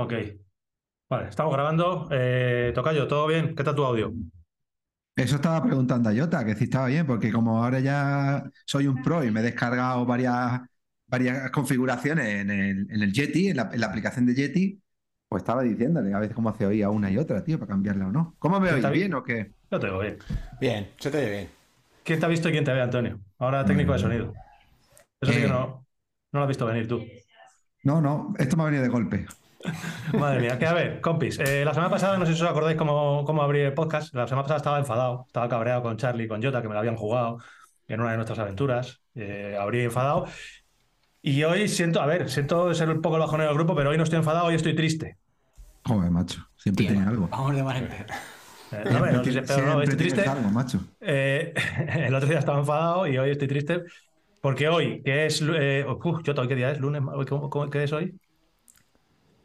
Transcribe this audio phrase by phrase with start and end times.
[0.00, 0.12] Ok.
[1.10, 2.08] Vale, estamos grabando.
[2.10, 3.54] Eh, Tocayo, ¿todo bien?
[3.54, 4.12] ¿Qué tal tu audio?
[5.16, 9.02] Eso estaba preguntando a Jota, que si estaba bien, porque como ahora ya soy un
[9.02, 10.60] pro y me he descargado varias,
[11.06, 14.80] varias configuraciones en el, en el Yeti, en la, en la aplicación de Yeti,
[15.28, 18.12] pues estaba diciéndole a veces cómo se oía una y otra, tío, para cambiarla o
[18.12, 18.34] no.
[18.38, 18.76] ¿Cómo me oís?
[18.76, 19.08] ¿Está bien?
[19.10, 19.52] ¿Bien o qué?
[19.70, 20.18] Yo te oigo bien.
[20.60, 21.48] Bien, se te oye bien.
[22.04, 23.20] ¿Quién te ha visto y quién te ve, Antonio?
[23.38, 24.32] Ahora técnico de sonido.
[25.20, 25.42] Eso sí Eh.
[25.42, 25.86] que no,
[26.32, 27.04] no lo has visto venir tú.
[27.84, 29.26] No, no, esto me ha venido de golpe.
[30.18, 31.38] Madre mía, que a ver, compis.
[31.38, 34.14] eh, la semana pasada, no sé si os acordáis cómo, cómo abrí el podcast.
[34.14, 36.80] La semana pasada estaba enfadado, estaba cabreado con Charlie y con Jota, que me lo
[36.80, 37.38] habían jugado
[37.88, 39.00] en una de nuestras aventuras.
[39.14, 40.26] Eh, abrí enfadado.
[41.22, 43.98] Y hoy siento, a ver, siento ser un poco el bajonero del grupo, pero hoy
[43.98, 45.18] no estoy enfadado, hoy estoy triste.
[45.84, 47.28] Joder, macho, siempre tiene algo.
[47.28, 48.06] Vamos de mal en peor.
[48.72, 50.22] Eh, no, no, Siempre pero no, estoy triste.
[50.22, 50.80] algo, macho.
[51.00, 51.52] Eh,
[52.06, 53.82] el otro día estaba enfadado y hoy estoy triste.
[54.40, 55.42] Porque hoy, que es.
[55.42, 56.80] Eh, uf, Jota, ¿hoy qué día es?
[56.80, 57.02] ¿Lunes?
[57.12, 58.14] ¿Hoy ¿Cómo, cómo- qué es hoy?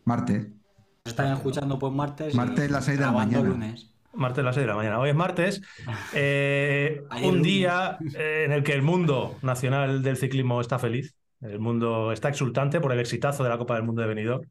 [0.05, 0.47] Martes.
[0.47, 2.33] Nos Están escuchando pues martes.
[2.33, 3.49] Martes, las seis de la mañana.
[3.49, 3.91] lunes.
[4.15, 4.99] Martes a las 6 de la mañana.
[4.99, 5.61] Hoy es martes.
[6.13, 11.15] eh, un día eh, en el que el mundo nacional del ciclismo está feliz.
[11.41, 14.49] El mundo está exultante por el exitazo de la Copa del Mundo de Benidorm.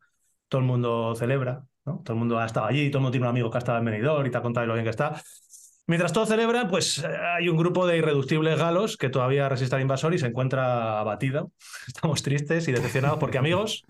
[0.48, 2.02] Todo el mundo celebra, ¿no?
[2.04, 3.78] Todo el mundo ha estado allí, todo el mundo tiene un amigo que ha estado
[3.78, 5.20] en Benidorm y te ha contado lo bien que está.
[5.86, 9.82] Mientras todo celebra, pues eh, hay un grupo de irreductibles galos que todavía resiste al
[9.82, 11.46] invasor y se encuentra abatida.
[11.88, 13.84] Estamos tristes y decepcionados porque, amigos,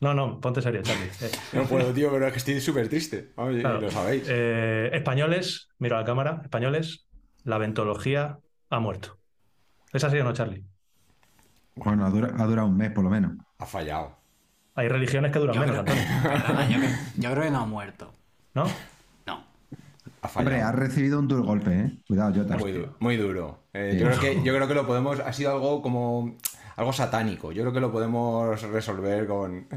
[0.00, 1.10] no, no, ponte serio, Charlie.
[1.20, 3.32] Eh, No puedo, tío, pero es que estoy súper triste.
[3.34, 3.80] Claro.
[3.80, 4.24] lo sabéis.
[4.28, 7.06] Eh, españoles, miro a la cámara, españoles,
[7.44, 8.38] la ventología
[8.70, 9.18] ha muerto.
[9.92, 10.64] ¿Es así o no, Charlie?
[11.74, 13.32] Bueno, ha dura- ha durado un mes por lo menos.
[13.58, 14.18] Ha fallado.
[14.74, 16.02] Hay religiones que duran Yo menos, Antonio,
[16.70, 18.12] yo, creo, yo creo que no ha muerto.
[18.54, 18.64] ¿no?
[19.26, 19.44] No.
[20.22, 21.92] Ha Hombre, has recibido un duro golpe, ¿eh?
[22.06, 22.56] Cuidado, Jota.
[22.58, 22.96] Muy duro.
[23.00, 23.64] Muy duro.
[23.72, 23.98] Eh, Sí.
[23.98, 25.20] yo, creo que, yo creo que lo podemos.
[25.20, 26.36] Ha sido algo como.
[26.80, 27.52] Algo satánico.
[27.52, 29.68] Yo creo que lo podemos resolver con.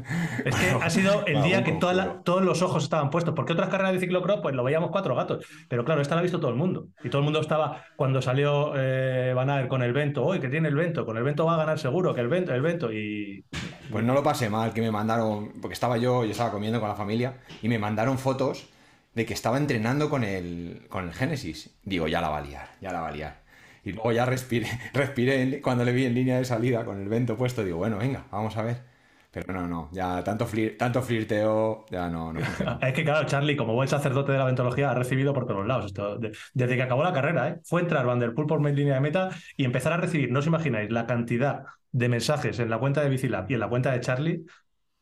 [0.44, 3.52] Es que ha sido el día que toda la- todos los ojos estaban puestos, porque
[3.52, 6.40] otras carreras de ciclocross pues lo veíamos cuatro gatos, pero claro, esta la ha visto
[6.40, 6.88] todo el mundo.
[7.04, 10.48] Y todo el mundo estaba, cuando salió eh, Van Aert con el Vento, hoy que
[10.48, 12.90] tiene el Vento, con el Vento va a ganar seguro, que el Vento, el Vento,
[12.90, 13.44] y
[13.92, 15.60] Pues no lo pasé mal, que me mandaron.
[15.60, 17.34] Porque estaba yo, yo estaba comiendo con la familia.
[17.60, 18.66] Y me mandaron fotos
[19.14, 21.76] de que estaba entrenando con el, con el Génesis.
[21.84, 23.43] Digo, ya la va a liar, ya la va a liar.
[23.84, 27.36] Y luego ya respiré, respiré cuando le vi en línea de salida con el vento
[27.36, 27.62] puesto.
[27.64, 28.82] Digo, bueno, venga, vamos a ver.
[29.30, 32.40] Pero no, no, ya tanto, flir- tanto flirteo, ya no, no.
[32.80, 35.86] Es que, claro, Charlie, como buen sacerdote de la ventología, ha recibido por todos lados.
[35.86, 37.60] Esto, de- desde que acabó la carrera, ¿eh?
[37.64, 40.46] fue entrar Van der Poel por línea de meta y empezar a recibir, no os
[40.46, 44.00] imagináis, la cantidad de mensajes en la cuenta de Bicilab y en la cuenta de
[44.00, 44.44] Charlie.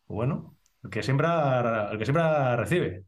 [0.06, 1.28] Bueno, el que siempre,
[1.92, 3.04] el que siempre recibe.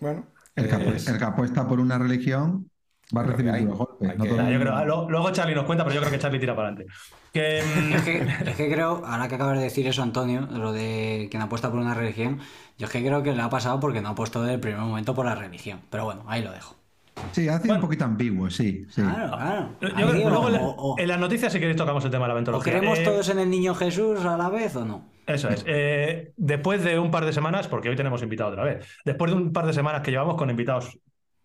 [0.00, 2.70] Bueno, El que, es- el que apuesta por una religión
[3.16, 3.64] va a recibir hay.
[3.64, 4.08] golpes.
[4.10, 6.00] Hay no que- todo el yo mundo- creo- lo- luego Charlie nos cuenta, pero yo
[6.00, 6.92] creo que Charlie tira para adelante.
[7.32, 10.72] Que, mm, Es que, es que creo, ahora que acabas de decir eso, Antonio, lo
[10.72, 12.40] de quien apuesta por una religión,
[12.78, 14.80] yo es que creo que le ha pasado porque no ha puesto desde el primer
[14.80, 15.80] momento por la religión.
[15.90, 16.76] Pero bueno, ahí lo dejo.
[17.32, 17.74] Sí, ha sido Bueno.
[17.74, 18.86] un poquito ambiguo, sí.
[18.88, 19.02] sí.
[19.02, 19.68] Claro, claro.
[19.80, 22.24] yo creo luego en la- o, o- en las noticias, si queréis, tocamos el tema
[22.24, 22.72] de la o ventología.
[22.72, 25.04] creemos Eh, todos en el niño Jesús a la vez o no.
[25.26, 25.62] Eso es.
[25.68, 29.36] Eh, después de un par de semanas, porque hoy tenemos invitado otra vez, después de
[29.36, 30.98] un par de semanas que llevamos con invitados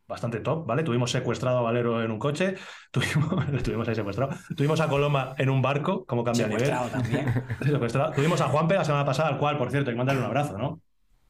[0.08, 0.84] bastante top, ¿vale?
[0.84, 2.56] Tuvimos secuestrado a Valero en un coche,
[2.92, 6.66] tuvimos, lo tuvimos ahí secuestrado, tuvimos a Coloma en un barco, como cambia el nivel.
[6.66, 7.44] Secuestrado también.
[7.62, 8.14] Secuestrado.
[8.14, 10.58] Tuvimos a Juanpe la semana pasada, al cual, por cierto, hay que mandarle un abrazo,
[10.58, 10.82] ¿no?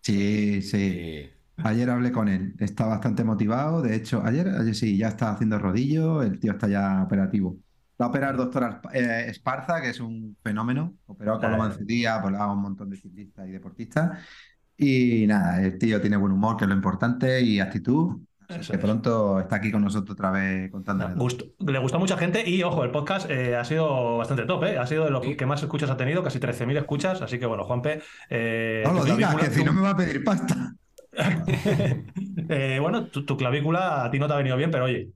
[0.01, 1.29] Sí, sí.
[1.57, 3.81] Ayer hablé con él, está bastante motivado.
[3.81, 7.57] De hecho, ayer, ayer sí, ya está haciendo rodillo, el tío está ya operativo.
[7.99, 10.93] Va a operar doctor Asp- eh, Esparza, que es un fenómeno.
[11.07, 14.19] Operó a Coloma en su día, ha operado a un montón de ciclistas y deportistas.
[14.77, 18.21] Y nada, el tío tiene buen humor, que es lo importante, y actitud.
[18.49, 18.69] Es.
[18.79, 21.09] pronto está aquí con nosotros otra vez contando.
[21.15, 24.63] Gusto- le gustó a mucha gente y, ojo, el podcast eh, ha sido bastante top,
[24.63, 24.77] ¿eh?
[24.77, 25.35] Ha sido de los Sí.
[25.35, 28.01] que más escuchas ha tenido, casi 13.000 escuchas, así que, bueno, Juanpe...
[28.29, 30.73] eh, No lo digas, que si no me va a pedir pasta.
[32.49, 35.09] Eh, bueno, tu, tu clavícula a ti no te ha venido bien, pero oye,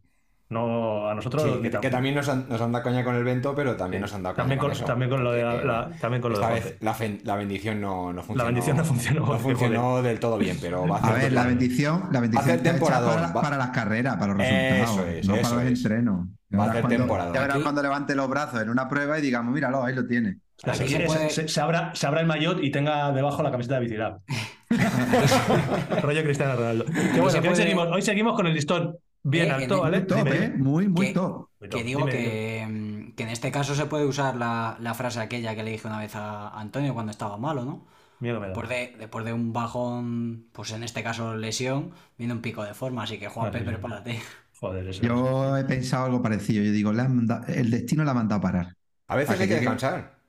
[0.51, 3.55] no a nosotros Sí, que, también nos han, nos han dado caña con el vento,
[3.55, 4.85] pero también nos han dado caña también con, eso.
[4.85, 7.81] también con lo de la, la- también con lo esta vez la, fen- la bendición
[7.81, 8.45] no, no funcionó.
[8.45, 12.09] bendición no funcionó, No funcionó del todo bien, pero va a A ver, la bendición,
[12.11, 12.99] la bendición hacer está hecha para,
[13.31, 16.27] va- para las carreras, para los Eso resultados, es, no eso para entrenos.
[16.49, 17.33] Ya Va a hacer cuando- temporadón.
[17.33, 20.05] Ya verás Aquí- cuando levante los brazos en una prueba y digamos, míralo, ahí lo
[20.05, 20.37] tiene.
[20.63, 23.51] Aquí se, se puede- se- se abra, se abra el maillot y tenga debajo la
[23.51, 24.19] camiseta de Bicilab.
[26.01, 26.85] Rollo Cristiano Ronaldo.
[26.85, 29.97] Bueno, hoy, puede- seguimos, hoy seguimos con el listón bien Eh, alto, ¿vale?
[29.99, 30.49] Muy top, ¿eh?
[30.57, 31.49] Muy, muy Que- top.
[31.69, 35.55] Que digo Dime, que, que en este caso se puede usar la, la frase aquella
[35.55, 37.85] que le dije una vez a Antonio cuando estaba malo, ¿no?
[38.19, 38.53] Miedo me da.
[38.53, 42.73] Después de, después de un bajón, pues en este caso lesión, viene un pico de
[42.73, 43.71] forma, así que Juanpe, Vale.
[43.71, 44.19] prepárate.
[44.59, 45.01] Joder, eso.
[45.03, 46.63] Yo he pensado algo parecido.
[46.63, 48.77] Yo digo, le han manda- el destino la ha mandado a parar.
[49.07, 50.20] A veces hay que descansar.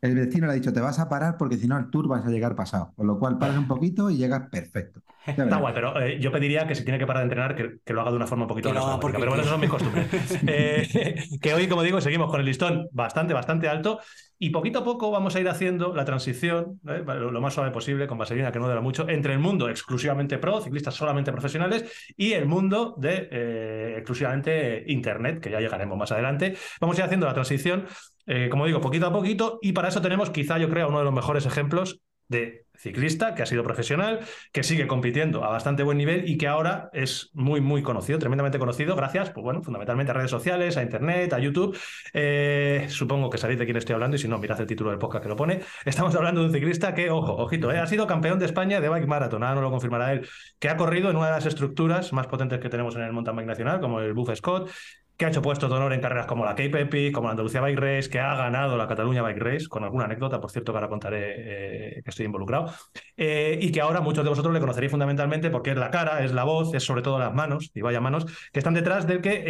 [0.00, 2.24] El vecino le ha dicho, te vas a parar porque si no al tour vas
[2.26, 2.92] a llegar pasado.
[2.96, 5.02] Con lo cual paras un poquito y llegas perfecto.
[5.26, 7.92] Está guay, pero eh, yo pediría que si tiene que parar de entrenar, que, que
[7.92, 9.70] lo haga de una forma un poquito más haga porque Pero bueno, eso son mis
[9.70, 10.08] costumbres.
[10.46, 14.00] Eh, que hoy, como digo, seguimos con el listón bastante, bastante alto.
[14.42, 18.06] Y poquito a poco vamos a ir haciendo la transición, lo lo más suave posible,
[18.06, 22.32] con vaselina, que no dura mucho, entre el mundo exclusivamente pro, ciclistas solamente profesionales, y
[22.32, 26.56] el mundo de eh, exclusivamente Internet, que ya llegaremos más adelante.
[26.80, 27.84] Vamos a ir haciendo la transición,
[28.26, 31.04] eh, como digo, poquito a poquito, y para eso tenemos quizá, yo creo, uno de
[31.04, 34.20] los mejores ejemplos de ciclista que ha sido profesional,
[34.52, 38.58] que sigue compitiendo a bastante buen nivel y que ahora es muy, muy conocido, tremendamente
[38.58, 41.76] conocido, gracias, pues bueno, fundamentalmente a redes sociales, a Internet, a YouTube.
[42.14, 44.98] Eh, supongo que sabéis de quién estoy hablando y si no, mirad el título del
[44.98, 45.60] podcast que lo pone.
[45.84, 48.88] Estamos hablando de un ciclista que, ojo, ojito, eh, ha sido campeón de España de
[48.88, 50.26] Bike Marathon, ahora no lo confirmará él,
[50.58, 53.36] que ha corrido en una de las estructuras más potentes que tenemos en el mountain
[53.36, 54.70] bike nacional, como el Buff Scott,
[55.20, 57.60] que ha hecho puestos de honor en carreras como la Cape Epic, como la Andalucía
[57.60, 60.78] Bike Race, que ha ganado la Cataluña Bike Race, con alguna anécdota, por cierto, que
[60.78, 62.72] ahora contaré eh, que estoy involucrado,
[63.18, 66.32] eh, y que ahora muchos de vosotros le conoceréis fundamentalmente porque es la cara, es
[66.32, 69.42] la voz, es sobre todo las manos, y vaya manos, que están detrás del que,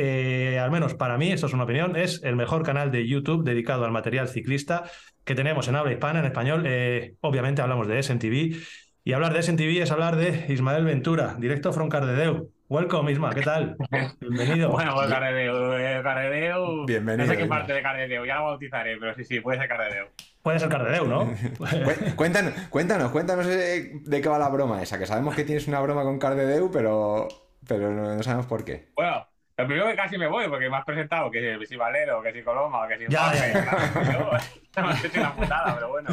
[0.54, 3.44] eh, al menos para mí, esto es una opinión, es el mejor canal de YouTube
[3.44, 4.82] dedicado al material ciclista
[5.24, 6.64] que tenemos en habla hispana, en español.
[6.66, 8.56] Eh, obviamente hablamos de SNTV,
[9.04, 12.50] y hablar de SNTV es hablar de Ismael Ventura, directo from Cardedeu.
[12.70, 13.76] Welcome, Isma, ¿qué tal?
[14.20, 14.70] Bienvenido.
[14.72, 16.86] Bueno, pues Cardedeu, eh, Cardedeu.
[16.86, 17.56] Bienvenido, No sé qué Isma.
[17.56, 20.06] parte de Cardedeu, ya lo bautizaré, pero sí, sí, puede ser Cardedeu.
[20.40, 21.26] Puede ser Cardedeu, ¿no?
[21.58, 25.66] Cué- Cuéntanos, cuéntanos, cuéntanos eh, de qué va la broma esa, que sabemos que tienes
[25.66, 27.26] una broma con Cardedeu, pero,
[27.66, 28.90] pero no, sabemos por qué.
[28.94, 29.26] Bueno,
[29.56, 32.42] lo primero que casi me voy, porque me has presentado que si Valero, que si
[32.42, 34.12] Coloma, que si Ya, ya, ya.
[34.12, 34.30] Yo,
[34.82, 36.10] me has hecho una putada, pero bueno.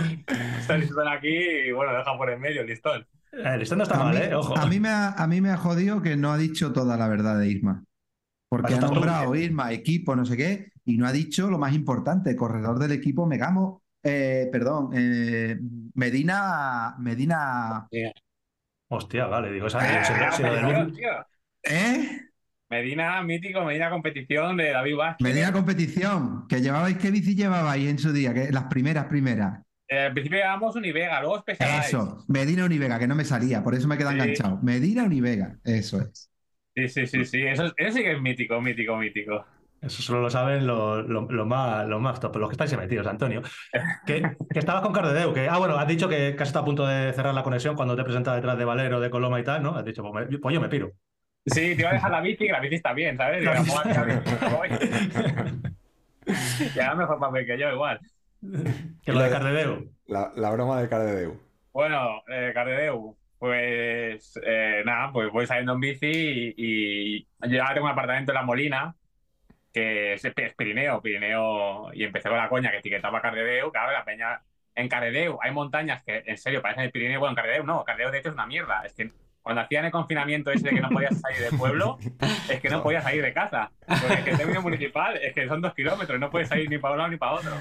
[0.59, 3.05] Está el listón aquí y bueno, deja por en medio el listón.
[3.31, 4.35] El no está a, mal, mí, ¿eh?
[4.35, 4.57] Ojo.
[4.57, 7.07] a mí me ha, a mí me ha jodido que no ha dicho toda la
[7.07, 7.83] verdad de Irma.
[8.49, 9.45] Porque ha nombrado bien.
[9.45, 13.25] Irma, equipo, no sé qué, y no ha dicho lo más importante, corredor del equipo
[13.25, 15.57] Megamo, eh, perdón, eh,
[15.95, 17.87] Medina, Medina,
[18.89, 19.79] Hostia, vale, digo, esa,
[20.39, 21.27] lo del Medina.
[21.63, 22.21] ¿eh?
[23.23, 25.27] Mítico, Medina competición de David Vázquez.
[25.27, 28.33] Medina competición, que llevabais, ¿qué bici llevabais en su día?
[28.33, 29.61] Que las primeras, primeras.
[29.89, 31.87] Eh, al principio llevábamos Univega, luego Specialized.
[31.87, 34.15] Eso, Medina Univega, que no me salía, por eso me queda Sí.
[34.15, 34.59] enganchado.
[34.61, 36.29] Medina Univega, eso es.
[36.75, 39.45] Sí, sí, sí, sí, eso, eso sí que es mítico, mítico, mítico.
[39.81, 43.07] Eso solo lo saben los lo, lo más, los más top, los que estáis metidos,
[43.07, 43.41] Antonio.
[44.05, 46.85] Que, que estabas con Cardedeu, que, ah, bueno, has dicho que casi está a punto
[46.85, 49.75] de cerrar la conexión cuando te presentaba detrás de Valero, de Coloma y tal, ¿no?
[49.75, 50.91] Has dicho, pues, me- pues yo me piro.
[51.45, 53.43] Sí, te iba a dejar la bici, que la bici está bien, ¿sabes?
[53.43, 53.61] Y ahora
[56.95, 57.99] mejor papel que yo, igual.
[59.03, 59.91] Que lo de Cardedeu.
[60.07, 61.39] La, la broma de Cardedeu.
[61.73, 67.73] Bueno, eh, Cardedeu, pues eh, nada, pues voy saliendo en bici y, y yo ahora
[67.75, 68.95] tengo un apartamento en La Molina,
[69.71, 74.03] que es, es Pirineo, Pirineo, y empecé con la coña que etiquetaba Cardedeu, claro, la
[74.05, 74.41] peña
[74.73, 78.11] en Cardedeu hay montañas que en serio parecen el Pirineo, bueno, en Cardedeu no, Cardedeu
[78.11, 79.11] de hecho es una mierda, es que
[79.41, 81.97] cuando hacían el confinamiento ese de que no podías salir del pueblo,
[82.49, 85.47] es que no podías salir de casa, porque es que el término municipal es que
[85.47, 87.51] son dos kilómetros, no puedes salir ni para un lado ni para otro.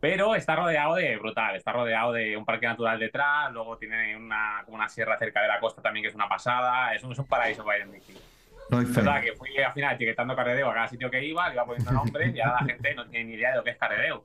[0.00, 4.62] Pero está rodeado de brutal, está rodeado de un parque natural detrás, luego tiene una,
[4.64, 7.18] como una sierra cerca de la costa también que es una pasada, es un, es
[7.18, 8.14] un paraíso para ir en bici.
[8.68, 11.54] Doy Es verdad que fui al final etiquetando Cardedeu a cada sitio que iba, le
[11.54, 13.76] iba poniendo nombres y ahora la gente no tiene ni idea de lo que es
[13.78, 14.22] Cardedeu.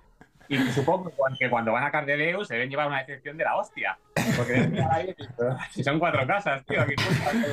[0.51, 1.09] Y supongo
[1.39, 3.97] que cuando- van a Cardedeu se deben llevar una decepción de la hostia.
[4.35, 6.93] Porque deben mirar ahí y decir, "Pero si son cuatro casas, tío, aquí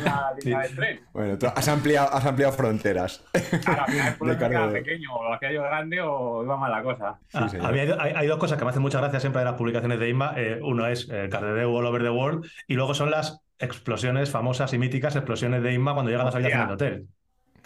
[0.02, 1.00] una línea de tren.
[1.12, 3.24] Bueno, tú has ampliado, has ampliado fronteras.
[3.64, 7.18] Claro, al final pequeño, o hacía yo grande o iba mal la cosa.
[7.28, 7.70] Sí, Ah,
[8.00, 10.32] hay, hay dos cosas que me hacen mucha gracia siempre de las publicaciones de Inma.
[10.36, 14.72] Eh, uno es eh, Cardedeu All Over the World y luego son las explosiones famosas
[14.72, 17.06] y míticas, explosiones de Inma cuando llegan a las habitaciones de hotel.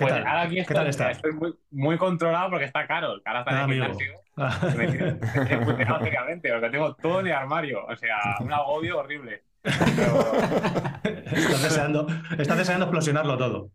[0.06, 0.26] ¿Qué Pues tal?
[0.26, 1.10] ahora aquí ¿Qué estoy, tal estás?
[1.16, 3.14] estoy muy, muy controlado porque está caro.
[3.24, 3.98] Ahora está en Ah, el amigo.
[3.98, 4.12] gimnasio.
[5.48, 7.84] Me puteado seriamente, porque tengo todo en el armario.
[7.86, 9.42] O sea, un agobio horrible.
[9.62, 10.32] Pero-
[11.04, 12.06] estás, deseando,
[12.38, 13.70] estás deseando explosionarlo todo.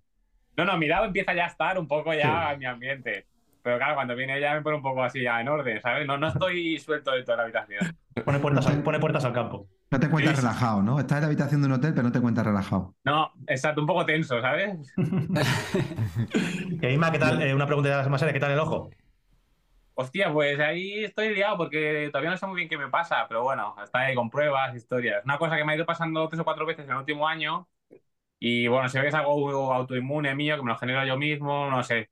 [0.57, 2.53] No, no, mi lado empieza ya a estar un poco ya Sí.
[2.53, 3.25] en mi ambiente.
[3.61, 6.07] Pero claro, cuando viene ella me pone un poco así ya en orden, ¿sabes?
[6.07, 7.95] No, no estoy suelto de toda la habitación.
[8.25, 9.67] Pone puertas, al, pone puertas al campo.
[9.89, 10.99] No te encuentras relajado, ¿no?
[10.99, 12.95] Estás en la habitación de un hotel, pero no te encuentras relajado.
[13.05, 14.75] No, exacto, un poco tenso, ¿sabes?
[16.81, 17.41] ¿qué tal?
[17.41, 18.89] Eh, una pregunta más seria, ¿qué tal el ojo?
[19.99, 23.41] Hostia, pues ahí estoy liado porque todavía no sé muy bien qué me pasa, pero
[23.43, 25.23] bueno, está ahí con pruebas, historias.
[25.25, 27.67] Una cosa que me ha ido pasando tres o cuatro veces en el último año
[28.39, 31.69] y bueno, se ve que es algo autoinmune mío, que me lo genero yo mismo,
[31.69, 32.09] no sé.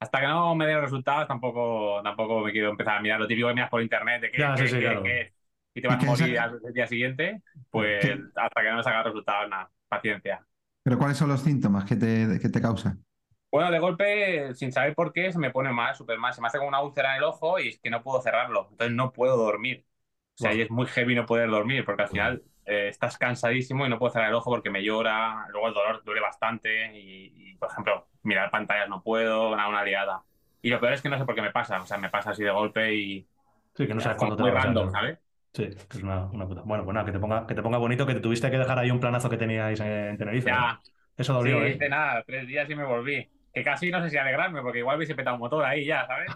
[0.00, 3.48] Hasta que no me den resultados tampoco, tampoco me quiero empezar a mirar lo típico
[3.48, 5.02] que miras por internet de que, Ya, sí, que- sí, claro.
[5.02, 5.34] que-
[5.76, 9.04] y te vas a morir al día siguiente, pues Que- hasta que no me salgan
[9.04, 10.46] resultados, nada, paciencia.
[10.82, 13.04] Pero ¿cuáles son los síntomas que te, que te causan?
[13.50, 16.34] Bueno, de golpe, sin saber por qué, se me pone mal, súper mal.
[16.34, 18.68] Se me hace como una úlcera en el ojo y es que no puedo cerrarlo.
[18.70, 19.86] Entonces no puedo dormir.
[20.34, 20.58] O sea, Wow.
[20.58, 23.98] y es muy heavy no poder dormir, porque al final eh, estás cansadísimo y no
[23.98, 27.70] puedo cerrar el ojo porque me llora, luego el dolor duele bastante y, y, por
[27.70, 30.22] ejemplo, mirar pantallas no puedo, una, una liada.
[30.60, 32.30] Y lo peor es que no sé por qué me pasa, o sea, me pasa
[32.30, 33.28] así de golpe y
[33.76, 34.62] Sí, que no sabes cuándo te muy va.
[34.90, 35.18] ¿sabes?
[35.56, 36.60] Sí, que es una, una puta.
[36.66, 38.78] Bueno, pues nada, que te ponga, que te ponga bonito, que te tuviste que dejar
[38.78, 40.50] ahí un planazo que teníais en, en Tenerife.
[40.50, 40.80] Ya, ¿no?
[41.16, 41.70] Eso sí, dolió, ¿eh?
[41.74, 43.30] hice nada, tres días y me volví.
[43.52, 46.28] Que casi no sé si alegrarme, porque igual hubiese petado un motor ahí ya, ¿sabes?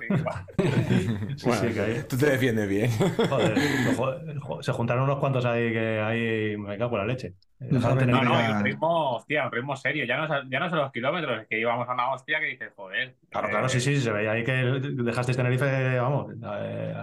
[1.37, 2.03] Sí, Bueno, sí, que ahí.
[2.09, 2.91] tú te defiendes bien.
[3.29, 3.55] Joder,
[3.97, 7.35] joder, joder, se juntaron unos cuantos ahí que ahí me cago en la leche.
[7.61, 10.05] Eh, No No, no, un ritmo, hostia, un ritmo serio.
[10.07, 12.73] Ya no, ya no son los kilómetros, es que íbamos a una hostia que dices,
[12.75, 13.17] joder.
[13.31, 16.95] Claro, eh, claro, sí, sí, se veía ahí que dejasteis Tenerife, vamos, eh,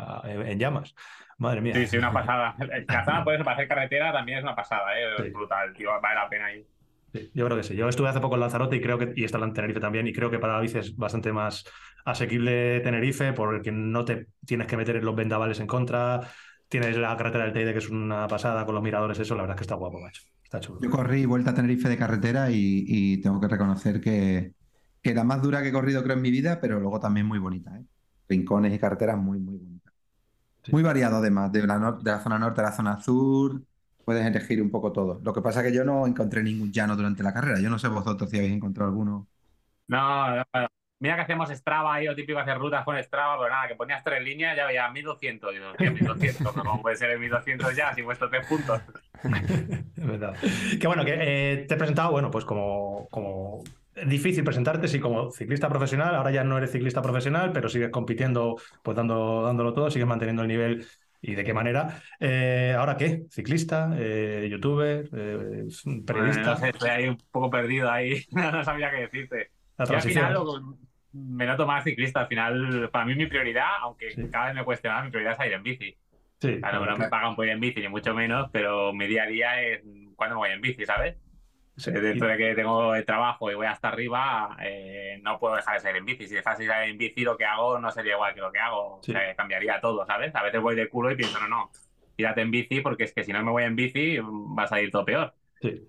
[0.51, 0.93] en llamas.
[1.38, 1.74] Madre mía.
[1.75, 2.56] Sí, sí, una pasada.
[2.88, 5.03] Cazana, por eso, para hacer carretera también es una pasada, ¿eh?
[5.24, 5.29] Sí.
[5.29, 6.65] Brutal, tío, vale la pena ahí.
[7.13, 7.75] Sí, yo creo que sí.
[7.75, 10.13] Yo estuve hace poco en Lanzarote y creo que, y está en Tenerife también, y
[10.13, 11.63] creo que para la bici es bastante más
[12.06, 16.22] asequible Tenerife porque no te tienes que meter en los vendavales en contra.
[16.70, 19.56] Tienes la carretera del Teide, que es una pasada con los miradores, eso, la verdad
[19.56, 20.24] es que está guapo, macho.
[20.44, 20.79] Está chulo.
[20.82, 24.53] Yo corrí vuelta a Tenerife de carretera y, y tengo que reconocer que,
[25.01, 27.39] que la más dura que he corrido creo en mi vida, pero luego también muy
[27.39, 27.84] bonita, ¿eh?
[28.29, 29.76] Rincones y carreteras muy, muy bonitas.
[30.67, 30.74] Sí.
[30.74, 33.62] Muy variado además, de la, nor- de la zona norte a la zona sur,
[34.03, 35.19] puedes elegir un poco todo.
[35.24, 37.59] Lo que pasa es que yo no encontré ningún llano durante la carrera.
[37.62, 39.27] Yo no sé vosotros si habéis encontrado alguno.
[39.88, 40.67] No, no, no.
[41.00, 44.03] Mira que hacemos Strava ahí, lo típico hacer rutas con Strava, pero nada, que ponías
[44.03, 45.53] tres líneas, ya veía 1200.
[45.53, 48.81] Digo, hostia, 1200, pero ¿cómo puede ser el 1200 ya si he puesto tres puntos?
[49.95, 50.38] Es verdad.
[50.79, 51.13] Que bueno, que
[51.53, 53.63] eh, te he presentado, bueno, pues como, como
[54.06, 58.56] difícil presentarte, sí, como ciclista profesional, ahora ya no eres ciclista profesional, pero sigues compitiendo,
[58.84, 60.86] pues dando, dándolo todo, sigues manteniendo el nivel
[61.22, 62.01] y de qué manera.
[62.20, 63.25] Eh, ¿Ahora qué?
[63.30, 63.92] ¿Ciclista?
[63.98, 65.10] Eh, ¿Youtuber?
[65.13, 65.66] Eh,
[66.06, 66.13] ¿Periodista?
[66.13, 69.51] Bueno, no sé, estoy ahí un poco perdido ahí, no sabía qué decirte.
[69.77, 70.77] La al final lo-
[71.13, 72.22] me noto más ciclista.
[72.22, 74.30] Al final, para mí mi prioridad, aunque Sí.
[74.32, 75.98] cada vez me cueste más, mi prioridad es ir en bici.
[76.39, 79.24] Sí, Claro, no me pagan por ir en bici, ni mucho menos, pero mi día
[79.24, 79.82] a día es
[80.16, 81.16] cuando me voy en bici, ¿sabes?
[81.77, 81.91] Sí.
[81.91, 85.79] Dentro de que tengo el trabajo y voy hasta arriba, eh, no puedo dejar de
[85.81, 86.27] salir en bici.
[86.27, 88.60] Si dejase de salir en bici, lo que hago no sería igual que lo que
[88.60, 89.00] hago.
[89.03, 89.12] Sí.
[89.12, 90.36] O sea, cambiaría todo, ¿sabes?
[90.36, 91.72] A veces voy de culo y pienso, no, no,
[92.15, 94.91] tírate en bici porque es que si no me voy en bici va a salir
[94.91, 95.34] todo peor.
[95.62, 95.88] Sí.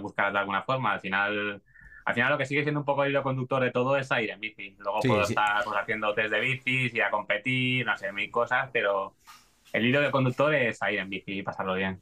[0.00, 0.92] Buscar de alguna forma.
[0.92, 1.62] Al final,
[2.04, 4.30] al final lo que sigue siendo un poco el hilo conductor de todo es ir
[4.30, 4.76] en bici.
[4.78, 5.32] Luego Sí, puedo sí.
[5.32, 9.16] estar pues, haciendo test de bicis, ir a competir, no sé, mil cosas, pero
[9.72, 12.00] el hilo de conductor es ir en bici y pasarlo bien.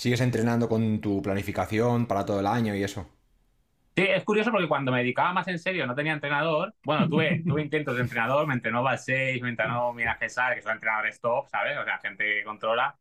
[0.00, 3.06] ¿Sigues entrenando con tu planificación para todo el año y eso?
[3.96, 6.74] Sí, es curioso porque cuando me dedicaba más en serio no tenía entrenador.
[6.84, 10.62] Bueno, tuve, tuve intentos de entrenador, me entrenó Val 6, me entrenó Mira César, que
[10.62, 11.76] son entrenadores top, ¿sabes?
[11.78, 12.96] O sea, gente que controla.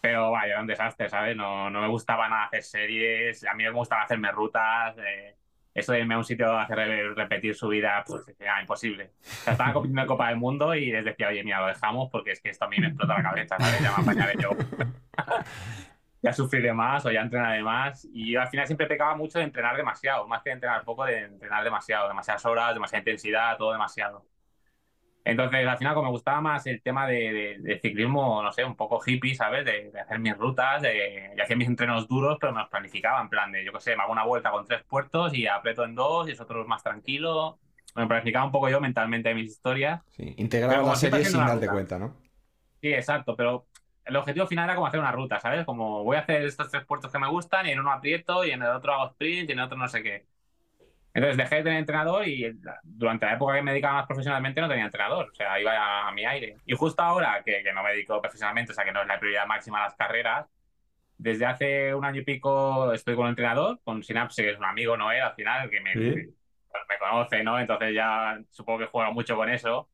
[0.00, 1.36] Pero vaya, era un desastre, ¿sabes?
[1.36, 4.96] No, no me gustaba nada hacer series, a mí me gustaba hacerme rutas.
[4.98, 5.36] eh,
[5.74, 6.78] eso de irme a un sitio a hacer
[7.16, 9.12] repetir su vida, pues era imposible.
[9.22, 12.10] O sea, estaba compitiendo en Copa del Mundo y les decía, oye, mira, lo dejamos
[12.12, 13.80] porque es que esto a mí me explota la cabeza, ¿sabes?
[13.82, 14.50] Ya me apañaré yo.
[16.24, 18.08] ya sufriré más o ya entrenaré más.
[18.14, 21.06] Y yo al final siempre pecaba mucho de entrenar demasiado, más que de entrenar poco,
[21.06, 24.26] de entrenar demasiado, demasiadas horas, demasiada intensidad, todo demasiado.
[25.26, 28.62] Entonces, al final, como me gustaba más el tema de, de- de ciclismo, no sé,
[28.64, 29.64] un poco hippie, ¿sabes?
[29.64, 33.22] De, de hacer mis rutas, de, y hacía mis entrenos duros, pero me los planificaba
[33.22, 35.84] en plan de, yo qué sé, me hago una vuelta con tres puertos y aprieto
[35.84, 37.58] en dos y es otro más tranquilo.
[37.94, 40.02] Me planificaba un poco yo mentalmente mis historias.
[40.10, 42.16] Sí, integrar la serie sin darte cuenta, ¿no?
[42.82, 43.66] Sí, exacto, pero
[44.04, 45.64] el objetivo final era como hacer una ruta, ¿sabes?
[45.66, 48.50] Como voy a hacer estos tres puertos que me gustan y en uno aprieto y
[48.50, 50.26] en el otro hago sprint y en el otro no sé qué.
[51.14, 54.68] Entonces dejé de tener entrenador y durante la época que me dedicaba más profesionalmente no
[54.68, 56.56] tenía entrenador, o sea, iba a, a mi aire.
[56.66, 59.18] Y justo ahora que, que no me dedico profesionalmente, o sea, que no es la
[59.20, 60.46] prioridad máxima las carreras,
[61.18, 64.64] desde hace un año y pico estoy con un entrenador, con Synapse, que es un
[64.64, 66.34] amigo Noé, al final, que me, Sí.
[66.88, 67.58] me conoce, ¿no?
[67.58, 69.90] Entonces ya supongo que juega mucho con eso.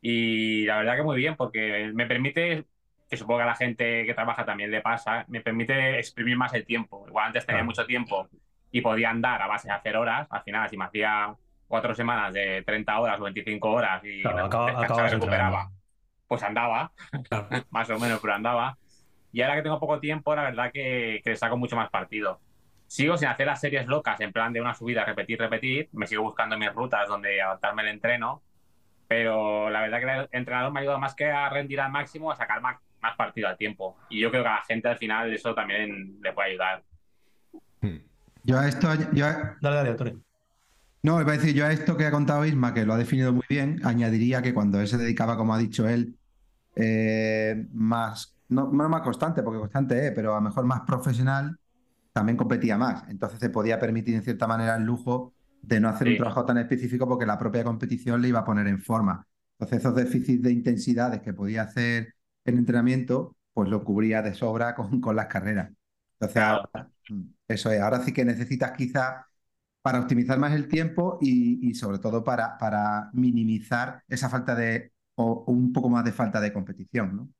[0.00, 2.66] Y la verdad que muy bien, porque me permite,
[3.08, 6.52] que supongo que a la gente que trabaja también le pasa, me permite exprimir más
[6.54, 7.04] el tiempo.
[7.08, 7.66] Igual antes tenía Claro.
[7.66, 8.28] mucho tiempo
[8.70, 10.26] y podía andar a base de hacer horas.
[10.30, 11.34] Al final, si me hacía
[11.66, 15.70] cuatro semanas de 30 horas o 25 horas y Claro, acaba- recuperaba,
[16.26, 16.92] pues andaba,
[17.28, 17.48] Claro.
[17.70, 18.76] más o menos, pero andaba.
[19.32, 22.40] Y ahora que tengo poco tiempo, la verdad que, que le saco mucho más partido.
[22.86, 25.88] Sigo sin hacer las series locas, en plan de una subida, repetir, repetir.
[25.92, 28.42] Me sigo buscando mis rutas donde adaptarme el entreno.
[29.06, 32.30] Pero la verdad que el entrenador me ha ayudado más que a rendir al máximo,
[32.30, 32.60] a sacar
[33.00, 33.96] más, partido al tiempo.
[34.10, 36.82] Y yo creo que a la gente al final eso también le puede ayudar.
[38.44, 40.20] Yo a esto, yo a- Dale, dale, Antonio.
[41.02, 43.32] no, iba a decir, yo a esto que ha contado Isma, que lo ha definido
[43.32, 46.16] muy bien, añadiría que cuando él se dedicaba, como ha dicho él,
[46.76, 51.58] eh, más, no, no más constante, porque constante es, pero a lo mejor más profesional,
[52.12, 53.08] también competía más.
[53.08, 56.58] Entonces se podía permitir en cierta manera el lujo de no hacer un trabajo tan
[56.58, 59.26] específico porque la propia competición le iba a poner en forma.
[59.58, 62.14] Entonces esos déficits de intensidades que podía hacer
[62.48, 65.70] el entrenamiento, pues lo cubría de sobra con, con las carreras.
[66.20, 66.64] Entonces, Claro.
[66.72, 69.26] ahora, mm, eso es, ahora sí que necesitas quizá
[69.82, 74.92] para optimizar más el tiempo y, y sobre todo para, para minimizar esa falta de,
[75.16, 77.30] o un poco más de falta de competición, ¿no?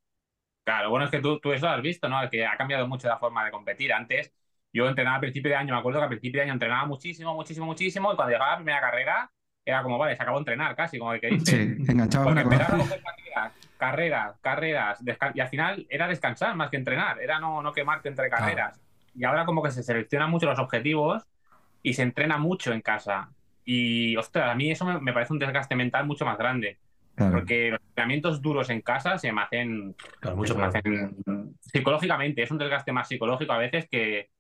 [0.65, 2.29] Claro, bueno, es que tú, tú eso lo has visto, ¿no?
[2.31, 3.91] Que ha cambiado mucho la forma de competir.
[3.93, 4.35] Antes,
[4.73, 7.35] yo entrenaba a principio de año, me acuerdo que a principio de año entrenaba muchísimo,
[7.35, 9.33] muchísimo, muchísimo, y cuando llegaba la primera carrera,
[9.65, 11.49] era como, vale, se acabó de entrenar casi, como el que dice.
[11.49, 12.49] Sí, enganchaba Porque con la
[13.79, 15.01] carreras, carreras,
[15.35, 18.79] y al final era descansar más que entrenar, era no, no quemarte entre carreras.
[19.15, 21.25] Y ahora como que se seleccionan mucho los objetivos
[21.83, 23.31] y se entrena mucho en casa.
[23.65, 26.79] Y, ostras, a mí eso me, me parece un desgaste mental mucho más grande.
[27.15, 27.33] Claro.
[27.33, 31.17] Porque los entrenamientos duros en casa se me hacen, Claro, mucho se me hacen
[31.61, 34.31] psicológicamente, es un desgaste más psicológico a veces que,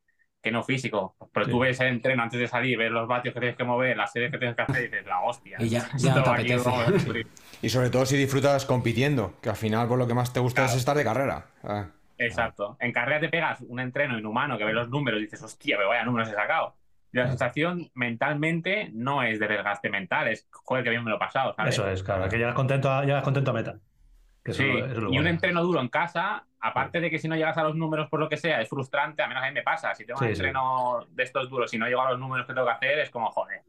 [0.41, 1.17] que no físico.
[1.33, 1.51] Pero Sí.
[1.53, 4.13] tú ves el entreno antes de salir, ves los vatios que tienes que mover, las
[4.13, 5.57] series que tienes que hacer y dices, la hostia.
[5.61, 7.27] Y ya- ya te aquí apetece.
[7.63, 10.63] Y sobre todo si disfrutas compitiendo, que al final por lo que más te gusta
[10.63, 10.73] Claro.
[10.73, 11.47] es estar de carrera.
[11.65, 11.87] Ah.
[12.19, 12.77] Exacto.
[12.81, 15.89] En carrera te pegas un entreno inhumano que ves los números y dices, hostia, pero
[15.89, 16.77] vaya números he sacado.
[17.13, 21.17] Y la sensación mentalmente no es de desgaste mental, es, joder, que bien me lo
[21.17, 21.75] he pasado, ¿sabes?
[21.75, 23.79] Eso es, claro, que llegas contento a, llegas contento a meta.
[24.45, 27.29] Que Sí, eso es lo y un entreno duro en casa, aparte de que si
[27.29, 29.55] no llegas a los números por lo que sea, es frustrante, a menos a mí
[29.55, 29.95] me pasa.
[29.95, 30.33] Si tengo un sí.
[30.33, 33.11] entreno de estos duros y no llego a los números que tengo que hacer, es
[33.11, 33.63] como, joder,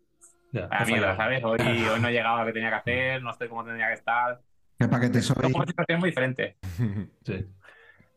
[0.51, 1.17] Ya, a he mierda, fallado.
[1.17, 1.43] ¿sabes?
[1.43, 1.59] Hoy,
[1.93, 3.93] hoy no he llegado a lo que tenía que hacer, no estoy como tendría que
[3.95, 4.39] estar.
[4.77, 5.35] ¿Qué paquete soy?
[5.41, 6.55] Son como situaciones muy diferentes.
[7.25, 7.45] Sí.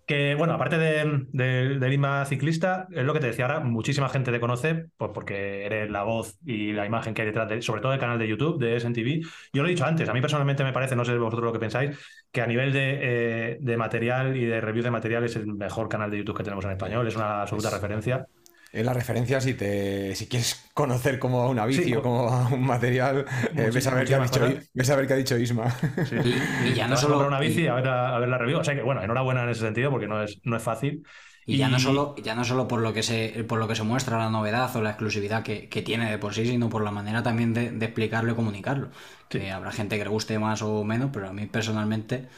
[0.04, 4.08] Que bueno, aparte de, de- del Isma ciclista, es lo que te decía ahora, muchísima
[4.08, 7.62] gente te conoce pues porque eres la voz y la imagen que hay detrás, de,
[7.62, 9.24] sobre todo del canal de YouTube, de SNTV.
[9.52, 11.60] Yo lo he dicho antes, a mí personalmente me parece, no sé vosotros lo que
[11.60, 11.96] pensáis,
[12.32, 15.88] que a nivel de, eh, de material y de review de material es el mejor
[15.88, 18.26] canal de YouTube que tenemos en español, es una absoluta Es- referencia.
[18.72, 22.24] Es la referencia si te si quieres conocer cómo va una bici Sí, o cómo
[22.24, 24.40] va un material, eh, ves, a ver qué ha dicho,
[24.72, 25.70] ves a ver qué ha dicho Isma.
[26.08, 26.16] Sí.
[26.64, 27.26] Y, y ya no a solo.
[27.26, 28.58] una bici y- a ver, la, a ver la review.
[28.60, 31.04] O sea que, bueno, enhorabuena en ese sentido porque no es, no es fácil.
[31.44, 33.74] Y ya no Y- solo, ya no solo por lo que se, por lo que
[33.74, 36.82] se muestra la novedad o la exclusividad que, que tiene de por sí, sino por
[36.84, 38.90] la manera también de, de explicarlo y comunicarlo.
[39.28, 42.28] Que habrá gente que le guste más o menos, pero a mí personalmente,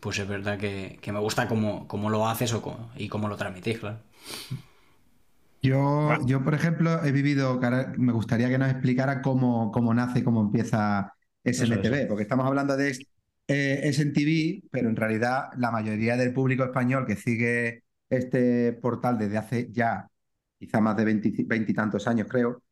[0.00, 3.28] pues es verdad que, que me gusta cómo, cómo lo haces o cómo- y cómo
[3.28, 3.98] lo transmitís, claro.
[5.66, 7.58] Yo, yo, por ejemplo, he vivido,
[7.96, 12.90] me gustaría que nos explicara cómo, cómo nace, cómo empieza SMTV, porque estamos hablando de
[13.48, 19.38] eh, SNTV, pero en realidad la mayoría del público español que sigue este portal desde
[19.38, 20.06] hace ya
[20.58, 21.04] quizá más de
[21.46, 22.62] veintitantos años, creo,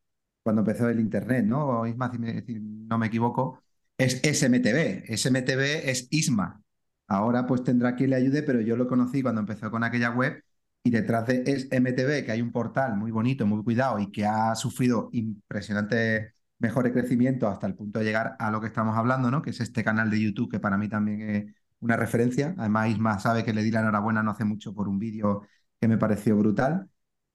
[0.43, 1.85] cuando empezó el Internet, ¿no?
[1.87, 3.61] Isma, si, me- si no me equivoco,
[3.97, 5.03] es SMTV.
[5.07, 6.61] SMTV es Isma.
[7.07, 10.43] Ahora pues tendrá quien le ayude, pero yo lo conocí cuando empezó con aquella web
[10.83, 14.55] y detrás de SMTV, que hay un portal muy bonito, muy cuidado y que ha
[14.55, 19.41] sufrido impresionantes mejores crecimientos hasta el punto de llegar a lo que estamos hablando, ¿no?
[19.41, 22.55] Que es este canal de YouTube que para mí también es una referencia.
[22.57, 25.43] Además, Isma sabe que le di la enhorabuena no hace mucho por un vídeo
[25.79, 26.89] que me pareció brutal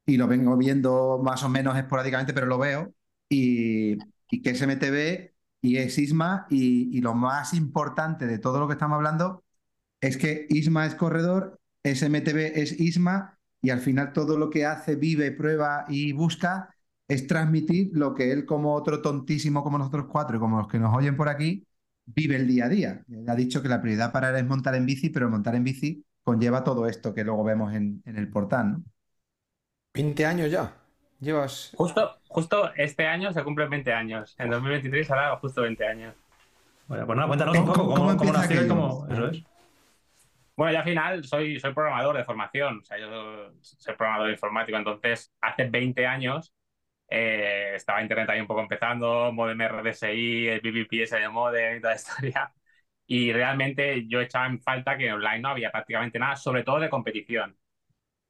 [0.06, 2.94] y lo vengo viendo más o menos esporádicamente, pero lo veo
[3.28, 3.96] y,
[4.30, 8.66] y que es MTV y es Isma y, y lo más importante de todo lo
[8.68, 9.44] que estamos hablando
[10.00, 14.96] es que Isma es corredor, SMTV es Isma y al final todo lo que hace,
[14.96, 16.74] vive, prueba y busca
[17.08, 20.78] es transmitir lo que él como otro tontísimo como nosotros cuatro y como los que
[20.78, 21.66] nos oyen por aquí,
[22.06, 23.04] vive el día a día.
[23.10, 25.64] Él ha dicho que la prioridad para él es montar en bici, pero montar en
[25.64, 28.82] bici conlleva todo esto que luego vemos en, en el portal, ¿no?
[29.94, 30.72] 20 años ya.
[31.20, 31.72] Llevas.
[31.76, 34.34] Justo, justo este año se cumplen 20 años.
[34.38, 36.14] En 2023 hará justo 20 años.
[36.86, 39.06] Bueno, pues nada, cuéntanos un ¿Cómo- poco cómo cómo, cómo empieza nació y cómo.
[39.10, 39.42] Eso es.
[40.58, 44.76] Bueno, yo al final soy, soy programador de formación, o sea, yo soy programador informático,
[44.76, 46.52] entonces hace 20 años
[47.08, 51.94] eh, estaba Internet ahí un poco empezando, modem RDSI, el BBPS de modem y toda
[51.94, 52.52] la historia,
[53.06, 56.90] y realmente yo echaba en falta que online no había prácticamente nada, sobre todo de
[56.90, 57.56] competición.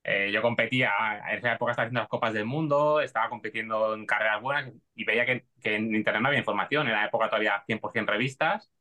[0.04, 0.92] Eh, yo competía,
[1.30, 5.04] en esa época estaba haciendo las Copas del Mundo, estaba compitiendo en carreras buenas y
[5.04, 8.72] veía que, que en Internet no había información, en la época todavía 100% revistas,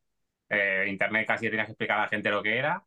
[0.50, 2.84] eh, Internet casi tenías que explicar a la gente lo que era.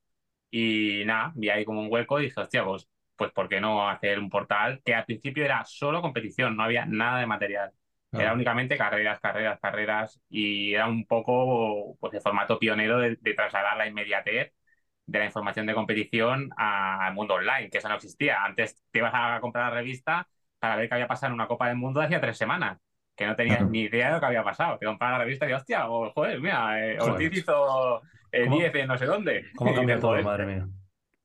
[0.51, 3.89] Y nada, vi ahí como un hueco y dije, hostia, pues, pues ¿por qué no
[3.89, 7.71] hacer un portal que al principio era solo competición, no había nada de material?
[8.17, 8.35] Era Claro.
[8.35, 13.77] únicamente carreras, carreras, carreras y era un poco pues el formato pionero de, de trasladar
[13.77, 14.53] la inmediatez
[15.07, 18.45] de la información de competición al mundo online, que eso no existía.
[18.45, 21.69] Antes te ibas a comprar la revista para ver qué había pasado en una Copa
[21.69, 22.79] del Mundo hacía tres semanas,
[23.17, 23.71] que no tenías Claro.
[23.71, 24.79] ni idea de lo que había pasado.
[24.79, 26.99] Te comprabas la revista y hostia, o, joder, mira, eh.
[27.01, 28.03] Ortiz hizo
[28.45, 29.47] ¿Cómo- 10 en no sé dónde.
[29.57, 30.69] ¿Cómo cambia todo, madre mía?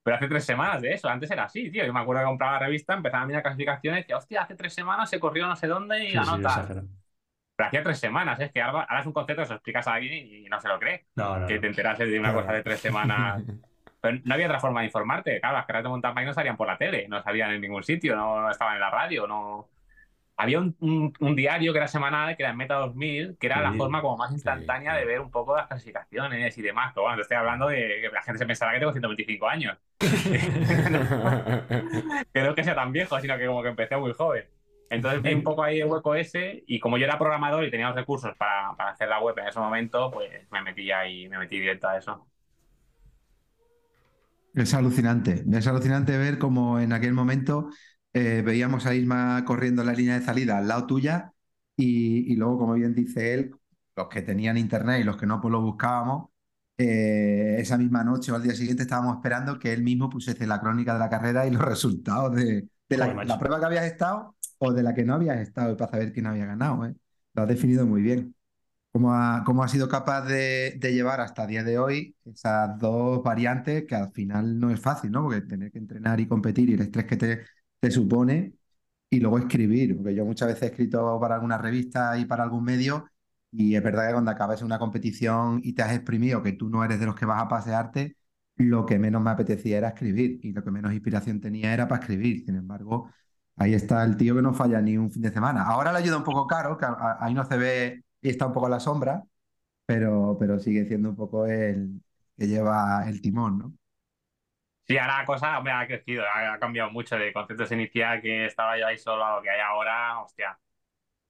[0.04, 1.84] pero hace tres semanas de eso, antes era así, tío.
[1.84, 4.56] Yo me acuerdo que compraba la revista, empezaba a mirar clasificaciones y decía, hostia, hace
[4.56, 6.74] tres semanas se corrió no sé dónde y Sí, ganó sí.
[7.56, 9.88] Pero hacía tres semanas, es que ahora, ahora es un concepto que se lo explicas
[9.88, 11.06] a alguien y no se lo cree.
[11.16, 11.62] No, no, Que no.
[11.62, 12.42] te enteras de una Claro.
[12.42, 13.42] cosa de tres semanas.
[14.02, 15.40] pero no había otra forma de informarte.
[15.40, 17.82] Claro, las carreras de mountain bike no salían por la tele, no salían en ningún
[17.84, 19.70] sitio, no, estaban en la radio, no.
[20.38, 20.76] Había un,
[21.20, 24.18] un, diario que era semanal, que era en Meta 2000, que era la forma como
[24.18, 26.92] más instantánea de ver un poco las clasificaciones y demás.
[26.94, 29.78] Pero bueno, te estoy hablando de que la gente se pensará que tengo 125 años.
[32.34, 34.44] Creo que sea tan viejo, sino que como que empecé muy joven.
[34.90, 37.88] Entonces vi un poco ahí el hueco ese y como yo era programador y tenía
[37.88, 41.38] los recursos para, para hacer la web en ese momento, pues me metí ahí, me
[41.38, 42.28] metí directo a eso.
[44.54, 47.70] Es alucinante, es alucinante ver cómo en aquel momento
[48.16, 51.34] eh, veíamos a Isma corriendo la línea de salida al lado tuya
[51.76, 53.52] y, luego, como bien dice él,
[53.94, 56.30] los que tenían internet y los que no, pues lo buscábamos.
[56.78, 60.62] Eh, esa misma noche o al día siguiente estábamos esperando que él mismo pusiese la
[60.62, 64.84] crónica de la carrera y los resultados de, la, prueba que habías estado o de
[64.84, 66.86] la que no habías estado para saber quién había ganado.
[66.86, 66.96] ¿eh?
[67.34, 68.34] Lo has definido muy bien
[68.94, 73.96] cómo ha, sido capaz de, llevar hasta el día de hoy esas dos variantes que
[73.96, 75.24] al final no es fácil, ¿no?
[75.24, 77.46] Porque tener que entrenar y competir y el estrés que te,
[77.80, 78.54] te supone
[79.10, 82.64] y luego escribir, porque yo muchas veces he escrito para alguna revista y para algún
[82.66, 83.06] medio
[83.52, 86.84] y es verdad que cuando acabas una competición y te has exprimido que tú no
[86.84, 88.18] eres de los que vas a pasearte,
[88.58, 92.02] lo que menos me apetecía era escribir y lo que menos inspiración tenía era para
[92.02, 92.44] escribir.
[92.46, 93.10] Sin embargo,
[93.56, 95.64] ahí está el tío que no falla ni un fin de semana.
[95.64, 96.86] Ahora le ayuda un poco caro, que
[97.20, 99.24] ahí no se ve y está un poco a la sombra,
[99.86, 102.02] pero, pero sigue siendo un poco el
[102.38, 103.74] que lleva el timón, ¿no?
[104.88, 108.78] Sí, ahora la cosa me ha crecido, ha, cambiado mucho de conceptos inicial que estaba
[108.78, 110.60] yo ahí solo a lo que hay ahora, hostia.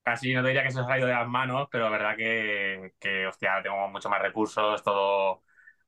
[0.03, 3.61] Casi no diría que se ha ido de las manos, pero verdad que, que, hostia,
[3.63, 5.43] tengo mucho más recursos, todo,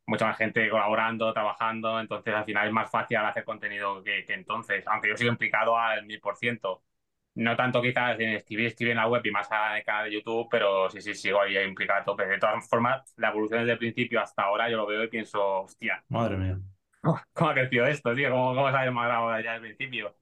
[0.07, 4.33] mucha más gente colaborando, trabajando, entonces al final es más fácil hacer contenido que, que
[4.33, 6.83] entonces, aunque yo sigo implicado al mil por ciento
[7.37, 10.47] no tanto quizás en escribir, escribir en la web y más a canal de YouTube,
[10.49, 12.25] pero sí, sí, sigo ahí implicado tope.
[12.25, 15.61] De todas formas, la evolución desde el principio hasta ahora yo lo veo y pienso,
[15.61, 16.03] hostia.
[16.09, 16.57] Madre mía.
[17.33, 18.29] ¿Cómo, ha crecido esto, tío?
[18.29, 20.15] ¿Cómo, cómo se ha demorado ya al principio?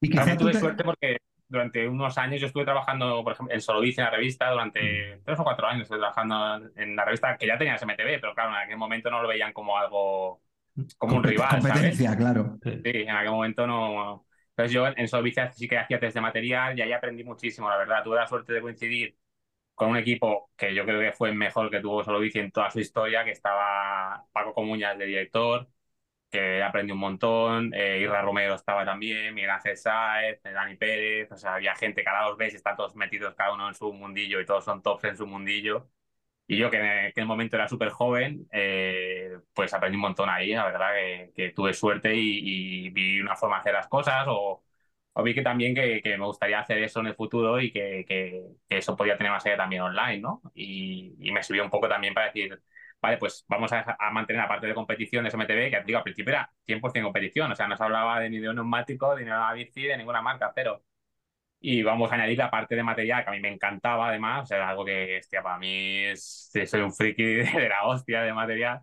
[0.00, 4.00] Y quizás tuve suerte porque durante unos años yo estuve trabajando, por ejemplo, en Solovice,
[4.00, 5.24] en la revista, durante mm.
[5.24, 8.50] tres o cuatro años estuve trabajando en la revista que ya tenía SMTV, pero claro,
[8.50, 10.42] en aquel momento no lo veían como algo,
[10.98, 11.60] como un rival.
[11.60, 12.58] Competencia, claro.
[12.62, 16.76] Sí, en aquel momento no, entonces yo en Solvicia sí que hacía test de material
[16.76, 18.02] y ahí aprendí muchísimo, la verdad.
[18.02, 19.16] Tuve la suerte de coincidir
[19.74, 22.68] con un equipo que yo creo que fue el mejor que tuvo Solovici en toda
[22.68, 25.68] su historia, que estaba Paco Comuñas de director,
[26.30, 31.36] que aprendí un montón, eh, Irra Romero estaba también, Miguel Ángel Sáez, Dani Pérez, o
[31.36, 34.40] sea, había gente que ahora los ves, están todos metidos cada uno en su mundillo
[34.40, 35.88] y todos son tops en su mundillo.
[36.46, 40.52] Y yo, que en aquel momento era súper joven, eh, pues aprendí un montón ahí,
[40.54, 40.94] la verdad
[41.34, 44.64] que, tuve suerte y, vi una forma de hacer las cosas o,
[45.12, 48.04] o vi que también que, que, me gustaría hacer eso en el futuro y que,
[48.08, 50.42] que eso podía tener más allá también online, ¿no?
[50.54, 52.62] Y, y, me sirvió un poco también para decir,
[53.00, 56.04] vale, pues vamos a, a mantener la parte de competición de SMTV, que digo, al
[56.04, 59.24] principio era 100% competición, o sea, no se hablaba de ni de un neumático, ni
[59.24, 60.82] de una bici, de ninguna marca, cero
[61.60, 64.46] y vamos a añadir la parte de material que a mí me encantaba además, o
[64.46, 68.82] sea, algo que, hostia, para mí es, soy un friki de la hostia de material.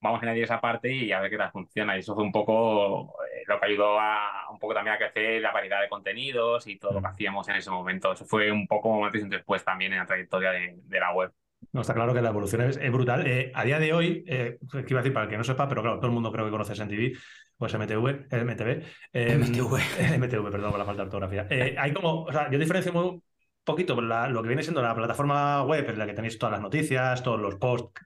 [0.00, 1.96] Vamos a añadir esa parte y a ver qué tal funciona.
[1.96, 5.40] Y eso fue un poco eh, lo que ayudó a un poco también a crecer
[5.42, 7.10] la variedad de contenidos y todo lo que mm.
[7.12, 8.12] hacíamos en ese momento.
[8.12, 11.32] Eso fue un poco antes y después también en la trayectoria de, de la web.
[11.70, 13.26] No, está claro que la evolución es, brutal.
[13.26, 15.68] Eh, a día de hoy, eh, que iba a decir para el que no sepa,
[15.68, 17.16] pero claro, todo el mundo creo que conoce SNTV,
[17.56, 18.82] pues MTV, MTV.
[19.12, 20.18] Eh, MTV.
[20.18, 21.46] MTV, perdón por la falta de ortografía.
[21.48, 23.22] Eh, hay como, o sea, yo diferencio un
[23.64, 27.22] poquito lo que viene siendo la plataforma web en la que tenéis todas las noticias,
[27.22, 28.02] todos los posts,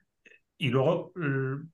[0.59, 1.11] y luego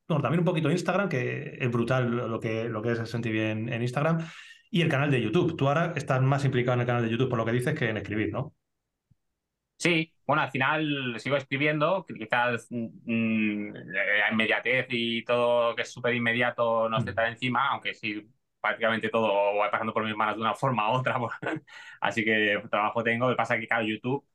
[0.08, 3.82] también un poquito Instagram, que es brutal lo que, lo que es SNTV en, en
[3.82, 4.20] Instagram,
[4.70, 5.56] y el canal de YouTube.
[5.56, 7.90] Tú ahora estás más implicado en el canal de YouTube por lo que dices que
[7.90, 8.54] en escribir, ¿no?
[9.84, 16.16] Sí, bueno, al final sigo escribiendo, quizás mm, la inmediatez y todo que es súper
[16.16, 17.16] inmediato no esté mm.
[17.16, 18.26] tan encima, aunque sí,
[18.62, 21.18] prácticamente todo va pasando por mis manos de una forma u otra,
[22.00, 24.26] así que trabajo tengo, lo que pasa es que claro, YouTube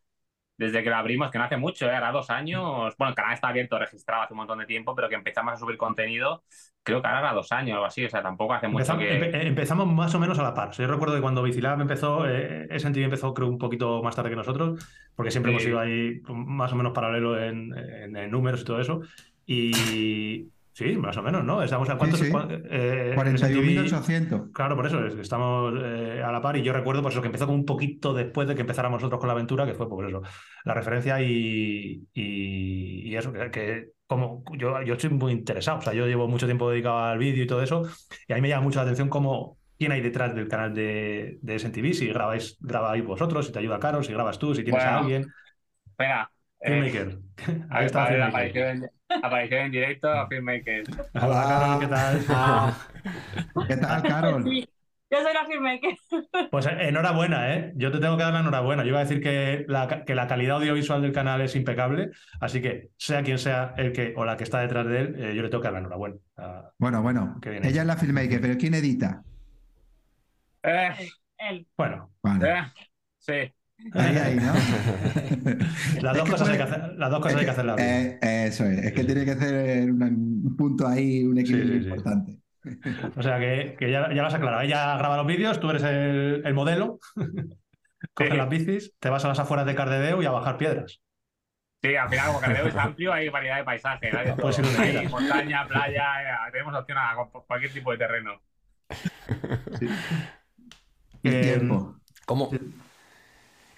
[0.59, 1.94] desde que lo abrimos, que no hace mucho, ¿eh?
[1.94, 5.09] ahora dos años, bueno, el canal está abierto, registrado hace un montón de tiempo, pero
[5.09, 6.42] que empezamos a subir contenido,
[6.83, 9.47] creo que ahora era dos años o algo así, o sea, tampoco hace mucho que...
[9.47, 10.73] empezamos más o menos a la par.
[10.73, 14.37] yo recuerdo que cuando Bicilab empezó, eh, SNTV empezó creo un poquito más tarde que
[14.37, 18.81] nosotros, porque siempre hemos ido ahí más o menos paralelo en, en números y todo
[18.81, 19.01] eso.
[19.47, 21.61] Y, Sí, más o menos, ¿no?
[21.61, 22.21] Estamos a cuántos.
[22.21, 24.47] Sí, 41.800.
[24.47, 26.57] Eh, claro, por eso estamos eh, a la par.
[26.57, 29.19] Y yo recuerdo, por eso, que empezó como un poquito después de que empezáramos nosotros
[29.19, 30.23] con la aventura, que fue por eso,
[30.64, 35.79] la referencia y, y, eso, que, como yo, yo estoy muy interesado.
[35.79, 37.83] O sea, yo llevo mucho tiempo dedicado al vídeo y todo eso.
[38.29, 41.41] Y a mí me llama mucho la atención cómo quién hay detrás del canal de,
[41.43, 44.85] de SNTV, si grabáis, grabáis vosotros, si te ayuda Caro, si grabas tú, si tienes
[44.85, 45.27] a alguien.
[45.87, 46.31] Espera.
[46.61, 47.19] Filmmaker.
[47.49, 48.09] Eh, Ahí está.
[49.09, 50.85] Aparición en directo a Filmmaker.
[51.14, 52.75] Hola, Carol, ¿qué tal?
[53.68, 54.44] ¿Qué tal, Carol?
[54.44, 54.68] Sí,
[55.11, 55.94] yo soy la filmmaker.
[56.51, 57.73] Pues eh, enhorabuena, ¿eh?
[57.77, 58.83] Yo te tengo que dar la enhorabuena.
[58.83, 62.61] Yo iba a decir que la, que la calidad audiovisual del canal es impecable, así
[62.61, 65.42] que sea quien sea el que o la que está detrás de él, eh, yo
[65.42, 66.16] le tengo que dar la enhorabuena.
[66.37, 67.38] Ah, Bueno, bueno.
[67.42, 69.23] Ella es la filmmaker, pero ¿quién edita?
[70.62, 70.90] Eh,
[71.38, 71.66] Él.
[71.77, 72.51] bueno, Vale.
[72.51, 72.62] eh,
[73.18, 73.55] sí.
[73.95, 74.53] Ahí, ahí, ¿no?
[76.03, 78.19] las dos, que cosas hay que hacer, las dos cosas hay que hacerlas bien.
[78.21, 78.79] Eh, eso es.
[78.79, 81.88] Es que tiene que una- un punto ahí, un equilibrio sí, sí.
[81.88, 82.38] importante.
[83.17, 84.62] O sea que, que ya, ya lo has aclarado.
[84.62, 86.99] Ella graba los vídeos, tú eres el, el modelo,
[88.14, 88.37] coges Sí.
[88.37, 91.01] las bicis, te vas a las afueras de Cardedeu y a bajar piedras.
[91.81, 94.12] Sí, al final, como Cardeo es amplio, hay variedad de paisajes.
[94.12, 94.51] Hay, todo.
[94.51, 97.14] ir donde Hay montaña, playa, eh, tenemos opción a
[97.47, 98.43] cualquier tipo de terreno.
[101.23, 101.97] Y Eh, tiempo.
[102.27, 102.51] ¿Cómo,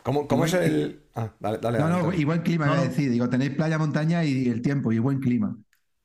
[0.02, 1.02] cómo, cómo es el...?
[1.14, 1.78] Ah, dale, dale.
[1.78, 2.88] No, dale, no, y buen clima, No, iba a no.
[2.88, 3.10] decir.
[3.10, 5.56] Digo, tenéis playa, montaña y el tiempo y buen clima.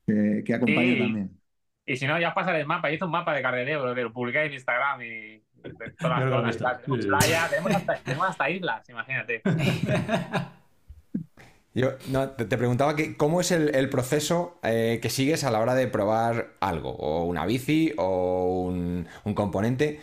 [0.07, 0.97] Que, que acompaña Sí.
[0.97, 1.39] también.
[1.85, 2.91] Y si no, ya os pasaré el mapa.
[2.91, 5.43] Hice un mapa de Cardedeo, lo publiqué en Instagram y
[5.99, 6.57] todas Yo las zonas.
[6.81, 9.45] Tenemos playa, tenemos hasta, tenemos hasta islas, imagínate.
[11.73, 15.51] Yo no, te, te preguntaba que cómo es el, el proceso eh, que sigues a
[15.51, 19.99] la hora de probar algo, o una bici, o un, un componente.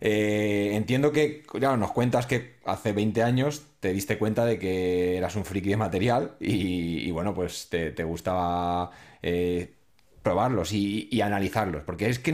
[0.00, 5.16] Eh, entiendo que, claro, nos cuentas que hace 20 años te diste cuenta de que
[5.16, 8.90] eras un friki de material y, bueno, pues te, te gustaba
[9.22, 9.74] eh,
[10.22, 12.32] probarlos y, analizarlos, porque es que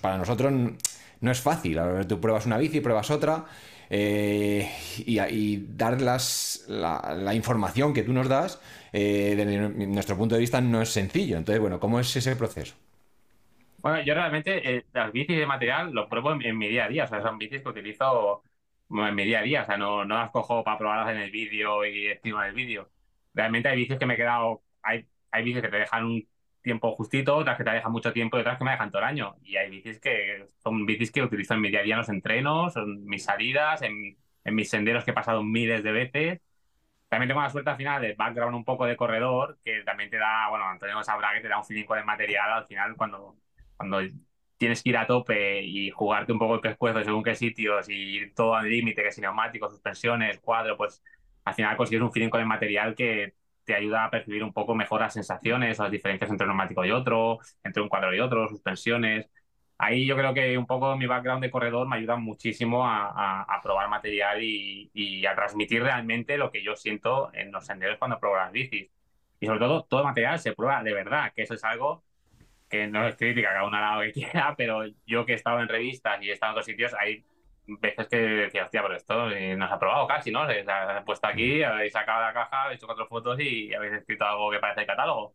[0.00, 0.52] para nosotros
[1.20, 1.80] no es fácil.
[2.08, 3.44] Tú pruebas una bici, pruebas otra.
[3.90, 8.60] eh, y, y dar la, información que tú nos das,
[8.92, 11.36] desde nuestro punto de vista, no es sencillo.
[11.38, 12.74] Entonces, bueno, ¿cómo es ese proceso?
[13.82, 16.88] Bueno, yo realmente eh, las bicis de material los pruebo en, en mi día a
[16.88, 17.04] día.
[17.04, 18.42] O sea, son bicis que utilizo
[18.90, 19.62] en mi día a día.
[19.62, 22.90] O sea, no, no las cojo para probarlas en el vídeo y encima del vídeo.
[23.32, 24.62] Realmente hay bicis que me he quedado.
[24.82, 26.28] Hay, hay bicis que te dejan un
[26.62, 29.08] tiempo justito, otras que te dejan mucho tiempo y otras que me dejan todo el
[29.08, 29.36] año.
[29.42, 32.08] Y hay bicis que son bicis que utilizo en mi día a día en los
[32.10, 36.40] entrenos, en mis salidas, en, en mis senderos que he pasado miles de veces.
[37.08, 40.16] También tengo la suerte al final de background un poco de corredor, que también te
[40.18, 43.36] da, bueno, Antonio sabrá que te da un feeling con el material al final cuando,
[43.80, 44.00] cuando
[44.56, 47.94] tienes que ir a tope y jugarte un poco el pescuezo según qué sitios y
[47.94, 51.02] ir todo al límite, que si neumáticos, suspensiones, cuadro, pues
[51.44, 54.74] al final consigues un feeling con el material que te ayuda a percibir un poco
[54.74, 58.48] mejor las sensaciones las diferencias entre un neumático y otro, entre un cuadro y otro,
[58.48, 59.30] suspensiones.
[59.78, 63.42] Ahí yo creo que un poco mi background de corredor me ayuda muchísimo a, a-
[63.44, 67.96] a probar material y, y a transmitir realmente lo que yo siento en los senderos
[67.98, 68.90] cuando pruebo las bicis.
[69.40, 72.04] Y sobre todo, todo material se prueba de verdad, que eso es algo
[72.70, 75.60] que no es crítica, cada uno hará lo que quiera, pero yo que he estado
[75.60, 77.24] en revistas y he estado en otros sitios, hay
[77.66, 80.46] veces que decía, hostia, pero esto eh, no se ha probado casi, ¿no?
[80.46, 84.24] Se ha puesto aquí, habéis sacado la caja, habéis hecho cuatro fotos y habéis escrito
[84.24, 85.34] algo que parece el catálogo.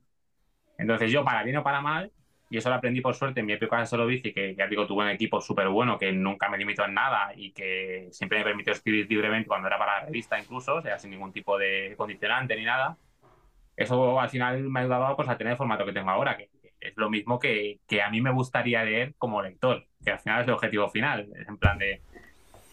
[0.78, 2.12] Entonces yo, para bien o para mal,
[2.50, 4.86] y eso lo aprendí por suerte en mi época de solo bici, que ya digo,
[4.86, 8.43] tuve un equipo súper bueno, que nunca me limitó en nada y que siempre me
[8.43, 11.95] permitió escribir libremente cuando era para la revista incluso, o sea, sin ningún tipo de
[11.98, 12.98] condicionante ni nada.
[13.76, 16.50] Eso al final me ha ayudado pues, a tener el formato que tengo ahora, que
[16.88, 20.41] es lo mismo que, que a mí me gustaría leer como lector, que al final
[20.41, 21.30] es el objetivo final.
[21.36, 22.02] Es en plan de,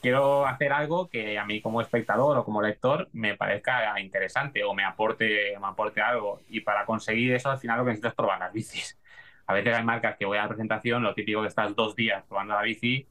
[0.00, 4.74] quiero hacer algo que a mí como espectador o como lector me parezca interesante o
[4.74, 6.40] me aporte, me aporte algo.
[6.48, 8.98] Y para conseguir eso, al final lo que necesito es probar las bicis.
[9.46, 12.24] A veces hay marcas que voy a la presentación, lo típico que estás dos días
[12.28, 13.06] probando la bici,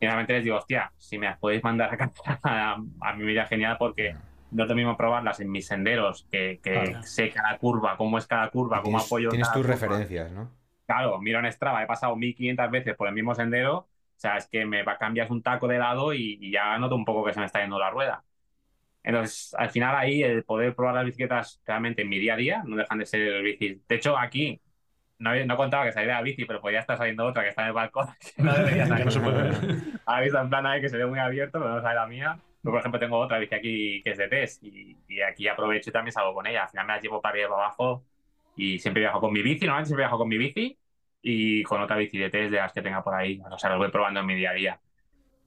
[0.00, 3.24] y realmente les digo, hostia, si me las podéis mandar a casa, a, a mí
[3.24, 4.16] me iría genial porque
[4.52, 7.02] no es lo mismo probarlas en mis senderos, que, que Claro.
[7.02, 9.74] sé cada curva, cómo es cada curva, cómo Tienes, apoyo tienes cada tus curva.
[9.80, 10.50] referencias, ¿no?
[10.86, 14.46] Claro, miro en Strava, he pasado 1500 veces por el mismo sendero, o sea, es
[14.48, 17.32] que me va, cambias un taco de lado y, y ya noto un poco que
[17.34, 18.24] se me está yendo la rueda.
[19.02, 22.62] Entonces, al final ahí el poder probar las bicicletas realmente en mi día a día
[22.66, 23.86] no dejan de ser bicis.
[23.88, 24.60] De hecho, aquí
[25.18, 27.68] no, no contaba que saliera la bici, pero podía estar saliendo otra que está en
[27.68, 29.06] el balcón, que no debería salir.
[29.06, 29.60] no se puede ver.
[30.04, 32.42] Ahora visto en plan ahí que se ve muy abierto, pero no sale la mía.
[32.62, 35.90] Yo, por ejemplo, tengo otra bici aquí que es de test y, y aquí aprovecho
[35.90, 36.64] y también salgo con ella.
[36.64, 38.06] Al final me la llevo para arriba y abajo
[38.56, 40.78] y siempre viajo con mi bici, normalmente siempre viajo con mi bici
[41.22, 43.40] y con otra bici de test de las que tenga por ahí.
[43.50, 44.80] O sea, los voy probando en mi día a día.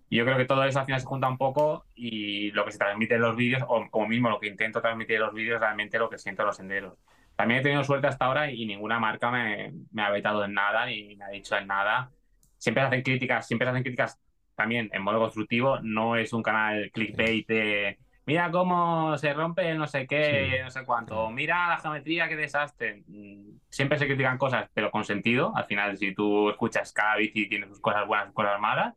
[0.10, 2.71] Y yo creo que todo eso al final se junta un poco y lo que
[2.71, 5.60] se transmite en los vídeos, o como mismo lo que intento transmitir en los vídeos,
[5.60, 6.97] realmente lo que siento en los senderos.
[7.36, 10.86] También he tenido suerte hasta ahora y ninguna marca me, me ha vetado en nada
[10.86, 12.12] ni me ha dicho en nada.
[12.58, 14.19] Siempre se hacen críticas, siempre se hacen críticas
[14.55, 15.79] también en modo constructivo.
[15.81, 20.63] No es un canal clickbait de mira cómo se rompe no sé qué, Sí.
[20.63, 23.03] no sé cuánto, mira la geometría, qué desastre.
[23.07, 25.51] Mm, Siempre se critican cosas, pero con sentido.
[25.55, 28.93] Al final, si tú escuchas cada bici, tiene sus cosas buenas, sus cosas malas.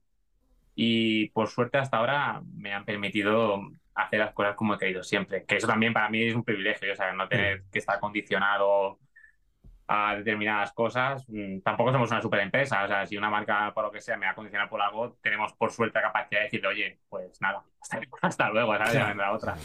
[0.74, 3.60] Y por suerte hasta ahora me han permitido
[3.94, 5.44] hacer las cosas como he querido siempre.
[5.44, 8.98] Que eso también para mí es un privilegio, o sea, no tener que estar condicionado
[9.90, 11.24] a determinadas cosas.
[11.29, 12.85] Mm, Tampoco somos una super empresa.
[12.85, 15.16] O sea, si una marca, por lo que sea, me va a condicionar por algo,
[15.22, 18.94] tenemos por suerte la capacidad de decir, oye, pues nada, hasta, hasta luego, ¿sabes?
[19.07, 19.57] Vendrá otra.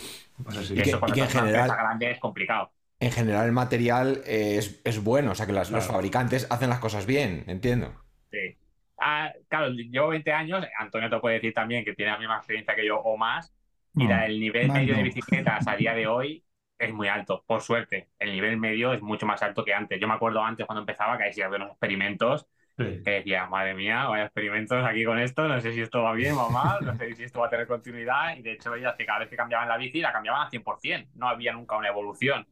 [0.44, 0.74] Pues así.
[0.76, 2.72] Y eso y que en una general- empresa grande es complicado.
[3.00, 6.80] En general el material es, es bueno, o sea que las- los fabricantes hacen las
[6.80, 7.94] cosas bien, entiendo.
[8.32, 8.58] Sí.
[8.98, 10.66] Ah, claro, llevo 20 años.
[10.80, 13.54] Antonio te puede decir también que tiene la misma experiencia que yo o más.
[13.96, 16.44] Y No, la- el nivel medio de bicicletas a día de hoy
[16.86, 18.10] es muy alto, por suerte.
[18.20, 20.00] El nivel medio es mucho más alto que antes.
[20.00, 23.02] Yo me acuerdo antes cuando empezaba que hacía unos experimentos Sí.
[23.06, 26.34] que decía, madre mía, vaya experimentos aquí con esto, no sé si esto va bien
[26.34, 28.36] o mal, no sé si esto va a tener continuidad.
[28.36, 31.08] Y de hecho veías que cada vez que cambiaban la bici, la cambiaban al 100%.
[31.14, 32.48] No había nunca una evolución.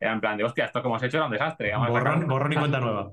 [0.00, 1.76] Era en plan de, hostia, esto que hemos hecho era un desastre.
[1.76, 3.10] Borrón, borrón y cuenta nueva.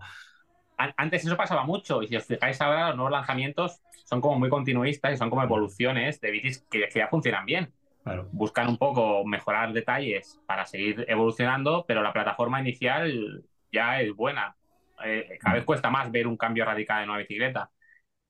[0.78, 4.40] An- Antes eso pasaba mucho y si os fijáis ahora los nuevos lanzamientos son como
[4.40, 7.74] muy continuistas y son como evoluciones de bicis que, que ya funcionan bien.
[8.04, 8.30] Claro.
[8.32, 14.56] Buscan un poco mejorar detalles para seguir evolucionando, pero la plataforma inicial ya es buena.
[15.04, 17.70] Eh, cada vez cuesta más ver un cambio radical en una bicicleta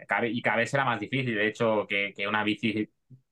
[0.07, 2.89] Cada y cada vez será más difícil, de hecho, que, que una bici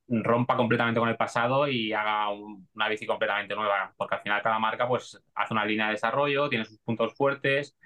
[0.08, 4.42] rompa completamente con el pasado y haga un- una bici completamente nueva, porque al final
[4.42, 7.76] cada marca pues hace una línea de desarrollo, tiene sus puntos fuertes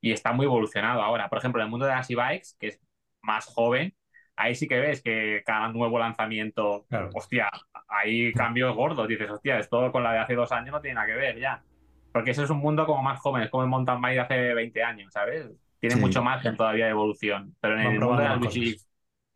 [0.00, 1.28] y está muy evolucionado ahora.
[1.28, 2.80] Por ejemplo, en el mundo de las e-bikes, que es
[3.22, 3.94] más joven,
[4.36, 7.10] ahí sí que ves que cada nuevo lanzamiento, Claro.
[7.14, 7.50] hostia,
[7.88, 9.08] hay cambios gordos.
[9.08, 11.64] Dices, hostia, esto con la de hace dos años no tiene nada que ver ya.
[12.12, 14.54] Porque ese es un mundo como más joven, es como el mountain bike de hace
[14.54, 15.48] 20 años, ¿sabes?
[15.80, 15.98] Tiene Sí.
[15.98, 17.54] mucho margen todavía de evolución.
[17.60, 18.88] Pero en Van el mundo de las bicis,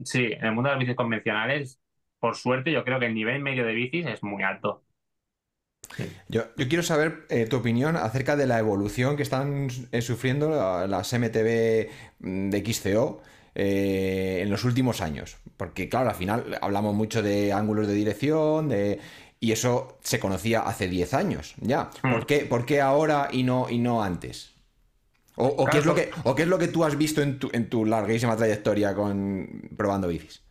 [0.05, 1.81] sí, en el mundo de las bicis convencionales,
[2.19, 4.85] por suerte, yo creo que el nivel medio de bicis es muy alto.
[6.29, 10.51] Yo, yo quiero saber eh, tu opinión acerca de la evolución que están eh, sufriendo
[10.51, 13.23] la- las MTB mm, de XCO
[13.55, 15.39] eh, en los últimos años.
[15.57, 19.01] Porque, claro, al final hablamos mucho de ángulos de dirección, de...
[19.41, 21.91] y eso se conocía hace 10 años ya.
[22.03, 22.13] Hmm.
[22.13, 24.53] ¿Por qué, por qué ahora y no, y no antes?
[25.37, 27.39] O, o qué es lo que, ¿O qué es lo que tú has visto en
[27.39, 30.45] tu, en tu larguísima trayectoria con probando bicis?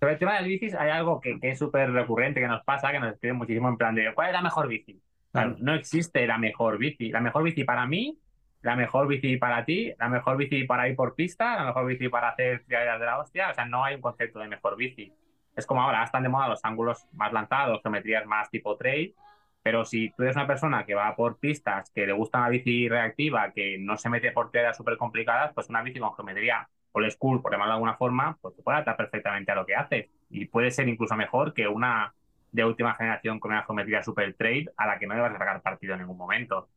[0.00, 2.64] Sobre el tema de las bicis hay algo que, que es súper recurrente, que nos
[2.64, 5.00] pasa, que nos escriben muchísimo en plan de ¿cuál es la mejor bici?
[5.30, 7.10] Claro, no existe la mejor bici.
[7.10, 8.18] La mejor bici para mí,
[8.62, 12.08] la mejor bici para ti, la mejor bici para ir por pista, la mejor bici
[12.08, 13.50] para hacer tiraderas de la hostia.
[13.50, 15.12] O sea, no hay un concepto de mejor bici.
[15.56, 19.14] Es como ahora, están de moda los ángulos más lanzados, geometrías más tipo trail.
[19.62, 22.88] Pero si tú eres una persona que va por pistas, que le gusta una bici
[22.88, 27.10] reactiva, que no se mete por tiraderas súper complicadas, pues una bici con geometría old
[27.10, 30.08] school, por llamarlo de alguna forma, pues te puede adaptar perfectamente a lo que haces.
[30.30, 32.14] Y puede ser incluso mejor que una
[32.52, 35.38] de última generación con una geometría super trail a la que no le vas a
[35.38, 36.68] sacar partido en ningún momento.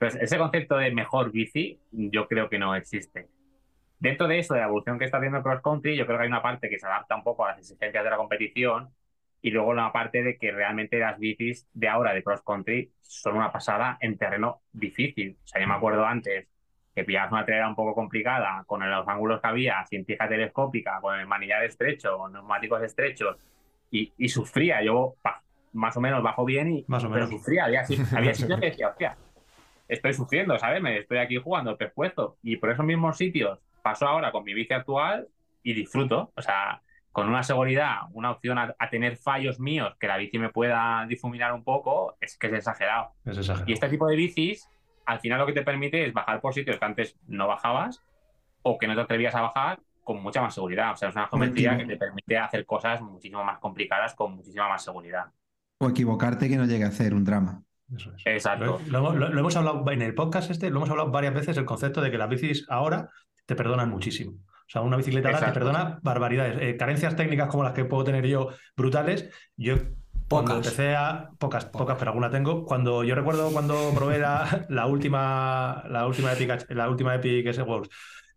[0.00, 3.28] Entonces, ese concepto de mejor bici, yo creo que no existe.
[3.98, 6.24] Dentro de eso, de la evolución que está haciendo el cross country, yo creo que
[6.24, 8.90] hay una parte que se adapta un poco a las exigencias de la competición
[9.42, 13.36] y luego una parte de que realmente las bicis de ahora de cross country son
[13.36, 15.38] una pasada en terreno difícil.
[15.44, 16.48] O sea, yo me acuerdo antes
[16.94, 20.98] que pillabas una trailera un poco complicada con los ángulos que había, sin fija telescópica,
[21.00, 23.36] con el manillar estrecho, con neumáticos estrechos
[23.90, 24.82] y, y sufría.
[24.82, 25.16] Yo
[25.72, 27.30] más o menos bajo bien y Más o pero menos.
[27.30, 27.64] sufría.
[27.66, 27.82] Había,
[28.14, 29.16] había que decía, hostia,
[29.90, 30.80] estoy sufriendo, ¿sabes?
[30.80, 32.38] Me estoy aquí jugando el pescuezo.
[32.42, 35.28] Y por esos mismos sitios paso ahora con mi bici actual
[35.62, 36.32] y disfruto.
[36.36, 40.38] O sea, con una seguridad, una opción a, a tener fallos míos que la bici
[40.38, 43.12] me pueda difuminar un poco, es que es exagerado.
[43.24, 43.68] Es exagerado.
[43.68, 44.68] Y este tipo de bicis,
[45.06, 48.02] al final lo que te permite es bajar por sitios que antes no bajabas
[48.62, 50.92] o que no te atrevías a bajar con mucha más seguridad.
[50.92, 54.68] O sea, es una geometría que te permite hacer cosas muchísimo más complicadas con muchísima
[54.68, 55.26] más seguridad.
[55.78, 57.62] O equivocarte que no llegue a ser un drama.
[57.96, 58.22] Eso es.
[58.26, 58.80] Exacto.
[58.88, 61.56] Lo, lo- lo- lo hemos hablado en el podcast este, lo hemos hablado varias veces,
[61.56, 63.08] el concepto de que las bicis ahora
[63.46, 64.32] te perdonan muchísimo.
[64.32, 66.56] O sea, una bicicleta ahora te perdona barbaridades.
[66.60, 69.28] Eh, carencias técnicas como las que puedo tener yo, brutales.
[69.56, 69.74] Yo
[70.28, 70.66] cuando Pocas.
[70.68, 71.30] empecé a.
[71.40, 72.64] Pocas, pocas, pero alguna tengo.
[72.64, 77.60] Cuando yo recuerdo cuando probé la, la última, la última Epic, la última Epic S
[77.62, 77.88] Works,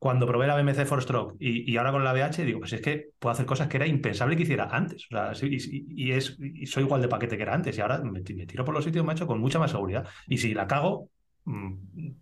[0.03, 3.11] cuando probé la BMC Four Stroke y, ahora con la BH, digo, pues es que
[3.19, 5.07] puedo hacer cosas que era impensable que hiciera antes.
[5.41, 7.77] Y, soy igual de paquete que era antes.
[7.77, 10.05] Y ahora me, me tiro por los sitios, macho, con mucha más seguridad.
[10.27, 11.09] Y si la cago,
[11.45, 11.73] mm,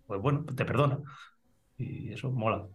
[0.05, 0.99] pues bueno, te perdona.
[1.75, 2.67] Y eso mola.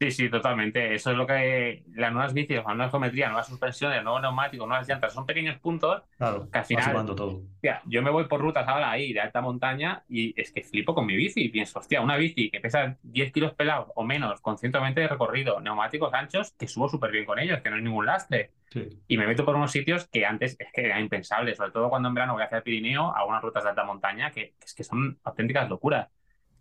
[0.00, 0.94] Sí, sí, totalmente.
[0.94, 4.88] Eso es lo que las nuevas bicis, la nueva geometría, nuevas suspensiones, nuevos neumáticos, nuevas
[4.88, 7.42] llantas, son pequeños puntos Claro, Que al final- todo.
[7.54, 10.94] Hostia, yo me voy por rutas ahora ahí de alta montaña y es que flipo
[10.94, 14.40] con mi bici y pienso, hostia, una bici que pesa 10 kilos pelados o menos,
[14.40, 17.82] con 120 de recorrido, neumáticos anchos, que subo súper bien con ellos, que no hay
[17.82, 18.52] ningún lastre.
[18.70, 18.88] Sí.
[19.08, 22.08] Y me meto por unos sitios que antes es que era impensable, sobre todo cuando
[22.08, 24.84] en verano voy hacia el Pirineo, a unas rutas de alta montaña que es que
[24.84, 26.08] son auténticas locuras.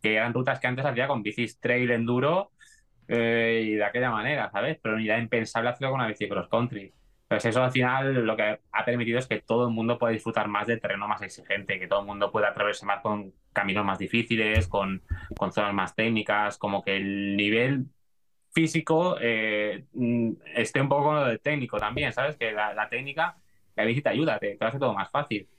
[0.02, 2.52] Que eran rutas que antes hacía con bicis trail enduro
[3.08, 4.78] eh, y de aquella manera, ¿sabes?
[4.82, 6.94] Pero era impensable hacerlo con una bici cross country.
[7.28, 10.48] Pues eso al final lo que ha permitido es que todo el mundo pueda disfrutar
[10.48, 14.00] más del terreno más exigente, que todo el mundo pueda atreverse más con caminos más
[14.00, 15.04] difíciles, con,
[15.38, 17.86] con zonas más técnicas, como que el nivel
[18.52, 22.38] físico eh, mm, esté un poco de técnico también, ¿sabes?
[22.38, 23.38] Que la, la técnica,
[23.76, 25.50] la bici te ayuda, te, te hace todo más fácil.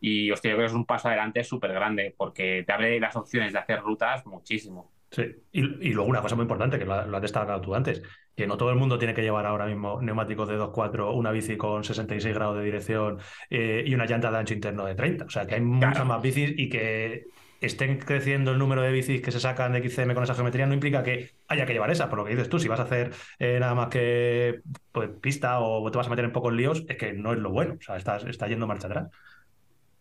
[0.00, 3.16] Y hostia, yo creo que es un paso adelante súper grande, porque te abre las
[3.16, 4.95] opciones de hacer rutas muchísimo.
[5.10, 8.02] Sí, y, y luego una cosa muy importante, que lo, has destacado tú antes,
[8.34, 11.56] que no todo el mundo tiene que llevar ahora mismo neumáticos de 2.4, una bici
[11.56, 15.24] con 66 grados de dirección eh, y una llanta de ancho interno de 30.
[15.24, 17.26] O sea, que hay muchas más bicis y que
[17.60, 20.74] estén creciendo el número de bicis que se sacan de XCM con esa geometría no
[20.74, 23.12] implica que haya que llevar esa, por lo que dices tú, si vas a hacer
[23.38, 24.60] eh, nada más que
[24.92, 27.50] pues, pista o te vas a meter en pocos líos, es que no es lo
[27.50, 29.08] bueno, o sea, estás, está yendo marcha atrás.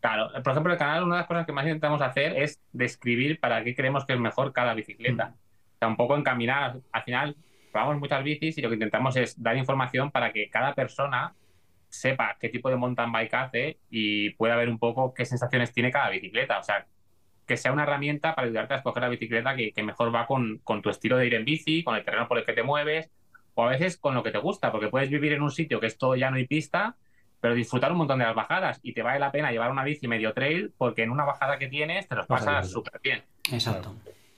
[0.06, 3.40] Claro, por ejemplo, el canal, una de las cosas que más intentamos hacer es describir
[3.40, 5.34] para qué creemos que es mejor cada bicicleta.
[5.34, 6.78] O sea, un poco encaminar.
[6.92, 7.36] Al final,
[7.72, 11.34] probamos muchas bicis y lo que intentamos es dar información para que cada persona
[11.90, 15.90] sepa qué tipo de mountain bike hace y pueda ver un poco qué sensaciones tiene
[15.90, 16.60] cada bicicleta.
[16.60, 16.86] O sea,
[17.48, 20.60] que sea una herramienta para ayudarte a escoger la bicicleta que, que mejor va con,
[20.60, 23.10] con tu estilo de ir en bici, con el terreno por el que te mueves,
[23.56, 25.88] o a veces con lo que te gusta, porque puedes vivir en un sitio que
[25.88, 26.96] es todo llano y pista,
[27.46, 30.08] pero disfrutar un montón de las bajadas y te vale la pena llevar una bici
[30.08, 33.22] medio trail porque en una bajada que tienes te los pasas súper bien.
[33.52, 33.94] Exacto.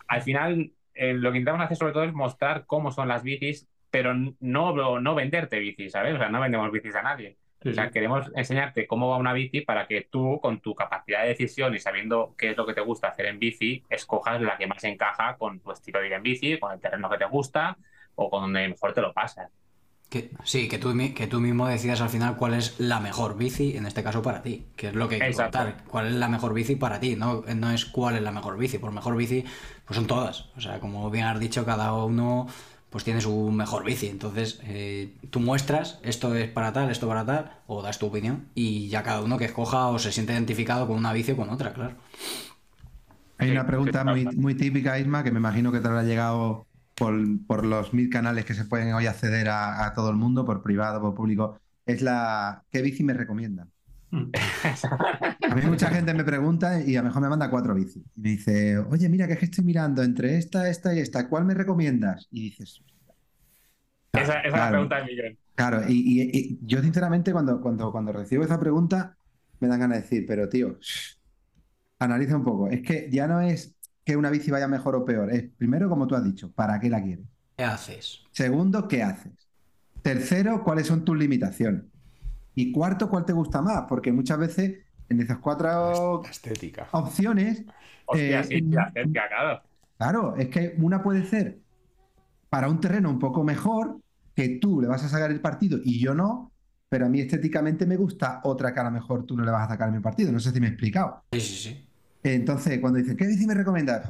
[0.10, 3.66] Al final, eh, lo que intentamos hacer sobre todo es mostrar cómo son las bicis,
[3.90, 6.16] pero no, no venderte bicis, ¿sabes?
[6.16, 7.38] O sea, no vendemos bicis a nadie.
[7.62, 11.22] Sí, O sea, queremos enseñarte cómo va una bici para que tú, con tu capacidad
[11.22, 14.58] de decisión y sabiendo qué es lo que te gusta hacer en bici, escojas la
[14.58, 17.26] que más encaja con tu estilo de ir en bici, con el terreno que te
[17.26, 17.78] gusta
[18.16, 19.50] o con donde mejor te lo pasas.
[20.10, 23.76] Que, sí, que tú, que tú mismo decidas al final cuál es la mejor bici,
[23.76, 25.58] en este caso para ti, que es lo que hay que Exacto.
[25.60, 25.84] contar.
[25.86, 27.18] ¿Cuál es la mejor bici para ti?
[27.18, 28.78] No, no es cuál es la mejor bici.
[28.78, 29.44] Por mejor bici,
[29.86, 30.50] pues son todas.
[30.56, 32.48] O sea, como bien has dicho, cada uno
[32.90, 34.08] pues tiene su mejor bici.
[34.08, 38.48] Entonces, eh, tú muestras esto es para tal, esto para tal, o das tu opinión,
[38.56, 41.50] y ya cada uno que escoja o se siente identificado con una bici o con
[41.50, 41.96] otra, claro.
[43.40, 46.66] Hay una pregunta muy, muy típica, Isma, que me imagino que te habrá llegado
[46.98, 47.16] por,
[47.48, 50.64] por los mil canales que se pueden hoy acceder a, a todo el mundo, por
[50.64, 51.60] privado, por público.
[51.86, 53.72] Es la ¿qué bici me recomiendan?
[54.12, 54.38] Mm.
[55.50, 58.04] A mí mucha gente me pregunta y a lo mejor me manda cuatro bicis.
[58.16, 61.28] Y me dice, oye, mira, que es que estoy mirando entre esta, esta y esta,
[61.30, 62.28] ¿cuál me recomiendas?
[62.32, 62.82] Y dices,
[64.16, 65.38] Esa, esa es la pregunta del millón.
[65.56, 69.18] claro, y, y- y yo sinceramente cuando, cuando, cuando recibo esa pregunta
[69.60, 70.78] me dan ganas de decir, pero tío,
[72.00, 72.68] analiza un poco.
[72.70, 73.77] Es que ya no es
[74.08, 76.90] que una bici vaya mejor o peor, es primero, como tú has dicho, ¿para qué
[76.90, 77.26] la quieres?
[77.56, 78.24] ¿Qué haces?
[78.32, 79.34] Segundo, ¿qué haces?
[80.02, 81.84] Tercero, ¿cuáles son tus limitaciones?
[82.56, 83.86] Y cuarto, ¿cuál te gusta más?
[83.90, 84.80] Porque muchas veces
[85.10, 86.88] en esas cuatro estética.
[86.92, 87.66] opciones,
[88.06, 89.64] Hostia, Eh, sí, claro.
[89.98, 91.60] claro, es que una puede ser
[92.50, 94.00] para un terreno un poco mejor,
[94.36, 96.54] que tú le vas a sacar el partido y yo no,
[96.90, 99.68] pero a mí estéticamente me gusta otra que a lo mejor tú no le vas
[99.68, 100.32] a sacar mi partido.
[100.32, 101.24] No sé si me he explicado.
[101.32, 101.87] Sí, sí, sí.
[102.24, 104.10] Entonces, cuando dicen, ¿qué bici me recomiendas?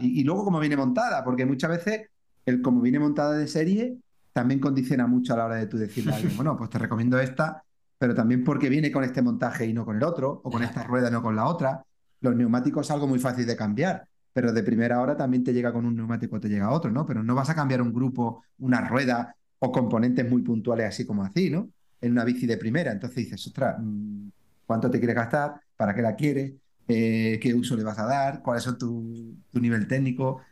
[0.00, 2.08] Y, y luego cómo viene montada, porque muchas veces
[2.44, 3.98] el cómo viene montada de serie
[4.32, 7.18] también condiciona mucho a la hora de tú decirle a alguien, bueno, pues te recomiendo
[7.18, 7.62] esta,
[7.98, 10.82] pero también porque viene con este montaje y no con el otro, o con esta
[10.84, 11.82] rueda y no con la otra.
[12.20, 15.72] Los neumáticos es algo muy fácil de cambiar, pero de primera hora también te llega
[15.72, 17.06] con un neumático, te llega otro, ¿no?
[17.06, 21.24] Pero no vas a cambiar un grupo, una rueda o componentes muy puntuales así como
[21.24, 21.70] así, ¿no?
[22.02, 22.92] En una bici de primera.
[22.92, 24.28] Entonces dices, ostras, mm,
[24.66, 25.58] ¿cuánto te quieres gastar?
[25.74, 26.52] ¿Para qué la quieres?
[26.88, 28.42] Eh, ¿qué uso le vas a dar?
[28.42, 30.42] ¿Cuáles son tu, tu nivel técnico?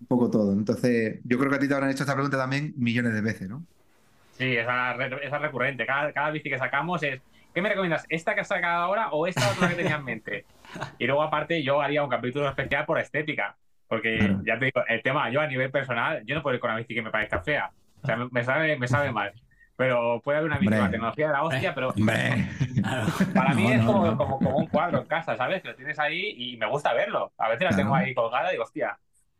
[0.00, 0.52] Un poco todo.
[0.52, 3.48] Entonces, yo creo que a ti te habrán hecho esta pregunta también millones de veces,
[3.48, 3.66] ¿no?
[4.30, 5.86] Sí, esa, esa es recurrente.
[5.86, 7.22] Cada, cada bici que sacamos es,
[7.52, 8.04] ¿qué me recomiendas?
[8.08, 10.46] ¿Esta que has sacado ahora o esta otra que tenía en mente?
[10.98, 13.58] Y luego, aparte, yo haría un capítulo especial por estética.
[13.86, 14.46] Porque Claro.
[14.46, 16.78] ya te digo, el tema, yo a nivel personal, yo no puedo ir con una
[16.78, 17.72] bici que me parezca fea.
[18.02, 19.32] O sea, me, me sabe, me sabe mal.
[19.82, 22.48] Pero puede haber una la tecnología de la hostia, pero Hombre.
[23.34, 24.16] Para mí No, es no, como, no.
[24.16, 25.60] Como, como un cuadro en casa, ¿sabes?
[25.60, 27.32] Que lo tienes ahí y me gusta verlo.
[27.36, 28.96] A veces la tengo ahí colgada y digo, hostia,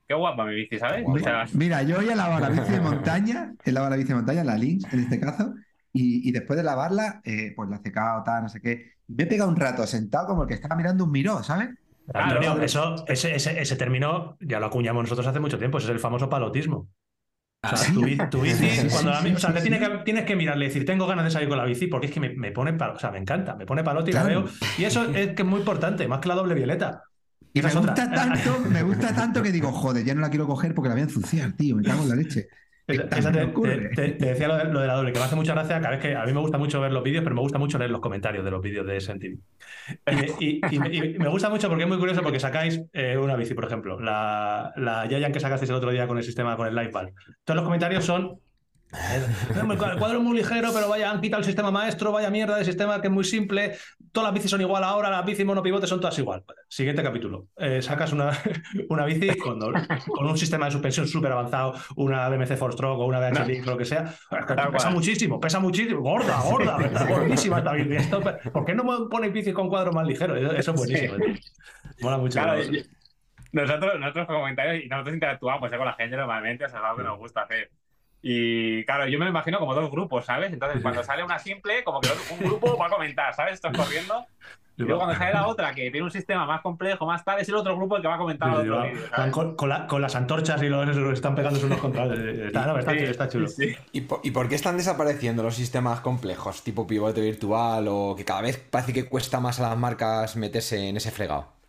[0.09, 1.05] qué guapa mi bici, ¿sabes?
[1.07, 4.09] O sea, Mira, yo hoy he lavado la bici de montaña, he lavado la bici
[4.09, 5.55] de montaña, la Lynx en este caso,
[5.93, 8.95] y, y después de lavarla, eh, pues la he secado, tal, no sé qué.
[9.07, 11.68] Me he pegado un rato sentado como el que estaba mirando un miró, ¿sabes?
[12.11, 12.38] Claro.
[12.40, 15.93] Antonio, eso, ese, ese, ese término ya lo acuñamos nosotros hace mucho tiempo, ese es
[15.93, 16.88] el famoso palotismo.
[17.65, 20.35] O sea, tu, bi- tu bici, cuando la o sea, te tienes, que, tienes que
[20.37, 22.51] mirarle y decir, tengo ganas de salir con la bici porque es que me, me
[22.53, 24.45] pone palo, o sea, me encanta, me pone palote y la veo.
[24.75, 27.05] Y eso es que es muy importante, más que la doble violeta.
[27.55, 30.75] Y me gusta tanto, me gusta tanto que digo, joder, ya no la quiero coger
[30.75, 32.49] porque la voy a ensuciar, tío, me cago en la leche.
[33.95, 36.01] Te, decía lo de, lo de la doble, que me hace mucha gracia cada vez
[36.01, 38.01] que a mí me gusta mucho ver los vídeos, pero me gusta mucho leer los
[38.01, 39.39] comentarios de los vídeos de SNTV.
[40.41, 43.16] Y, y- y me- y me gusta mucho porque es muy curioso porque sacáis eh,
[43.16, 46.57] una bici, por ejemplo, la, la Giant que sacasteis el otro día con el sistema,
[46.57, 47.12] con el Liveball.
[47.45, 48.39] Todos los comentarios son
[49.55, 52.64] El cuadro es muy ligero, pero vaya, han quitado el sistema maestro, vaya mierda de
[52.64, 53.76] sistema que es muy simple.
[54.12, 56.45] Todas las bicis son igual ahora, las bicis monopivotes son todas igual.
[56.68, 57.49] Siguiente capítulo.
[57.57, 58.32] Eh, sacas una,
[58.90, 63.07] una bici con, con, un sistema de suspensión súper avanzado, una BMC Force Stroke o
[63.07, 64.14] una BH lo que sea.
[64.72, 66.01] pesa muchísimo, pesa muchísimo.
[66.01, 68.09] Gorda, gorda, está gordísima esta bici.
[68.53, 70.38] ¿Por qué no ponéis bicis con cuadros más ligeros?
[70.59, 71.14] Eso es buenísimo.
[72.01, 72.40] Mola mucho.
[73.53, 76.99] nosotros, nosotros comentarios y nosotros interactuamos eh, con la gente normalmente, o sea, es algo
[76.99, 77.70] que nos gusta hacer.
[78.23, 80.53] Y claro, yo me lo imagino como dos grupos, ¿sabes?
[80.53, 83.55] Entonces, cuando sale una simple, como que un grupo va a comentar, ¿sabes?
[83.55, 84.25] Estás corriendo.
[84.75, 87.49] Y luego cuando sale la otra, que tiene un sistema más complejo, más tal, es
[87.49, 91.12] el otro grupo el que va a comentar otro vídeo, con, las antorchas y los
[91.12, 93.49] están pegando unos contra Está, no, está, está chulo.
[93.93, 98.25] ¿Y, por, ¿Y por qué están desapareciendo los sistemas complejos, tipo pivote virtual, o que
[98.25, 101.62] cada vez parece que cuesta más a las marcas meterse en ese fregado?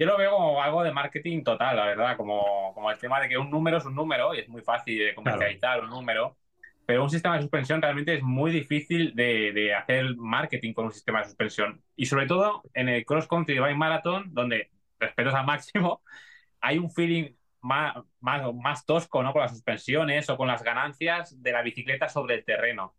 [0.00, 3.28] Yo lo veo como algo de marketing total, la verdad, como, como el tema de
[3.28, 6.38] que un número es un número y es muy fácil de comercializar un número,
[6.86, 10.92] pero un sistema de suspensión realmente es muy difícil de, de, hacer marketing con un
[10.92, 11.82] sistema de suspensión.
[11.96, 16.00] Y sobre todo en el cross country bike marathon, donde, respetos al máximo,
[16.62, 19.34] hay un feeling más, más, más tosco ¿no?
[19.34, 22.94] con las suspensiones o con las ganancias de la bicicleta sobre el terreno.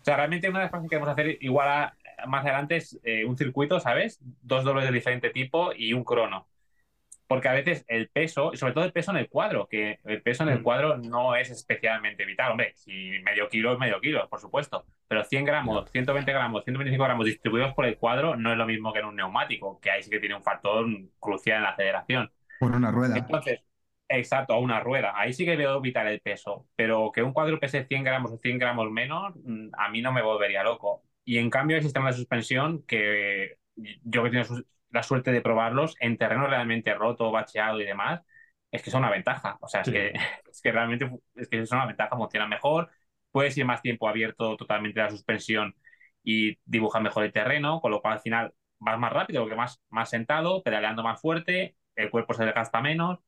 [0.00, 1.96] O sea, realmente una de las cosas que queremos hacer igual a,
[2.26, 4.18] más adelante es eh, un circuito, ¿sabes?
[4.42, 6.48] Dos dobles de diferente tipo y un crono.
[7.26, 10.22] Porque a veces el peso, y sobre todo el peso en el cuadro, que el
[10.22, 10.62] peso en el mm.
[10.62, 12.52] cuadro no es especialmente vital.
[12.52, 14.86] Hombre, si medio kilo es medio kilo, por supuesto.
[15.08, 18.92] Pero 100 gramos, 120 gramos, 125 gramos distribuidos por el cuadro no es lo mismo
[18.92, 20.86] que en un neumático, que ahí sí que tiene un factor
[21.20, 22.32] crucial en la aceleración.
[22.58, 23.18] Por una rueda.
[23.18, 23.60] Entonces,
[24.10, 25.12] Exacto, a una rueda.
[25.16, 28.38] Ahí sí que veo vital el peso, pero que un cuadro pese 100 gramos o
[28.38, 31.02] 100 gramos menos, mm, a mí no me volvería loco.
[31.28, 34.44] Y en cambio hay sistemas de suspensión que yo que tengo
[34.90, 38.22] la suerte de probarlos en terreno realmente roto, bacheado y demás,
[38.70, 39.58] es que son una ventaja.
[39.60, 40.12] O sea, es, que,
[40.50, 42.90] es que realmente es que son una ventaja, funcionan mejor,
[43.30, 45.74] puedes ir más tiempo abierto totalmente la suspensión
[46.24, 49.82] y dibujar mejor el terreno, con lo cual al final vas más rápido porque más,
[49.90, 53.18] más sentado, pedaleando más fuerte, el cuerpo se desgasta menos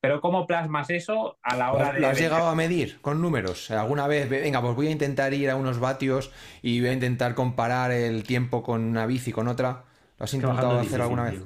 [0.00, 2.00] pero ¿cómo plasmas eso a la hora de...
[2.00, 3.70] ¿Lo has llegado a medir con números?
[3.70, 4.28] ¿Alguna vez?
[4.28, 6.32] Venga, pues voy a intentar ir a unos vatios
[6.62, 9.84] y voy a intentar comparar el tiempo con una bici con otra.
[10.18, 11.42] ¿Lo has intentado hacer alguna vez?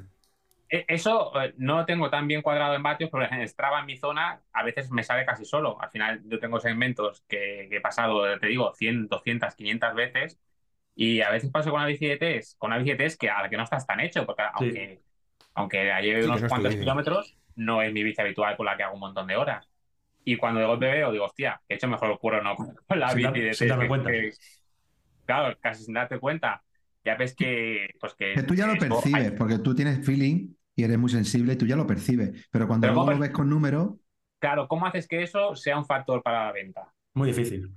[0.68, 3.86] E, eso eh, no lo tengo tan bien cuadrado en vatios, pero en Strava, en
[3.86, 5.80] mi zona, a veces me sale casi solo.
[5.80, 10.40] Al final yo tengo segmentos que, he pasado, te digo, 100, 200, 500 veces
[10.94, 13.30] y a veces paso con una bici de test, con una bici de test que
[13.30, 15.02] a la que no estás tan hecho, porque aunque,
[15.54, 19.00] aunque lleve unos cuantos kilómetros, no es mi bici habitual con la que hago un
[19.00, 19.68] montón de horas.
[20.24, 22.56] Y cuando de golpe veo, digo, hostia, he hecho mejor el no
[22.86, 24.10] con la bici de sin darme cuenta.
[25.24, 26.62] claro, casi sin darte cuenta.
[27.04, 27.88] Ya ves que.
[27.98, 31.56] Pues que, tú ya lo percibes, porque tú tienes feeling y eres muy sensible y
[31.56, 32.48] tú ya lo percibes.
[32.50, 33.94] Pero cuando luego lo ves con números.
[34.38, 36.92] Claro, ¿cómo haces que eso sea un factor para la venta?
[37.14, 37.70] Muy difícil.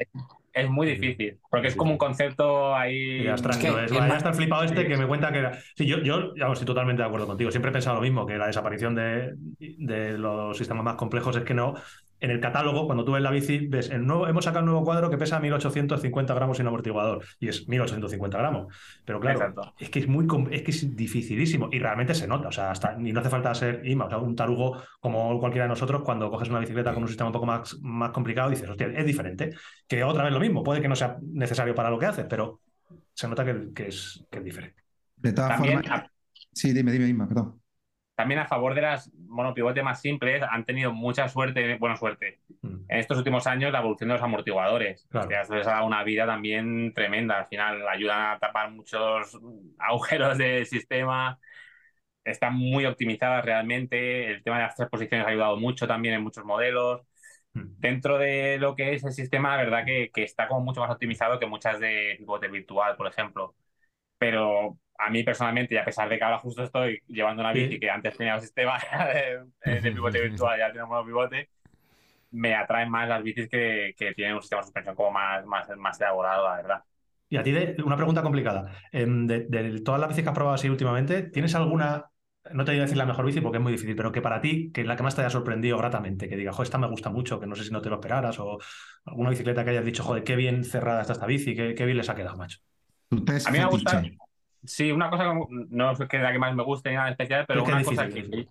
[0.54, 3.28] Es muy difícil, porque es como un concepto ahí.
[3.28, 3.80] abstracto.
[3.80, 5.58] Es, está el flipado este que me cuenta que era.
[5.76, 7.50] Sí, yo, yo, estoy totalmente de acuerdo contigo.
[7.50, 11.44] Siempre he pensado lo mismo, que la desaparición de, de los sistemas más complejos es
[11.44, 11.74] que no
[12.24, 14.86] en el catálogo, cuando tú ves la bici, ves, el nuevo, hemos sacado un nuevo
[14.86, 18.74] cuadro que pesa 1850 gramos sin amortiguador y es 1850 gramos.
[19.04, 22.48] Pero claro, es que es muy es que es dificilísimo y realmente se nota.
[22.48, 25.66] O sea, hasta, ni no hace falta ser IMA, o sea, un tarugo como cualquiera
[25.66, 28.70] de nosotros, cuando coges una bicicleta con un sistema un poco más, más complicado, dices,
[28.70, 29.50] hostia, es diferente.
[29.86, 32.62] Que otra vez lo mismo, puede que no sea necesario para lo que haces, pero
[33.14, 34.82] se nota que, es, que es diferente.
[35.18, 36.04] De todas formas.
[36.54, 37.63] Sí, dime, dime, Inma, perdón
[38.16, 42.40] también a favor de las monopivotes más simples han tenido mucha suerte, bueno, suerte.
[42.62, 42.86] Mm.
[42.88, 46.26] En estos últimos años la evolución de los amortiguadores, que les ha dado una vida
[46.26, 47.40] también tremenda.
[47.40, 49.40] Al final ayudan a tapar muchos
[49.80, 51.40] agujeros del sistema.
[52.24, 54.30] Están muy optimizadas realmente.
[54.32, 57.02] El tema de las tres posiciones ha ayudado mucho también en muchos modelos.
[57.54, 57.80] Mm.
[57.80, 60.92] Dentro de lo que es el sistema, la verdad que, que está como mucho más
[60.92, 63.56] optimizado que muchas de pivote virtual, por ejemplo.
[64.20, 67.80] Pero a mí personalmente, y a pesar de que ahora justo estoy llevando una bici
[67.80, 68.78] que antes tenía un sistema
[69.66, 71.50] de, pivote virtual, ya tenemos un pivote,
[72.32, 75.68] me atraen más las bicis que, que, tienen un sistema de suspensión como más, más,
[75.78, 76.84] más elaborado, la verdad.
[77.30, 78.72] Y a ti, de, una pregunta complicada.
[78.92, 82.06] Em, de, todas las bicis que has probado así últimamente, ¿tienes alguna,
[82.52, 84.40] no te voy a decir la mejor bici porque es muy difícil, pero que para
[84.40, 86.88] ti, que es la que más te haya sorprendido gratamente, que diga, joder, esta me
[86.88, 88.58] gusta mucho, que no sé si no te lo esperaras, o
[89.06, 91.98] alguna bicicleta que hayas dicho, joder, qué bien cerrada está esta bici, qué, qué bien
[91.98, 92.60] les ha quedado, macho?
[93.46, 94.02] A mí me gusta,
[94.66, 97.64] Sí, una cosa no es que la que más me guste ni nada especial, pero
[97.64, 98.48] una cosa que,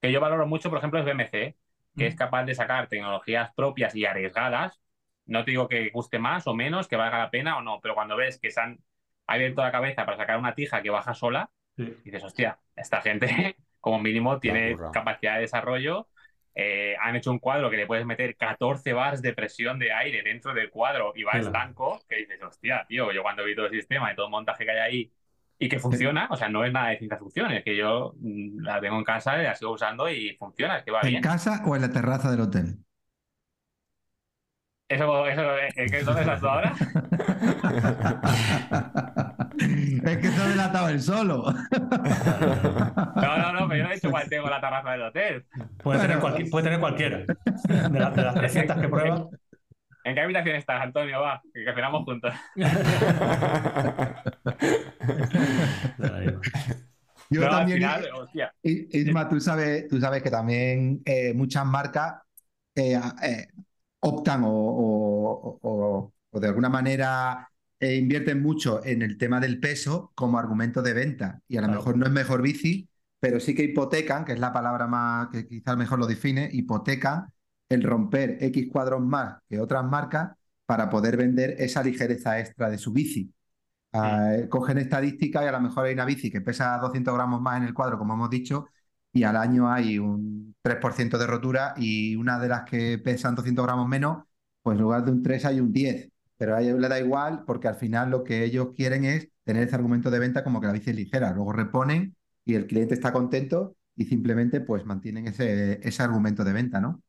[0.00, 1.56] que, yo valoro mucho, por ejemplo, es BMC,
[1.96, 4.80] que es capaz de sacar tecnologías propias y arriesgadas.
[5.26, 7.94] No te digo que guste más o menos, que valga la pena o no, pero
[7.94, 8.78] cuando ves que se han
[9.26, 13.98] abierto la cabeza para sacar una tija que baja sola, dices, hostia, esta gente como
[13.98, 16.08] mínimo tiene capacidad de desarrollo
[16.54, 20.22] eh, han hecho un cuadro que le puedes meter 14 bars de presión de aire
[20.22, 21.46] dentro del cuadro y va Claro.
[21.46, 24.64] estanco, que dices, hostia, tío, yo cuando vi todo el sistema y todo el montaje
[24.64, 25.12] que hay ahí
[25.58, 28.60] y que funciona, o sea, no es nada de ciencia ficción, es que yo mm,
[28.62, 31.22] la tengo en casa y la sigo usando y funciona, es que va ¿En bien.
[31.22, 32.78] casa o en la terraza del hotel?
[34.88, 36.74] Eso, eso, eh, ¿qué- ¿dónde estás tú ahora?
[40.04, 41.44] es que ha delatado el solo.
[43.16, 45.44] No, no, no, pero yo no he dicho cuál tengo en la terraza del hotel.
[45.82, 46.20] Puede, tener, Bueno.
[46.20, 47.18] cualquier- puede tener cualquiera.
[47.18, 49.26] De, la- de las 300 que prueba.
[50.04, 51.20] ¿En qué habitación estás, Antonio?
[51.20, 52.32] Va, que cenamos juntos.
[57.30, 58.54] Yo No, también, final, hostia.
[58.62, 62.14] I- Isma, tú sabes, tú sabes que también eh, muchas marcas
[62.74, 63.48] eh, eh,
[64.00, 67.48] optan o, o- o- o de alguna manera
[67.80, 71.40] invierten mucho en el tema del peso como argumento de venta.
[71.48, 71.80] Y a lo Claro.
[71.80, 72.88] mejor no es mejor bici,
[73.20, 77.26] pero sí que hipotecan, que es la palabra más que quizás mejor lo define, hipotecan
[77.74, 80.32] el romper X cuadros más que otras marcas
[80.66, 83.32] para poder vender esa ligereza extra de su bici.
[83.92, 87.40] Ah, eh, cogen estadísticas y a lo mejor hay una bici que pesa 200 gramos
[87.40, 88.66] más en el cuadro, como hemos dicho,
[89.12, 93.64] y al año hay un 3% de rotura y una de las que pesan 200
[93.64, 94.24] gramos menos,
[94.62, 96.10] pues en lugar de un 3 hay un 10.
[96.36, 99.62] Pero a ellos les da igual porque al final lo que ellos quieren es tener
[99.64, 101.32] ese argumento de venta como que la bici es ligera.
[101.32, 106.52] Luego reponen y el cliente está contento y simplemente pues mantienen ese, ese argumento de
[106.52, 107.00] venta, ¿no?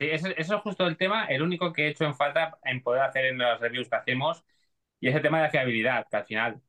[0.00, 3.02] Sí, eso, es justo el tema, el único que he hecho en falta en poder
[3.02, 4.42] hacer en las reviews que hacemos,
[4.98, 6.62] y ese tema de fiabilidad, que al final,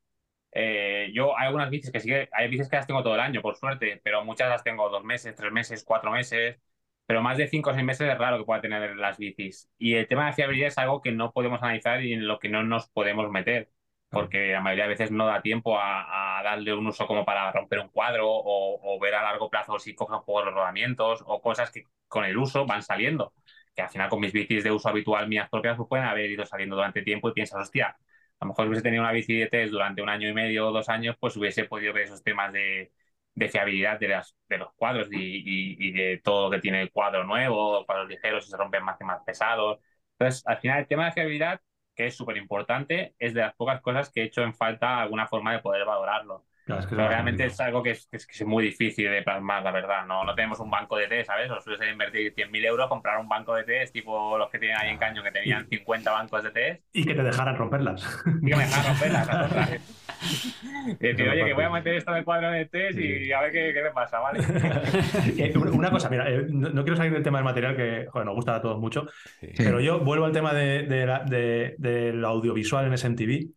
[0.53, 3.41] eh, yo hay algunas bicis que sí hay bicis que las tengo todo el año,
[3.41, 6.59] por suerte, pero muchas las tengo dos meses, tres meses, cuatro meses,
[7.07, 9.69] pero más de cinco o seis meses es raro que pueda tener las bicis.
[9.77, 12.49] Y el tema de fiabilidad es algo que no podemos analizar y en lo que
[12.49, 13.71] no nos podemos meter,
[14.11, 17.51] porque la mayoría de veces no da tiempo a, a darle un uso como para
[17.51, 21.23] romper un cuadro o, o ver a largo plazo si coge un poco los rodamientos
[21.25, 23.33] o cosas que con el uso van saliendo.
[23.75, 26.45] Que al final con mis bicis de uso habitual mías propias pues pueden haber ido
[26.45, 27.97] saliendo durante tiempo y piensas, hostia,
[28.39, 30.71] a lo mejor hubiese tenido una bici de test durante un año y medio o
[30.71, 32.91] dos años, pues hubiese podido ver esos temas de,
[33.35, 36.81] de fiabilidad de, las, de los cuadros y, y- y de todo lo que tiene
[36.81, 39.79] el cuadro nuevo, cuadros ligeros, si se rompen más que más pesados.
[40.17, 41.61] Entonces, al final el tema de fiabilidad,
[41.95, 45.27] que es súper importante, es de las pocas cosas que he hecho en falta alguna
[45.27, 46.45] forma de poder valorarlo.
[46.65, 48.63] Claro, es que Pero es realmente es algo que es, que es, que es muy
[48.63, 50.05] difícil de plasmar, la verdad.
[50.05, 51.49] No, no tenemos un banco de test, ¿sabes?
[51.49, 54.89] Os suele invertir 100.000 euros, comprar un banco de test, tipo los que tienen ahí
[54.89, 58.23] en Caño, que tenían 50 bancos de test, Y que te dejaran romperlas.
[58.41, 59.69] y que me dejan romperlas a.
[60.83, 63.41] Y decir, oye, que voy a meter esto en el cuadro de test y a
[63.41, 64.39] ver qué, qué me pasa, ¿vale?
[65.37, 68.25] Eh, una- cosa, mira, eh, no, no quiero salir del tema del material que joder,
[68.25, 69.07] nos gusta a todos mucho,
[69.39, 69.47] Sí.
[69.57, 73.47] pero yo vuelvo al tema de, de la- de- del audiovisual en SMTV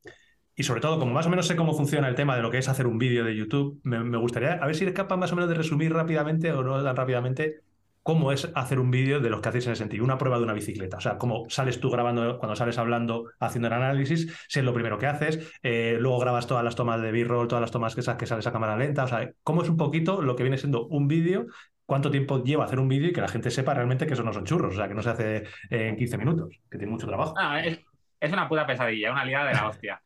[0.57, 2.59] y sobre todo, como más o menos sé cómo funciona el tema de lo que
[2.59, 5.37] es hacer un vídeo de YouTube, me, gustaría a ver si eres capaz más o
[5.37, 7.61] menos de resumir rápidamente o no tan rápidamente
[8.03, 10.53] cómo es hacer un vídeo de los que hacéis en SMTV, una prueba de una
[10.53, 10.99] bicicleta.
[10.99, 14.75] O sea, cómo sales tú grabando, cuando sales hablando, haciendo el análisis, si es lo
[14.75, 18.03] primero que haces, eh, luego grabas todas las tomas de B-roll, todas las tomas que,
[18.03, 19.05] esas que sales a cámara lenta.
[19.05, 21.47] O sea, cómo es un poquito lo que viene siendo un vídeo
[21.87, 24.33] cuánto tiempo lleva hacer un vídeo y que la gente sepa realmente que eso no
[24.33, 27.35] son churros, o sea, que no se hace en 15 minutos, que tiene mucho trabajo.
[27.37, 27.79] No, es,
[28.25, 30.01] es una puta pesadilla, una liada de la hostia.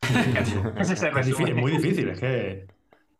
[0.77, 2.67] Ese es el Es, difícil, muy difícil, es que...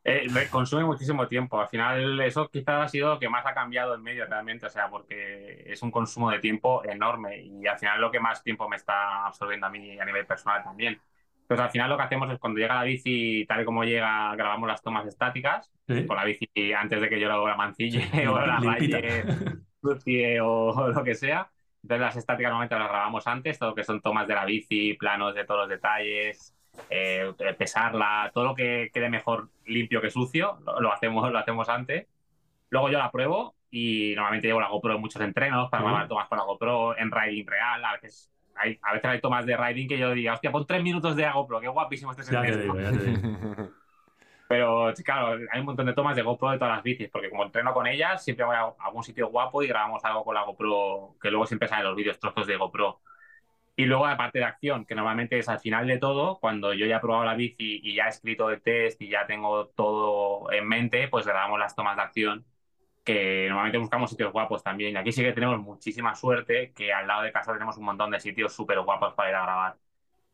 [0.04, 1.60] Eh, consume muchísimo tiempo.
[1.60, 4.70] Al final, eso quizás ha sido lo que más ha cambiado en medio realmente, o
[4.70, 8.68] sea, porque es un consumo de tiempo enorme y al final lo que más tiempo
[8.70, 11.00] me está absorbiendo a mí a nivel personal también.
[11.42, 14.36] Entonces, al final lo que hacemos es cuando llega la bici, tal y como llega,
[14.36, 16.06] grabamos las tomas estáticas, Sí.
[16.06, 18.60] con la bici antes de que yo la mancille o la
[20.44, 21.50] o, o lo que sea.
[21.82, 24.94] Entonces, las estáticas normalmente las grabamos antes, todo lo que son tomas de la bici,
[24.96, 26.54] planos de todos los detalles,
[26.90, 31.70] eh, pesarla, todo lo que quede mejor limpio que sucio, lo, lo hacemos, lo hacemos
[31.70, 32.08] antes.
[32.70, 36.28] Luego yo la pruebo y normalmente llevo la GoPro en muchos entrenos para grabar tomas
[36.28, 37.84] con la GoPro en riding real.
[37.86, 40.84] A veces hay, a veces hay tomas de riding que yo diría, hostia, pon tres
[40.84, 42.74] minutos de GoPro, qué guapísimo este Ya te entreno".
[42.76, 43.70] digo, ya te digo.
[44.50, 47.46] Pero claro, hay un montón de tomas de GoPro de todas las bicis, porque como
[47.46, 51.18] entreno con ellas, siempre voy a algún sitio guapo y grabamos algo con la GoPro,
[51.22, 53.02] que luego siempre salen los vídeos, trozos de GoPro.
[53.76, 56.86] Y luego la parte de acción, que normalmente es al final de todo, cuando yo
[56.88, 60.52] ya he probado la bici y ya he escrito el test y ya tengo todo
[60.52, 62.46] en mente, pues grabamos las tomas de acción,
[63.06, 64.94] que normalmente buscamos sitios guapos también.
[64.94, 68.12] Y aquí sí que tenemos muchísima suerte, que al lado de casa tenemos un montón
[68.12, 69.78] de sitios súper guapos para ir a grabar.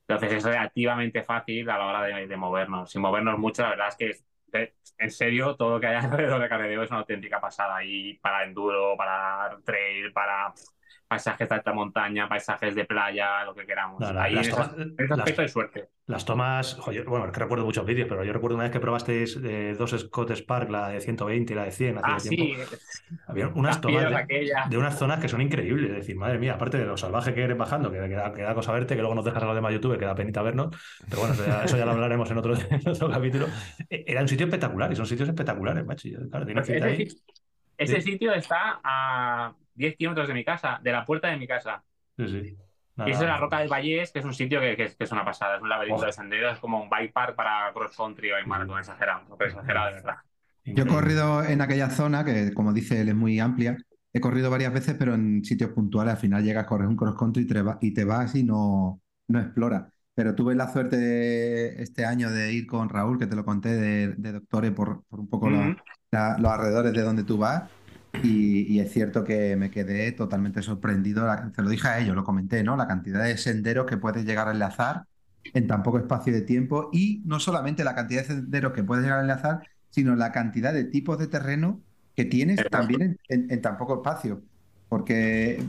[0.08, 2.92] Entonces es relativamente fácil a la hora de, de movernos.
[2.92, 4.12] Sin movernos mucho, la verdad es que,
[4.48, 7.84] de- en serio, todo lo que hay alrededor de Carrereo es una auténtica pasada.
[7.84, 10.54] Y para enduro, para trail, para
[11.08, 14.00] paisajes de alta montaña, paisajes de playa, lo que queramos.
[14.00, 15.90] No, la- Ahí las tomas- de suerte.
[16.08, 18.80] Las tomas, joder, bueno, es que recuerdo muchos vídeos, pero yo recuerdo una vez que
[18.80, 22.62] probasteis eh, dos Scott Spark, la de 120 y la de 100, hace Ah, tiempo.
[22.70, 24.28] sí, Había unas las tomas
[24.70, 25.90] de, unas zonas que son increíbles.
[25.90, 28.44] Es decir, madre mía, aparte de lo salvaje que eres bajando, que, que da, que
[28.44, 30.76] da cosa verte, que luego nos dejas a los demás YouTube, que da penita vernos,
[31.10, 33.48] pero bueno, eso ya, eso ya lo hablaremos en otro, en otro capítulo.
[33.90, 36.08] Eh, Era un sitio espectacular y son sitios espectaculares, macho.
[36.08, 37.08] y, Claro, ir
[37.78, 38.12] ese, Sí.
[38.12, 41.84] sitio está a 10 kilómetros de mi casa, de la puerta de mi casa.
[42.18, 42.58] Sí, sí.
[42.96, 44.96] Nada, Y eso es la Roca del Vallés, que es un sitio que, que es,
[44.96, 46.06] que es una pasada, es un laberinto Ojo.
[46.06, 49.88] de senderos, es como un bike park para cross country o maratón exagerado, no exagerado,
[49.88, 50.16] de verdad.
[50.64, 53.78] Yo he corrido en aquella zona, que como dice él es muy amplia.
[54.14, 56.14] He corrido varias veces, pero en sitios puntuales.
[56.14, 59.02] Al final llegas, corres un cross country y te, va- y te vas y no,
[59.28, 59.92] no exploras.
[60.16, 63.70] Pero tuve la suerte de- este año de ir con Raúl, que te lo conté,
[63.76, 65.56] de, de Doctore por, por un poco Ujú.
[65.56, 65.76] la-
[66.40, 67.64] los alrededores de donde tú vas.
[68.24, 71.26] Y, y es cierto que me quedé totalmente sorprendido.
[71.54, 72.78] te lo dije a ellos, lo comenté, ¿no?
[72.78, 75.06] La cantidad de senderos que puedes llegar a enlazar
[75.54, 76.90] en tan poco espacio de tiempo.
[76.94, 80.74] Y no solamente la cantidad de senderos que puedes llegar a enlazar, sino la cantidad
[80.74, 81.82] de tipos de terreno
[82.16, 82.78] que tienes Exacto.
[82.78, 84.42] también en, en- en tan poco espacio.
[84.90, 85.62] Porque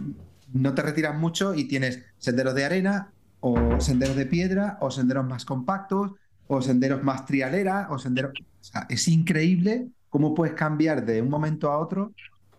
[0.53, 5.27] no te retiras mucho y tienes senderos de arena, o senderos de piedra, o senderos
[5.27, 6.13] más compactos,
[6.47, 8.33] o senderos más trialeras, o senderos.
[8.61, 12.13] O sea, es increíble cómo puedes cambiar de un momento a otro.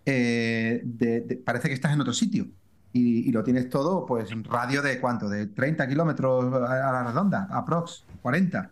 [0.10, 2.46] eh, de- de- parece que estás en otro sitio.
[2.94, 7.04] Y, y lo tienes todo, pues, en radio de cuánto, de 30 kilómetros a la
[7.04, 8.72] redonda, aprox, 40.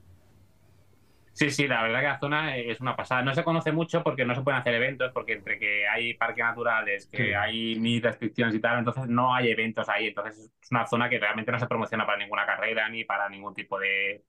[1.34, 3.22] Sí, sí, la verdad que la zona es una pasada.
[3.22, 6.46] No se conoce mucho porque no se pueden hacer eventos, porque entre que hay parques
[6.46, 7.34] naturales, que Sí.
[7.34, 10.08] hay mil restricciones y tal, entonces no hay eventos ahí.
[10.08, 13.54] Entonces es una zona que realmente no se promociona para ninguna carrera, ni para ningún
[13.54, 14.24] tipo de,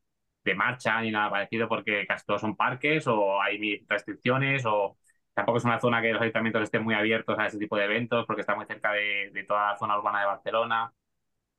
[0.47, 4.99] de marcha, ni nada parecido, porque casi todos son parques o hay restricciones o
[5.35, 8.27] tampoco es una zona que los ayuntamientos estén muy abiertos a ese tipo de eventos
[8.27, 10.93] porque está muy cerca de, de toda la zona urbana de Barcelona.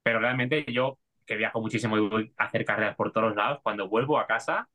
[0.04, 3.88] Pero realmente yo, que viajo muchísimo y voy a hacer carreras por todos lados, cuando
[3.90, 4.70] vuelvo a casa,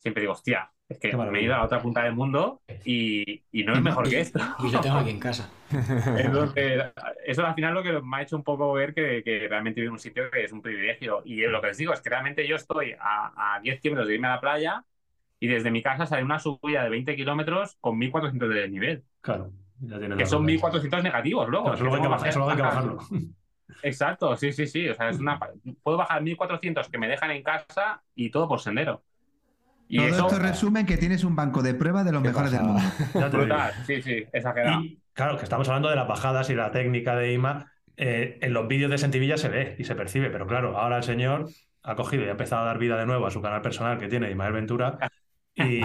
[0.00, 3.64] siempre digo, hostia, es que me he ido a otra punta del mundo y, y
[3.64, 4.40] no es mejor que esto.
[4.58, 5.48] Y lo tengo aquí en casa.
[6.16, 6.82] Entonces,
[7.24, 9.90] eso al final lo que me ha hecho un poco ver que, que realmente vivo
[9.90, 11.22] en un sitio que es un privilegio.
[11.24, 14.14] Y lo que les digo es que realmente yo estoy a, a 10 kilómetros de
[14.14, 14.84] irme a la playa
[15.38, 19.52] y desde mi casa sale una subida de 20 kilómetros con 1400 de desnivel, Claro,
[19.78, 20.46] ya que son ruta.
[20.46, 21.64] 1400 negativos luego.
[21.66, 22.98] Claro, solo hay que luego hay que bajarlo.
[23.82, 24.88] Exacto, sí, sí, sí.
[24.88, 25.38] O sea, es una...
[25.82, 29.04] Puedo bajar 1400 que me dejan en casa y todo por sendero.
[29.92, 32.62] Y Todo eso, esto resumen que tienes un banco de pruebas de los mejores del
[32.62, 32.80] mundo.
[33.14, 33.28] Digo.
[33.30, 33.72] brutal.
[33.86, 34.82] Sí, sí, exagerado.
[34.82, 37.66] Y claro, que estamos hablando de las bajadas y la técnica de IMA.
[37.96, 41.02] eh, en los vídeos de Sentivilla se ve y se percibe, pero claro, ahora el
[41.02, 41.48] señor
[41.82, 44.06] ha cogido y ha empezado a dar vida de nuevo a su canal personal que
[44.08, 44.96] tiene Ismael Ventura.
[45.52, 45.80] Y,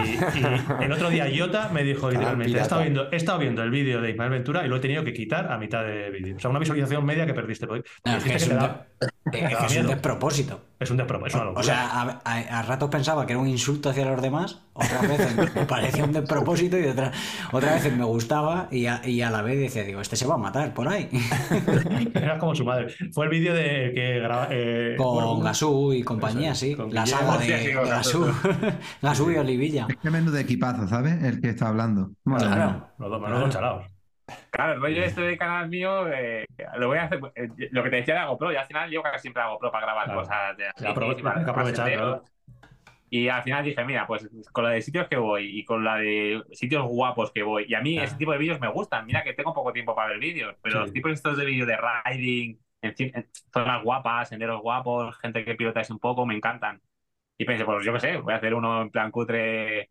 [0.80, 4.00] el otro día Iota me dijo literalmente, he estado, viendo, he estado viendo el vídeo
[4.00, 6.36] de Ismael Ventura y lo he tenido que quitar a mitad de vídeo.
[6.36, 7.66] O sea, una visualización media que perdiste.
[7.66, 9.76] porque No, es que dijiste es que un, te da- de- es da que es
[9.78, 10.60] un despropósito.
[10.78, 11.60] es un despropósito, es una.
[11.60, 15.02] O sea, a, a- a ratos pensaba que era un insulto hacia los demás, otras
[15.08, 17.12] veces me parecía un despropósito y otra-
[17.52, 20.34] otras veces me gustaba y a, y a la vez decía, digo, este se va
[20.34, 21.08] a matar por ahí.
[22.14, 22.88] Era como su madre.
[23.12, 24.48] Fue el vídeo de que graba.
[24.50, 26.76] eh, Con bueno, Gasú y compañía, eso es, sí.
[26.76, 28.26] con La saga de, de Gasú.
[29.02, 29.86] Gasú y Olivilla.
[30.02, 31.22] Qué menudo equipazo, ¿sabes?
[31.22, 32.10] El que está hablando.
[32.24, 32.88] Claro.
[32.98, 33.84] Los dos menudos chalaos.
[34.50, 36.46] Claro, el rollo este del canal mío, eh,
[36.78, 37.20] lo voy a hacer.
[37.36, 39.54] eh, lo que te decía de la GoPro, y al final yo casi siempre hago
[39.54, 40.20] GoPro para grabar Claro.
[40.20, 40.56] cosas.
[40.56, 42.22] De y para- que aprovechar, senderos.
[43.08, 45.96] Y al final dije, mira, pues con la de sitios que voy y con la
[45.96, 48.04] de sitios guapos que voy, y a mí Ah.
[48.04, 49.06] ese tipo de vídeos me gustan.
[49.06, 50.80] Mira que tengo poco tiempo para ver vídeos, pero Sí.
[50.80, 55.54] los tipos estos de vídeos de riding, en, en zonas guapas, senderos guapos, gente que
[55.54, 56.80] pilota un poco, me encantan.
[57.38, 59.88] Y pensé, pues yo qué sé, voy a hacer uno en plan cutre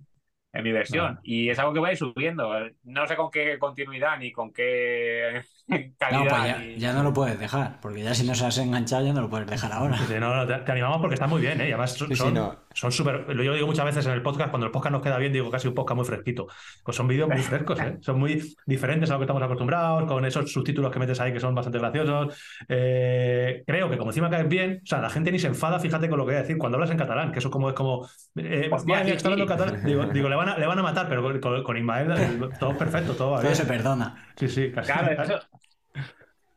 [0.56, 1.20] en mi versión.
[1.24, 2.52] Y es algo que voy a ir subiendo.
[2.84, 6.30] No sé con qué continuidad ni con qué No, calidad.
[6.30, 9.06] pues ya, ni- ya no lo puedes dejar, porque ya si no se has enganchado
[9.06, 9.98] ya no lo puedes dejar ahora.
[9.98, 11.66] Sí, no, no, te, te animamos porque está muy bien, ¿eh?
[11.70, 12.65] Y además son, Sí, sí, son- no.
[12.76, 13.26] Son súper.
[13.28, 15.50] Yo lo digo muchas veces en el podcast, cuando el podcast nos queda bien, digo
[15.50, 16.48] casi un podcast muy fresquito.
[16.84, 17.98] Pues son vídeos muy frescos, ¿eh?
[18.02, 21.40] Son muy diferentes a lo que estamos acostumbrados, con esos subtítulos que metes ahí que
[21.40, 22.38] son bastante graciosos.
[22.68, 26.10] Eh, creo que como encima caes bien, o sea, la gente ni se enfada, fíjate
[26.10, 28.08] con lo que voy a decir, cuando hablas en catalán, que eso como es como.
[28.36, 29.46] Eh, Hostia, sí, sí.
[29.48, 29.82] catalán.
[29.86, 32.78] Digo, digo, le, van a, le van a matar, pero con, con, Ismael eh, todo
[32.78, 33.56] perfecto, todo va Todo bien.
[33.56, 34.28] se perdona.
[34.36, 34.92] Sí, sí, casi.
[34.92, 35.40] Claro, eso,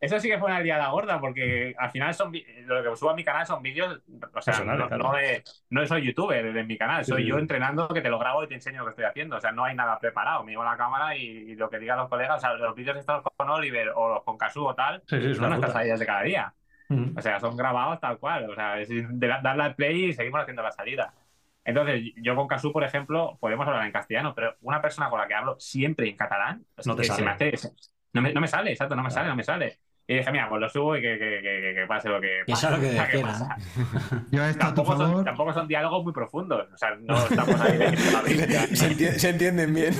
[0.01, 2.33] eso sí que fue una liada gorda, porque al final son
[2.67, 4.01] lo que subo a mi canal son vídeos,
[4.35, 4.99] o sea, no, claro.
[4.99, 7.41] no, de- no soy youtuber en mi canal, soy sí, yo sí.
[7.41, 9.65] entrenando que te lo grabo y te enseño lo que estoy haciendo, o sea, no
[9.65, 12.41] hay nada preparado, me llevo la cámara y, y lo que digan los colegas, o
[12.41, 15.69] sea, los vídeos estos con Oliver o los con Casu o tal, Sí, son ruta.
[15.73, 16.55] salidas de cada día,
[16.91, 17.19] Mm.
[17.19, 18.89] o sea, son grabados tal cual, o sea, es
[19.43, 21.13] darle al play y seguimos haciendo la salida.
[21.65, 25.29] Entonces, yo con Casu, por ejemplo, podemos hablar en castellano, pero una persona con la
[25.29, 27.25] que hablo siempre en catalán, No te se sale.
[27.25, 27.53] me hace-
[28.15, 29.15] no, me, no me sale, exacto, no me Claro.
[29.17, 29.79] sale, no me sale.
[30.11, 32.53] Y dije, mira, pues lo subo y que, que, que, que pase lo que Y
[32.53, 32.67] eso pase.
[32.67, 33.57] es lo que decía, pasa.
[34.31, 36.67] Yo Tampoco son, tampoco son diálogos muy profundos.
[36.73, 38.61] O sea, no estamos ahí de la Biblia.
[38.73, 39.93] Se, enti- se entienden bien.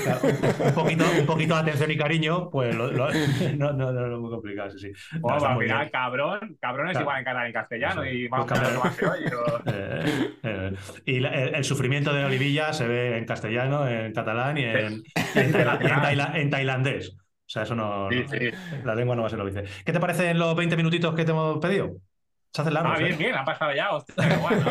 [0.65, 3.11] un, poquito, un poquito de atención y cariño, pues lo- lo-
[3.55, 4.91] no, no, no, no es muy complicado, sí, sí.
[5.13, 5.91] No, Bueno, está al muy final, bien.
[5.91, 7.03] cabrón, cabrón es Claro.
[7.03, 8.05] igual en catalán y en castellano.
[8.05, 8.91] Y vamos Pues a ver lo cabrón.
[8.91, 9.35] más que oye.
[9.35, 10.73] o- Eh, eh,
[11.05, 15.03] y la- el, el sufrimiento de Olivilla se ve en castellano, en catalán y en,
[15.35, 17.15] en tailandés.
[17.49, 18.37] O sea, eso no, Sí, no- sí.
[18.83, 19.63] La lengua no va a ser lo dice.
[19.85, 21.95] ¿Qué te parecen los 20 minutitos que te hemos pedido?
[22.51, 23.17] Se hacen largos, Ah, bien, ¿eh?
[23.17, 23.91] bien, han pasado ya.
[23.91, 24.65] Hostia, bueno.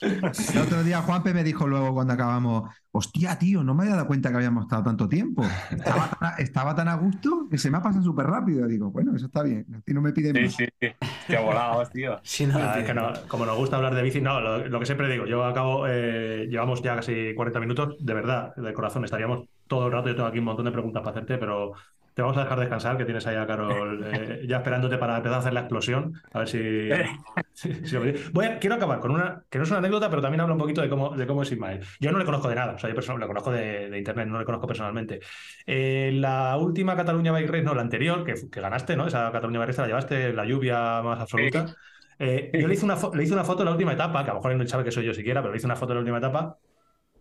[0.00, 4.06] El otro día Juanpe me dijo luego cuando acabamos, hostia, tío, no me había dado
[4.06, 5.42] cuenta que habíamos estado tanto tiempo.
[5.70, 8.66] Estaba tan a, estaba tan a gusto que se me ha pasado súper rápido.
[8.68, 9.66] Digo, bueno, eso está bien.
[9.76, 10.54] Así no me piden Sí, más.
[10.54, 10.88] sí, sí.
[11.26, 12.20] Qué volados, tío.
[12.22, 14.78] Si no, Ah, es que no, como nos gusta hablar de bici, no, lo, lo
[14.80, 19.04] que siempre digo, yo acabo, eh, llevamos ya casi 40 minutos, de verdad, de corazón,
[19.04, 21.72] estaríamos todo el rato, yo tengo aquí un montón de preguntas para hacerte, pero
[22.20, 25.36] te vamos a dejar descansar, que tienes ahí a Carol eh, ya esperándote para empezar
[25.36, 26.58] a hacer la explosión, a ver si...
[27.54, 27.96] si- si-
[28.32, 30.60] voy a- quiero acabar con una, que no es una anécdota, pero también habla un
[30.60, 31.80] poquito de cómo, de cómo es Ismael.
[31.98, 34.28] Yo no le conozco de nada, o sea, yo perso- lo conozco de, de internet,
[34.28, 35.20] no le conozco personalmente.
[35.66, 39.06] Eh, la última Cataluña Bike Race, no, la anterior, que, que ganaste, ¿no?
[39.06, 41.74] Esa Cataluña Bike Race la llevaste en la lluvia más absoluta.
[42.18, 44.34] Eh, yo le hice, una le hice una foto en la última etapa, que a
[44.34, 45.96] lo mejor él no sabe que soy yo siquiera, pero le hice una foto en
[45.96, 46.58] la última etapa.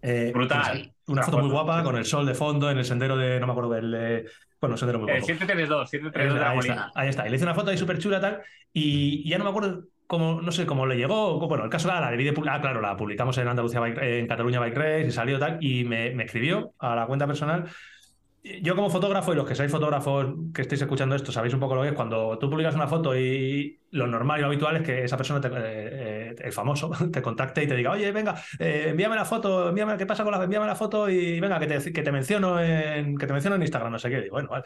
[0.01, 0.93] eh, Brutal.
[1.07, 3.51] Una foto muy guapa, con el sol de fondo, en el sendero de, no me
[3.53, 4.29] acuerdo del...
[4.59, 5.25] eh, bueno, el sendero muy Eh, guapo.
[5.25, 6.73] 732, 732 de la Ahí Molina.
[6.87, 7.27] está, ahí está.
[7.27, 8.41] Y le hice una foto ahí súper chula tal,
[8.73, 11.39] y, y ya no me acuerdo cómo, no sé, cómo le llegó.
[11.47, 14.01] Bueno, el caso era la debí de publicar, ah, claro, la publicamos en Andalucía Bike-
[14.01, 17.65] en Cataluña Bike Race y salió tal, y me, me escribió a la cuenta personal.
[18.61, 21.75] Yo como fotógrafo y los que sois fotógrafos que estéis escuchando esto sabéis un poco
[21.75, 24.83] lo que es cuando tú publicas una foto y lo normal y lo habitual es
[24.83, 25.51] que esa persona, te- eh,
[26.31, 29.97] eh, el famoso, te contacte y te diga, oye, venga, eh, envíame la foto, envíame,
[29.97, 33.17] ¿qué pasa con la, envíame la foto y venga, que te, que te menciono en,
[33.17, 34.25] que te menciono en Instagram, no sé qué.
[34.25, 34.63] Y bueno, vale.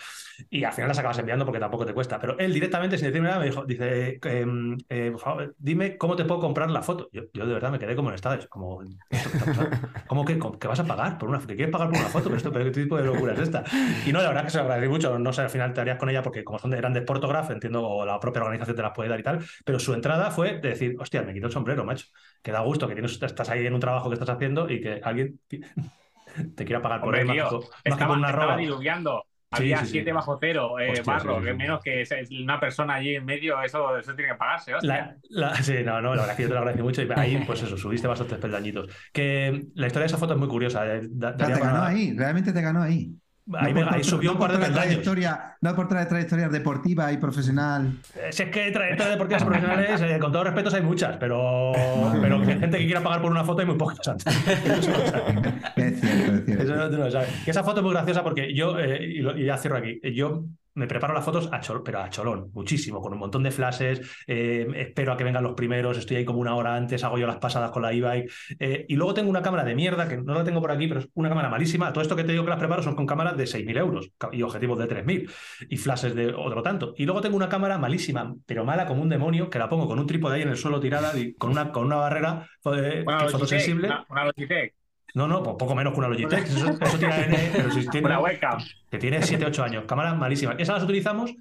[0.49, 2.19] Y al final las acabas enviando porque tampoco te cuesta.
[2.19, 4.77] Pero él directamente, sin decirme nada, me dijo, dice, em,
[5.11, 7.09] por favor, dime cómo te puedo comprar la foto.
[7.11, 8.81] Yo, yo de verdad me quedé como en estado, como.
[10.07, 12.25] ¿cómo que, que vas a pagar por una ¿Que quieres pagar por una foto?
[12.25, 13.63] Pero, esto, pero ¿qué tipo de locura es esta?
[14.05, 15.19] Y no, la verdad que se lo agradecí mucho.
[15.19, 17.49] No sé, al final te harías con ella porque como son de, eran de Sportograph,
[17.51, 19.39] entiendo, o la propia organización te las puede y tal.
[19.65, 22.07] Pero su entrada fue de decir, hostia, me quito el sombrero, macho.
[22.41, 24.99] Que da gusto que tienes, estás ahí en un trabajo que estás haciendo y que
[25.03, 25.39] alguien
[26.55, 28.57] te quiera pagar por él más tío, más Estaba, por una estaba roba.
[28.57, 29.23] diluviando.
[29.55, 29.91] Sí, Había sí, sí.
[29.91, 31.57] 7 bajo cero, eh, Hostia, barro, sí, sí, que sí.
[31.57, 32.03] menos que
[32.43, 35.15] una persona allí en medio, eso, eso tiene que pagarse, hostia.
[35.29, 37.09] La, la- sí, no, no, la verdad es que yo te lo agradecí mucho y
[37.15, 38.87] ahí, pues eso, subiste bastantes peldañitos.
[39.11, 40.95] Que la historia de esa foto es muy curiosa.
[40.95, 43.15] eh, da- O sea, daría te ganó para- ahí, realmente te ganó ahí.
[43.55, 45.01] Ahí, No me- subió un par de traer peldaños.
[45.03, 47.91] trayectoria, No por traer trayectoria deportiva y profesional.
[48.15, 51.73] Eh, Si es que trayectorias deportivas profesionales, eh, con todos respetos, hay muchas, pero,
[52.21, 53.99] pero que gente que quiera pagar por una foto hay muy pocas.
[53.99, 54.13] Eso
[55.33, 55.41] no.
[55.75, 56.63] Es cierto, es cierto.
[56.63, 57.29] Eso no, tú no lo sabes.
[57.43, 59.99] Que esa foto es muy graciosa porque yo, eh, y, lo- y ya cierro aquí,
[60.15, 63.51] yo me preparo las fotos a chol- pero a cholón, muchísimo, con un montón de
[63.51, 67.17] flashes, eh, espero a que vengan los primeros, estoy ahí como una hora antes, hago
[67.17, 70.17] yo las pasadas con la e-bike, eh, y luego tengo una cámara de mierda, que
[70.17, 71.93] no la tengo por aquí, pero es una cámara malísima.
[71.93, 74.41] Todo esto que te digo que las preparo son con cámaras de 6.000 euros y
[74.41, 75.29] objetivos de 3.000
[75.69, 76.93] y flashes de otro tanto.
[76.97, 79.99] Y luego tengo una cámara malísima, pero mala como un demonio, que la pongo con
[79.99, 83.17] un trípode ahí en el suelo tirada y con una, con una barrera eh, Una
[83.19, 83.87] que es fotosensible.
[83.87, 84.73] una, una Logitech,
[85.13, 86.45] No, no, pues poco menos que una Logitech.
[86.45, 88.59] Eso, eso tiene, pero si tiene- una webcam.
[88.89, 90.55] que tiene 7, 8 años, cámaras malísimas.
[90.57, 91.33] Esas las utilizamos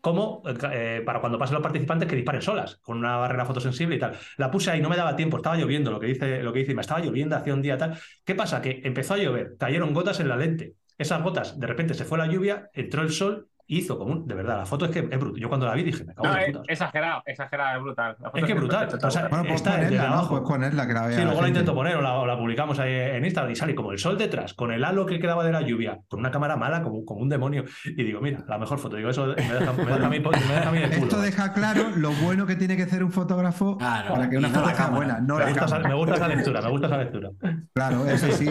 [0.00, 0.42] como
[0.72, 4.16] eh, para cuando pasen los participantes que disparen solas, con una barrera fotosensible y tal.
[4.36, 6.74] La puse ahí, no me daba tiempo, estaba lloviendo, lo que dice, lo que dice,
[6.74, 7.98] me estaba lloviendo hacía un día tal.
[8.24, 8.60] ¿Qué pasa?
[8.62, 10.74] Que empezó a llover, cayeron gotas en la lente.
[10.98, 14.26] Esas gotas, de repente se fue la lluvia, entró el sol, hizo como un.
[14.26, 15.40] De verdad, la foto es que es brutal.
[15.40, 18.16] Yo cuando la vi dije, me cago No, en es exagerado, exagerado, es brutal.
[18.18, 18.86] La foto Es que brutal.
[18.88, 19.08] espectacular.
[19.08, 20.28] O sea, Bueno, pues está ponerla, ¿no?
[20.28, 22.78] Pues ponerla que la vea Sí, luego la intento poner o la, o la publicamos
[22.78, 25.52] ahí en Instagram y sale como el sol detrás, con el halo que quedaba de
[25.52, 27.64] la lluvia, con una cámara mala, como, como un demonio.
[27.84, 28.96] Y digo, mira, la mejor foto.
[28.96, 31.02] Digo, eso me deja, me deja a mí, me deja a mí el culo.
[31.04, 34.48] Esto deja claro lo bueno que tiene que hacer un fotógrafo Claro, para que una
[34.48, 36.96] foto sea buena, no me, la gusta esa, me gusta esa lectura, me gusta esa
[36.98, 37.30] lectura.
[37.74, 38.50] Claro, eso sí.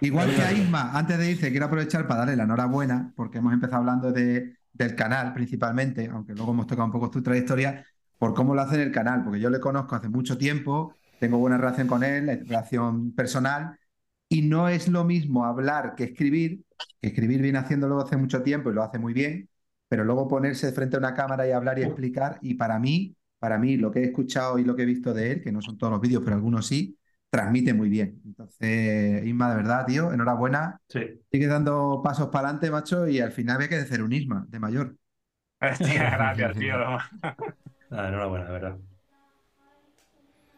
[0.00, 3.52] Igual que a Isma, antes de irse, quiero aprovechar para darle la enhorabuena, porque hemos
[3.52, 7.84] empezado hablando de, del canal principalmente, aunque luego hemos tocado un poco tu trayectoria,
[8.18, 11.38] por cómo lo hace en el canal, porque yo le conozco hace mucho tiempo, tengo
[11.38, 13.78] buena relación con él, relación personal,
[14.28, 16.64] y no es lo mismo hablar que escribir,
[17.00, 19.48] que escribir viene haciéndolo hace mucho tiempo y lo hace muy bien,
[19.88, 23.58] pero luego ponerse frente a una cámara y hablar y explicar, y para mí, para
[23.58, 25.78] mí, lo que he escuchado y lo que he visto de él, que no son
[25.78, 26.98] todos los vídeos, pero algunos sí,
[27.34, 28.20] transmite muy bien.
[28.24, 30.80] Entonces, Isma, de verdad, tío, enhorabuena.
[30.88, 31.20] Sí.
[31.32, 34.60] Sigue dando pasos para adelante, macho, y al final había que ser un Isma, de
[34.60, 34.94] mayor.
[35.60, 36.74] Hostia, gracias, tío.
[37.90, 38.76] Ah, enhorabuena, de verdad.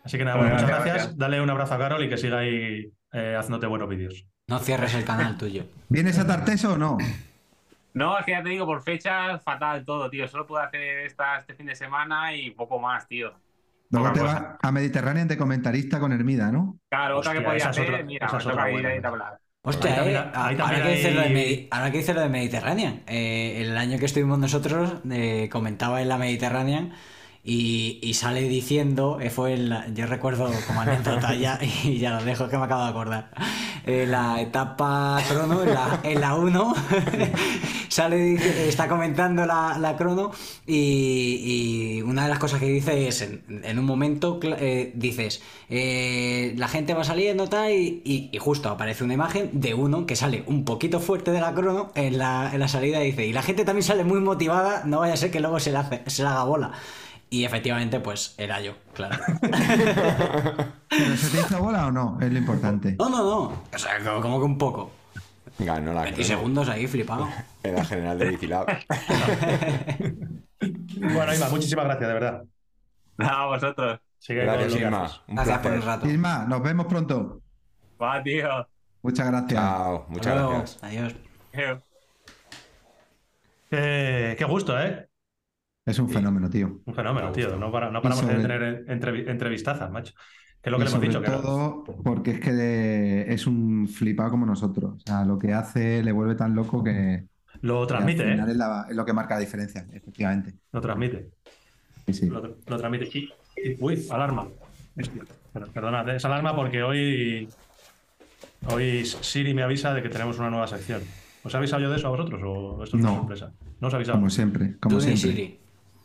[0.04, 1.18] Así que nada, Bueno, bueno, muchas gracias, gracias.
[1.18, 4.26] Dale un abrazo a Carol y que siga ahí eh, haciéndote buenos vídeos.
[4.46, 5.64] No cierres el canal tuyo.
[5.88, 6.98] ¿Vienes a Tarteso o no?
[7.94, 10.28] No, es que ya te digo, por fechas, fatal todo, tío.
[10.28, 13.32] Solo puedo hacer esta este fin de semana y poco más, tío.
[13.90, 14.34] Luego Poca te cosa.
[14.40, 16.80] vas a Mediterráneo de comentarista con Hermida, ¿no?
[16.88, 18.70] Claro, otra que Hostia, podía esa es hacer, otra- mira, esa me es otra toca
[18.70, 18.88] ir buena.
[18.88, 19.40] ahí a hablar.
[19.62, 21.32] Hostia, Ahí eh, ahí ahora, que dices lo de hay-
[22.14, 26.92] lo de Mediterranean, eh, el año que estuvimos nosotros eh, comentaba en la Mediterranean
[27.48, 32.24] y, sale diciendo, eh, fue en la- yo recuerdo como anécdota ya, y ya lo
[32.24, 33.30] dejo que me acabo de acordar,
[33.86, 36.74] Eh, la etapa crono, en la, en la 1,
[37.88, 38.34] sale,
[38.68, 40.32] está comentando la, la crono
[40.66, 46.68] y, una de las cosas que dice es, en, en un momento eh, dices, la
[46.68, 51.00] gente va saliendo tal y, justo aparece una imagen de uno que sale un poquito
[51.00, 53.84] fuerte de la crono en la, en la salida y dice, y la gente también
[53.84, 56.44] sale muy motivada, no vaya a ser que luego se le, hace- se le haga
[56.44, 56.72] bola.
[57.28, 59.16] Y efectivamente, pues era yo, claro.
[60.88, 62.18] ¿Pero se te hizo bola o no?
[62.20, 62.94] Es lo importante.
[62.98, 63.62] No, no, no.
[63.74, 64.92] O sea, como, como que un poco.
[65.58, 67.28] Ganó la 20 crono segundos ahí, flipado.
[67.62, 68.66] en la general de Bicilab.
[70.98, 72.44] Bueno, Ima, muchísimas gracias, de verdad.
[73.18, 74.00] Nada, vosotros.
[74.18, 75.10] Sigue Gracias, Isma.
[75.28, 76.08] Un Gracias por el rato.
[76.08, 77.42] Isma, nos vemos pronto.
[78.02, 78.66] Va, tío.
[79.02, 79.52] Muchas gracias.
[79.52, 80.50] Chao, muchas luego.
[80.52, 80.82] gracias.
[80.82, 81.14] Adiós.
[83.70, 85.08] Qué, qué gusto, ¿eh?
[85.86, 86.80] Es un fenómeno, tío.
[86.84, 87.56] Un fenómeno, Me tío.
[87.56, 90.12] No, para- no paramos de tener entrevi- entrevistazas, macho.
[90.60, 91.22] Que es lo Y que le hemos sobre dicho.
[91.22, 91.40] Que no.
[91.40, 94.94] todo porque es que de- es un flipado como nosotros.
[94.96, 97.24] O sea, lo que hace le vuelve tan loco que,
[97.60, 98.52] Lo que transmite, al final ¿eh?
[98.52, 100.54] es, la- es lo que marca la diferencia, efectivamente.
[100.72, 101.30] Lo transmite.
[102.06, 102.26] Sí, sí.
[102.28, 103.08] Lo, lo transmite.
[103.16, 103.30] Y-
[103.64, 104.48] y- uy, alarma.
[105.72, 107.48] Perdonad, es alarma porque hoy,
[108.68, 111.00] hoy Siri me avisa de que tenemos una nueva sección.
[111.44, 113.52] ¿Os he avisado yo de eso a vosotros o esto es una sorpresa?
[113.80, 114.18] No os he avisado.
[114.18, 115.30] Como siempre, como Tú siempre.
[115.30, 115.58] Siri.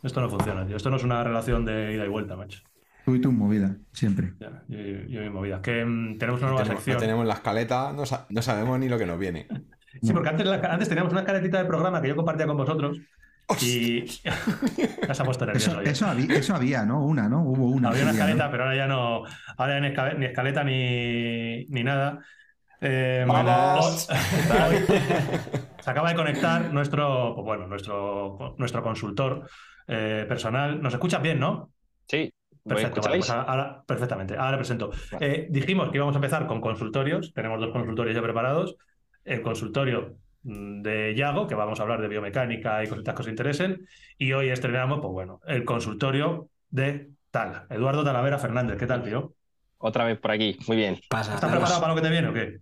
[0.03, 0.75] Esto no funciona, tío.
[0.77, 2.61] Esto no es una relación de ida y vuelta, macho.
[3.05, 4.33] Tú y tu movida, siempre.
[4.39, 4.77] Ya, yo,
[5.07, 5.61] yo mi movida.
[5.61, 6.99] Que mm, tenemos una nueva Tenemos- sección.
[6.99, 9.47] tenemos la escaleta, no, sa- no sabemos ni lo que nos viene.
[10.01, 12.97] Sí, porque antes, la- antes teníamos una caretita de programa que yo compartía con vosotros
[13.61, 15.81] y ya se ha puesto nervioso.
[15.81, 17.03] Eso, eso, había, eso había, ¿no?
[17.05, 17.41] Una, ¿no?
[17.43, 17.89] Hubo una.
[17.89, 19.23] Había una escaleta, pero ahora ya no.
[19.57, 22.19] Ahora ya ni, esca- ni escaleta ni, ni nada.
[22.79, 24.07] Eh, Vamos.
[24.69, 24.97] hoy-
[25.81, 29.49] se acaba de conectar nuestro, pues bueno, nuestro, nuestro consultor
[29.87, 30.81] eh, personal.
[30.81, 31.71] ¿Nos escuchas bien, no?
[32.07, 32.33] Sí,
[32.65, 34.35] ¿me Perfecto, vale, pues ahora, perfectamente.
[34.37, 34.91] Ahora presento.
[35.11, 35.25] Vale.
[35.25, 37.33] Eh, dijimos que íbamos a empezar con consultorios.
[37.33, 38.75] Tenemos dos consultorios ya preparados.
[39.23, 43.27] El consultorio mm, de Yago, que vamos a hablar de biomecánica y cositas que os
[43.27, 43.87] interesen.
[44.17, 47.65] Y hoy estrenamos, pues bueno, el consultorio de Tala.
[47.69, 48.77] Eduardo Talavera Fernández.
[48.77, 49.33] ¿Qué tal, tío?
[49.77, 50.99] Otra vez por aquí, muy bien.
[51.09, 51.35] Pasa.
[51.35, 52.59] ¿Estás preparado para lo que te viene o qué?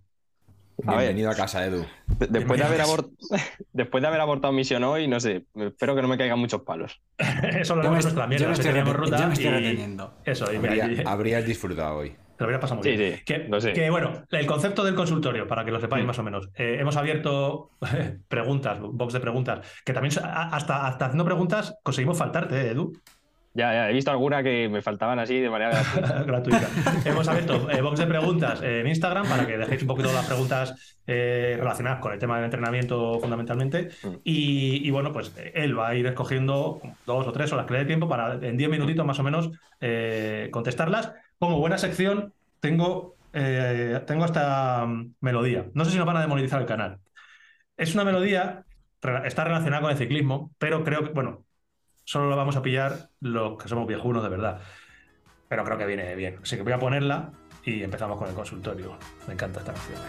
[0.87, 0.99] A ver.
[0.99, 1.85] Bienvenido a casa, Edu.
[2.07, 2.89] De- Después de, haber Bienvenidos.
[2.89, 6.61] abort- Después de haber abortado misión hoy, no sé, espero que no me caigan muchos
[6.61, 7.01] palos.
[7.17, 8.47] Eso lo haremos nuestra yo mierda.
[8.47, 10.13] me estoy, ruta yo me estoy y- reteniendo.
[10.25, 12.09] Eso, y mira, Habría- habrías disfrutado hoy.
[12.09, 13.17] Te lo hubiera pasado muy Sí, bien.
[13.17, 13.73] sí, Que, lo sé.
[13.73, 16.07] que, bueno, el concepto del consultorio, para que lo sepáis Mm.
[16.07, 16.49] más o menos.
[16.55, 17.71] Eh, hemos abierto
[18.29, 22.93] preguntas, box de preguntas, que también hasta haciendo preguntas conseguimos faltarte, ¿eh, Edu,
[23.53, 25.81] Ya, ya, he visto alguna que me faltaban así de manera
[26.27, 26.69] gratuita.
[27.03, 30.99] hemos abierto eh, box de preguntas en Instagram para que dejéis un poquito las preguntas
[31.07, 33.89] eh, relacionadas con el tema del entrenamiento fundamentalmente.
[34.03, 34.07] Mm.
[34.23, 37.65] Y, y, bueno, pues eh, él va a ir escogiendo dos o tres o las
[37.65, 39.49] que le dé tiempo para en 10 minutitos más o menos
[39.81, 41.11] eh, contestarlas.
[41.39, 45.65] Como buena sección, tengo, eh, tengo esta mm, melodía.
[45.73, 46.99] No sé si nos van a demonetizar el canal.
[47.77, 48.65] Es una melodía,
[49.25, 51.45] está relacionada con el ciclismo, pero creo que, bueno,
[52.09, 54.59] solo la vamos a pillar los que somos viejunos de verdad.
[55.47, 56.39] Pero creo que viene bien.
[56.41, 57.29] Así que voy a ponerla
[57.63, 58.97] y empezamos con el consultorio.
[59.27, 59.99] Me encanta esta canción.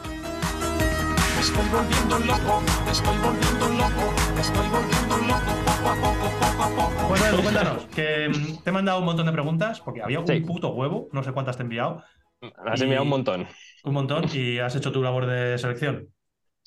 [1.35, 6.31] Me estoy volviendo loco, me estoy volviendo loco, me estoy volviendo loco poco a poco,
[6.41, 7.09] poco a poco.
[7.09, 10.33] Bueno, Edu, cuéntanos, que mm, te he mandado un montón de preguntas, porque había Sí.
[10.39, 12.03] un puto huevo, no sé cuántas te he enviado,
[12.41, 13.47] Me has Y- enviado un montón.
[13.85, 16.09] un montón, y has hecho tu labor de selección.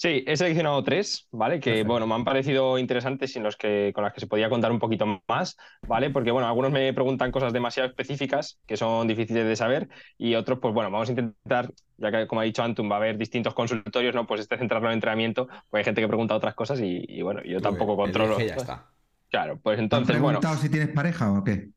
[0.04, 1.62] Sí, he seleccionado tres, ¿vale?
[1.62, 1.92] Que Perfecto.
[1.94, 4.70] bueno, me han parecido interesantes y en los que, con las que se podía contar
[4.74, 5.56] un poquito más,
[5.88, 6.10] ¿vale?
[6.10, 9.88] Porque bueno, algunos me preguntan cosas demasiado específicas que son difíciles de saber
[10.18, 12.98] y otros, pues bueno, vamos a intentar, ya que como ha dicho Antum, va a
[12.98, 14.28] haber distintos consultorios, ¿no?
[14.28, 17.42] Pues este centrarlo en entrenamiento, pues hay gente que pregunta otras cosas y, y, bueno,
[17.46, 18.40] yo tampoco Elige controlo.
[18.40, 18.88] ya está.
[19.30, 21.70] Claro, pues ¿Te han entonces, bueno, preguntado si tienes pareja o qué?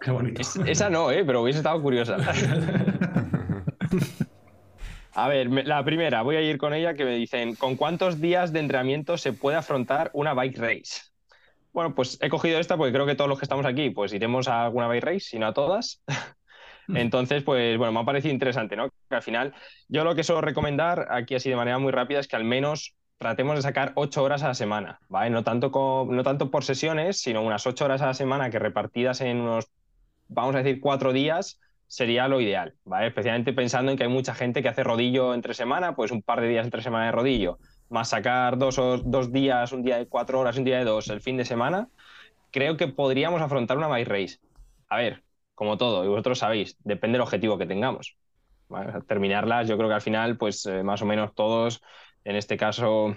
[0.00, 0.40] Qué bonito.
[0.40, 1.24] es- esa no, ¿eh?
[1.24, 2.16] Pero hubiese estado curiosa.
[5.14, 8.52] A ver, la primera, voy a ir con ella que me dicen, ¿con cuántos días
[8.52, 11.02] de entrenamiento se puede afrontar una bike race?
[11.72, 14.48] Bueno, pues he cogido esta porque creo que todos los que estamos aquí, pues iremos
[14.48, 16.02] a alguna bike race, si no a todas.
[16.92, 18.88] Entonces, pues bueno, me ha parecido interesante, ¿no?
[19.08, 19.54] Que al final,
[19.88, 22.94] yo lo que suelo recomendar aquí así de manera muy rápida es que al menos
[23.18, 25.30] tratemos de sacar ocho horas a la semana, ¿vale?
[25.30, 28.58] No tanto, co- no tanto por sesiones, sino unas ocho horas a la semana que
[28.58, 29.66] repartidas en unos,
[30.28, 31.60] vamos a decir, cuatro días,
[31.92, 33.08] sería lo ideal, ¿vale?
[33.08, 36.40] Especialmente pensando en que hay mucha gente que hace rodillo entre semana, pues un par
[36.40, 37.58] de días entre semana de rodillo,
[37.90, 41.08] más sacar dos, o- dos días, un día de cuatro horas, un día de dos,
[41.10, 41.88] el fin de semana,
[42.50, 44.38] creo que podríamos afrontar una bike race.
[44.88, 45.22] A ver,
[45.54, 48.16] como todo, y vosotros sabéis, depende del objetivo que tengamos.
[48.68, 48.88] ¿vale?
[48.88, 51.82] O sea, Terminarlas, yo creo que al final, pues eh, más o menos todos,
[52.24, 53.16] en este caso,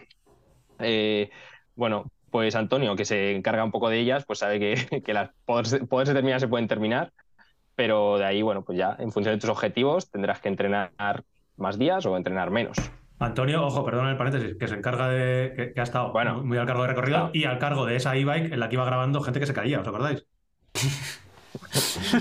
[0.80, 1.30] eh,
[1.76, 5.32] bueno, pues Antonio, que se encarga un poco de ellas, pues sabe que, que las
[5.46, 7.14] poderse, poderse terminar se pueden terminar,
[7.76, 10.92] pero de ahí, bueno, pues ya en función de tus objetivos tendrás que entrenar
[11.58, 12.78] más días o entrenar menos.
[13.20, 15.54] Antonio, ojo, perdón el paréntesis, que se encarga de.
[15.56, 16.44] que, que ha estado Bueno.
[16.44, 17.32] muy, al cargo de recorrido Claro.
[17.34, 19.80] y al cargo de esa e-bike en la que iba grabando gente que se caía,
[19.80, 20.26] ¿os acordáis?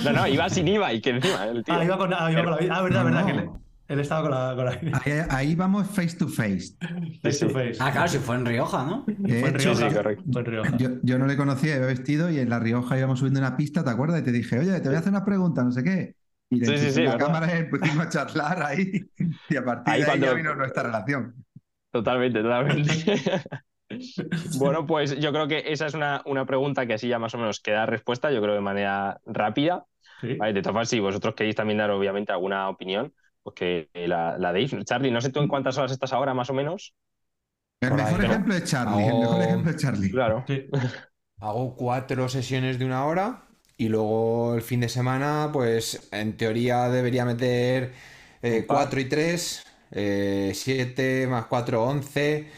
[0.04, 1.74] No, no, iba sin IVA y que encima el tío.
[1.74, 3.50] Ah, iba con, ah, iba con la Ah, verdad, No, verdad, que él,
[3.88, 4.54] él estaba con la.
[4.56, 6.76] Con la Ahí, ahí vamos face to face.
[7.22, 7.54] face to sí.
[7.54, 7.76] face.
[7.80, 9.04] Ah, claro, si fue en Rioja, ¿no?
[9.06, 9.88] De Fue en hecho, Rioja.
[9.90, 10.24] sí, correcto.
[10.32, 10.76] Fue en Rioja.
[10.76, 13.84] yo, yo no le conocía, iba vestido y en La Rioja íbamos subiendo una pista,
[13.84, 14.20] ¿te acuerdas?
[14.20, 16.16] Y te dije, oye, te voy a hacer unas preguntas, no sé qué.
[16.50, 17.26] Y le Sí, sí, la ¿verdad?
[17.26, 19.02] cámara y pusimos a charlar ahí.
[19.48, 21.34] Y a partir Ahí de ahí cuando- ya vino nuestra relación.
[21.90, 22.92] Totalmente, totalmente.
[24.58, 27.38] bueno, pues yo creo que esa es una, una pregunta que así ya más o
[27.38, 29.84] menos queda respuesta, yo creo de manera rápida.
[30.20, 30.34] Sí.
[30.36, 33.12] Vale, de todas formas, si vosotros queréis también dar obviamente alguna opinión,
[33.44, 34.72] pues que la, la deis.
[34.86, 36.94] Charlie, no sé tú en cuántas horas estás ahora más o menos.
[37.80, 38.24] El Por mejor ¿no?
[38.24, 40.10] ejemplo es Charlie, el mejor ejemplo es Charlie.
[40.10, 40.44] Claro.
[40.46, 40.68] Sí.
[41.40, 43.44] Hago cuatro sesiones de una hora
[43.76, 47.92] y luego el fin de semana, pues en teoría debería meter
[48.42, 52.48] eh, cuatro y tres, eh, siete más cuatro, once.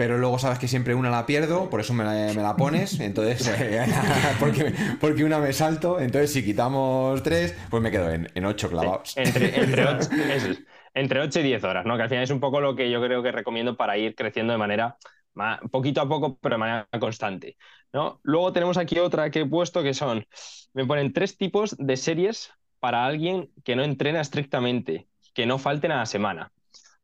[0.00, 2.98] Pero luego sabes que siempre una la pierdo, por eso me la, me la pones.
[3.00, 3.84] Entonces, eh,
[4.40, 6.00] porque, porque una me salto.
[6.00, 9.12] Entonces, si quitamos tres, pues me quedo en, en ocho clavados.
[9.14, 10.62] Entre, entre, ocho, eso es,
[10.94, 11.96] entre 8 y 10 horas, ¿no?
[11.98, 14.52] Que al final es un poco lo que yo creo que recomiendo para ir creciendo
[14.54, 14.96] de manera
[15.34, 17.58] ma- poquito a poco, pero de manera constante.
[17.92, 18.20] ¿no?
[18.22, 20.24] Luego tenemos aquí otra que he puesto que son,
[20.72, 25.92] me ponen tres tipos de series para alguien que no entrena estrictamente, que no falten
[25.92, 26.50] a la semana.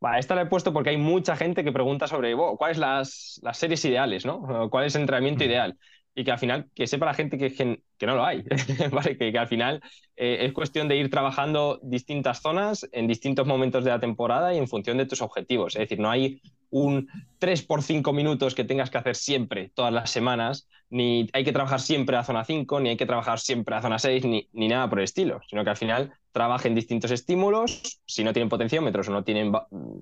[0.07, 3.41] Vale, esta la he puesto porque hay mucha gente que pregunta sobre "Bo, cuáles las,
[3.43, 4.69] las series ideales, ¿no?
[4.71, 5.77] ¿Cuál es el entrenamiento ideal?
[6.15, 8.45] Y que al final, que sepa la gente que, que, que no lo hay,
[8.93, 9.19] ¿vale?
[9.19, 9.83] Que, que al final
[10.15, 14.59] eh, es cuestión de ir trabajando distintas zonas en distintos momentos de la temporada y
[14.59, 15.75] en función de tus objetivos.
[15.75, 16.41] Es decir, no hay
[16.77, 17.09] un
[17.39, 21.53] 3 por 5 minutos que tengas que hacer siempre, todas las semanas, ni hay que
[21.53, 24.69] trabajar siempre a zona 5, ni hay que trabajar siempre a zona 6, ni, ni
[24.69, 29.09] nada por el estilo, sino que al final trabajen distintos estímulos, si no tienen potenciómetros
[29.09, 29.53] o no tienen,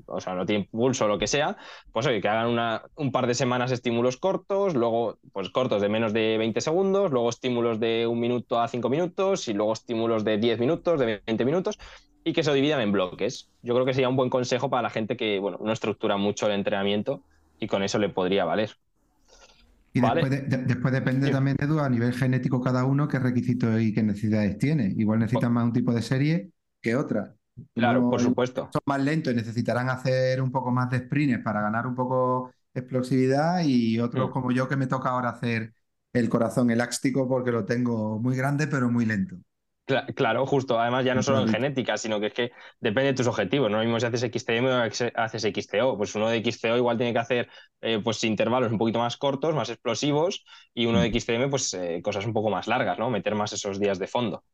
[0.07, 1.57] o sea, no tienen pulso o lo que sea,
[1.93, 5.89] pues oye, que hagan una, un par de semanas estímulos cortos, luego pues cortos de
[5.89, 10.25] menos de 20 segundos, luego estímulos de un minuto a 5 minutos y luego estímulos
[10.25, 11.79] de 10 minutos, de 20 minutos
[12.25, 13.51] y que se dividan en bloques.
[13.63, 16.47] Yo creo que sería un buen consejo para la gente que bueno, no estructura mucho
[16.47, 17.23] el entrenamiento
[17.61, 18.71] y con eso le podría valer.
[19.93, 20.23] Y Vale.
[20.23, 21.33] después, de- de- después depende Sí.
[21.33, 24.93] también, Edu, a nivel genético cada uno, qué requisitos y qué necesidades tiene.
[24.97, 26.51] Igual necesitan más un tipo de serie
[26.81, 27.35] que otra.
[27.75, 28.71] Claro, por supuesto.
[28.73, 32.53] son más lentos y necesitarán hacer un poco más de sprints para ganar un poco
[32.75, 34.33] explosividad y otros Mm.
[34.33, 35.73] como yo que me toca ahora hacer
[36.13, 39.37] el corazón elástico porque lo tengo muy grande pero muy lento.
[39.87, 40.79] Cla- Claro, justo.
[40.81, 43.71] Además, ya no solo en genética, sino que es que depende de tus objetivos.
[43.71, 44.83] No lo mismo si haces XTM o
[45.15, 45.97] haces XTO.
[45.99, 47.49] Pues uno de XTO igual tiene que hacer
[47.83, 52.01] eh, pues intervalos un poquito más cortos, más explosivos, y uno de XTM, pues eh,
[52.03, 53.11] cosas un poco más largas, ¿no?
[53.11, 54.45] Meter más esos días de fondo.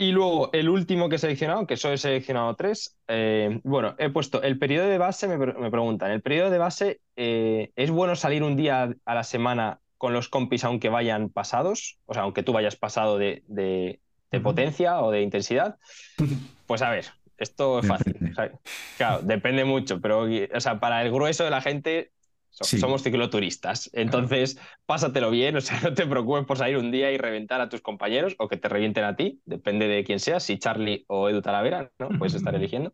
[0.00, 4.10] Y luego el último que he seleccionado, que solo he seleccionado tres, eh, bueno, he
[4.10, 8.14] puesto el periodo de base, me, pre- me preguntan, ¿el periodo de base es bueno
[8.14, 11.98] salir un día a la semana con los compis aunque vayan pasados?
[12.06, 14.00] O sea, aunque tú vayas pasado de, de-
[14.30, 15.76] de potencia o de intensidad.
[16.66, 17.06] Pues a ver,
[17.38, 18.14] esto es fácil.
[18.30, 18.52] O sea,
[18.98, 22.12] claro, depende mucho, pero o sea, para el grueso de la gente
[22.50, 22.78] so- Sí.
[22.78, 23.88] somos cicloturistas.
[23.94, 27.70] Entonces, pásatelo bien, o sea, no te preocupes por salir un día y reventar a
[27.70, 31.30] tus compañeros o que te revienten a ti, depende de quién sea, si Charlie o
[31.30, 32.10] Edu Talavera, ¿no?
[32.18, 32.92] Puedes estar eligiendo.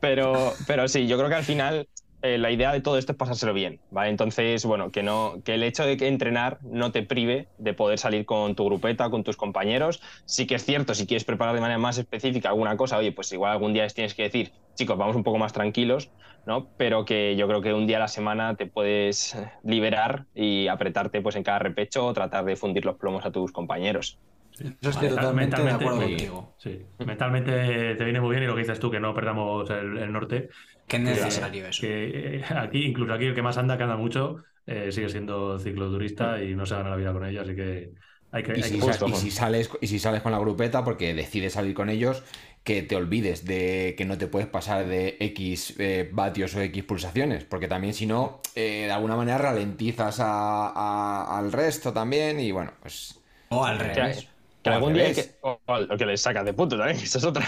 [0.00, 1.88] Pero, pero sí, yo creo que al final
[2.34, 4.10] eh, la idea de todo esto es pasárselo bien, ¿vale?
[4.10, 7.98] Entonces, bueno, que, no, que el hecho de que entrenar no te prive de poder
[7.98, 10.00] salir con tu grupeta, con tus compañeros.
[10.24, 13.32] Sí que es cierto, si quieres preparar de manera más específica alguna cosa, oye, pues
[13.32, 16.12] igual algún día les tienes que decir, chicos, vamos un poco más tranquilos,
[16.44, 16.70] ¿no?
[16.76, 21.22] Pero que yo creo que un día a la semana te puedes liberar y apretarte
[21.22, 24.20] pues en cada repecho o tratar de fundir los plomos a tus compañeros.
[24.58, 26.54] Eso estoy totalmente de mentalmente, acuerdo contigo.
[26.58, 29.98] Sí, mentalmente te viene muy bien y lo que dices tú, que no perdamos el,
[29.98, 30.48] el norte.
[30.88, 31.82] Qué necesario eso.
[31.82, 35.58] Que eh, aquí, incluso aquí, el que más anda, que anda mucho, eh, sigue siendo
[35.58, 37.92] cicloturista y no se gana la vida con ello, así que
[38.30, 38.52] hay que...
[38.52, 41.12] Y hay si, que- justo, y si sales, y si sales con la grupeta porque
[41.14, 42.22] decides salir con ellos,
[42.64, 46.82] que te olvides de que no te puedes pasar de X eh, vatios o X
[46.84, 52.40] pulsaciones, porque también si no, eh, de alguna manera ralentizas a- a- al resto también
[52.40, 53.20] y bueno, pues...
[53.48, 54.28] O al Que, revés.
[54.70, 57.24] Que algún día que, o, o que les sacas de punto también, que esa es
[57.24, 57.46] otra.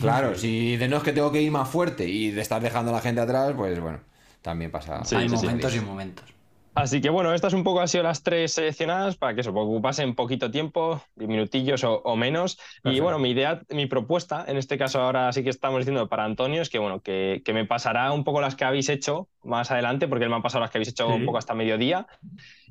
[0.00, 2.90] Claro, si de no es que tengo que ir más fuerte y de estar dejando
[2.90, 4.00] a la gente atrás, pues bueno,
[4.42, 5.04] también pasa.
[5.04, 5.46] Sí, Hay sí, sí.
[5.46, 6.31] momentos y momentos.
[6.74, 10.14] Así que bueno, estas un poco han sido las tres seleccionadas para que eso, ocupasen
[10.14, 12.58] poquito tiempo, 10 minutillos o, o menos.
[12.78, 13.02] Y Perfecto.
[13.02, 16.62] bueno, mi idea, mi propuesta, en este caso ahora sí que estamos diciendo para Antonio,
[16.62, 20.08] es que bueno, que, que me pasará un poco las que habéis hecho más adelante,
[20.08, 21.12] porque él me han pasado las que habéis hecho Sí.
[21.14, 22.06] un poco hasta mediodía.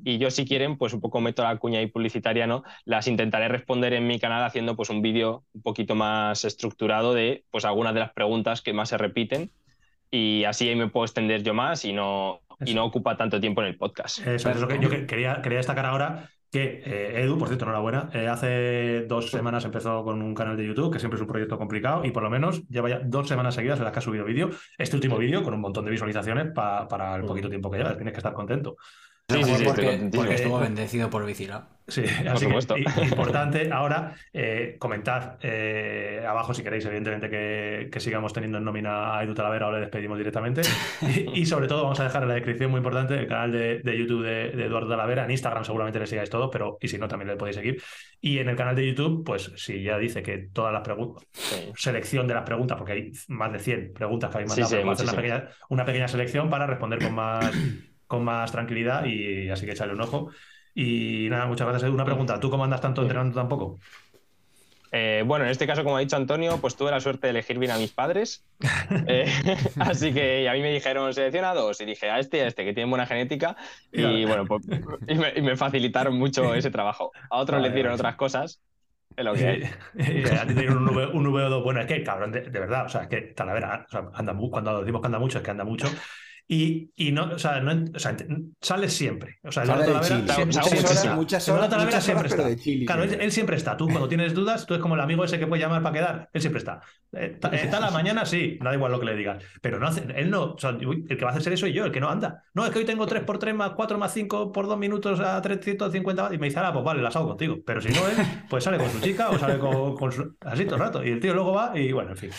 [0.04, 2.64] Y yo, si quieren, pues un poco meto la cuña y publicitaria, ¿no?
[2.84, 7.44] Las intentaré responder en mi canal haciendo pues un vídeo un poquito más estructurado de
[7.50, 9.52] pues algunas de las preguntas que más se repiten.
[10.10, 13.62] Y así ahí me puedo extender yo más y no, y no ocupa tanto tiempo
[13.62, 14.26] en el podcast.
[14.26, 16.28] Eso es lo que yo que- quería, quería destacar ahora.
[16.50, 20.66] Que eh, Edu, por cierto, enhorabuena, eh, hace dos semanas empezó con un canal de
[20.66, 23.54] YouTube, que siempre es un proyecto complicado, y por lo menos lleva ya dos semanas
[23.54, 24.50] seguidas en las que ha subido vídeo.
[24.76, 27.94] Este último vídeo con un montón de visualizaciones pa- para el poquito tiempo que lleva,
[27.96, 28.76] tienes que estar contento.
[29.28, 31.68] Sí, sí, sí, porque, estuvo bendecido por Vicila.
[31.88, 32.74] Sí, así supuesto.
[32.74, 38.64] que importante ahora eh, comentad eh, abajo si queréis, evidentemente, que, que sigamos teniendo en
[38.64, 40.60] nómina a Edu Talavera o le despedimos directamente.
[41.00, 43.80] Y, y sobre todo vamos a dejar en la descripción muy importante el canal de,
[43.80, 45.24] de YouTube de, de Eduardo Talavera.
[45.24, 47.82] En Instagram seguramente le sigáis todo, pero y si no, también le podéis seguir.
[48.20, 51.72] Y en el canal de YouTube, pues si ya dice que todas las preguntas, Sí.
[51.76, 54.76] selección de las preguntas, porque hay más de 100 preguntas que habéis Sí, mandado, sí,
[54.76, 57.50] pero vamos a hacer una pequeña, una pequeña selección para responder con más,
[58.12, 60.30] con más tranquilidad y así que echarle un ojo.
[60.74, 61.90] Y nada, muchas gracias.
[61.90, 63.78] Una pregunta, ¿tú cómo andas tanto entrenando tampoco?
[64.94, 67.58] Eh, bueno, en este caso, como ha dicho Antonio, pues tuve la suerte de elegir
[67.58, 68.44] bien a mis padres.
[69.06, 69.26] Eh,
[69.80, 72.62] así que a mí me dijeron selecciona dos y dije a este y a este
[72.64, 73.56] que tienen buena genética
[73.90, 74.62] y bueno, pues,
[75.08, 77.12] y me, y me facilitaron mucho ese trabajo.
[77.30, 78.00] A otros Vale, les dieron vale.
[78.00, 78.60] otras cosas.
[79.16, 79.62] Es lo que hay.
[79.64, 81.62] A ti te dieron un, V, un VO2.
[81.62, 84.34] Bueno, es que, cabrón, de, de verdad, o sea, es que Talavera, o sea, anda
[84.50, 85.86] cuando decimos que anda mucho, es que anda mucho.
[86.54, 89.38] Y, y no, o sea, no, o sea, ent- sale siempre.
[89.42, 90.32] O sea, Eduardo de Talavera Chile.
[90.34, 91.14] siempre, Muchas siempre horas, está.
[91.16, 92.48] muchas Eduardo horas, Talavera muchas siempre horas, está.
[92.50, 93.24] de Chile Claro, él, siempre.
[93.24, 93.76] él siempre está.
[93.78, 96.28] Tú cuando tienes dudas, tú es como el amigo ese que puede llamar para quedar.
[96.30, 96.80] Él siempre está.
[97.12, 99.42] Eh, ta- eh, tal a mañana, sí, da igual lo que le digas.
[99.62, 101.72] Pero no hace, él no, o sea, el que va a hacer ser eso soy
[101.72, 102.42] yo, el que no anda.
[102.52, 105.20] No, es que hoy tengo 3 por 3 más 4 más 5 por 2 minutos
[105.20, 107.56] a 350 y me dice, ah, pues vale, las hago contigo.
[107.64, 108.16] Pero si no, él,
[108.50, 110.36] pues sale con su chica o sale con, con su...
[110.44, 111.02] así todo el rato.
[111.02, 112.30] Y el tío luego va y bueno, en fin.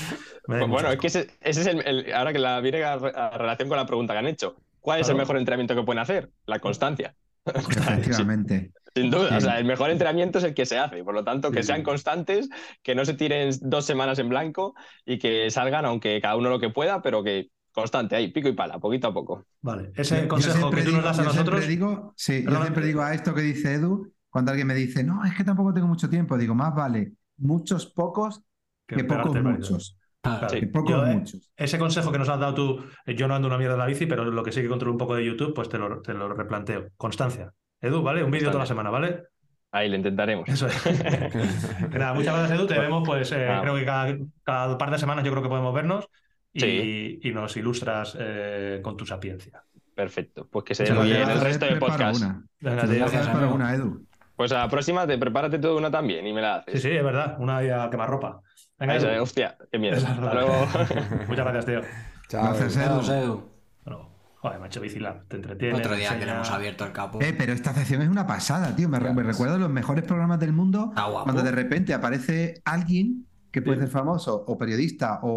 [0.45, 3.37] Pues bueno, es que ese, ese es el, el- ahora que la viene a, a
[3.37, 4.57] relación con la pregunta que han hecho.
[4.81, 6.29] ¿Cuál es el mejor entrenamiento que pueden hacer?
[6.45, 7.15] La constancia.
[7.45, 8.71] Efectivamente.
[8.95, 9.35] Sin duda, Sí.
[9.35, 11.03] o sea, el mejor entrenamiento es el que se hace.
[11.03, 12.49] Por lo tanto, que Sí, sean constantes,
[12.83, 14.75] que no se tiren dos semanas en blanco
[15.05, 18.53] y que salgan, aunque cada uno lo que pueda, pero que constante ahí, pico y
[18.53, 19.45] pala, poquito a poco.
[19.61, 21.59] Vale, ese Yo consejo siempre que tú nos digo- das a yo nosotros.
[21.65, 25.03] Siempre digo, sí, yo siempre digo a esto que dice Edu, cuando alguien me dice,
[25.03, 28.43] no, es que tampoco tengo mucho tiempo, digo, más vale muchos pocos
[28.85, 29.57] que, pocos el baile.
[29.59, 29.97] muchos.
[30.23, 30.59] Claro, Sí.
[30.61, 31.51] Que pocos yo, eh, muchos.
[31.57, 33.85] Ese consejo que nos has dado tú, eh, yo no ando una mierda en la
[33.85, 36.13] bici, pero lo que sí que controlo un poco de YouTube, pues te lo, te
[36.13, 36.87] lo replanteo.
[36.95, 37.51] Constancia.
[37.81, 38.23] Edu, ¿vale?
[38.23, 39.23] Un vídeo toda la semana, ¿vale?
[39.71, 40.47] Ahí lo intentaremos.
[40.47, 40.85] Eso es.
[41.91, 42.67] Nada, muchas gracias, Edu.
[42.67, 45.73] Te vemos, pues eh, creo que cada, cada par de semanas yo creo que podemos
[45.73, 46.07] vernos
[46.53, 47.19] y, Sí.
[47.23, 49.63] y nos ilustras eh, con tu sapiencia.
[49.95, 50.47] Perfecto.
[50.49, 52.21] Pues que se muy bien el resto de podcast.
[52.21, 52.43] una.
[52.61, 53.55] Gracias, amigo.
[53.55, 54.05] una, Edu.
[54.35, 56.81] Pues a la próxima te prepárate tú una también y me la Sí, haces.
[56.83, 57.35] sí, es verdad.
[57.39, 58.41] Una idea quemarropa.
[58.83, 59.13] Venga, Ahí se Edu.
[59.15, 59.95] ve, hostia, qué miedo.
[60.07, 60.53] Hasta luego.
[61.27, 61.81] Muchas gracias, tío.
[62.27, 62.43] Chao.
[62.43, 63.11] Gracias, Edu.
[63.13, 63.49] Edu.
[63.85, 65.77] Bueno, joder, macho, Bicilab, te entretiene.
[65.77, 67.21] Otro día enseña- que le hemos abierto el capo.
[67.21, 68.89] Eh, pero esta sección es una pasada, tío.
[68.89, 70.91] Me, me recuerda a los mejores programas del mundo
[71.23, 73.83] cuando de repente aparece alguien que puede Sí.
[73.83, 75.29] ser famoso o periodista o,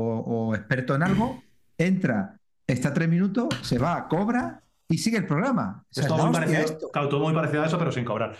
[0.50, 1.42] o experto en algo,
[1.76, 2.36] entra,
[2.66, 5.84] está tres minutos, se va, cobra y sigue el programa.
[5.84, 6.88] O sea, Es todo muy parecido, esto.
[6.92, 8.34] claro, todo muy parecido a eso, pero sin cobrar.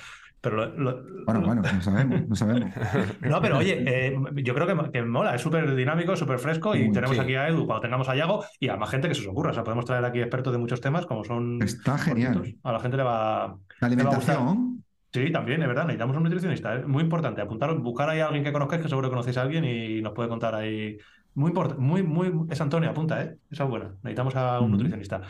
[0.47, 2.70] Pero lo- lo- Bueno, bueno, no sabemos, no sabemos.
[3.20, 6.93] No, pero oye, eh, yo creo que, que mola, es súper dinámico, súper fresco y
[6.93, 7.20] tenemos sí.
[7.23, 9.51] aquí a Edu cuando tengamos a Yago y a más gente que se os ocurra.
[9.51, 11.60] O sea, podemos traer aquí expertos de muchos temas como son.
[11.60, 12.35] Está genial.
[12.35, 12.60] cortitos.
[12.62, 13.56] A la gente le va.
[13.81, 14.36] La le va a gustar.
[14.36, 16.77] alimentación, Sí, también, es verdad, necesitamos un nutricionista.
[16.77, 17.40] Es muy importante.
[17.40, 20.12] Apuntar, buscar ahí a alguien que conozcáis, que seguro que conocéis a alguien y nos
[20.12, 20.97] puede contar ahí.
[21.35, 22.32] Muy importante, muy, muy.
[22.51, 23.36] Es Antonio, apunta, ¿eh?
[23.51, 23.89] Esa es buena.
[24.05, 25.23] Necesitamos a un nutricionista.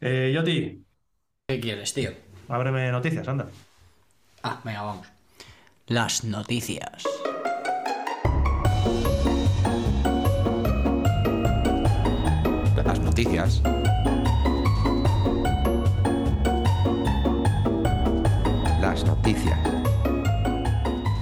[0.00, 0.82] Eh, Yoti,
[1.46, 2.10] ¿Qué quieres, tío?
[2.48, 3.46] ábreme noticias, anda.
[4.48, 5.08] Ah, venga, vamos.
[5.88, 7.02] Las noticias.
[12.76, 13.60] Las noticias.
[18.80, 19.58] Las noticias.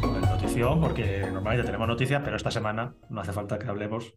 [0.02, 4.12] Notición, porque normalmente tenemos noticias, pero esta semana no hace falta que hablemos,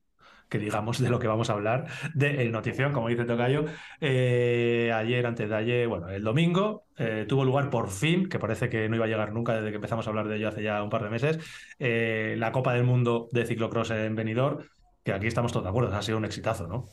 [0.49, 3.65] que digamos de lo que vamos a hablar, de el notición, como dice Tocayo.
[4.01, 8.69] Eh, ayer, antes de ayer, bueno, el domingo eh, tuvo lugar por fin, que parece
[8.69, 10.81] que no iba a llegar nunca desde que empezamos a hablar de ello hace ya
[10.83, 11.39] un par de meses,
[11.79, 14.59] eh, la Copa del Mundo de ciclocross en Benidorm,
[15.03, 16.85] que aquí estamos todos de acuerdo, ha sido un exitazo, ¿no?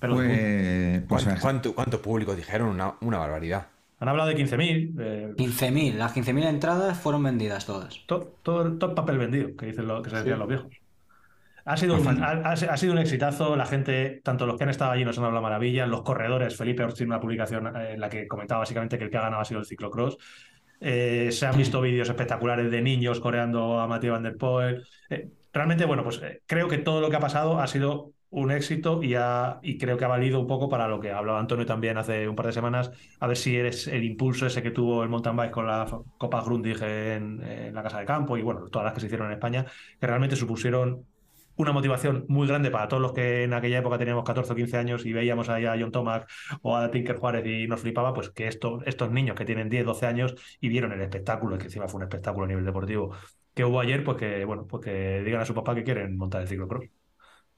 [0.00, 2.68] Pero pues, pues ¿Cuánto, cuánto, cuánto público dijeron?
[2.68, 3.68] Una, una barbaridad.
[4.00, 4.94] Han hablado de 15.000.
[4.98, 8.00] eh, 15.000, las 15.000 entradas fueron vendidas todas.
[8.06, 10.38] todo, todo, todo el papel vendido, que dicen lo, que se decían Sí.
[10.40, 10.81] los viejos.
[11.64, 14.90] Ha sido, un, ha, ha- sido un exitazo, la gente, tanto los que han estado
[14.92, 18.08] allí nos han hablado maravillas, los corredores, Felipe Ortiz tiene una publicación eh, en la
[18.08, 20.16] que comentaba básicamente que el que ha ganado ha sido el ciclocross.
[20.80, 24.84] Eh, se han visto vídeos espectaculares de niños coreando a Mathieu Van Der Poel.
[25.10, 28.50] Eh, realmente, bueno, pues eh, creo que todo lo que ha pasado ha sido un
[28.50, 31.66] éxito y, ha- y creo que ha valido un poco para lo que hablaba Antonio
[31.66, 32.90] también hace un par de semanas,
[33.20, 35.86] a ver si eres el impulso ese que tuvo el mountain bike con la
[36.18, 39.26] Copa Grundig en, en la Casa de Campo y bueno, todas las que se hicieron
[39.28, 39.66] en España,
[40.00, 41.04] que realmente supusieron
[41.56, 44.76] una motivación muy grande para todos los que en aquella época teníamos 14 o 15
[44.78, 46.30] años y veíamos ahí a John Tomac
[46.62, 49.84] o a Tinker Juárez y nos flipaba, pues que esto, estos niños que tienen 10,
[49.84, 53.14] 12 años y vieron el espectáculo, que encima fue un espectáculo a nivel deportivo
[53.54, 56.42] que hubo ayer, pues que, bueno, pues que digan a su papá que quieren montar
[56.42, 56.86] el ciclocross.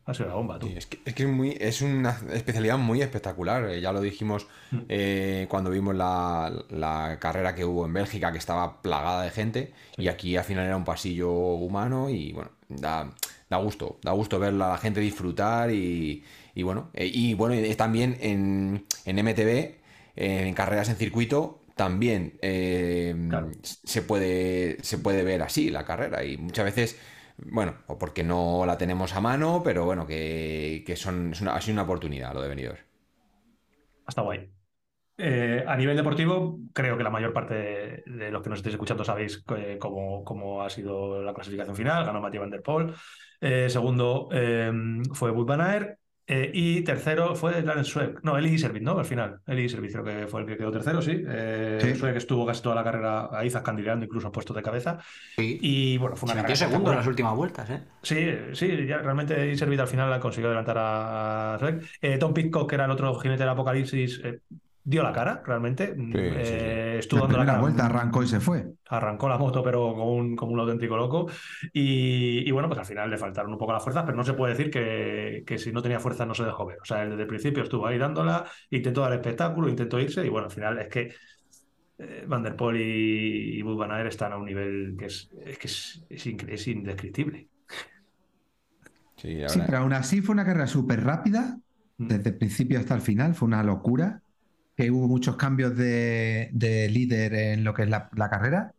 [0.07, 0.69] Ha sido la bomba, tú.
[0.69, 3.69] Sí, es que, es que es muy, es una especialidad muy espectacular.
[3.71, 4.87] eh, ya lo dijimos Mm.
[4.89, 9.75] eh, cuando vimos la, la carrera que hubo en Bélgica, que estaba plagada de gente,
[9.97, 13.13] y aquí al final era un pasillo humano y bueno, da,
[13.51, 17.55] da gusto, da gusto ver a la gente disfrutar y, y bueno, eh, y bueno,
[17.77, 19.79] también en, en MTV,
[20.17, 23.59] en carreras en circuito, también eh, Claro.
[23.63, 26.99] se puede, se puede ver así la carrera y muchas veces
[27.39, 31.55] bueno, o porque no la tenemos a mano, pero bueno, que, que son, es una-
[31.57, 32.79] ha sido una oportunidad lo de Benidorm.
[34.07, 34.51] Hasta guay.
[35.19, 38.75] Eh, a nivel deportivo, creo que la mayor parte de, de los que nos estéis
[38.75, 42.05] escuchando sabéis eh, cómo, cómo ha sido la clasificación final.
[42.07, 42.95] Ganó Mathieu Van Der Poel.
[43.47, 44.73] Eh, segundo eh,
[45.13, 45.99] fue van Aert.
[46.27, 48.23] Eh, y tercero fue Lance Schweik.
[48.23, 48.99] No, Eli Servit, ¿no?
[48.99, 49.41] Al final.
[49.47, 51.23] Eli Servit creo que fue el que quedó tercero, sí.
[51.29, 52.07] Eh, Sí.
[52.17, 54.99] Estuvo casi toda la carrera ahí zascandileando, incluso puestos de cabeza.
[55.37, 55.59] Sí.
[55.61, 57.83] Y bueno, fue Se una metió carrera segundo en las últimas vueltas, ¿eh?
[58.03, 61.85] Sí, sí, ya realmente Eli Servit al final consiguió adelantar a Schweik.
[62.01, 64.23] Eh, Tom Pitcock, que era el otro jinete del apocalipsis,
[64.85, 65.95] dio la cara, realmente.
[66.15, 67.61] Eh, Estuvo La dando la primera cara.
[67.61, 68.67] vuelta arrancó y se fue.
[68.89, 71.27] Arrancó la moto, pero como un, como un auténtico loco.
[71.73, 74.35] Y, y bueno, pues al final le faltaron un poco las fuerzas, pero no se
[74.35, 76.79] puede decir que, que si no tenía fuerza no se dejó ver.
[76.81, 80.29] O sea, él desde el principio estuvo ahí dándola, intentó dar espectáculo, intentó irse, y
[80.29, 81.13] bueno, al final es que
[81.99, 85.67] eh, Van der Poel y, y van están a un nivel que es, es, que
[85.67, 87.49] es, es incre- es indescriptible.
[89.17, 91.59] Sí, pero aún así fue una carrera súper rápida,
[91.97, 92.09] Mm.
[92.09, 94.21] desde el principio hasta el final, fue una locura,
[94.77, 98.75] que hubo muchos cambios de, de líder en lo que es la, la carrera,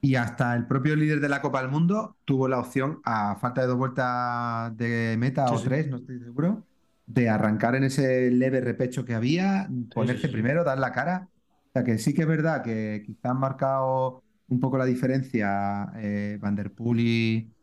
[0.00, 3.60] y hasta el propio líder de la Copa del Mundo tuvo la opción, a falta
[3.62, 5.68] de dos vueltas de meta Sí, o sí.
[5.68, 6.66] tres, no estoy seguro,
[7.06, 11.28] de arrancar en ese leve repecho que había, ponerse sí, primero, dar la cara.
[11.68, 15.92] O sea que sí que es verdad que quizá han marcado un poco la diferencia
[15.96, 17.54] eh, Van der Poel y,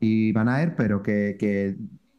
[0.00, 1.76] y Van Aert, pero que, que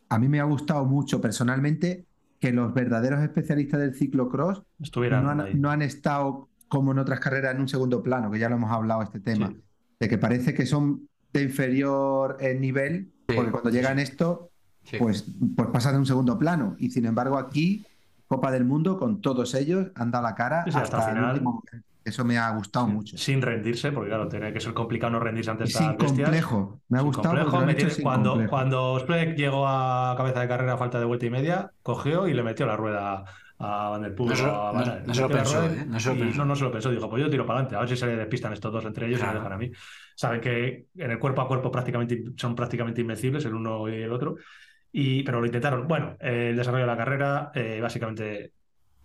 [0.09, 2.07] a mí me ha gustado mucho personalmente
[2.39, 7.19] que los verdaderos especialistas del ciclocross Estuvieran no han, no han estado como en otras
[7.19, 9.61] carreras en un segundo plano, que ya lo hemos hablado este tema, Sí.
[9.99, 14.49] de que parece que son de inferior nivel, Sí, porque cuando sí, llegan esto,
[14.97, 15.25] pues,
[15.55, 16.75] pues pasan de un segundo plano.
[16.79, 17.85] Y sin embargo aquí,
[18.27, 21.31] Copa del Mundo, con todos ellos, han dado la cara hasta hasta el el final.
[21.33, 21.88] último momento.
[22.05, 23.17] Eso me ha gustado mucho.
[23.17, 26.29] Sin rendirse, porque claro, tiene que ser complicado no rendirse ante Y estas sin bestias.
[26.29, 26.81] complejo.
[26.89, 28.49] Me ha Sin gustado complejo, sin cuando, complejo.
[28.49, 32.33] cuando Spreck llegó a cabeza de carrera a falta de vuelta y media, cogió y
[32.33, 33.25] le metió la rueda
[33.61, 35.05] a Van der Poel No se a no- Van Aert.
[35.05, 35.85] no se lo pensó, ¿eh?
[35.85, 36.37] No se lo y- pensó.
[36.37, 36.89] no, no se lo pensó.
[36.91, 39.05] Dijo, pues yo tiro para adelante, a ver si se le despistan estos dos entre
[39.07, 39.69] ellos y me dejan a mí.
[40.15, 44.11] Saben que en el cuerpo a cuerpo prácticamente, son prácticamente invencibles el uno y el
[44.13, 44.35] otro.
[44.93, 45.87] Y, pero lo intentaron.
[45.87, 48.53] Bueno, eh, el desarrollo de la carrera eh, básicamente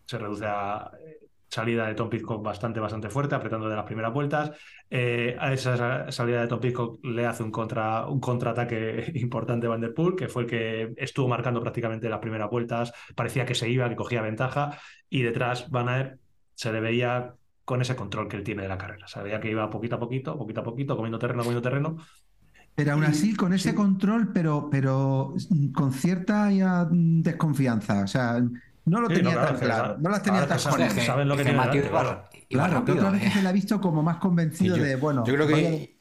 [0.06, 1.23] se reduce a eh,
[1.54, 4.50] salida de Tom Pitcock bastante, bastante fuerte, apretando de las primeras vueltas.
[4.90, 9.68] Eh, a esa sa- salida de Tom Pitcock le hace un, contra, un contraataque importante
[9.68, 12.92] Van der Poel, que fue el que estuvo marcando prácticamente las primeras vueltas.
[13.14, 14.78] Parecía que se iba, que cogía ventaja.
[15.08, 16.20] Y detrás Van Aert
[16.54, 19.06] se le veía con ese control que él tiene de la carrera.
[19.06, 21.96] Se veía que iba poquito a poquito, poquito a poquito, comiendo terreno, comiendo terreno.
[22.74, 23.74] Pero aún así, con ese sí.
[23.74, 25.34] control, pero, pero
[25.74, 26.48] con cierta
[26.90, 28.02] mm, desconfianza.
[28.02, 28.42] O sea,
[28.86, 29.84] no lo Sí, tenía no, claro, tan claro.
[29.86, 30.94] sabe- No las tenía tan claras.
[30.94, 32.10] Que- saben lo que que tiene delante, claro.
[33.08, 33.12] ¿eh?
[33.12, 35.96] veces se la ha visto como más convencido yo- de, bueno, Yo creo que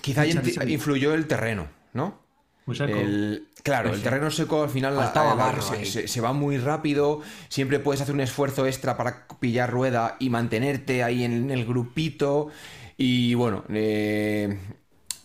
[0.00, 0.72] quizá inti- échale.
[0.72, 2.20] influyó el terreno, ¿no?
[2.66, 2.96] Muy seco.
[2.98, 4.02] El- claro, el Sí.
[4.02, 5.12] terreno seco al final la- la-
[6.06, 11.02] se va muy rápido, siempre puedes hacer un esfuerzo extra para pillar rueda y mantenerte
[11.02, 12.48] ahí en el grupito.
[12.98, 14.58] Y bueno, eh,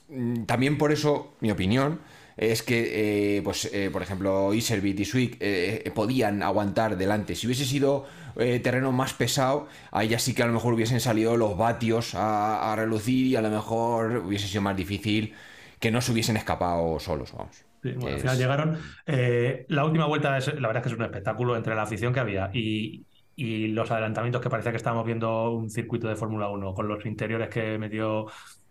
[0.10, 2.00] mm, también por eso, mi opinión,
[2.38, 7.36] es que, eh, pues, eh, por ejemplo, Iservit y Swick eh, podían aguantar delante.
[7.36, 8.06] Si hubiese sido
[8.64, 12.74] terreno más pesado, ahí ya sí que a lo mejor hubiesen salido los vatios a,
[12.74, 15.36] a relucir y a lo mejor hubiese sido más difícil
[15.80, 17.64] que no se hubiesen escapado solos, vamos.
[17.84, 18.80] Sí, bueno, al final llegaron.
[19.68, 22.22] La última vuelta, es, la verdad es que es un espectáculo entre la afición que
[22.22, 23.06] había y,
[23.36, 27.06] y los adelantamientos que parecía que estábamos viendo un circuito de Fórmula 1 con los
[27.06, 28.28] interiores que metió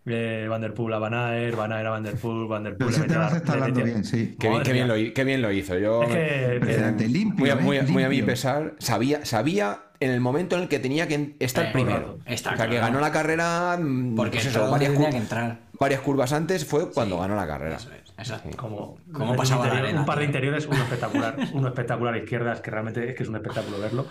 [0.06, 2.76] eh, Van der Poel a Van Aert, Van Aert a Van der Poel, Van der
[2.76, 4.36] Pero Poel ese tema se está hablando bien, sí.
[4.38, 5.78] Qué bien, qué bien lo, qué bien lo hizo.
[5.78, 7.38] Yo, Es que- Impresionante, limpio.
[7.40, 7.56] muy, a, ¿eh?
[7.56, 8.32] muy a- muy a mi Limpio.
[8.32, 12.18] pesar, sabía, sabía en el momento en el que tenía que estar Eh, primero.
[12.26, 12.86] está o sea, que claro.
[12.88, 13.76] ganó la carrera.
[13.80, 15.58] mm, Porque pues eso, varias, tenía cur- que entrar.
[15.78, 17.76] varias curvas antes fue cuando ganó la carrera.
[17.76, 18.56] Eso es, exacto.
[18.56, 22.14] Como, ¿Cómo un pasaba la interior- arena, Un par de interiores, uno espectacular, uno espectacular
[22.14, 24.06] a izquierdas, que realmente es que es un espectáculo verlo.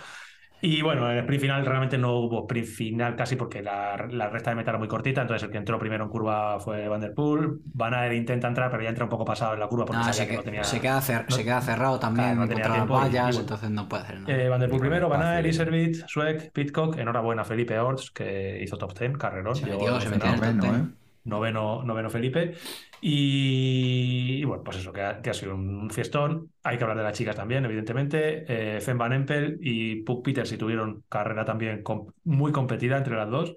[0.64, 4.30] Y bueno, en el sprint final realmente no hubo sprint final casi porque la, la
[4.30, 7.02] recta de meta era muy cortita, entonces el que entró primero en curva fue Van
[7.02, 7.60] der Poel.
[7.74, 10.14] Van Aert intenta entrar, pero ya entra un poco pasado en la curva porque Ah,
[10.14, 10.64] sabía se, que que- no tenía...
[10.64, 13.00] se queda cer- no- se queda cerrado también Claro, no tenía contra las tiempo y-
[13.00, 14.34] y vallas, entonces no puede hacer nada.
[14.38, 18.78] Eh, Van der Poel primero, Van Aert, Iservit, Sueck, Pitcock, enhorabuena Felipe Orts, que hizo
[18.78, 19.56] top 10, carrerón.
[19.56, 20.44] Se metió, se metió emocionado.
[20.52, 20.76] en el top.
[20.76, 21.01] ¿eh?
[21.24, 22.54] Noveno, noveno Felipe.
[23.02, 26.52] Y, y bueno, pues eso, que ha, que ha sido un fiestón.
[26.64, 28.46] Hay que hablar de las chicas también, evidentemente.
[28.48, 31.84] Eh, Fem Van Empel y Puck Peters y tuvieron carrera también
[32.24, 33.56] muy competida entre las dos.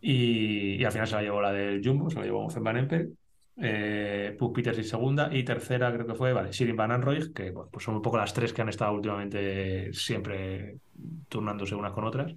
[0.00, 2.76] Y, y al final se la llevó la del Jumbo, se la llevó Fem Van
[2.78, 3.16] Empel.
[3.56, 5.28] Eh, Puck Peters y segunda.
[5.32, 8.16] Y tercera creo que fue, vale, Shirin Van Anrooy, que bueno, pues son un poco
[8.16, 10.78] las tres que han estado últimamente siempre
[11.28, 12.34] turnándose unas con otras.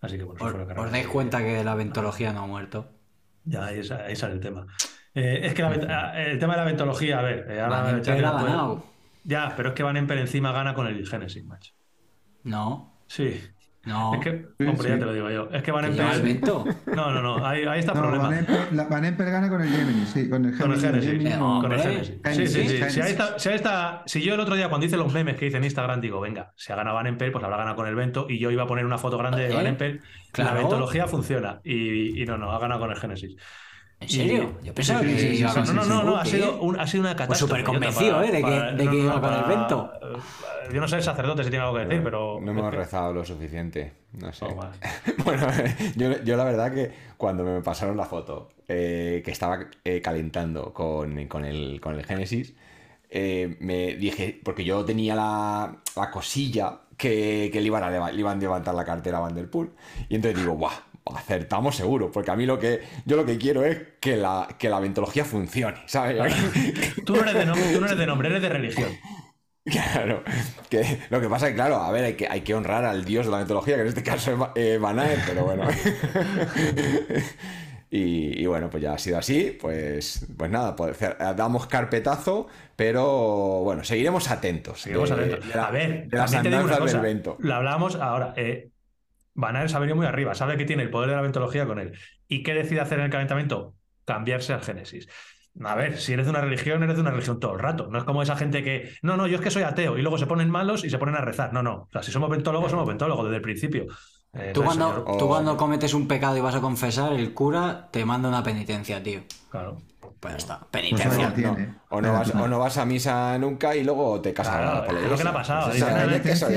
[0.00, 0.86] Así que bueno, eso Os, fue la carrera.
[0.86, 2.97] os dais cuenta que la ventología no ha muerto.
[3.44, 4.66] Ya, ahí, sa- ahí sale el tema.
[5.14, 7.94] Eh, es que la ah, el tema de la ventología, a ver, eh, ahora Van
[8.22, 8.84] ganado.
[9.24, 11.72] Ya, pero es que Van Empel encima gana con el Genesis, macho.
[12.44, 13.40] No, Sí,
[13.84, 14.14] no.
[14.14, 15.48] es que, Sí, hombre, ya te lo digo yo.
[15.52, 16.64] Es que Van vento.
[16.94, 18.28] No, no, no, ahí, ahí está el No, problema.
[18.28, 21.00] Van Empel, la- Van gana con el Gemini, sí, con el Con el Gemini.
[21.00, 21.10] Genesis.
[21.10, 21.80] Gemini, No, Con el.
[21.80, 22.14] Genesis.
[22.24, 22.90] Sí, sí, sí.
[22.90, 25.36] Si ahí, está, si ahí está- si yo el otro día cuando hice los memes
[25.36, 27.86] que hice en Instagram digo, venga, si ha ganado Van Empel, pues habrá ganado con
[27.86, 29.54] el Vento y yo iba a poner una foto grande de ¿Eh?
[29.54, 30.00] Van Empel.
[30.32, 30.54] Claro.
[30.54, 33.36] La ventología funciona y, y no, no, ha ganado con el Genesis.
[34.00, 34.52] ¿En serio?
[34.62, 36.78] Yo pensaba sí, que sí, sí, iba sí, no, no, no, no, ha sido, un-
[36.78, 37.40] ha sido una catástrofe.
[37.40, 38.30] súper Yo te- convencido, ¿eh?
[38.30, 39.92] de que- de que iba con el Vento.
[40.00, 40.18] eh,
[40.72, 42.38] Yo no sé el sacerdote si tiene algo que decir, pero.
[42.40, 43.92] No hemos rezado lo suficiente.
[44.12, 44.44] No sé.
[44.44, 44.72] Oh, vale.
[45.24, 45.46] Bueno,
[45.96, 50.72] yo, yo la verdad que cuando me pasaron la foto eh, que estaba eh, calentando
[50.72, 52.54] con, con el, con el Génesis,
[53.10, 58.18] eh, me dije, porque yo tenía la, la cosilla que, que le, iban a, le
[58.20, 59.70] iban a levantar la cartera a Van der Poel,
[60.08, 60.72] y entonces digo, ¡buah!
[61.16, 64.68] Acertamos seguro, porque a mí lo que yo lo que quiero es que la, que
[64.68, 66.16] la ventología funcione, ¿sabes?
[67.04, 68.90] Tú no, eres de nombre, tú no eres de nombre, eres de religión.
[69.64, 70.22] Claro,
[70.70, 73.04] que lo que pasa es que, claro, a ver, hay que, hay que honrar al
[73.04, 75.68] dios de la mitología, que en este caso es eh, Van Aert, pero bueno.
[77.90, 80.96] y, y bueno, pues ya ha sido así, pues, pues nada, pues,
[81.36, 84.82] damos carpetazo, pero bueno, seguiremos atentos.
[84.82, 85.48] Seguimos de- atentos.
[85.48, 87.36] de la- a ver, de las andanzas del vento.
[87.40, 88.34] Lo hablábamos ahora.
[88.36, 88.70] Eh,
[89.68, 91.92] Se ha venido muy arriba, sabe que tiene el poder de la ventología con él.
[92.26, 93.74] ¿Y qué decide hacer en el calentamiento?
[94.04, 95.08] Cambiarse al Génesis.
[95.64, 97.88] A ver, si eres de una religión, eres de una religión todo el rato.
[97.90, 100.18] No es como esa gente que, no, no, yo es que soy ateo y luego
[100.18, 101.52] se ponen malos y se ponen a rezar.
[101.52, 101.74] No, no.
[101.74, 103.86] O sea, si somos ventólogos, somos ventólogos desde el principio.
[104.34, 107.32] Eh, Tú cuando, señor, o- tú cuando cometes un pecado y vas a confesar, el
[107.34, 109.22] cura te manda una penitencia, tío.
[109.50, 109.78] Claro.
[110.20, 111.28] Pues ya está, Pues penitencia.
[111.28, 111.74] No, tiene.
[111.90, 114.94] o, no vas, o no vas a misa nunca y luego te casas Claro, por
[114.94, 115.70] la es lo que le ha pasado.
[115.70, 116.48] Pues Dice.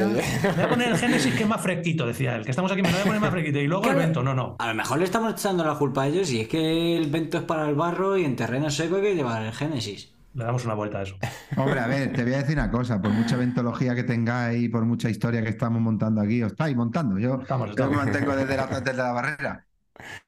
[0.43, 2.43] Me voy a poner el Génesis que es más fresquito, decía él.
[2.43, 3.59] Que estamos aquí, me lo voy a poner más fresquito.
[3.59, 4.55] Y luego el vento, no, no.
[4.59, 7.37] A lo mejor le estamos echando la culpa a ellos y es que el vento
[7.37, 10.11] es para el barro y en terreno seco hay que llevar el Génesis.
[10.33, 11.17] Le damos una vuelta a eso.
[11.57, 14.85] Hombre, a ver, te voy a decir una cosa, por mucha ventología que tengáis, por
[14.85, 17.91] mucha historia que estamos montando aquí, os estáis montando, yo Estamos, yo estamos.
[17.91, 19.67] me mantengo desde la, desde la barrera.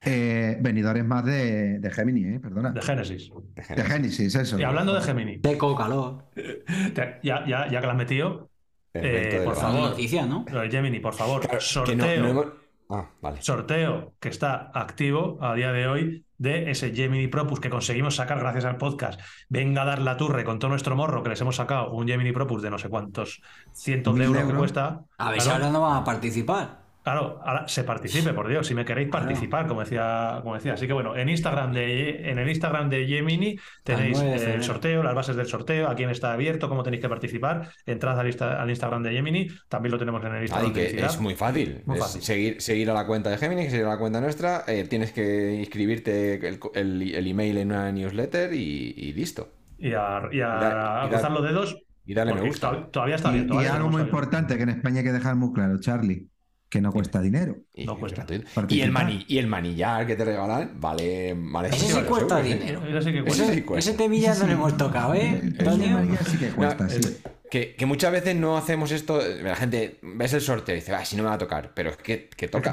[0.04, 2.70] Eh, venidores más de, de Gemini, eh, perdona.
[2.70, 3.30] De Génesis.
[3.54, 4.58] De Génesis, eso.
[4.58, 6.24] Y hablando de Gemini, Seco, calor.
[6.34, 8.50] te- ya, ya, ya que la has metido,
[8.94, 9.90] Eh, por favor.
[9.90, 10.44] Noticia, ¿no?
[10.50, 11.96] lo de Gemini, por favor, que sorteo.
[11.96, 12.46] no- no hemos-
[12.90, 13.40] Ah, vale.
[13.42, 18.38] sorteo que está activo a día de hoy de ese Gemini Propus que conseguimos sacar
[18.38, 19.18] gracias al podcast.
[19.48, 22.30] Venga a dar la turre con todo nuestro morro que les hemos sacado un Gemini
[22.32, 23.40] Propus de no sé cuántos
[23.72, 24.58] cientos de Mil euros que euros.
[24.60, 25.00] cuesta.
[25.16, 26.83] A ver si Claro, ahora no van a participar.
[27.04, 30.72] Claro, ahora se participe, por Dios, si me queréis participar, como decía, como decía.
[30.72, 35.14] Así que bueno, en Instagram de en el Instagram de Gemini tenéis el sorteo, las
[35.14, 37.68] bases del sorteo, a quién está abierto, cómo tenéis que participar.
[37.84, 41.04] Entrad al, Insta- al Instagram de Gemini, también lo tenemos en el Instagram de que
[41.04, 41.82] es muy fácil.
[41.84, 42.22] Muy Es fácil.
[42.22, 44.64] seguir, seguir a la cuenta de Gemini, seguir a la cuenta nuestra.
[44.66, 49.50] eh, tienes que inscribirte el, el- el email en una newsletter y, y listo.
[49.78, 51.76] Y a, y a- Y da- a y da- cruzar los dedos.
[52.06, 52.70] Y dale me gusta.
[52.70, 53.62] to- Todavía está Y, abierto.
[53.62, 56.28] y algo muy importante que en España hay que dejar muy claro, Charlie,
[56.74, 57.56] que no cuesta dinero.
[57.72, 58.26] Y, No cuesta.
[58.68, 61.32] y el mani- y el manillar que te regalan vale.
[61.38, 62.58] vale Ese sí 60 cuesta euros, ¿eh?
[62.58, 62.82] dinero.
[62.84, 63.54] Eso sí que Ese cuesta.
[63.54, 63.90] sí cuesta.
[63.90, 65.40] Ese temilla no le hemos tocado, ¿eh?
[65.58, 66.00] Antonio?
[66.28, 67.00] Sí que cuesta, No, sí.
[67.48, 69.20] Que, que muchas veces no hacemos esto.
[69.42, 71.70] La gente ves el sorteo y dice, ah, si no me va a tocar.
[71.74, 72.72] Pero es que, toca.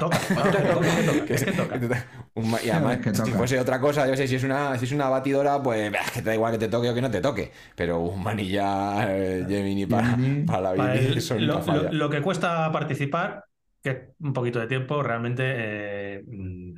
[1.28, 1.38] que
[2.64, 5.62] y además, si fuese otra cosa, yo sé, si es una, si es una batidora,
[5.62, 7.52] pues es que te da igual que te toque o que no te toque.
[7.76, 10.16] Pero un manillar eh, Gemini para,
[10.46, 13.44] para la Para bici, el- eso lo, lo- lo que cuesta participar
[13.82, 16.74] que un poquito de tiempo realmente eh, mm,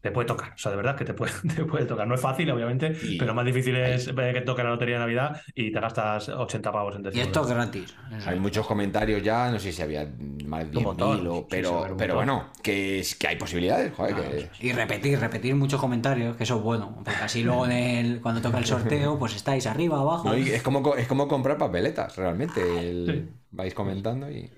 [0.00, 0.52] te puede tocar.
[0.52, 2.06] O sea, de verdad que te puede, te puede tocar.
[2.06, 5.40] No es fácil, obviamente, Y- pero más difícil es que toque la lotería de Navidad
[5.54, 7.24] y te gastas 80 pavos en Y decirlo.
[7.26, 7.96] esto es gratis.
[8.14, 8.28] Eso.
[8.30, 10.06] Hay muchos comentarios ya, no sé si había
[10.44, 13.14] más de Un montón, 10.000, o- sí, sí, pero, sí, un pero bueno, que, es,
[13.14, 16.92] que hay posibilidades, joder, que- Y repetir, repetir muchos comentarios, que eso es bueno.
[16.96, 20.28] Porque así luego en el, cuando toca el sorteo, pues estáis arriba, abajo.
[20.28, 22.60] no, y es, como, co- es como comprar papeletas, realmente.
[22.60, 23.34] el- Sí.
[23.52, 24.50] Vais comentando y...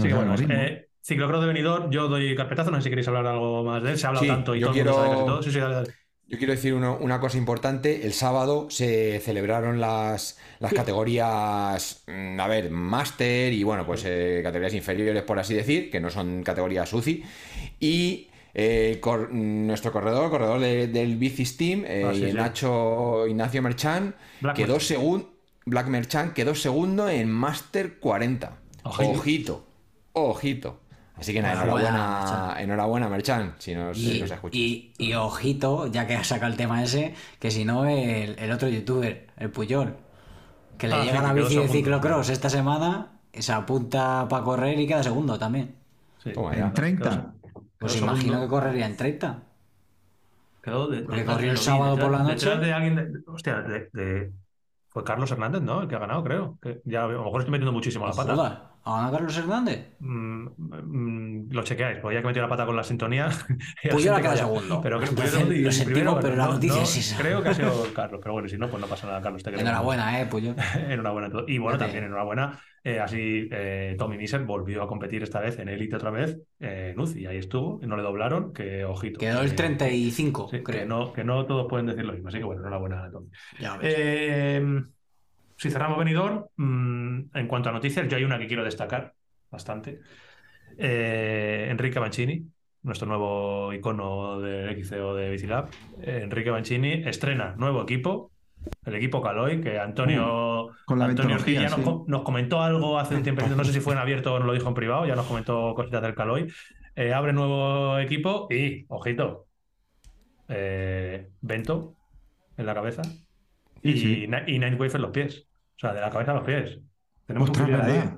[0.00, 3.64] Que bueno, eh, ciclocross de venidor, yo doy carpetazo, no sé si queréis hablar algo
[3.64, 5.10] más de él, se ha hablado Sí, tanto y yo todo el mundo quiero- sabe
[5.16, 5.42] casi todo.
[5.42, 5.90] Sí, sí, dale, dale.
[6.28, 8.06] Yo quiero decir uno- una cosa importante.
[8.06, 14.40] El sábado se celebraron las, las categorías, mm, a ver, máster y bueno, pues eh,
[14.42, 17.24] categorías inferiores, por así decir, que no son categorías UCI.
[17.80, 22.32] Y eh, cor- nuestro corredor, corredor de- del Bici Steam, eh, Ah, sí, sí.
[22.32, 24.88] Nacho Ignacio Merchan, Black quedó Merchant.
[24.88, 25.30] segundo.
[25.66, 28.56] Black Merchant quedó segundo en Máster 40.
[28.84, 29.10] Ojito.
[29.10, 29.66] Ojito.
[30.12, 30.79] Ojito.
[31.20, 32.18] Así que nada, Enhorabuena, enhorabuena,
[32.48, 32.60] Merchan.
[32.64, 34.56] enhorabuena, Merchan, si nos, si Y, nos escuchas.
[34.58, 38.50] y- y ojito, ya que has sacado el tema ese, que si no, el, el
[38.52, 39.96] otro youtuber, el Puyol,
[40.78, 44.78] que le Ah, llega sí, quedó bici de ciclocross esta semana, se apunta para correr
[44.80, 45.74] y queda segundo también.
[46.24, 46.32] Sí.
[46.32, 46.64] Toma ya.
[46.66, 47.34] En 30.
[47.78, 48.40] Pues Quedó imagino segundo.
[48.40, 49.42] que correría en 30.
[50.62, 52.56] Quedó de, Porque de- corrió el sábado detrás- por la noche.
[52.56, 54.32] de alguien de- hostia, de, de-
[54.88, 55.82] fue Carlos Hernández, ¿no?
[55.82, 56.58] El que ha ganado, creo.
[56.60, 58.69] Que ya, a lo mejor estoy metiendo muchísimo la pata.
[58.84, 59.88] ¿A ganar Carlos Hernández?
[60.00, 63.28] Mm, mm, lo chequeáis, porque ya que metió la pata con la sintonía.
[63.90, 64.80] Pues yo la que queda segundo.
[64.80, 65.84] Pero creo, Entonces, primero- lo sentimos,
[66.14, 67.16] primero, pero la no- noticia no, es esa.
[67.18, 69.42] Creo que ha sido Carlos, pero bueno, si no, pues no pasa nada, Carlos.
[69.42, 69.50] Te.
[69.50, 70.54] Enhorabuena, eh, Puyol.
[70.88, 71.44] enhorabuena a todos.
[71.48, 72.58] Y bueno, también enhorabuena.
[72.82, 76.92] eh, así eh, Tommy Miser volvió a competir esta vez en Elite otra vez eh,
[76.94, 77.26] en UCI.
[77.26, 79.18] Ahí estuvo, no le doblaron, que ojito.
[79.20, 80.86] Quedó el que- 35, sí, que, creo.
[80.86, 82.28] no, que no todos pueden decir lo mismo.
[82.28, 83.28] Así que bueno, enhorabuena a Tommy.
[83.58, 84.72] Ya ves.
[85.60, 89.12] Si cerramos venidor, mm, en cuanto a noticias, yo hay una que quiero destacar
[89.50, 90.00] bastante.
[90.78, 92.46] Eh, Enrique Mancini,
[92.82, 95.68] nuestro nuevo icono del XCO de Bicilab.
[96.00, 98.32] Eh, Enrique Mancini estrena nuevo equipo,
[98.86, 101.84] el equipo Caloi, que Antonio, Con la Antonio Ortiz ventología, ya nos, sí.
[101.84, 104.46] co- nos comentó algo hace un tiempo, no sé si fue en abierto o nos
[104.46, 106.46] lo dijo en privado, ya nos comentó cositas del Caloi.
[106.96, 109.46] Eh, abre nuevo equipo y, ojito,
[111.42, 111.94] Bento
[112.56, 113.02] en la cabeza
[113.82, 115.49] y, Sí, y Nine Wave en los pies.
[115.80, 116.78] O sea, de la cabeza a los pies.
[117.26, 118.08] Tenemos un Ostras, ahí.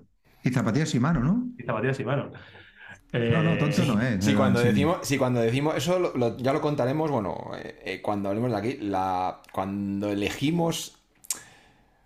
[0.45, 1.49] Y zapatillas y mano, ¿no?
[1.57, 2.31] Y zapatillas y mano.
[3.27, 4.25] No, no, tonto Eh, no es.
[4.25, 4.67] Sí, eh, cuando sí.
[4.69, 8.51] decimos, sí, cuando decimos, eso lo- lo- ya lo contaremos, bueno, eh, eh, cuando hablemos
[8.51, 10.99] de aquí, la, cuando elegimos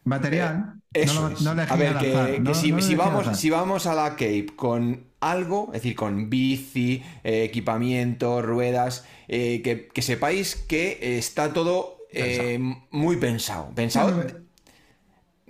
[0.04, 0.80] Material.
[0.92, 3.86] eso, no, no a ver, que, azar, que no- si, no si vamos, si vamos
[3.86, 10.02] a la Cape con algo, es decir, con bici, eh, equipamiento, ruedas, eh, que, que
[10.02, 12.58] sepáis que está todo eh,
[12.90, 13.74] muy pensado.
[13.74, 14.45] Pensado.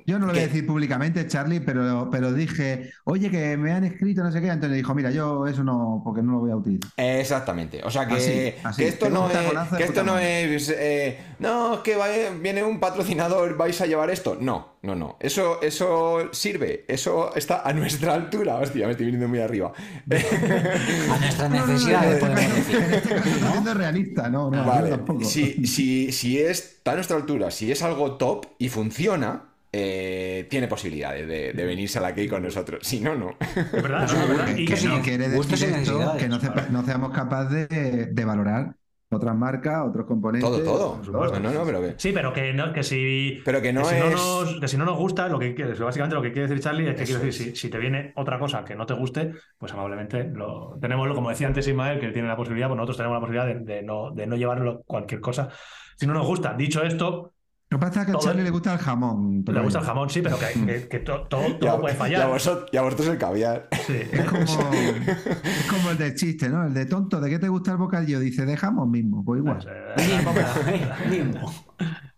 [0.06, 0.46] Yo no- Yo lo voy a ¿Qué?
[0.48, 4.46] decir públicamente, Charlie, pero, pero dije, oye, que me han escrito, no sé qué.
[4.48, 6.90] Entonces dijo, mira, yo eso no, porque no lo voy a utilizar.
[6.96, 7.80] Exactamente.
[7.84, 8.82] O sea que, Así, así.
[8.82, 9.70] que esto Pega no es.
[9.72, 10.68] de Que esto no es.
[10.70, 14.36] eh, no, es que vaya- viene un patrocinador, vais a llevar esto.
[14.40, 15.16] No, no, no.
[15.20, 16.84] Eso, eso sirve.
[16.88, 18.56] Eso está a nuestra altura.
[18.56, 19.72] Hostia, me estoy viniendo muy arriba.
[20.10, 22.94] A no, no, necesidades, en podemos este decir.
[22.94, 24.90] este estoy siendo realista, no, no, yo Vale.
[24.90, 25.24] tampoco.
[25.24, 29.44] Si, si, si está a nuestra altura, si es algo top y funciona,
[29.78, 32.80] eh, tiene posibilidades de, de venirse a la Key con nosotros.
[32.82, 33.36] Si no, no.
[33.40, 34.44] Es verdad, no, es verdad.
[34.54, 38.06] Que, Y que que no quiere decir esto que no, sepa- no seamos capaces de,
[38.06, 38.74] de valorar
[39.08, 40.48] otras marcas, otros componentes.
[40.50, 41.00] Todo, todo.
[41.00, 41.94] otros- No, no, no, pero que.
[41.96, 43.40] Sí, pero que, no, que si.
[43.44, 46.16] Pero que no si es- nos, que si no nos gusta, lo que quiere- básicamente
[46.16, 48.64] lo que quiere decir Charlie es que quiero decir, si, si te viene otra cosa
[48.64, 52.36] que no te guste, pues amablemente lo tenemos, como decía antes Ismael, que tiene la
[52.36, 55.48] posibilidad, pues nosotros tenemos la posibilidad de, de no, de no llevarlo cualquier cosa.
[55.96, 57.32] Si no nos gusta, dicho esto,
[57.76, 59.44] Lo que pasa es que a Todo- Charlie le gusta el jamón.
[59.46, 61.96] le gusta el jamón, sí, pero que, que- que to- todo, todo Ya- puede Y
[61.96, 62.28] a, fallar.
[62.28, 63.68] vosotros, y a vosotros el caviar.
[63.86, 63.98] Sí.
[64.12, 66.66] Es como, es como el del chiste, ¿no?
[66.66, 68.18] El de tonto, ¿de qué te gusta el bocadillo?
[68.18, 69.22] Dice, de jamón mismo.
[69.24, 69.58] Pues igual.
[69.62, 71.52] Pues, eh, mismo.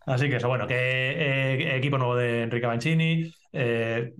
[0.06, 4.14] Así que eso, bueno, que eh, equipo nuevo de Enrique Mancini, eh,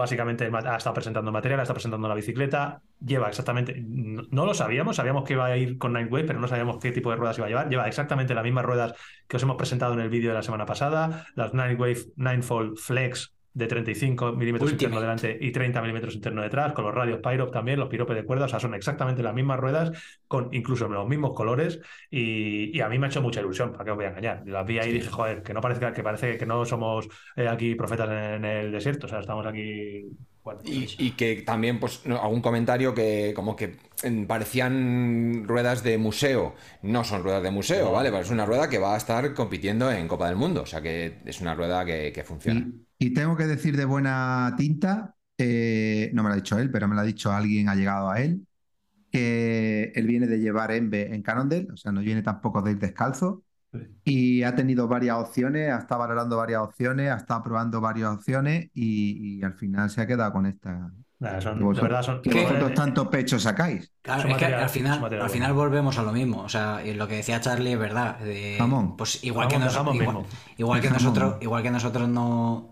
[0.00, 4.54] básicamente ha estado presentando material, ha estado presentando la bicicleta, lleva exactamente, no, no lo
[4.54, 7.38] sabíamos, sabíamos que iba a ir con Nightwave, pero no sabíamos qué tipo de ruedas
[7.38, 8.94] iba a llevar, lleva exactamente las mismas ruedas
[9.28, 13.32] que os hemos presentado en el vídeo de la semana pasada, las Nightwave Ninefold Flex
[13.52, 17.78] de 35 milímetros interno delante y 30 milímetros interno detrás, con los radios Pyrope también,
[17.80, 19.92] los piropes de cuerda, o sea, son exactamente las mismas ruedas,
[20.28, 23.84] con incluso los mismos colores, y, y a mí me ha hecho mucha ilusión, ¿para
[23.84, 24.42] qué os voy a engañar?
[24.46, 27.48] Las vi ahí y dije, joder, que no parezca, que parece que no somos eh,
[27.48, 30.04] aquí profetas en el desierto, o sea, estamos aquí.
[30.42, 35.96] Bueno, Y, y que también, pues, algún comentario que como que mm, parecían ruedas de
[35.98, 36.54] museo.
[36.82, 37.92] No son ruedas de museo, No.
[37.92, 38.10] ¿vale?
[38.10, 40.62] Pero es una rueda que va a estar compitiendo en Copa del Mundo.
[40.62, 42.70] O sea que es una rueda que, que funciona.
[43.00, 46.86] Y, tengo que decir de buena tinta, eh, no me lo ha dicho él, pero
[46.88, 48.46] me lo ha dicho alguien, ha llegado a él,
[49.10, 52.78] que él viene de llevar Enve en Cannondale, o sea, no viene tampoco de ir
[52.78, 53.42] descalzo.
[54.04, 58.68] Y ha tenido varias opciones, ha estado valorando varias opciones, ha estado probando varias opciones
[58.74, 60.90] y, y al final se ha quedado con esta.
[61.20, 62.22] Nah, son- vosotros, verdad son.
[62.22, 62.42] que ¿Qué?
[62.42, 63.92] vosotros tanto pecho sacáis.
[64.02, 66.40] Claro, es que material- al final, material al final volvemos a lo mismo.
[66.42, 68.18] O sea, lo que decía Charlie es verdad.
[68.18, 68.56] de-.
[68.96, 70.26] Pues igual que, nos- igual, mismo.
[70.56, 72.69] igual que nosotros, igual que nosotros no,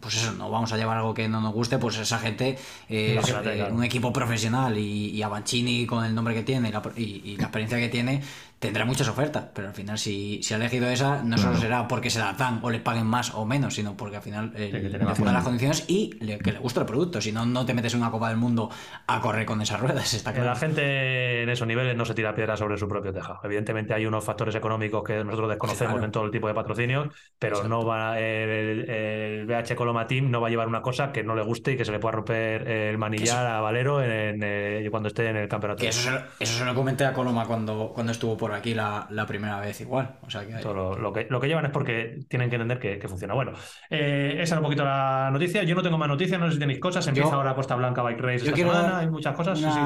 [0.00, 2.58] pues eso, no vamos a llevar algo que no nos guste, pues esa gente
[2.88, 3.74] eh, es Imagínate, claro.
[3.74, 7.36] un equipo profesional y, y Avancini con el nombre que tiene y la, y- y
[7.36, 8.22] la experiencia que tiene
[8.58, 12.08] tendrá muchas ofertas, pero al final si, si ha elegido esa no solo será porque
[12.10, 14.80] se la dan o le paguen más o menos, sino porque al final eh, Sí,
[14.90, 17.92] que las condiciones y le- que le gusta el producto, si no no te metes
[17.94, 18.70] en una Copa del Mundo
[19.06, 20.50] a correr con esas ruedas, está Que claro.
[20.50, 23.40] La gente en esos niveles no se tira piedra sobre su propio tejado.
[23.44, 26.04] Evidentemente hay unos factores económicos que nosotros desconocemos Claro.
[26.06, 27.08] en todo el tipo de patrocinios,
[27.38, 31.22] pero no va el, el BH Coloma Team no va a llevar una cosa que
[31.22, 34.88] no le guste y que se le pueda romper el manillar a Valero en, eh,
[34.90, 35.80] cuando esté en el campeonato.
[35.82, 38.74] Que eso se, lo, eso se lo comenté a Coloma cuando, cuando estuvo por aquí
[38.74, 40.18] la, la primera vez igual.
[40.22, 42.78] O sea que Todo lo, lo que, lo que llevan es porque tienen que entender
[42.78, 43.34] que, que funciona.
[43.34, 43.52] Bueno,
[43.90, 45.62] eh, esa era un poquito la noticia.
[45.64, 47.06] Yo no tengo más noticias, no sé si tenéis cosas.
[47.06, 49.58] Empieza Yo- ahora Costa Blanca Bike Race yo esta quiero semana, dar hay muchas cosas.
[49.58, 49.78] Sí, sí,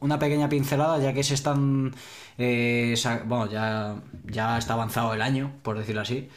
[0.00, 1.94] una, pequeña pincelada, ya que se están.
[2.38, 2.94] eh,
[3.26, 6.28] bueno, ya, ya está avanzado el año, por decirlo así.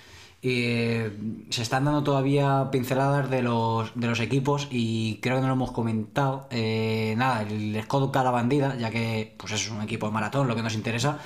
[0.47, 1.11] Eh,
[1.49, 5.53] se están dando todavía pinceladas de los, de los equipos y creo que no lo
[5.53, 6.47] hemos comentado.
[6.51, 10.55] Eh, nada, el Skoda Cara Bandida, ya que pues es un equipo de maratón, lo
[10.55, 11.17] que nos interesa,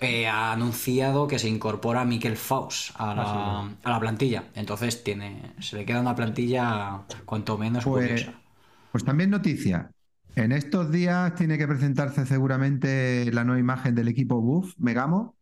[0.00, 4.44] eh, ha anunciado que se incorpora Mikel Faust a la, Ah, a la plantilla.
[4.54, 8.34] Entonces tiene se le queda una plantilla cuanto menos Pues, curiosa.
[8.92, 9.90] pues también noticia.
[10.34, 15.36] En estos días tiene que presentarse seguramente la nueva imagen del equipo Buff, Megamo,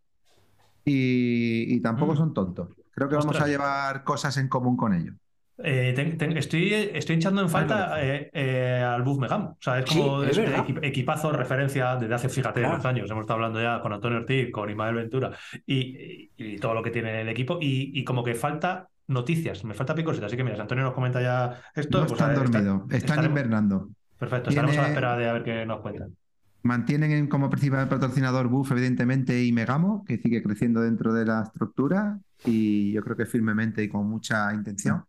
[0.85, 2.17] y, y tampoco Mm.
[2.17, 2.71] son tontos.
[2.95, 5.15] Creo que vamos a llevar cosas en común con ellos.
[5.59, 5.95] Eh,
[6.35, 9.51] estoy, estoy echando en falta eh, eh, al Buff Megamo.
[9.51, 10.65] O sea, es como es es verdad.
[10.67, 12.75] equi- equipazo referencia desde hace, fíjate, Claro.
[12.75, 13.09] unos años.
[13.11, 15.31] Hemos estado hablando ya con Antonio Ortiz, con Ismael Ventura
[15.65, 17.59] y, y- y todo lo que tiene el equipo.
[17.61, 20.27] Y, y como que falta noticias, me falta picositas.
[20.27, 22.01] Así que mira, si Antonio nos comenta ya esto.
[22.01, 23.89] No pues, están dormidos, están invernando.
[24.19, 26.17] Perfecto, estaremos a la espera de a ver qué nos cuentan.
[26.65, 31.43] Mantienen en- como principal patrocinador Buff, evidentemente, y Megamo, que sigue creciendo dentro de la
[31.43, 35.05] estructura, y yo creo que firmemente y con mucha intención.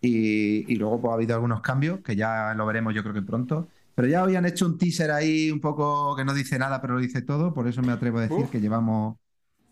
[0.00, 3.22] Y, y luego pues, ha habido algunos cambios, que ya lo veremos yo creo que
[3.22, 3.68] pronto.
[3.94, 7.00] Pero ya habían hecho un teaser ahí un poco que no dice nada, pero lo
[7.00, 8.50] dice todo, por eso me atrevo a decir Uf.
[8.50, 9.16] que llevamos,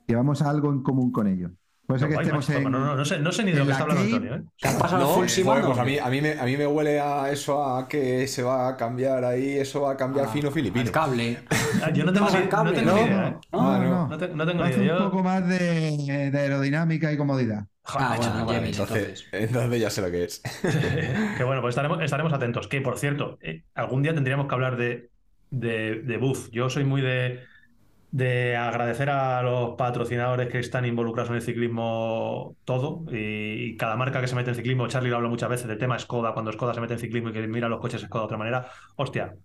[0.07, 1.51] llevamos algo en común con ellos.
[1.87, 2.71] Por eso No, que guay, estemos macho, en...
[2.73, 4.35] no, no, no sé, no sé ni de lo que está hablando Antonio.
[4.35, 4.43] ¿eh?
[4.61, 5.91] ¿Te has pasado No, full Simón, pues a qué?
[5.93, 8.77] mí, a, mí me, a mí me huele a eso, a que se va a
[8.77, 10.91] cambiar ahí, eso va a cambiar Ah, fino filipino.
[10.91, 11.39] cable.
[11.83, 13.29] Ah, Yo no tengo, cable, no idea.
[13.29, 13.37] ¿eh?
[13.53, 14.97] No, Ah, no, No, te- no tengo ni Hace idea.
[14.99, 17.67] un poco más de, de aerodinámica y comodidad.
[17.83, 18.67] Joder, Ah, bueno.
[18.67, 20.43] Entonces, entonces ya sé lo que es.
[21.39, 22.67] que bueno, pues estaremos, estaremos atentos.
[22.69, 25.11] Que por cierto, eh, algún día tendríamos que hablar de,
[25.51, 26.49] de, de Buff.
[26.51, 27.45] Yo soy muy de,
[28.17, 33.05] de agradecer a los patrocinadores que están involucrados en el ciclismo todo.
[33.13, 35.99] Y, cada marca que se mete en ciclismo, Charlie lo habla muchas veces del tema
[35.99, 38.39] Skoda, cuando Skoda se mete en ciclismo y que mira los coches Skoda de otra
[38.39, 38.71] manera.
[38.97, 39.37] Hostia.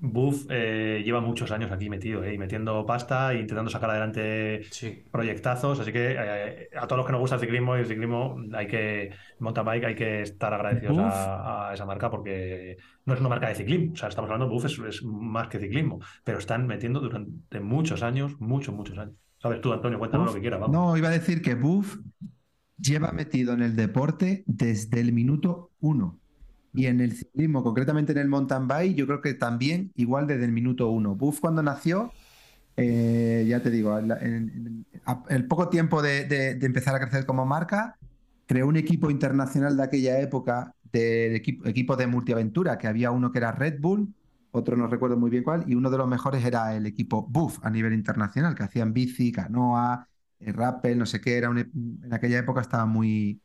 [0.00, 4.62] Buff eh, lleva muchos años aquí metido eh, y metiendo pasta e intentando sacar adelante
[4.70, 5.04] Sí.
[5.10, 8.36] proyectazos, así que eh, a todos los que nos gusta el ciclismo y el ciclismo
[8.52, 9.10] hay que,
[9.40, 12.76] mountain bike hay que estar agradecidos a, a esa marca porque
[13.06, 15.58] no es una marca de ciclismo, o sea, estamos hablando, Buff es, es más que
[15.58, 19.14] ciclismo, pero están metiendo durante muchos años, muchos, muchos años.
[19.38, 19.98] ¿Sabes tú, Antonio?
[19.98, 20.76] Cuéntanos Buff, lo que quieras, vamos.
[20.76, 21.96] No, iba a decir que Buff
[22.76, 26.20] lleva metido en el deporte desde el minuto uno.
[26.78, 30.44] Y en el ciclismo, concretamente en el mountain bike, yo creo que también igual desde
[30.44, 31.16] el minuto uno.
[31.16, 32.12] Buff cuando nació,
[32.76, 34.86] eh, ya te digo, en,
[35.28, 37.98] el poco tiempo de, de- de empezar a crecer como marca,
[38.46, 43.32] creó un equipo internacional de aquella época, del equipo, equipo de multiaventura, que había uno
[43.32, 44.14] que era Red Bull,
[44.52, 47.58] otro no recuerdo muy bien cuál, y uno de los mejores era el equipo Buff
[47.64, 50.08] a nivel internacional, que hacían bici, canoa,
[50.40, 51.70] eh, rappel, no sé qué, era un e-
[52.04, 53.42] en aquella época estaba muy,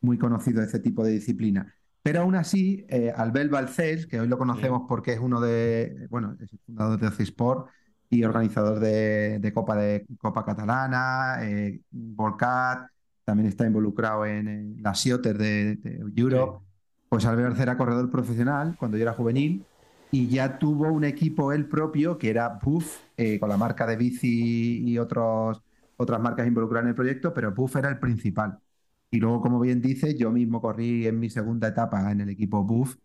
[0.00, 1.74] muy conocido ese tipo de disciplina.
[2.02, 6.36] Pero aún así, eh, Albert Balcells, que hoy lo conocemos porque es uno de, bueno,
[6.40, 7.68] es el fundador de Ocisport
[8.08, 12.88] y organizador de, de Copa de Copa Catalana, eh, Volcat,
[13.24, 16.64] también está involucrado en, eh, la Sioter de, de Europe.
[17.08, 19.64] Pues Albert Balcells era corredor profesional cuando yo era juvenil
[20.10, 23.96] y ya tuvo un equipo él propio que era Buff, eh, con la marca de
[23.96, 25.62] bici y otros,
[25.96, 28.58] otras marcas involucradas en el proyecto, pero Buff era el principal.
[29.10, 32.64] Y luego, como bien dice, yo mismo corrí en mi segunda etapa en el equipo
[32.64, 32.96] Buff,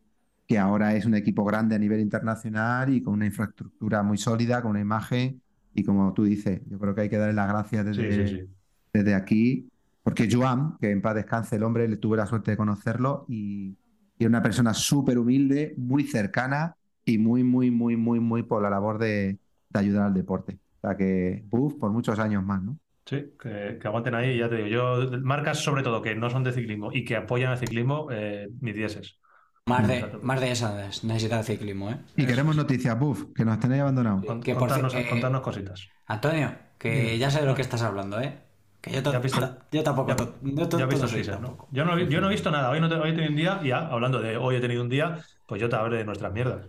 [0.47, 4.61] que ahora es un equipo grande a nivel internacional y con una infraestructura muy sólida,
[4.61, 5.41] con una imagen.
[5.73, 8.49] Y como tú dices, yo creo que hay que darle las gracias desde, sí, sí.
[8.93, 9.69] desde aquí,
[10.03, 13.77] porque Joan, que en paz descanse el hombre, le tuve la suerte de conocerlo y,
[14.17, 18.61] y era una persona súper humilde, muy cercana y muy, muy, muy, muy, muy por
[18.61, 20.59] la labor de, de ayudar al deporte.
[20.77, 22.77] O sea que, uff, por muchos años más, ¿no?
[23.05, 24.67] Sí, que, que aguanten ahí, ya te digo.
[24.67, 28.47] Yo, marcas sobre todo que no son de ciclismo y que apoyan el ciclismo, eh,
[28.61, 29.19] mis dieces.
[29.67, 31.97] Más de, más de esas necesita el ciclismo, ¿eh?
[32.15, 34.25] Y queremos noticias, buff, que nos tenéis abandonados.
[34.25, 35.87] Con- Que contarnos, ci- eh, contarnos cositas.
[36.07, 38.39] Antonio, que ya sé de lo que estás hablando, ¿eh?
[38.81, 40.09] Que yo, Ya visto- yo tampoco.
[40.09, 41.47] Ya, yo ya visto teasers, ¿no?
[41.47, 41.67] tampoco.
[41.71, 42.69] Yo no, he- yo no he visto nada.
[42.69, 44.81] Hoy, no te- hoy he tenido un día y ya, hablando de hoy he tenido
[44.83, 46.67] un día, pues yo te hablo de nuestras mierdas.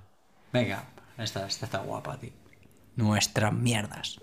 [0.53, 0.85] Venga,
[1.19, 2.31] esta, esta está guapa, tío.
[2.97, 4.19] Nuestras mierdas.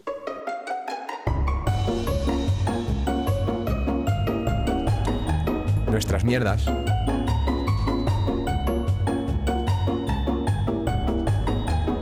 [5.93, 6.65] Nuestras mierdas.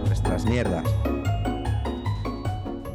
[0.06, 0.86] Nuestras mierdas.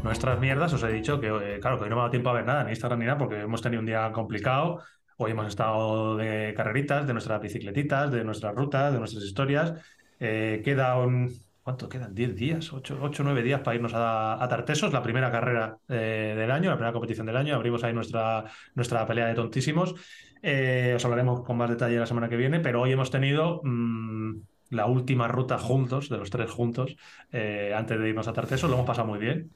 [0.03, 2.31] Nuestras mierdas, os he dicho que, eh, claro, que hoy no me ha dado tiempo
[2.31, 4.81] a ver nada, ni Instagram ni nada, porque hemos tenido un día complicado.
[5.19, 9.75] Hoy hemos estado de carreritas, de nuestras bicicletitas, de nuestras rutas, de nuestras historias.
[10.19, 11.31] Eh, queda un.
[11.67, 12.15] ¿Cuánto quedan?
[12.15, 12.73] ¿10 días?
[12.73, 16.71] ¿8 o 9 días para irnos a, a Tartesos, la primera carrera eh, del año,
[16.71, 17.57] la primera competición del año.
[17.57, 18.45] Abrimos ahí nuestra,
[18.77, 19.97] nuestra pelea de tontísimos.
[20.43, 24.35] Eh, os hablaremos con más detalle la semana que viene, pero hoy hemos tenido mm,
[24.71, 26.95] la última ruta juntos, de los tres juntos,
[27.33, 28.71] eh, antes de irnos a Tartesos.
[28.71, 29.51] Lo hemos pasado muy bien.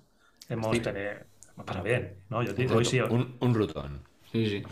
[0.48, 0.82] Hemos, Sí.
[0.82, 1.12] tenido-
[1.54, 2.42] hemos pasado bien, ¿no?
[2.42, 2.98] Yo hoy sí.
[3.02, 4.02] Un, un rutón.
[4.32, 4.62] Sí, sí.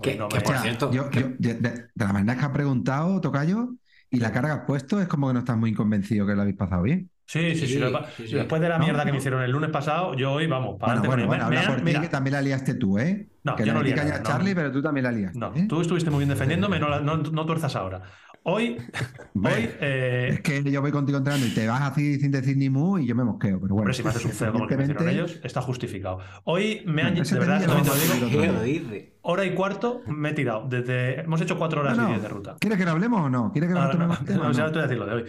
[0.00, 2.44] Que, no que me- por cierto, yo- que- yo- de, de- de la manera que
[2.44, 3.70] has preguntado, Tocayo,
[4.16, 6.56] y la que has puesto, es como que no estás muy convencido que lo habéis
[6.56, 7.10] pasado bien.
[7.26, 7.78] Sí, sí, sí.
[8.34, 9.12] Después de la No, mierda que no.
[9.12, 11.82] me hicieron el lunes pasado, yo hoy, vamos, para Bueno, bueno, bueno, habla me- por
[11.82, 13.28] mira, ti, que también la liaste tú, ¿eh?
[13.42, 14.28] No, que yo no lié caña nada, a no.
[14.28, 15.38] Charlie, pero tú también la liaste.
[15.38, 15.66] No, ¿eh?
[15.68, 18.02] tú estuviste muy bien defendiéndome, no, la- no, no tuerzas ahora.
[18.46, 18.76] Hoy,
[19.34, 22.68] hoy eh, Es que yo voy contigo entrando y te vas así sin decir ni
[22.68, 23.76] mu y yo me mosqueo, pero bueno.
[23.80, 26.18] hombre, si me haces un feo como el que me ellos, está justificado.
[26.44, 28.90] Hoy me han, de verdad, te lo digo,
[29.22, 30.68] hora y cuarto me he tirado.
[30.68, 32.10] Desde, hemos hecho cuatro horas No, y no.
[32.10, 32.56] diez de ruta.
[32.60, 33.50] ¿Quieres que lo hablemos o no?
[33.50, 34.06] ¿Quieres que nos Ahora no,
[34.42, 34.72] no, o ya no?
[34.72, 35.24] te voy a decir lo de hoy.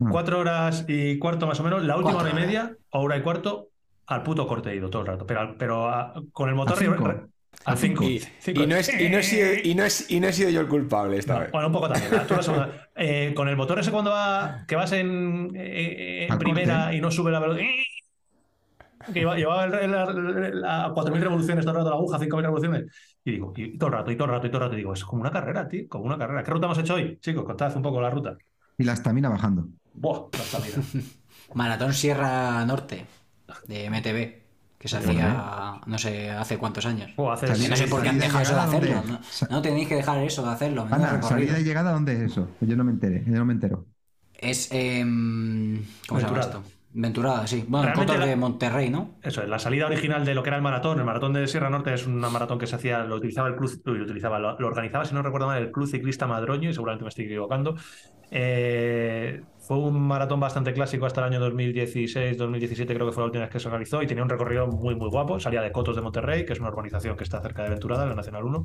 [0.00, 0.10] No.
[0.10, 3.22] Cuatro horas y cuarto más o menos, la última Cuatro hora y media, hora y
[3.22, 3.70] cuarto,
[4.06, 5.26] al puto corte he ido todo el rato.
[5.26, 7.06] Pero, pero a- con el motor ¿A cinco?
[7.08, 7.26] re- ¿A
[7.64, 8.04] al cinco.
[8.04, 8.62] Y, Cinco.
[8.62, 10.60] y no es, y, no he sido, y, no es- y no he sido yo
[10.60, 11.50] el culpable esta No, vez.
[11.52, 12.10] bueno, un poco también.
[12.10, 12.26] ¿verdad?
[12.26, 16.32] Tú vas a- eh, con el motor ese cuando va, que vas en, eh, en
[16.32, 16.96] Al primera corte.
[16.96, 17.68] y no sube la velocidad.
[19.12, 22.84] Que llevaba el- el- el- a 4.000 revoluciones todo el rato la aguja, 5.000 revoluciones.
[23.24, 24.74] Y digo, y todo el rato, y todo el rato, y todo el rato.
[24.74, 26.42] Y digo, es como una carrera, tío, como una carrera.
[26.42, 27.18] ¿Qué ruta hemos hecho hoy?
[27.20, 28.36] Chicos, contad un poco la ruta.
[28.76, 29.66] Y la estamina bajando.
[29.94, 30.74] Buah, la estamina.
[31.54, 33.06] Maratón Sierra Norte
[33.66, 34.42] de MTV,
[34.78, 37.10] que se hacía, no sé, hace cuántos años.
[37.16, 39.02] Buah, hace- Que no sé por qué han dejado eso de hacerlo.
[39.50, 40.86] No, tenéis que dejar eso de hacerlo.
[40.90, 42.48] Ana, salida y llegada, ¿dónde es eso?
[42.60, 43.86] Yo no me enteré, yo no me entero.
[44.34, 44.68] Es.
[44.70, 46.62] em, ¿Cómo se llama esto?
[46.90, 47.64] Venturada, sí.
[47.68, 49.18] Bueno, la- de Monterrey, ¿no?
[49.22, 50.98] Eso es, la salida original de lo que era el maratón.
[50.98, 53.70] El maratón de Sierra Norte es una maratón que se hacía, lo utilizaba el club,
[53.86, 56.72] uy, lo utilizaba, lo, lo organizaba, si no recuerdo mal, el Club Ciclista Madroño, y
[56.74, 57.76] seguramente me estoy equivocando.
[58.30, 63.44] Eh, fue un maratón bastante clásico hasta el año 2016-2017, creo que fue la última
[63.44, 65.38] vez que se organizó, y tenía un recorrido muy, muy guapo.
[65.38, 68.10] Salía de Cotos de Monterrey, que es una urbanización que está cerca de Venturada, en
[68.10, 68.64] la Nacional 1,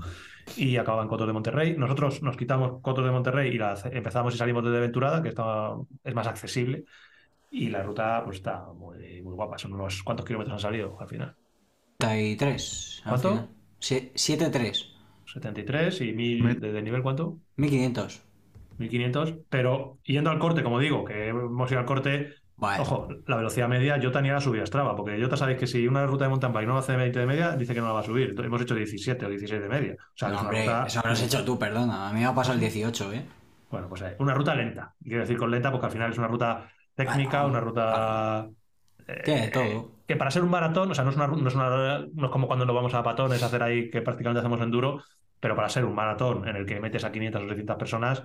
[0.57, 1.75] y acababa en Cotos de Monterrey.
[1.77, 5.77] Nosotros nos quitamos Cotos de Monterrey y la, empezamos y salimos desde Venturada, que estaba,
[6.03, 6.85] es más accesible.
[7.55, 9.57] Y la ruta pues está muy, muy guapa.
[9.59, 11.35] Son unos cuantos kilómetros han salido al final.
[11.99, 13.01] 73.
[13.05, 13.29] al ¿Cuánto?
[13.29, 13.49] final.
[13.79, 14.89] Sie- 7-3.
[15.25, 17.37] 73 y 1000 Me- de, de nivel cuánto?
[17.57, 18.21] 1500.
[18.77, 19.35] 1500.
[19.49, 23.67] Pero yendo al corte, como digo, que hemos ido al corte, Bueno, ojo, la velocidad
[23.67, 26.53] media, yo tenía la subida Strava, porque yo sabéis que si una ruta de mountain
[26.53, 28.29] bike no hace 20 de media, dice que no la va a subir.
[28.29, 29.95] Entonces, hemos hecho 17 o 16 de media.
[29.99, 32.09] O sea, no, es una hombre, ruta- eso lo has hecho tú, perdona.
[32.09, 33.25] A mí me ha pasado el 18, ¿eh?
[33.69, 34.93] Bueno, pues eh, una ruta lenta.
[35.03, 38.49] Quiero decir con lenta porque al final es una ruta técnica, una ruta...
[39.07, 39.91] eh, Tiene todo.
[40.07, 42.31] que para ser un maratón, o sea, no es, una, no es, una- no es
[42.31, 45.03] como cuando nos vamos a patones a hacer ahí que prácticamente hacemos enduro,
[45.39, 48.23] pero para ser un maratón en el que metes a 500 o 600 personas,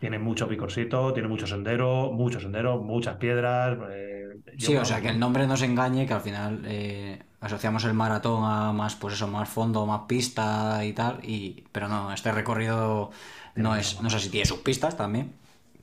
[0.00, 3.78] tiene mucho picorcito, tiene mucho sendero, mucho sendero, muchas piedras.
[3.90, 7.92] eh, Sí, o sea, que el nombre nos engañe, que al final eh, asociamos el
[7.94, 12.30] maratón a más, pues eso, más fondo, más pista y tal, y pero no, este
[12.32, 13.10] recorrido
[13.56, 15.34] no es, no sé si tiene sus pistas también,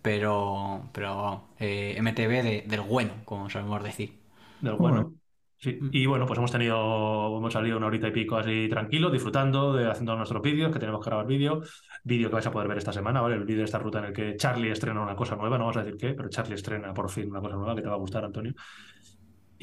[0.02, 4.20] pero, pero eh, MTB de- del bueno, como sabemos decir.
[4.60, 4.96] Del Bueno.
[5.04, 5.16] bueno.
[5.58, 5.78] Sí.
[5.92, 9.88] Y bueno, pues hemos tenido, hemos salido una horita y pico así tranquilos, disfrutando, de
[9.92, 11.62] haciendo nuestros vídeos, que tenemos que grabar vídeo,
[12.04, 13.36] vídeo que vais a poder ver esta semana, ¿vale?
[13.36, 15.78] El vídeo de esta ruta en el que Charlie estrena una cosa nueva, no vamos
[15.78, 17.98] a decir qué, pero Charlie estrena por fin una cosa nueva que te va a
[17.98, 18.54] gustar, Antonio.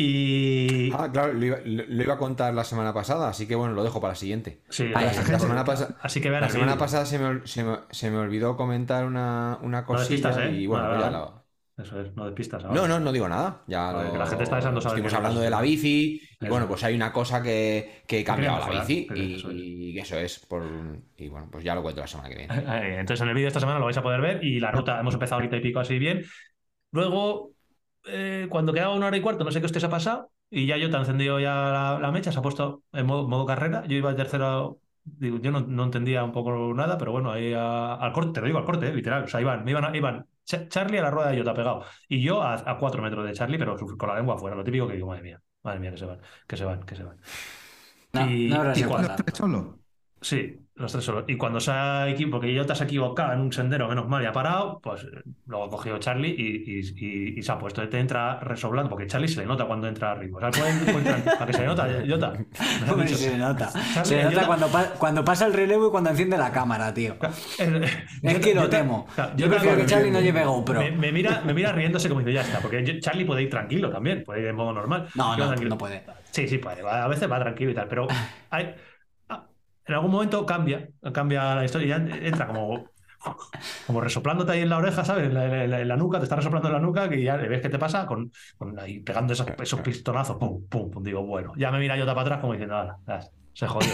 [0.00, 3.56] Y Ah, claro, lo iba, lo- lo iba a contar la semana pasada, así que
[3.56, 4.62] bueno, lo dejo para la siguiente.
[4.68, 8.08] sí, la- semana, pasa- así que vean la semana pasada se me, se me- se
[8.10, 10.60] me olvidó comentar una, una No despistas, cosilla ¿eh?
[10.60, 11.16] y bueno, Vale, ya vale.
[11.18, 12.74] la- Eso es, no despistas ahora.
[12.80, 13.62] No, no, no digo nada.
[13.66, 16.44] Ya Vale, lo- que la gente está deseando saber Estuvimos hablando de la bici y
[16.44, 16.48] Eso.
[16.52, 19.56] bueno, pues hay una cosa que, que he cambiado la bici y, eso es.
[19.56, 20.64] y eso es por
[21.16, 22.54] y bueno, pues ya lo cuento la semana que viene.
[23.00, 24.98] Entonces en el vídeo de esta semana lo vais a poder ver y la ruta
[25.00, 26.24] hemos empezado ahorita y pico así bien.
[26.92, 27.52] Luego
[28.06, 30.66] eh, cuando quedaba una hora y cuarto, no sé qué hostia se ha pasado, y
[30.66, 33.44] ya yo te he encendido ya la, la mecha, se ha puesto en modo, modo
[33.46, 33.84] carrera.
[33.86, 37.52] Yo iba de tercero, digo, yo no, no entendía un poco nada, pero bueno, ahí
[37.54, 39.24] a- al corte, te lo digo al corte, eh, literal.
[39.24, 41.84] O sea, iban, me iban, a- iban Cha- Charlie a la rueda de Jota pegado,
[42.08, 44.86] y yo a, a cuatro metros de Charlie, pero con la lengua afuera, lo típico
[44.88, 47.18] que digo, madre mía, madre mía, que se van, que se van, que se van.
[48.14, 49.24] No, Y- no habrá y sido cuando- ¿Los tanto.
[49.32, 49.66] tres solos?
[50.22, 51.24] Sí, los tres solos.
[51.26, 54.22] Y cuando se ha equivocado, porque Jota se ha equivocado en un sendero, menos mal,
[54.22, 57.58] y ha parado, pues eh, luego ha cogido Charlie y, y- y- y se ha
[57.58, 57.86] puesto.
[57.88, 60.38] Te entra resoblando, porque Charlie se le nota cuando entra arriba.
[60.38, 60.62] O sea,
[61.38, 61.86] para que se le nota,
[62.90, 63.18] Hombre, dicho.
[63.18, 63.70] se nota.
[63.94, 66.92] Charlie, Se nota Jota- cuando, pa- cuando pasa el relevo y cuando enciende la cámara,
[66.94, 67.16] tío.
[68.22, 69.06] Es que lo temo.
[69.36, 70.80] Yo prefiero que Charlie no lleve GoPro.
[70.80, 73.50] Me, me mira, me mira riéndose como dice, ya está, porque yo- Charlie puede ir
[73.50, 75.08] tranquilo también, puede ir en modo normal.
[75.14, 75.70] No, Yo no, tranquilo.
[75.70, 76.02] no puede.
[76.30, 76.82] Sí, sí, puede.
[76.88, 78.06] A veces va tranquilo y tal, pero
[78.50, 78.74] hay-
[79.88, 82.84] en algún momento cambia, cambia la historia y ya entra como,
[83.86, 85.26] como resoplándote ahí en la oreja, ¿sabes?
[85.26, 87.36] En la, en la- en la nuca, te está resoplando en la nuca que ya
[87.36, 91.02] ves qué te pasa con, con ahí pegando esos, esos pistonazos, pum, pum, pum.
[91.02, 93.20] Digo, bueno, ya me mira yo para atrás como diciendo, "Hala, ya,
[93.52, 93.92] se jodió.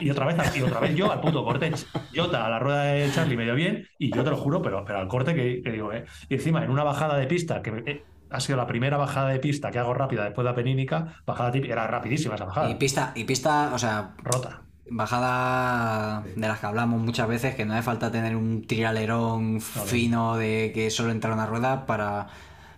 [0.00, 1.72] y otra vez, y otra vez yo al puto corte,
[2.14, 4.84] Jota a la rueda de Charlie me dio bien y yo te lo juro, pero,
[4.84, 6.04] pero al corte que, que digo, eh.
[6.28, 9.38] Y encima en una bajada de pista que eh, ha sido la primera bajada de
[9.40, 12.74] pista que hago rápida después de la penínica, bajada típica, era rapidísima esa bajada, Y
[12.76, 14.63] pista, y pista, o sea, rota.
[14.90, 20.36] Bajada de las que hablamos muchas veces, que no hace falta tener un trialerón fino
[20.36, 22.26] de que solo entra una rueda para,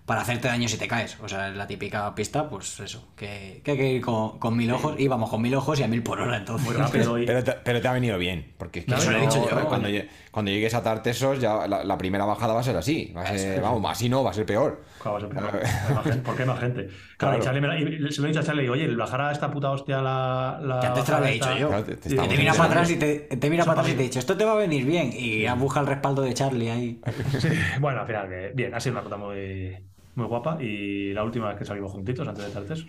[0.05, 1.16] para hacerte daño si te caes.
[1.23, 4.70] O sea, la típica pista, pues eso, que, que hay que ir con, con mil
[4.73, 6.66] ojos, íbamos con mil ojos y a mil por hora entonces.
[6.66, 9.11] Muy rápido y- Pero te, pero te ha venido bien, porque es que No, eso
[9.11, 9.69] lo he dicho yo.
[9.69, 13.11] cuando, lle- cuando llegues a Tartesos, ya la, la primera bajada va a ser así.
[13.17, 14.83] Va a ser- vamos, así no, va a ser peor.
[15.03, 15.31] Claro.
[16.23, 16.89] ¿Por qué más gente?
[17.17, 17.39] Claro, Claro.
[17.39, 19.21] y Charlie me la- y se lo he dicho a Charlie, digo, oye, el bajar
[19.23, 20.61] a esta puta hostia la.
[20.63, 21.69] la Que antes te lo había dicho yo.
[21.69, 22.73] Claro, te- te Y- Que estamos te mira Sí, para sí.
[22.75, 24.07] atrás y te, te mira para atrás y te mí.
[24.09, 25.11] dice, esto te va a venir bien.
[25.15, 27.01] Y ya busca el respaldo de Charlie ahí.
[27.39, 27.49] Sí,
[27.81, 29.75] bueno, al final, que bien, ha sido una ruta muy,
[30.17, 32.87] muy guapa y la última vez que salimos juntitos antes de Tartesos.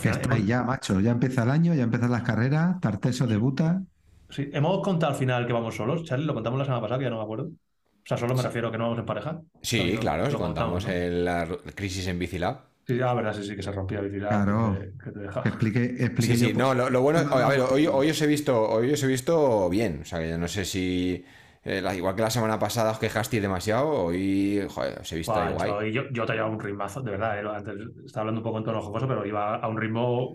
[0.00, 0.98] Final hemos, ya, macho.
[0.98, 2.80] Ya empieza el año, ya empiezan las carreras.
[2.80, 3.80] Tarteso debuta.
[4.30, 6.04] Sí, hemos contado al final que vamos solos.
[6.04, 7.44] Charlie, lo contamos la semana pasada, que ya no me acuerdo.
[7.46, 9.40] O sea, solo me refiero a que no vamos en pareja.
[9.62, 10.90] Sí, También claro, lo si contamos ¿no?
[10.90, 12.56] el- la crisis en Bicilab.
[12.86, 14.44] Sí, la verdad, sí, sí, que se rompía el bicicleta.
[14.44, 14.74] Claro.
[14.74, 15.10] Que, te- que
[15.40, 18.10] te explique, explique Sí, yo sí, por- no, lo, lo bueno, a ver, hoy, hoy
[18.10, 21.24] os he visto, hoy os he visto bien, o sea, que yo no sé si,
[21.64, 25.40] eh, la- igual que la semana pasada os quejasteis demasiado, hoy, joder, os he visto
[25.46, 25.70] guay.
[25.70, 27.38] yo, yo, yo te llevaba un ritmazo, de verdad.
[27.38, 27.74] eh, Antes
[28.04, 30.34] estaba hablando un poco en tono jocoso, pero iba a un ritmo.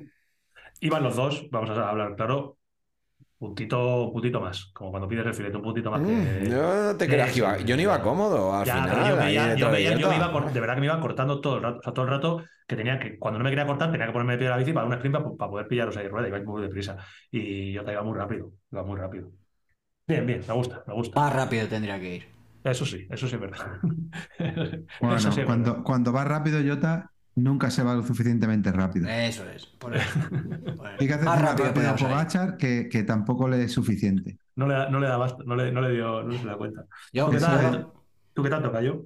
[0.82, 2.59] Iban los dos, vamos a hablar claro,
[3.40, 4.66] puntito, puntito más.
[4.74, 6.02] Como cuando pides el filete, un puntito más.
[6.02, 6.06] Mm,
[6.44, 8.98] que- yo no te creas que iba, yo no iba cómodo al Ya, final.
[9.10, 11.64] yo, iba- yo de yo me iba de verdad que me iba cortando todo el
[11.64, 11.80] rato.
[11.80, 14.12] O sea, todo el rato que tenía que, cuando no me quería cortar, tenía que
[14.14, 16.28] ponerme de pie de la bici para una sprint para, para poder pillaros ahí rueda.
[16.28, 16.98] Iba muy deprisa.
[17.32, 18.52] Y yo te iba muy rápido.
[18.72, 19.32] Iba muy rápido.
[20.08, 21.20] Bien, bien, me gusta, me gusta.
[21.20, 22.28] Más rápido tendría que ir.
[22.64, 23.80] Eso sí, eso sí es verdad.
[25.00, 25.84] Bueno, Eso sí es cuando, verdad.
[25.84, 27.12] cuando va rápido, Jota,
[27.44, 29.08] nunca se va lo suficientemente rápido.
[29.08, 29.66] Eso es.
[29.66, 30.20] Por eso.
[31.00, 31.96] Hay que hacer Más una rápido rápida a.
[31.96, 34.38] Pogachar que, que tampoco le es suficiente.
[34.56, 36.58] No le, da- no le da basta, no le, no le dio, no se da
[36.58, 36.86] cuenta.
[37.14, 37.76] Yo, ¿Tú qué tal?
[37.76, 37.86] es.
[38.34, 39.06] ¿Tú qué tal toca yo?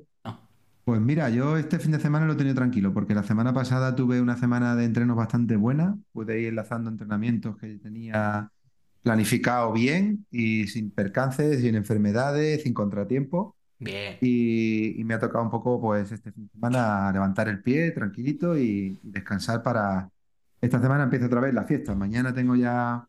[0.83, 3.95] Pues mira, yo este fin de semana lo he tenido tranquilo, porque la semana pasada
[3.95, 5.97] tuve una semana de entrenos bastante buena.
[6.11, 8.51] Pude ir enlazando entrenamientos que tenía
[9.01, 13.55] planificado bien y sin percances, sin enfermedades, sin contratiempo.
[13.83, 14.19] Bien.
[14.19, 17.91] Y, y me ha tocado un poco, pues, este fin de semana levantar el pie
[17.91, 20.09] tranquilito y, y descansar para...
[20.61, 21.93] Esta semana empieza otra vez la fiesta.
[21.95, 23.07] Mañana tengo ya...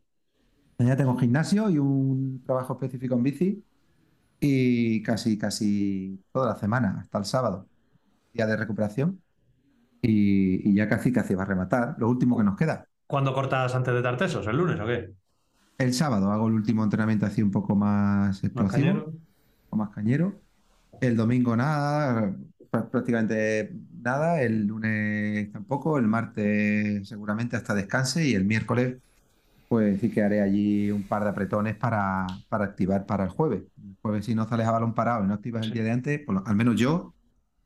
[0.79, 3.65] Mañana tengo gimnasio y un trabajo específico en bici
[4.39, 7.69] y casi, casi toda la semana, hasta el sábado,
[8.33, 9.23] día de recuperación.
[10.01, 11.95] Y, y ya casi, casi va a rematar.
[11.99, 12.89] Lo último que nos queda.
[13.07, 14.45] ¿Cuándo cortas antes de Tartesos?
[14.47, 14.99] ¿El lunes o qué?
[15.77, 18.69] El sábado hago el último entrenamiento así un poco más ¿Más explosivo.
[18.71, 19.13] cañero?
[19.69, 20.44] o más cañero.
[20.99, 22.35] El domingo nada,
[22.71, 24.41] prá- prácticamente nada.
[24.41, 25.97] El lunes tampoco.
[25.97, 28.27] El martes seguramente hasta descanse.
[28.27, 28.97] Y el miércoles,
[29.67, 33.63] pues sí que haré allí un par de apretones para, para activar para el jueves.
[33.83, 36.21] El jueves, si no sales a balón parado y no activas el día de antes,
[36.45, 37.15] al menos yo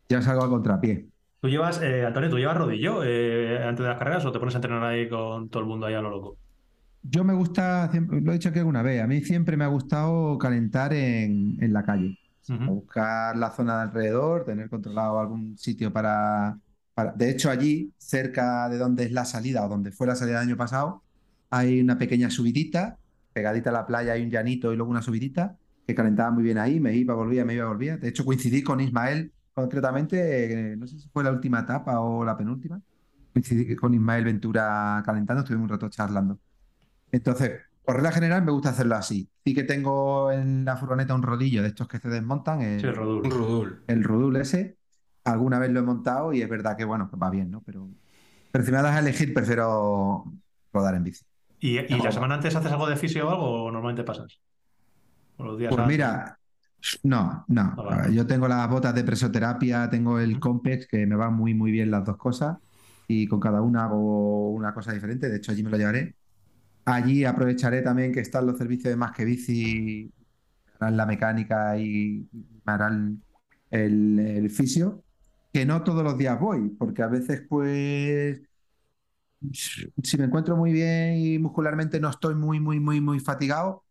[0.10, 1.10] ya salgo a contrapié.
[1.42, 4.56] ¿Tú llevas, eh, Antonio, tú llevas rodillo eh, antes de las carreras o te pones
[4.56, 6.38] a entrenar ahí con todo el mundo ahí a lo loco?
[7.02, 10.38] Yo me gusta, lo he dicho aquí alguna vez, a mí siempre me ha gustado
[10.38, 12.18] calentar en, en la calle.
[12.64, 16.60] Buscar la zona de alrededor, tener controlado algún sitio para,
[16.94, 20.40] para- De hecho, allí, cerca de donde es la salida o donde fue la salida
[20.40, 21.04] del año pasado,
[21.50, 23.00] hay una pequeña subidita,
[23.34, 25.58] pegadita a la playa hay un llanito y luego una subidita,
[25.88, 27.98] que calentaba muy bien ahí, me iba, volvía, me iba, volvía.
[27.98, 32.24] De hecho, coincidí con Ismael concretamente, eh, no sé si fue la última etapa o
[32.24, 32.82] la penúltima,
[33.34, 36.40] coincidí con Ismael Ventura calentando, estuvimos un rato charlando.
[37.12, 39.30] Entonces, por regla general me gusta hacerlo así.
[39.50, 42.88] Sí que tengo en la furgoneta un rodillo de estos que se desmontan, el, Sí,
[42.88, 43.86] el rodul.
[43.88, 44.78] El Rudul ese,
[45.24, 47.62] alguna vez lo he montado y es verdad que, bueno, pues va bien, ¿no?
[47.64, 47.90] Pero,
[48.52, 50.26] pero si me das a elegir, prefiero
[50.74, 51.26] rodar en bici.
[51.60, 54.42] ¿Y, y la semana antes haces algo de fisio o algo o normalmente pasas?
[55.38, 55.88] ¿O los días Pues antes?
[55.88, 56.40] mira,
[57.04, 57.62] no, no.
[57.76, 58.14] Ah, vale.
[58.14, 61.92] Yo tengo las botas de presoterapia, tengo el Compex, que me van muy, muy bien
[61.92, 62.58] las dos cosas.
[63.08, 65.30] Y con cada una hago una cosa diferente.
[65.30, 66.16] De hecho, allí me lo llevaré.
[66.86, 70.12] Allí aprovecharé también que están los servicios de Más que Bici,
[70.80, 72.30] harán la mecánica y
[72.66, 73.24] harán
[73.72, 75.04] el, el fisio.
[75.54, 78.42] Que no todos los días voy, porque a veces, pues,
[80.04, 83.84] si me encuentro muy bien y muscularmente no estoy muy, muy, muy, muy fatigado,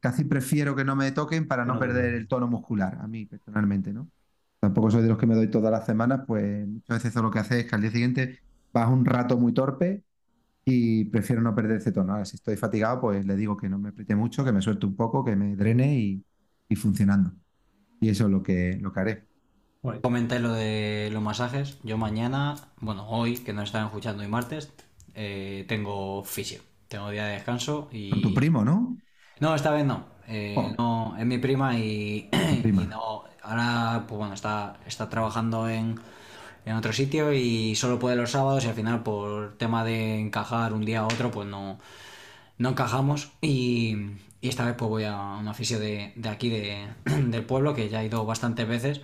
[0.00, 3.26] casi prefiero que no me toquen para no No, perder el tono muscular, a mí
[3.26, 4.10] personalmente, ¿no?
[4.60, 7.30] Tampoco soy de los que me doy todas las semanas, pues muchas veces eso lo
[7.30, 8.40] que hace es que al día siguiente
[8.72, 10.04] vas un rato muy torpe
[10.66, 12.12] y prefiero no perder ese tono.
[12.14, 14.86] Ahora, si estoy fatigado, pues le digo que no me apriete mucho, que me suelte
[14.86, 16.26] un poco, que me drene y,
[16.68, 17.32] y funcionando.
[18.00, 19.28] Y eso es lo que, lo que haré.
[19.82, 20.00] Guay.
[20.00, 21.78] Comenté lo de los masajes.
[21.82, 24.72] Yo mañana, bueno, hoy, que nos están escuchando y martes,
[25.14, 26.62] eh, tengo fisio.
[26.88, 28.10] Tengo día de descanso y...
[28.10, 28.96] Con tu primo, ¿no?
[29.40, 30.06] No, esta vez no.
[30.28, 30.74] Eh, Oh.
[30.78, 32.28] no, es mi prima y,
[32.62, 32.82] prima.
[32.82, 33.24] y no.
[33.42, 36.00] Ahora, pues bueno, está, está trabajando en,
[36.66, 40.72] en otro sitio y solo puede los sábados y al final por tema de encajar
[40.72, 41.78] un día a otro, pues no,
[42.58, 43.30] no encajamos.
[43.40, 43.96] Y,
[44.42, 48.02] esta vez pues voy a un oficio de, de aquí de, del pueblo que ya
[48.02, 49.00] he ido bastantes veces.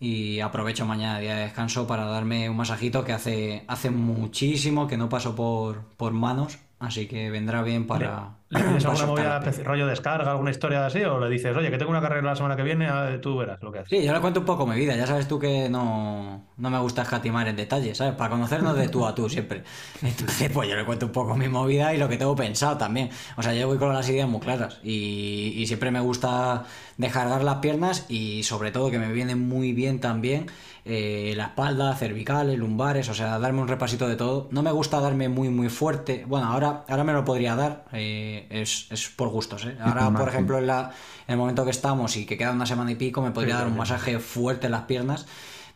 [0.00, 4.96] Y aprovecho mañana día de descanso para darme un masajito que hace, hace muchísimo que
[4.96, 8.36] no paso por, por manos, así que vendrá bien para...
[8.50, 11.02] ¿Le para alguna movida, rollo descarga, alguna historia así?
[11.04, 13.62] ¿O le dices, oye, que tengo una carrera la semana que viene, ah, tú verás
[13.62, 13.90] lo que haces?
[13.90, 14.96] Sí, yo le cuento un poco mi vida.
[14.96, 18.14] Ya sabes tú que no, no me gusta escatimar en detalles, ¿sabes?
[18.14, 19.64] Para conocernos de tú a tú siempre.
[20.02, 23.10] Entonces, pues yo le cuento un poco mi movida y lo que tengo pensado también.
[23.36, 26.64] O sea, yo voy con las ideas muy claras y, y siempre me gusta
[26.96, 30.46] descargar las piernas y sobre todo que me viene muy bien también
[30.88, 34.48] eh, la espalda, cervicales, lumbares, o sea, darme un repasito de todo.
[34.50, 36.24] No me gusta darme muy, muy fuerte.
[36.26, 39.76] Bueno, ahora, ahora me lo podría dar, eh, es, es por gustos, ¿eh?
[39.80, 40.90] Ahora, por ejemplo, en, la,
[41.26, 43.58] en el momento que estamos y que queda una semana y pico, me podría Sí,
[43.60, 45.26] dar un masaje fuerte en las piernas.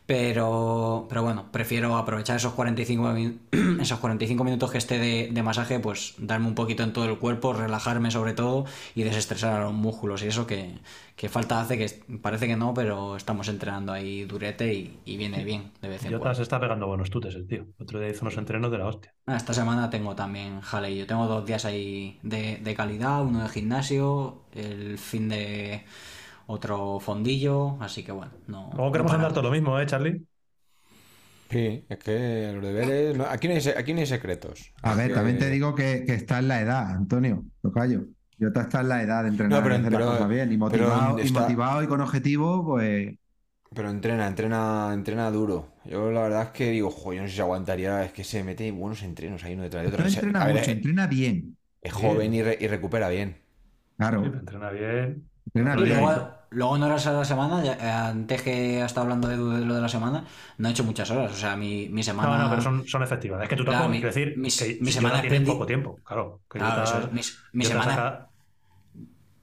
[0.05, 3.39] Pero, pero bueno, prefiero aprovechar esos 45, min-
[3.81, 7.17] esos 45 minutos que esté de, de masaje, pues darme un poquito en todo el
[7.19, 8.65] cuerpo, relajarme sobre todo
[8.95, 10.21] y desestresar a los músculos.
[10.23, 10.79] Y eso que,
[11.15, 11.87] que falta hace, que
[12.21, 16.11] parece que no, pero estamos entrenando ahí durete y, y viene bien de vez en
[16.11, 16.35] Jota cuando.
[16.35, 17.65] se está pegando buenos tutes el tío.
[17.79, 19.13] Otro día hizo unos entrenos de la hostia.
[19.25, 20.95] Ah, Esta semana tengo también jale.
[20.97, 25.85] Yo tengo dos días ahí de, de calidad, uno de gimnasio, el fin de
[26.47, 28.69] otro fondillo, así que bueno, no.
[28.75, 30.25] Luego queremos andar todo lo mismo, ¿eh, Charlie?
[31.49, 33.15] Sí, es que los deberes.
[33.15, 34.73] no- aquí, no hay, aquí no hay secretos.
[34.81, 38.05] A ver, Que- también te digo que, que está en la edad, Antonio, tocayo.
[38.39, 40.29] Yo te está en la edad de entrenar No, pero- y hacer las pero- cosas
[40.29, 40.51] bien.
[40.51, 43.15] Y motivado, y motivado y con objetivo, pues
[43.75, 45.73] Pero entrena, entrena, entrena duro.
[45.85, 48.43] Yo la verdad es que digo, joder, yo no sé si aguantaría, es que se
[48.43, 50.03] mete buenos entrenos ahí uno detrás de otro.
[50.03, 51.57] no O sea, entrena ver, mucho, es, entrena bien.
[51.81, 53.37] es joven y, re- y recupera bien.
[53.97, 55.27] Claro, Sí, entrena bien.
[55.53, 59.37] Y luego, luego en horas a la semana, ya- eh, antes que hasta hablando de,
[59.37, 60.25] de lo de la semana,
[60.57, 61.31] no he hecho muchas horas.
[61.31, 62.37] O sea, mi, mi semana.
[62.37, 63.41] No, no, pero son, son efectivas.
[63.43, 65.65] Es que tú Claro, tampoco, mi- quiero decir, mis- que mi semana tiene esprendi- poco
[65.65, 66.41] tiempo, claro.
[66.49, 67.21] Que Claro, eso es, mi,
[67.59, 68.27] mi Jota semana.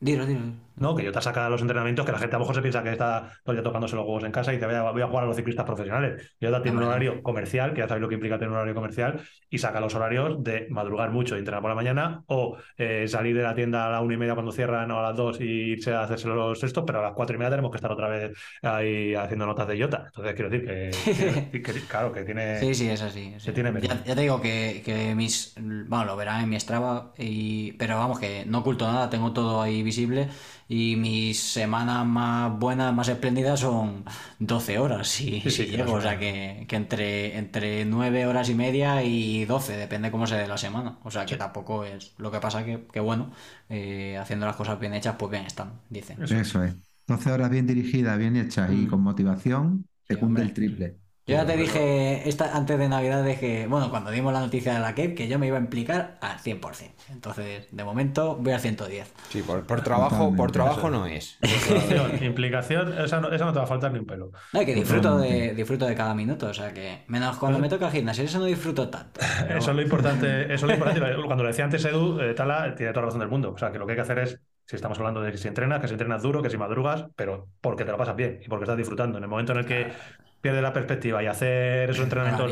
[0.00, 0.40] Dilo, dilo.
[0.80, 2.82] No, que yo te saca los entrenamientos que la gente a lo mejor se piensa
[2.82, 5.02] que está todo el día tocándose los huevos en casa y te voy a, voy
[5.02, 6.34] a jugar a los ciclistas profesionales.
[6.40, 6.88] Yo tiene un Hombre, no.
[6.88, 9.94] horario comercial, que ya sabéis lo que implica tener un horario comercial, y saca los
[9.94, 13.86] horarios de madrugar mucho y entrenar por la mañana, o eh, salir de la tienda
[13.86, 16.28] a la una y media cuando cierran o a las dos y irse a hacerse
[16.28, 18.32] los estos, pero a las cuatro y media tenemos que estar otra vez
[18.62, 20.04] ahí haciendo notas de Jota.
[20.06, 22.58] Entonces quiero decir que, que- que- claro, que tiene.
[22.60, 23.34] Sí, sí, es así.
[23.36, 23.52] así.
[23.52, 25.54] tiene ya, te digo que, que mis.
[25.56, 29.60] Bueno, lo verán en mi Strava, y, pero vamos, que no oculto nada, tengo todo
[29.62, 30.28] ahí visible.
[30.72, 34.04] Y mis semanas más buenas, más espléndidas son
[34.38, 35.94] 12 horas, si, Sí, si llego.
[35.94, 40.36] O sea, que, que entre, entre 9 horas y media y 12, depende cómo se
[40.36, 40.98] dé la semana.
[41.02, 42.14] O sea, que tampoco es.
[42.18, 43.32] Lo que pasa que, que bueno,
[43.68, 46.22] eh, haciendo las cosas bien hechas, pues bien están, dicen.
[46.22, 46.40] Eso.
[46.40, 46.74] eso es.
[47.06, 48.86] 12 horas bien dirigidas, bien hechas y Mm.
[48.86, 50.44] con motivación, se Sí, cumple hombre.
[50.44, 51.00] el triple.
[51.30, 54.74] Yo ya te dije esta, antes de Navidad de que, bueno, cuando dimos la noticia
[54.74, 56.90] de la Cape, que yo me iba a implicar al 100%.
[57.12, 59.12] Entonces, de momento voy al 110.
[59.28, 61.38] Sí, por, por trabajo, por trabajo no es.
[61.40, 64.32] Implicación, implicación, esa no, esa no te va a faltar ni un pelo.
[64.52, 67.86] No, que disfruto de, disfruto de cada minuto, o sea que, menos cuando me toca
[67.86, 69.20] el gimnasio, eso no disfruto tanto.
[69.46, 71.00] Pero Eso es lo importante, eso es lo importante.
[71.26, 73.52] Cuando lo decía antes Edu, eh, Tala tiene toda la razón del mundo.
[73.52, 75.46] O sea, que lo que hay que hacer es, si estamos hablando de que si
[75.46, 78.48] entrenas, que si entrenas duro, que si madrugas, pero porque te lo pasas bien y
[78.48, 79.18] porque estás disfrutando.
[79.18, 79.92] En el momento en el que
[80.40, 82.50] pierdes la perspectiva y hacer esos entrenamientos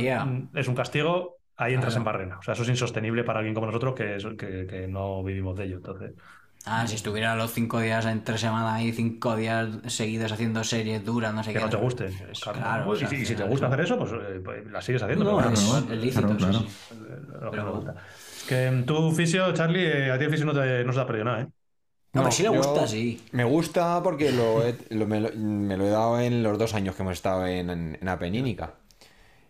[0.54, 2.00] es un castigo, ahí entras Claro.
[2.00, 2.38] en barrena.
[2.38, 5.56] O sea, eso es insostenible para alguien como nosotros que, es- que, que no vivimos
[5.56, 5.76] de ello.
[5.76, 6.12] Entonces,
[6.70, 11.32] Ah, si estuviera los cinco días entre semana ahí, cinco días seguidos haciendo series duras,
[11.32, 11.64] no sé Que qué.
[11.64, 12.04] no te guste.
[12.26, 14.12] Pues Claro, claro, pues, o sea, y, si- y si te gusta hacer eso, pues,
[14.12, 15.24] eh, pues la sigues haciendo.
[15.24, 16.58] No, pero es, claro, es lícito, claro, sí, claro.
[16.58, 16.96] sí.
[17.40, 17.94] lo que Pero- me gusta.
[18.36, 20.96] Es que mm, tú, Fisio, Charlie, eh, a ti el Fisio no, te, no se
[20.98, 21.46] te ha perdido nada, ¿eh?
[22.18, 23.20] No, pero sí le gusta, sí.
[23.32, 26.74] Me gusta porque lo he- lo- me, lo, me lo he dado en los dos
[26.74, 28.74] años que hemos estado en, en, en Apenínica.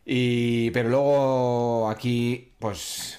[0.05, 3.19] Y, pero luego aquí, pues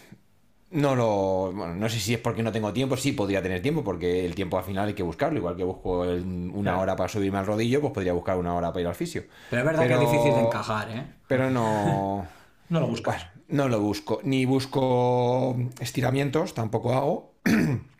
[0.71, 1.51] no lo.
[1.53, 4.33] Bueno, no sé si es porque no tengo tiempo, sí podría tener tiempo, porque el
[4.35, 5.37] tiempo al final hay que buscarlo.
[5.37, 6.79] Igual que busco el- una Claro.
[6.81, 9.23] hora para subirme al rodillo, pues podría buscar una hora para ir al fisio.
[9.49, 11.03] Pero es verdad que es difícil de encajar, ¿eh?
[11.27, 12.25] Pero no.
[12.69, 13.25] No lo buscas.
[13.47, 14.19] No lo busco.
[14.23, 17.33] Ni busco estiramientos, tampoco hago.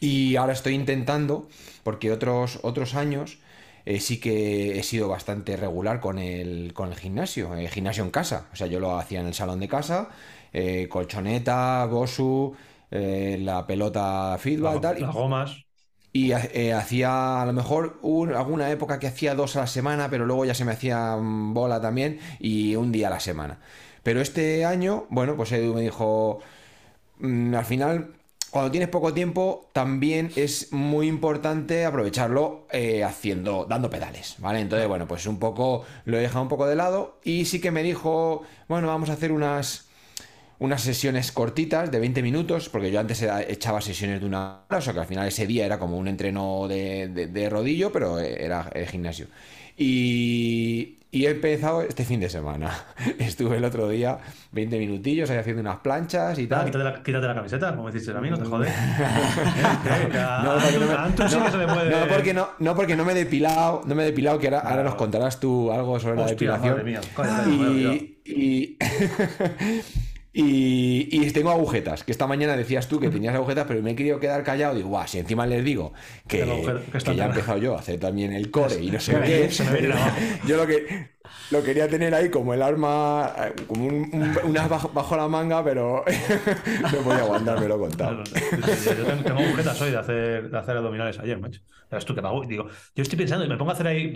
[0.00, 1.48] Y ahora estoy intentando,
[1.82, 3.38] porque otros, otros años
[3.84, 8.10] eh, sí que he sido bastante regular con el, con el gimnasio, el gimnasio en
[8.10, 8.46] casa.
[8.52, 10.08] O sea, yo lo hacía en el salón de casa,
[10.52, 12.54] eh, colchoneta, Bosu,
[12.90, 14.98] eh, la pelota feedback, Las- tal.
[15.00, 15.66] y- Las gomas.
[16.12, 20.10] y eh, hacía a lo mejor un- alguna época que hacía dos a la semana,
[20.10, 23.60] pero luego ya se me hacía mm, bola también y un día a la semana.
[24.02, 26.40] Pero este año, bueno, pues Edu me dijo,
[27.20, 28.14] mm, al final,
[28.50, 34.60] cuando tienes poco tiempo, también es muy importante aprovecharlo eh, haciendo, dando pedales, ¿vale?
[34.60, 37.70] Entonces, bueno, pues un poco lo he dejado un poco de lado y sí que
[37.70, 39.86] me dijo, bueno, vamos a hacer unas
[40.58, 44.80] unas sesiones cortitas de 20 minutos, porque yo antes echaba sesiones de una hora, o
[44.82, 48.70] sea que al final ese día era como un entreno de- de rodillo, pero era
[48.74, 49.26] el gimnasio.
[49.76, 52.70] Y, y he empezado este fin de semana.
[53.18, 54.18] Estuve el otro día
[54.52, 56.64] 20 minutillos ahí haciendo unas planchas y Ah, tal.
[56.66, 58.72] quítate, la, quítate la camiseta, como deciste a mí, no te jodes.
[62.58, 65.40] No, porque no me- he depilado, no me he depilado, que ahora, ahora nos contarás
[65.40, 66.72] tú algo sobre la depilación.
[66.72, 67.00] madre mía,
[68.24, 68.78] y,
[70.32, 73.96] y, y tengo agujetas, que esta mañana decías tú que tenías agujetas, pero me he
[73.96, 74.74] querido quedar callado.
[74.76, 75.92] Digo, guau, si encima les digo
[76.28, 76.38] que,
[76.92, 79.48] que que ya he empezado yo a hacer también el core y no sé qué.
[79.92, 80.16] abajo.
[80.46, 81.10] Yo lo que
[81.50, 85.28] lo quería tener ahí como el arma, eh, como un, un- unas bajo, bajo la
[85.28, 86.04] manga, pero
[86.92, 88.22] no podía aguantar, me lo he contado.
[88.24, 91.60] Claro, yo tengo, agujetas hoy de hacer, de hacer abdominales ayer, macho.
[91.88, 92.44] Sabes tú que me hago.
[92.44, 94.12] Digo, yo estoy pensando y me pongo a hacer ahí.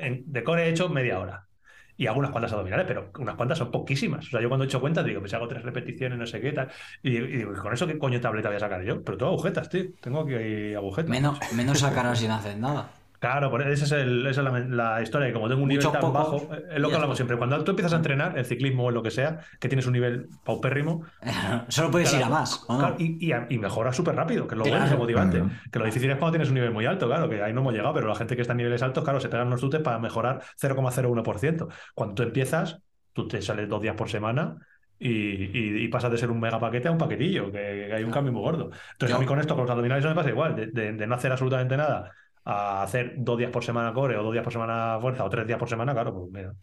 [0.00, 1.46] en- de core he hecho media hora.
[1.96, 4.26] Y hago unas cuantas abdominales, pero unas cuantas son poquísimas.
[4.26, 6.52] O sea, yo cuando he hecho cuentas digo, pues hago tres repeticiones, no sé qué
[6.52, 6.68] tal.
[7.02, 9.02] Y, digo, ¿y con eso qué coño tableta voy a sacar yo?
[9.02, 9.84] Pero tengo agujetas, tío.
[10.00, 11.10] Tengo aquí agujetas.
[11.10, 12.90] Menos, menos sacarás sin hacer nada.
[13.20, 14.58] Claro, por- esa es, el- esa es la,
[14.94, 15.28] la historia.
[15.28, 17.36] Que como tengo un nivel tan pocos, bajo, eh, es lo que hablamos siempre.
[17.38, 19.94] Cuando tú empiezas a entrenar, en ciclismo o en lo que sea, que tienes un
[19.94, 21.02] nivel paupérrimo,
[21.68, 22.78] Solo puedes ir a más, ¿o no?
[22.80, 24.80] claro, y, y, y mejoras súper rápido, que es lo Claro.
[24.80, 25.38] bueno, es motivante.
[25.38, 25.52] Claro.
[25.72, 27.72] Que lo difícil es cuando tienes un nivel muy alto, claro, que ahí no hemos
[27.72, 29.98] llegado, pero la gente que está en niveles altos, claro, se pegan unos tutes para
[29.98, 31.68] mejorar 0,01%.
[31.94, 32.80] Cuando tú empiezas,
[33.12, 34.56] tú te sales dos días por semana
[34.98, 38.04] y, y- y pasas de ser un mega paquete a un paquetillo, que, que hay
[38.04, 38.70] un cambio muy gordo.
[38.92, 40.92] Entonces, Yo- a mí con esto, con los abdominales, eso me pasa igual, de, de-
[40.92, 42.12] de no hacer absolutamente nada
[42.44, 45.46] a hacer dos días por semana core o dos días por semana fuerza o tres
[45.46, 46.54] días por semana, claro, pues mira.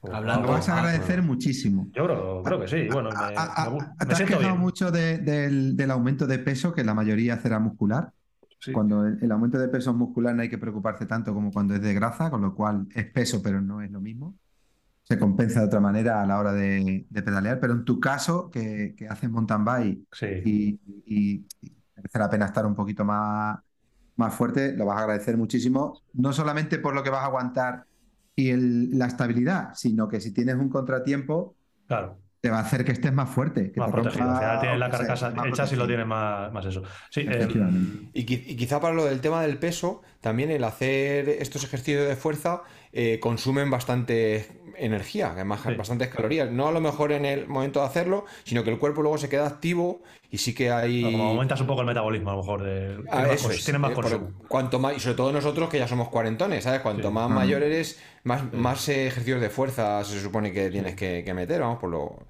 [0.00, 1.88] Pues, Hablando- Lo vas a Ah, agradecer muchísimo.
[1.92, 2.86] Yo creo, creo que sí.
[2.92, 3.26] Bueno, me, A-
[3.64, 4.58] a- me gu- a- me te has quejado bien.
[4.58, 8.12] mucho de- del, del aumento de peso, que la mayoría será muscular.
[8.60, 8.72] Sí.
[8.72, 11.74] Cuando el, el aumento de peso es muscular no hay que preocuparse tanto como cuando
[11.74, 14.36] es de grasa, con lo cual es peso, pero no es lo mismo.
[15.02, 18.50] Se compensa de otra manera a la hora de, de pedalear, pero en tu caso,
[18.50, 20.26] que, que haces mountain bike Sí.
[20.44, 23.58] y, y- y merece la pena estar un poquito más,
[24.18, 27.84] más fuerte, lo vas a agradecer muchísimo, no solamente por lo que vas a aguantar
[28.36, 32.18] y el- la estabilidad, sino que si tienes un contratiempo, Claro.
[32.40, 34.26] te va a hacer que estés más fuerte, que más te protegido.
[34.28, 36.82] rompa, tienes la sea, carcasa, más el chasis lo tienes más, más eso.
[37.10, 37.48] Sí, eh.
[38.12, 42.16] Y, y quizá para lo del tema del peso, también el hacer estos ejercicios de
[42.16, 42.62] fuerza
[42.92, 45.74] eh, consumen bastante energía, además Sí.
[45.76, 46.50] bastantes calorías.
[46.50, 49.28] No a lo mejor en el momento de hacerlo, sino que el cuerpo luego se
[49.28, 51.02] queda activo y sí que hay...
[51.02, 52.62] como aumentas un poco el metabolismo, a lo mejor.
[52.62, 53.64] De, Ah, tienes más, eso cons- es.
[53.64, 54.32] tienes más Eh, por- consumo.
[54.48, 56.80] cuanto más, y sobre todo nosotros que ya somos cuarentones, ¿sabes?
[56.80, 57.14] Cuanto Sí.
[57.14, 61.60] más mayor eres, más, más ejercicios de fuerza se supone que tienes que, que meter,
[61.60, 62.26] vamos, por lo...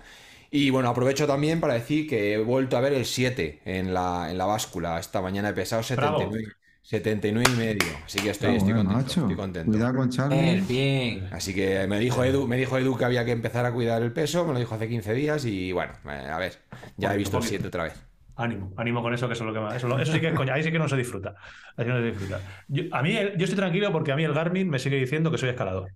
[0.50, 4.30] Y bueno, aprovecho también para decir que he vuelto a ver el 7 en la,
[4.30, 4.98] en la báscula.
[4.98, 6.18] Esta mañana he pesado Bravo.
[6.22, 6.52] 79,
[6.88, 7.82] 79 y medio.
[8.06, 9.20] Así que estoy, Ah, estoy bueno, contento.
[9.20, 9.70] Estoy contento.
[9.72, 10.40] Cuidado con Charlie.
[10.40, 11.28] Bien, bien.
[11.32, 14.10] Así que me dijo Edu, me dijo Edu que había que empezar a cuidar el
[14.10, 16.54] peso, me lo dijo hace 15 días y bueno, eh, a ver,
[16.96, 17.50] ya he visto el poquito.
[17.62, 18.02] 7 otra vez.
[18.36, 19.76] Ánimo, ánimo con eso, que eso es lo que más.
[19.76, 21.34] Eso, eso sí que es coña, ahí sí que no se disfruta.
[21.76, 22.40] Ahí no se disfruta.
[22.68, 25.36] Yo, a mí, yo estoy tranquilo porque a mí el Garmin me sigue diciendo que
[25.36, 25.90] soy escalador.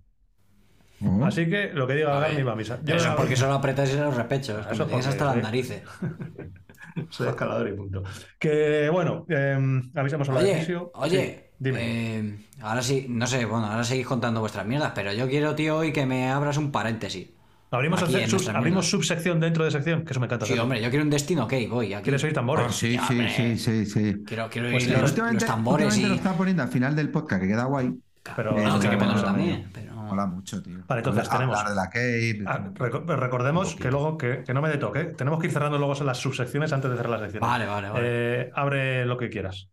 [1.03, 1.25] Oh.
[1.25, 2.77] Así que lo que diga Garmin va a misa.
[2.83, 4.63] Yo Eso no- porque solo apretas y los repechos.
[4.71, 5.81] Eso porque- hasta las narices.
[7.09, 8.03] soy escalador y punto.
[8.39, 11.79] Que bueno, eh, avisamos a la Oye, oye, Sí, dime.
[11.81, 15.77] eh, ahora sí, no sé, bueno, ahora seguís contando vuestras mierdas, pero yo quiero, tío,
[15.77, 17.29] hoy que me abras un paréntesis.
[17.71, 20.45] Abrimos, sus- nuestra abrimos subsección dentro de sección, que eso me encanta.
[20.45, 21.93] Sí, hombre, yo quiero un destino, ok, voy.
[21.95, 22.03] Aquí.
[22.03, 22.67] ¿Quieres oír tambores?
[22.67, 24.23] Ah, sí, Ya, sí, sí, sí, sí.
[24.27, 26.17] Quiero, quiero Pues oír los, últimamente, los tambores últimamente lo y.
[26.17, 27.91] está poniendo al final del podcast, que queda guay.
[28.35, 29.69] Pero Eh, No, que mola, también.
[29.73, 29.92] Pero...
[30.13, 30.77] Mola mucho, tío.
[30.87, 32.43] Vale, entonces Hablar tenemos- de la cave.
[32.45, 35.79] Ah, reco- recordemos que luego, que, que no me dé toque, tenemos que ir cerrando
[35.79, 37.49] luego las subsecciones antes de cerrar las secciones.
[37.49, 38.01] Vale, vale, vale.
[38.05, 39.69] Eh, abre lo que quieras.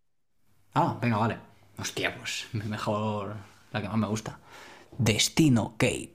[0.75, 1.37] Ah, venga, vale.
[1.79, 3.35] Hostia, pues mejor
[3.73, 4.39] la que más me gusta.
[4.97, 6.15] Destino Cape.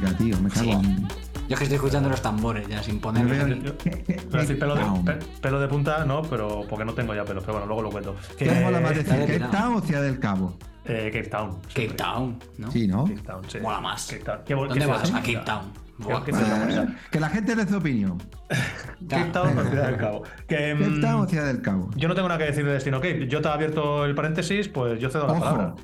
[0.00, 0.40] Me veo en Sudáfrica, tío.
[0.40, 0.70] Me cago Sí.
[0.70, 1.08] en.
[1.48, 3.26] Yo es que estoy escuchando los tambores ya sin poner.
[3.26, 4.84] Yo- yo- decir pelo de,
[5.14, 7.90] pe- pelo de punta, no, pero porque no tengo ya pelo, pero bueno, luego lo
[7.90, 8.16] cuento.
[8.36, 9.06] ¿Qué mola más decir?
[9.18, 9.38] ¿Cape.
[9.50, 10.56] Town o Ciudad del Cabo?
[10.84, 11.50] eh, Cape Town.
[11.60, 11.96] Cape siempre.
[11.96, 12.70] Town, ¿no?
[12.70, 13.04] Sí, ¿no?
[13.04, 13.58] Cape Town, sí.
[13.60, 14.06] Mola más.
[14.06, 14.38] Cape Town.
[14.68, 15.10] ¿Dónde qué vas?
[15.10, 15.36] A Cape.
[15.44, 15.72] Town.
[15.98, 16.22] Buah.
[17.10, 18.18] que la gente dé su opinión.
[19.08, 20.22] Cape Town o Ciudad del Cabo.
[20.46, 21.90] Que, ¿Cape mm, Town o Ciudad del Cabo?
[21.96, 23.26] yo no tengo nada que decir de Destino Cape.
[23.26, 25.74] Yo te he abierto el paréntesis, pues yo cedo la palabra.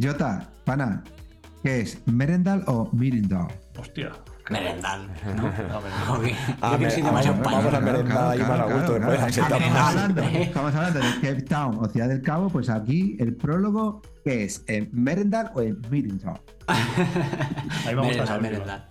[0.00, 1.02] Jota, pana,
[1.62, 1.98] ¿qué es?
[2.06, 3.48] ¿Merendal o Mirindal?
[3.78, 4.12] Hostia.
[4.50, 5.06] Merendal,
[5.36, 5.44] ¿no?
[6.14, 6.24] Ok.
[6.62, 7.32] Ah, Yo me- que soy vamos a
[7.80, 12.70] merendar gusto, después, Estamos hablando, estamos hablando de Cape Town o Ciudad del Cabo, pues
[12.70, 14.64] aquí el prólogo, ¿qué es?
[14.66, 16.40] ¿En Merendal o en Mirindal?
[17.86, 18.88] Ahí me gusta Merendal, merendal.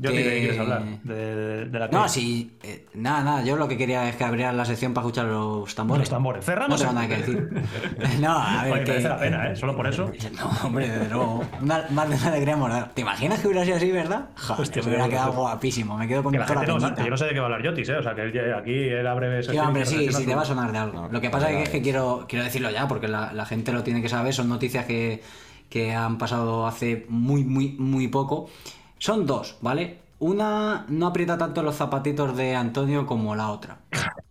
[0.00, 0.84] Yo Que- ¿de qué quieres hablar?
[1.02, 2.08] De, de- de la No, Cape.
[2.10, 5.26] sí, eh, nada, nada, yo lo que quería es que abrieran la sección para escuchar
[5.26, 6.02] los tambores.
[6.02, 6.40] Los tambores.
[6.40, 6.78] No Cerramos.
[6.78, 7.48] tengo el- nada que decir.
[8.20, 8.90] no, a ver, Oye, que...
[8.92, 9.56] merece la pena, ¿eh?
[9.56, 10.10] Solo por eso.
[10.36, 11.42] No, hombre, luego.
[11.60, 12.90] Una, más de una alegría moral.
[12.94, 14.28] ¿Te imaginas que hubiera sido así, verdad?
[14.36, 15.98] Joder, Hostia, me hubiera quedado guapísimo.
[15.98, 17.62] Me quedo con Que la gente no yo no sé de qué va a hablar
[17.64, 17.96] Yotis, ¿eh?
[17.96, 20.44] O sea, que él- aquí él abre Sí, sección hombre, sí, sí, te va a
[20.44, 21.02] sonar de algo.
[21.02, 23.82] No, Lo que pasa es que quiero, quiero decirlo ya, porque la, la gente lo
[23.82, 24.32] tiene que saber.
[24.32, 25.22] Son noticias que,
[25.68, 28.48] que han pasado hace muy, muy, muy poco.
[28.98, 30.00] Son dos, ¿vale?
[30.20, 33.80] Una no aprieta tanto los zapatitos de Antonio como la otra.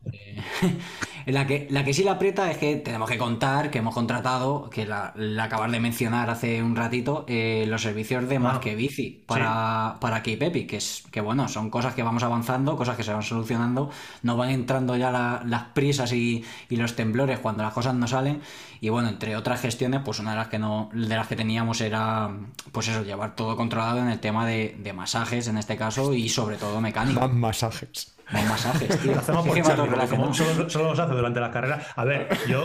[1.28, 4.70] La, que, la que sí la aprieta es que tenemos que contar que hemos contratado,
[4.70, 8.76] que la, la acabas de mencionar hace un ratito, eh, los servicios de Más que
[8.76, 12.96] Bici para, para Cape Epic, que es que bueno, son cosas que vamos avanzando, cosas
[12.96, 13.90] que se van solucionando,
[14.24, 18.08] nos van entrando ya la- las prisas y, y los temblores cuando las cosas no
[18.08, 18.42] salen.
[18.80, 21.82] Y bueno, entre otras gestiones, pues una de las que no, de las que teníamos
[21.82, 22.32] era
[22.72, 26.30] pues eso, llevar todo controlado en el tema de, de masajes en este caso, y
[26.30, 27.20] sobre todo mecánica.
[27.22, 28.17] Más masajes.
[28.32, 29.14] Más masajes, tío.
[29.14, 31.88] Lo hacemos por Charlie, porque como solo, solo los hace durante las carreras.
[31.96, 32.64] A ver, yo.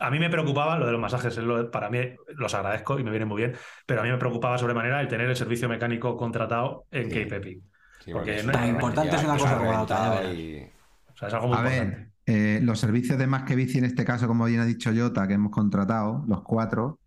[0.00, 1.36] A mí me preocupaba lo de los masajes.
[1.38, 1.98] lo- para mí
[2.36, 3.54] los agradezco y me viene muy bien.
[3.86, 7.22] Pero a mí me preocupaba sobremanera el tener el servicio mecánico contratado en Sí.
[7.24, 7.62] Cape Epic.
[8.04, 10.70] Sí, Porque es no- Tan importante es una tranquilidad, cosa como la otra, y-
[11.12, 11.96] O sea, es algo muy A importante.
[11.96, 14.90] ver, eh, los servicios de Más que Bici, en este caso, como bien ha dicho
[14.94, 16.98] Jota, que hemos contratado, los cuatro,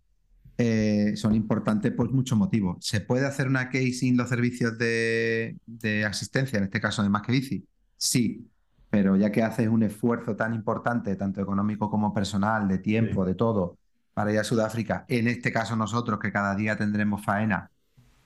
[0.62, 2.86] eh, son importantes por muchos motivos.
[2.86, 7.08] ¿Se puede hacer una case sin los servicios de, de asistencia, en este caso de
[7.08, 7.66] Más que Bici?
[7.96, 8.46] Sí,
[8.90, 13.36] pero ya que haces un esfuerzo tan importante, tanto económico como personal, de tiempo, de
[13.36, 13.78] todo,
[14.14, 17.72] para ir a Sudáfrica, en este caso nosotros, que cada día tendremos faena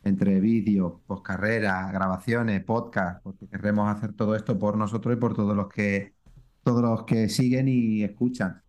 [0.04, 5.56] entre vídeos, poscarreras, grabaciones, podcast, porque querremos hacer todo esto por nosotros y por todos
[5.56, 6.16] los que
[6.64, 8.64] todos los que siguen y escuchan.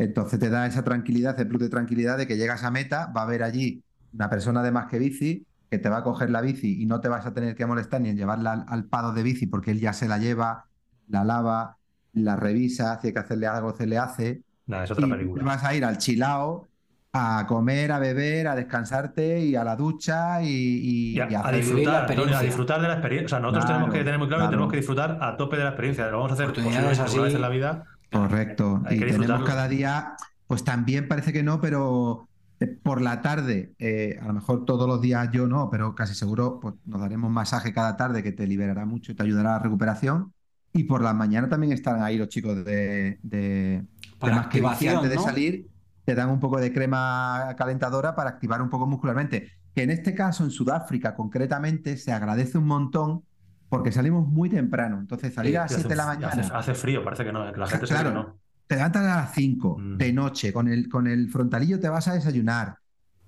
[0.00, 3.20] Entonces te da esa tranquilidad, ese plus de tranquilidad de que llegas a meta, va
[3.22, 3.82] a haber allí
[4.14, 7.00] una persona de más que bici que te va a coger la bici y no
[7.00, 9.70] te vas a tener que molestar ni en llevarla al, al pado de bici porque
[9.70, 10.64] él ya se la lleva,
[11.08, 11.76] la lava,
[12.14, 14.42] la revisa, si hay que hacerle algo, se le hace.
[14.66, 15.44] Nada, es otra Y película.
[15.44, 16.66] vas a ir al chilao
[17.12, 21.34] a comer, a beber, a descansarte y a la ducha y, y- Y a, y
[21.34, 23.26] a a hacer- vivir la disfrutar, Antonio, a disfrutar de la experiencia.
[23.26, 24.50] O sea, nosotros Claro, tenemos que tener muy claro claro.
[24.50, 26.06] que tenemos que disfrutar a tope de la experiencia.
[26.06, 27.20] Lo vamos a hacer Oportunidades posiblemente una así.
[27.26, 27.84] vez en la vida.
[28.10, 28.82] Correcto.
[28.86, 30.14] Hay y tenemos cada día,
[30.46, 32.28] pues también parece que no, pero
[32.58, 36.14] eh, por la tarde, eh, a lo mejor todos los días yo no, pero casi
[36.14, 39.58] seguro pues, nos daremos masaje cada tarde que te liberará mucho y te ayudará a
[39.58, 40.32] la recuperación.
[40.72, 43.84] Y por la mañana también estarán ahí los chicos de, de,
[44.18, 45.68] Para de activación, antes de salir,
[46.04, 49.50] te dan un poco de crema calentadora para activar un poco muscularmente.
[49.74, 53.24] Que en este caso, en Sudáfrica concretamente, se agradece un montón
[53.70, 54.98] porque salimos muy temprano.
[55.00, 56.28] Entonces, salir Sí, a las y 7 de la mañana.
[56.28, 57.50] Hace, hace frío, parece que no.
[57.50, 58.10] que la gente Claro.
[58.12, 58.38] no.
[58.66, 59.96] Te levantas a las 5 Mm.
[59.96, 62.76] de noche, con el, con el frontalillo te vas a desayunar.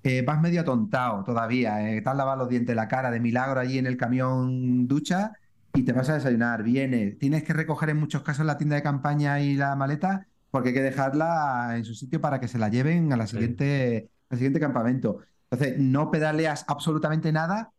[0.03, 3.59] Eh, vas medio atontado todavía, eh, te has lavado los dientes, la cara de milagro
[3.59, 5.31] allí en el camión ducha
[5.73, 6.61] y te vas a desayunar.
[6.61, 10.69] Vienes, tienes que recoger en muchos casos la tienda de campaña y la maleta porque
[10.69, 13.31] hay que dejarla en su sitio para que se la lleven a la Sí.
[13.37, 15.19] siguiente, al siguiente campamento.
[15.49, 17.71] Entonces, no pedaleas absolutamente nada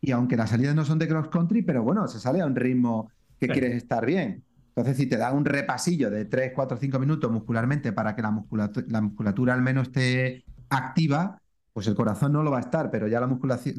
[0.00, 2.54] y aunque las salidas no son de cross country, pero bueno, se sale a un
[2.56, 3.52] ritmo que Sí.
[3.52, 4.44] quieres estar bien.
[4.68, 8.30] Entonces, si te da un repasillo de 3, 4, 5 minutos muscularmente para que la
[8.30, 11.40] musculatura, la musculatura al menos esté activa,
[11.72, 13.26] pues el corazón no lo va a estar, pero ya la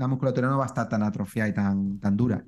[0.07, 2.45] musculatura no va a estar tan atrofiada y tan, tan dura.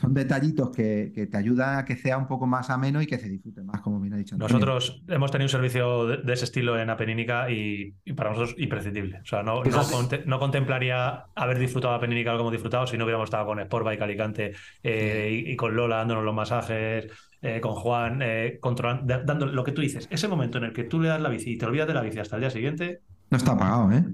[0.00, 3.18] Son detallitos que, que te ayudan a que sea un poco más ameno y que
[3.18, 4.54] se disfrute más, como bien ha dicho Antonio.
[4.58, 8.54] Nosotros hemos tenido un servicio de, de ese estilo en Apenínica y, y para nosotros
[8.58, 9.20] imprescindible.
[9.22, 13.04] O sea, no, no, conte- no contemplaría haber disfrutado Apenínica como hemos disfrutado si no
[13.04, 14.52] hubiéramos estado con Sportbike Alicante
[14.82, 17.06] eh, y, y con Lola dándonos los masajes,
[17.40, 20.08] eh, con Juan, eh, controlan- da- dando lo que tú dices.
[20.10, 22.02] Ese momento en el que tú le das la bici y te olvidas de la
[22.02, 23.00] bici hasta el día siguiente,
[23.30, 24.04] No está apagado, ¿eh?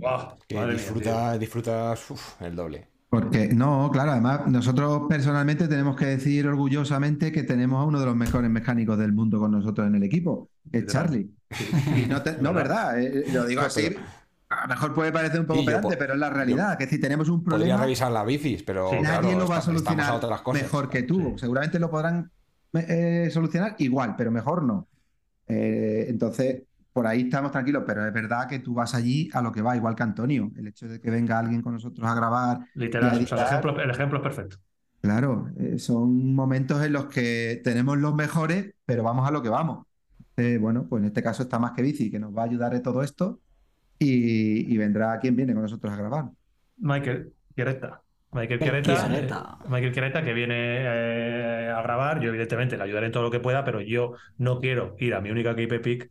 [0.48, 2.88] Que Madre mía, disfruta, disfrutas uf, el doble.
[3.20, 8.06] Porque no, claro, además nosotros personalmente tenemos que decir orgullosamente que tenemos a uno de
[8.06, 10.86] los mejores mecánicos del mundo con nosotros en el equipo, que es.
[10.86, 11.30] Charlie.
[11.96, 13.94] Y no, te- no, verdad, eh, lo digo así.
[14.48, 16.76] A lo mejor puede parecer un poco yo pedante, pero es la realidad.
[16.78, 18.96] Que si tenemos un Podría problema, revisar las bicis, pero Sí.
[18.98, 20.62] claro, nadie lo va a solucionar a otras cosas.
[20.62, 21.20] mejor que tú.
[21.20, 21.38] Sí.
[21.38, 22.30] Seguramente lo podrán
[22.74, 24.88] eh, solucionar igual, pero mejor no.
[25.46, 26.62] Eh, entonces,
[26.94, 29.74] por ahí estamos tranquilos, pero es verdad que tú vas allí a lo que va,
[29.74, 30.52] igual que Antonio.
[30.56, 33.20] El hecho de que venga alguien con nosotros a grabar Literal.
[33.20, 34.56] O sea, el, ejemplo, el ejemplo es perfecto.
[35.00, 39.48] Claro, eh, son momentos en los que tenemos los mejores, pero vamos a lo que
[39.48, 39.86] vamos.
[40.36, 42.72] Eh, bueno, pues en este caso está más que bici, que nos va a ayudar
[42.74, 43.40] en todo esto
[43.98, 46.30] y, y vendrá quien viene con nosotros a grabar.
[46.76, 48.04] Michael Quiereta.
[48.34, 52.20] Michael El Quiereta, eh, Michael Quiereta que viene eh, a grabar.
[52.20, 55.20] Yo, evidentemente, le ayudaré en todo lo que pueda, pero yo no quiero ir a
[55.20, 56.10] mi única KP Peak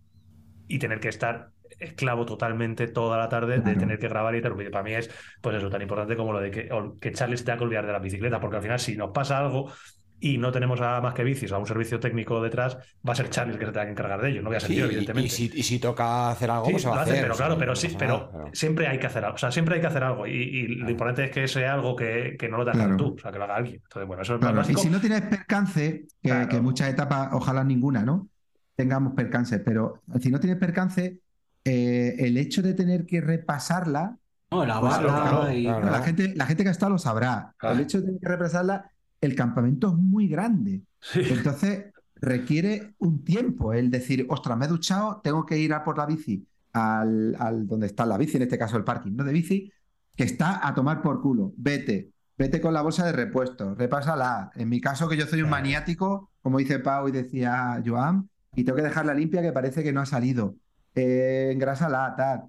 [0.76, 4.54] y tener que estar esclavo totalmente toda la tarde de tener que grabar y tal.
[4.72, 5.10] Para mí es,
[5.42, 7.86] pues eso, tan importante como lo de que, o- que Charlie se tenga que olvidar
[7.86, 9.72] de la bicicleta, porque al final, si nos pasa algo
[10.20, 13.30] y no tenemos a más que bicis, a un servicio técnico detrás, va a ser
[13.30, 14.42] Charlie el que se tenga que encargar de ello.
[14.42, 15.28] No voy a ser Sí, yo, y- evidentemente.
[15.28, 17.24] y, si, y si toca hacer algo, Sí, pues se va a hace, hacer.
[17.24, 19.36] pero o claro, pero sí, pero nada, pero- siempre hay que hacer algo.
[19.36, 20.26] O sea, siempre hay que hacer algo.
[20.28, 22.98] Y, y lo importante es que sea algo que, que no lo tengas Claro.
[22.98, 23.82] tú, o sea, que lo haga alguien.
[23.84, 24.82] Entonces, bueno, eso es más y básico.
[24.82, 28.30] si no tienes percance, que, que muchas etapas, ojalá ninguna, ¿no?
[28.76, 31.20] Tengamos percances, pero si no tienes percance,
[31.64, 34.18] eh, el hecho de tener que repasarla,
[34.52, 35.64] No, la Pues barra claro, y.
[35.64, 35.90] claro.
[35.92, 37.54] la gente, la gente que ha estado lo sabrá.
[37.58, 37.76] Claro.
[37.76, 38.92] El hecho de tener que repasarla,
[39.22, 40.82] el campamento es muy grande.
[41.02, 41.22] Sí.
[41.30, 41.86] Entonces
[42.16, 46.06] requiere un tiempo el decir, ostras, me he duchado, tengo que ir a por la
[46.06, 49.24] bici al, al donde está la bici, en este caso el parking, ¿no?
[49.24, 49.72] De bici,
[50.16, 51.54] que está a tomar por culo.
[51.58, 54.52] Vete, vete con la bolsa de repuesto, repásala.
[54.56, 58.64] En mi caso, que yo soy un maniático, como dice Pau y decía Joan, y
[58.64, 60.56] tengo que dejarla limpia que parece que no ha salido.
[60.96, 62.44] Eh, engrásala, tal.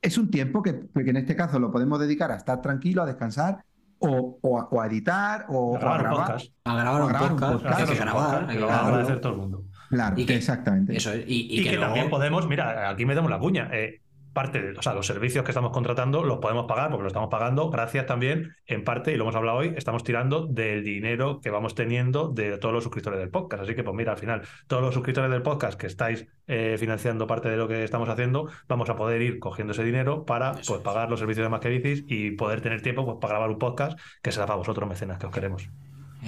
[0.00, 3.06] Es un tiempo que, que en este caso lo podemos dedicar a estar tranquilo, a
[3.06, 3.64] descansar,
[3.98, 6.26] o, o a, o a editar, o, o a grabar un grabar.
[6.26, 6.52] podcast.
[6.64, 7.78] A grabar O un grabar un podcast.
[7.80, 8.24] Hay que un grabar.
[8.24, 8.84] podcast, hay que a grabar.
[8.86, 9.64] agradecer todo el mundo.
[9.90, 10.96] Claro, Y que- exactamente.
[10.96, 11.14] Eso.
[11.16, 11.24] Y, y
[11.60, 13.68] Y, que, que, luego- también podemos, mira, aquí metemos la cuña.
[13.72, 14.00] eh,
[14.38, 17.28] parte de, o sea, los servicios que estamos contratando los podemos pagar porque lo estamos
[17.28, 21.50] pagando gracias también, en parte, y lo hemos hablado hoy, estamos tirando del dinero que
[21.50, 23.64] vamos teniendo de todos los suscriptores del podcast.
[23.64, 27.26] Así que, pues mira, al final, todos los suscriptores del podcast que estáis eh, financiando
[27.26, 30.74] parte de lo que estamos haciendo, vamos a poder ir cogiendo ese dinero para Eso
[30.74, 33.50] pues, pagar los servicios de más que bicis y poder tener tiempo pues, para grabar
[33.50, 35.68] un podcast que será para vosotros, mecenas, que os queremos.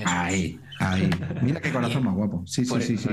[0.05, 1.29] Ahí, ahí.
[1.41, 2.43] Mira qué corazón más guapo.
[2.47, 3.09] Sí, sí, sí, sí.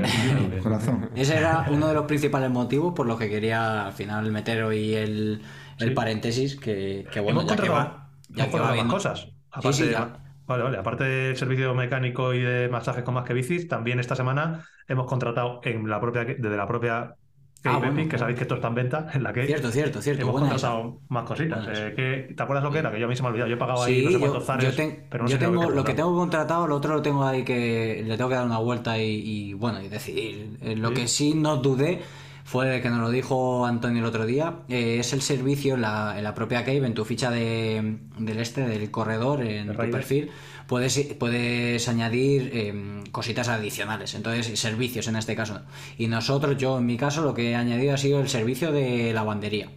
[0.57, 1.09] Corazón.
[1.15, 4.93] Ese era uno de los principales motivos por los que quería al final meter hoy
[4.93, 5.43] el,
[5.79, 5.93] el Sí.
[5.93, 8.87] paréntesis, que, que bueno, hemos ya que contratado, va, hemos ya que va contratado más
[8.87, 8.93] viendo.
[8.93, 9.27] cosas.
[9.51, 10.23] Aparte, sí, ya.
[10.45, 10.77] Vale, vale.
[10.77, 15.05] Aparte del servicio mecánico y de masajes con más que bicis, también esta semana hemos
[15.07, 17.15] contratado en la propia, desde la propia
[17.63, 20.21] Ah, bueno, que sabéis que esto está en venta, en la que Cierto, cierto, cierto.
[20.21, 20.69] hemos buena esa.
[20.69, 21.67] contratado más cositas.
[21.69, 22.91] Eh, ¿qué- ¿Te acuerdas lo que era?
[22.91, 23.49] Que yo a mí se me ha olvidado.
[23.49, 25.45] Yo he pagado ahí no sé yo, cuántos zares, yo ten- pero no yo sé
[25.45, 28.45] tengo lo que tengo contratado, lo otro lo tengo ahí que le tengo que dar
[28.45, 29.03] una vuelta y,
[29.49, 30.57] y, bueno, y decidir.
[30.61, 30.93] Eh, Lo Sí.
[30.95, 32.01] que sí no dudé
[32.47, 36.17] fue que nos lo dijo Antonio el otro día, eh, es el servicio en la,
[36.17, 39.91] en la propia Cave, en tu ficha de, del este, del corredor, en El tu
[39.91, 40.31] perfil,
[40.65, 45.59] puedes, puedes añadir eh, cositas adicionales, entonces servicios en este caso.
[45.97, 49.11] Y nosotros, yo en mi caso, lo que he añadido ha sido el servicio de
[49.11, 49.69] lavandería.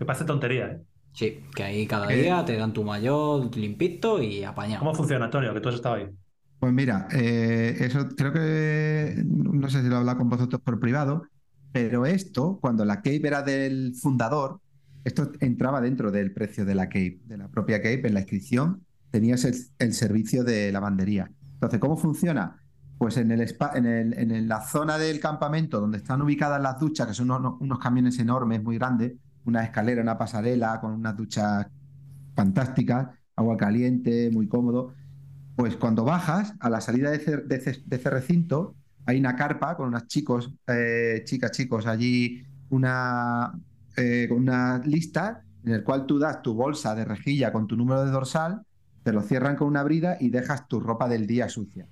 [0.00, 0.80] Me parece tontería, ¿eh?
[1.12, 4.78] Sí, que ahí cada día te dan tu mayor limpito y apañado.
[4.78, 5.52] ¿Cómo funciona, Antonio?
[5.52, 6.06] Que tú has estado ahí.
[6.58, 10.80] Pues mira, eh, eso creo que no sé si lo he hablado con vosotros por
[10.80, 11.24] privado,
[11.78, 14.60] pero esto, cuando la Cape era del fundador,
[15.04, 18.84] esto entraba dentro del precio de la Cape, de la propia Cape, en la inscripción
[19.12, 21.30] tenías el, servicio de lavandería.
[21.54, 22.56] Entonces, ¿cómo funciona?
[22.98, 26.80] Pues en, el, spa- en, el- en la zona del campamento donde están ubicadas las
[26.80, 29.12] duchas, que son unos, camiones enormes, muy grandes,
[29.44, 31.68] una escalera, una pasarela con unas duchas
[32.34, 34.94] fantásticas, agua caliente, muy cómodo.
[35.56, 38.74] Pues cuando bajas a la salida de ese recinto,
[39.08, 43.50] hay una carpa con unos chicos, eh, chicas, chicos, allí una,
[43.96, 47.74] eh, con una lista en el cual tú das tu bolsa de rejilla con tu
[47.74, 48.60] número de dorsal,
[49.02, 51.86] te lo cierran con una brida y dejas tu ropa del día sucia.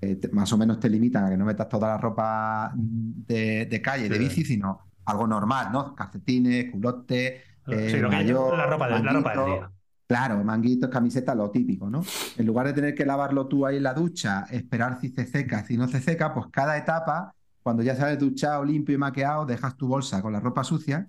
[0.00, 3.66] Eh, te- más o menos te limitan a que no metas toda la ropa de,
[3.66, 5.96] de calle, de bici, sino algo normal, ¿no?
[5.96, 9.70] Calcetines, culote, eh, Sí, lo que- maillot, la ropa del- la ropa del día.
[10.12, 12.04] Claro, manguitos, camiseta, lo típico, ¿no?
[12.36, 15.64] En lugar de tener que lavarlo tú ahí en la ducha, esperar si se seca,
[15.64, 19.74] si no se seca, pues cada etapa, cuando ya sales duchado, limpio y maqueado, dejas
[19.78, 21.08] tu bolsa con la ropa sucia.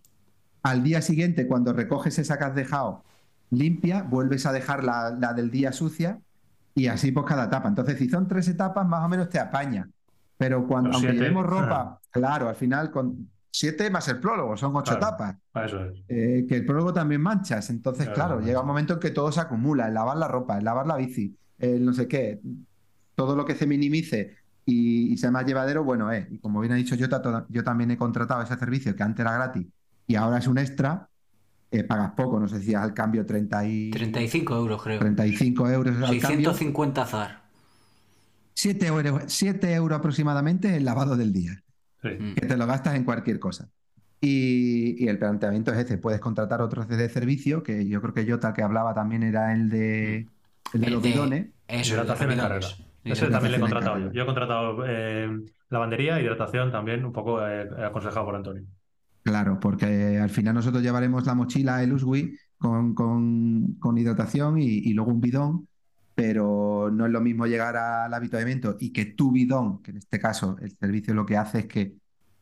[0.62, 3.04] Al día siguiente, cuando recoges esa que has dejado
[3.50, 6.22] limpia, vuelves a dejar la, la del día sucia
[6.74, 7.68] y así pues cada etapa.
[7.68, 9.90] Entonces, si son tres etapas, más o menos te apaña.
[10.38, 11.50] Pero cuando, Los aunque siete, llevemos ah.
[11.50, 15.16] ropa, claro, al final con siete más el prólogo, son ocho Claro.
[15.16, 15.36] etapas.
[15.66, 16.02] Eso es.
[16.08, 17.70] Eh, que el prólogo también manchas.
[17.70, 20.66] Entonces, Claro, llega un momento en que todo se acumula, el lavar la ropa, el
[20.66, 22.42] lavar la bici, el no sé qué,
[23.16, 24.36] todo lo que se minimice
[24.66, 26.26] y, y sea más llevadero, bueno es.
[26.32, 29.34] Y como bien ha dicho Jota, yo también he contratado ese servicio que antes era
[29.34, 29.68] gratis
[30.08, 31.08] y ahora es un extra,
[31.70, 35.00] eh, pagas poco, no sé si al cambio 30 y, 35 euros, creo.
[35.00, 37.44] 35 euros al cambio, 650 zar.
[38.56, 41.63] 7 euros, 7 euros aproximadamente el lavado del día.
[42.04, 42.10] Sí.
[42.20, 42.36] Mm.
[42.36, 43.70] que te lo gastas en cualquier cosa.
[44.22, 48.30] Y, y el planteamiento es ese, puedes contratar otros de servicio, que yo creo que
[48.30, 50.28] Jota que hablaba también era el de,
[50.74, 51.48] el de El los de- bidones.
[51.68, 52.68] Eso, Hidratación en carrera.
[53.04, 54.12] Ese también le he contratado yo.
[54.14, 55.30] Yo he contratado eh,
[55.70, 58.64] lavandería, hidratación también, un poco eh, aconsejado por Antonio.
[59.24, 64.66] Claro, porque al final nosotros llevaremos la mochila, el Uswi, con, con, con hidratación y,
[64.66, 65.68] y luego un bidón,
[66.16, 70.20] pero no es lo mismo llegar al habituamiento y que tu bidón, que en este
[70.20, 71.96] caso el servicio lo que hace es que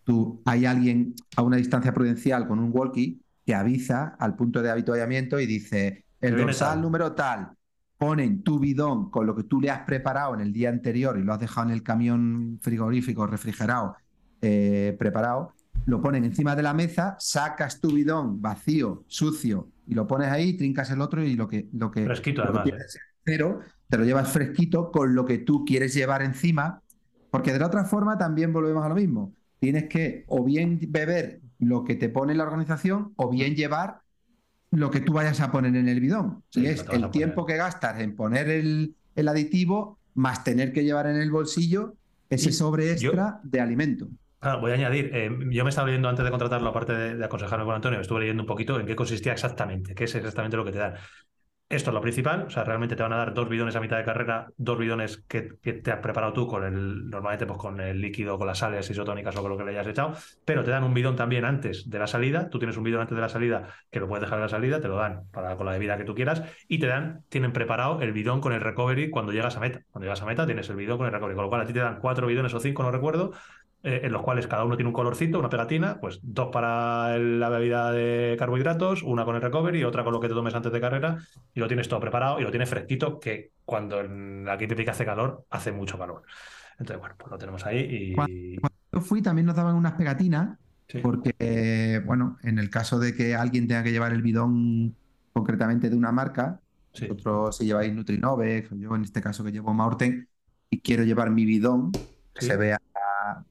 [0.04, 4.70] tú hay alguien a una distancia prudencial con un walkie que avisa al punto de
[4.70, 6.82] habituallamiento y dice el dorsal tal".
[6.82, 7.52] número tal,
[7.98, 11.24] ponen tu bidón con lo que tú le has preparado en el día anterior y
[11.24, 13.96] lo has dejado en el camión frigorífico refrigerado
[14.42, 15.54] eh, preparado,
[15.86, 20.58] lo ponen encima de la mesa, sacas tu bidón vacío, sucio y lo pones ahí,
[20.58, 23.00] trincas el otro y lo que lo que Fresquito, lo que además, ¿eh?
[23.26, 26.82] Cero, te lo llevas fresquito con lo que tú quieres llevar encima,
[27.30, 29.34] porque de la otra forma también volvemos a lo mismo.
[29.60, 34.02] Tienes que o bien beber lo que te pone la organización o bien llevar
[34.72, 36.44] lo que tú vayas a poner en el bidón.
[36.50, 40.84] Sí, y es el tiempo que gastas en poner el, el aditivo más tener que
[40.84, 41.96] llevar en el bolsillo
[42.30, 44.08] ese sobre yo- extra de alimento.
[44.60, 47.64] Voy a añadir, eh, yo me estaba leyendo antes de contratarlo, aparte de, de aconsejarme
[47.64, 50.72] con Antonio, estuve leyendo un poquito en qué consistía exactamente, qué es exactamente lo que
[50.72, 50.96] te dan.
[51.72, 53.96] Esto es lo principal, o sea, realmente te van a dar dos bidones a mitad
[53.96, 58.02] de carrera, dos bidones que, te has preparado tú con el, normalmente pues con el
[58.02, 60.84] líquido, con las sales isotónicas o con lo que le hayas echado, pero te dan
[60.84, 63.70] un bidón también antes de la salida, tú tienes un bidón antes de la salida
[63.90, 66.04] que lo puedes dejar en la salida, te lo dan para, con la bebida que
[66.04, 69.62] tú quieras y te dan, tienen preparado el bidón con el recovery cuando llegas a
[69.62, 69.82] meta.
[69.92, 71.72] Cuando llegas a meta tienes el bidón con el recovery, con lo cual a ti
[71.72, 73.32] te dan cuatro bidones o cinco, no recuerdo,
[73.84, 77.40] eh, en los cuales cada uno tiene un colorcito, una pegatina, pues dos para el-
[77.40, 80.54] la bebida de carbohidratos, una con el recovery y otra con lo que te tomes
[80.54, 81.18] antes de carrera,
[81.54, 84.92] y lo tienes todo preparado y lo tienes fresquito, que cuando en- aquí te pica
[84.92, 86.24] hace calor, hace mucho calor.
[86.80, 88.60] Entonces, bueno, pues lo tenemos ahí y...
[88.94, 90.98] Yo fui, también nos daban unas pegatinas, Sí.
[91.00, 94.94] porque, bueno, en el caso de que alguien tenga que llevar el bidón
[95.32, 96.60] concretamente de una marca,
[96.94, 97.08] Sí.
[97.08, 100.28] vosotros si lleváis Nutrinovex, yo en este caso que llevo Maurten,
[100.70, 102.48] y quiero llevar mi bidón, que Sí.
[102.48, 102.78] se vea,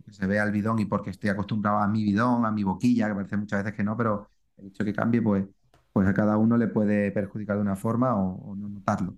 [0.04, 3.08] que se vea el bidón y porque estoy acostumbrado a mi bidón, a mi boquilla,
[3.08, 4.28] que parece muchas veces que no, pero
[4.58, 5.44] el hecho que cambie, pues,
[5.92, 9.16] pues a cada uno le puede perjudicar de una forma o, o no notarlo.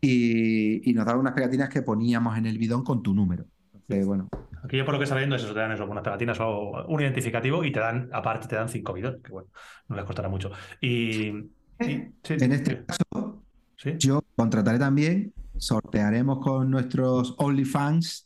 [0.00, 3.46] Y, y nos daban unas pegatinas que poníamos en el bidón con tu número.
[3.72, 4.28] Entonces, bueno,
[4.62, 6.86] Aquí yo por lo que está viendo es eso, te dan eso, unas pegatinas o
[6.86, 9.48] un identificativo y te dan, aparte te dan cinco bidones, que bueno,
[9.88, 10.50] no les costará mucho.
[10.80, 11.28] Y...
[11.28, 13.42] y- sí, en este sí, caso,
[13.76, 13.92] sí.
[13.98, 18.23] Yo contrataré también, sortearemos con nuestros OnlyFans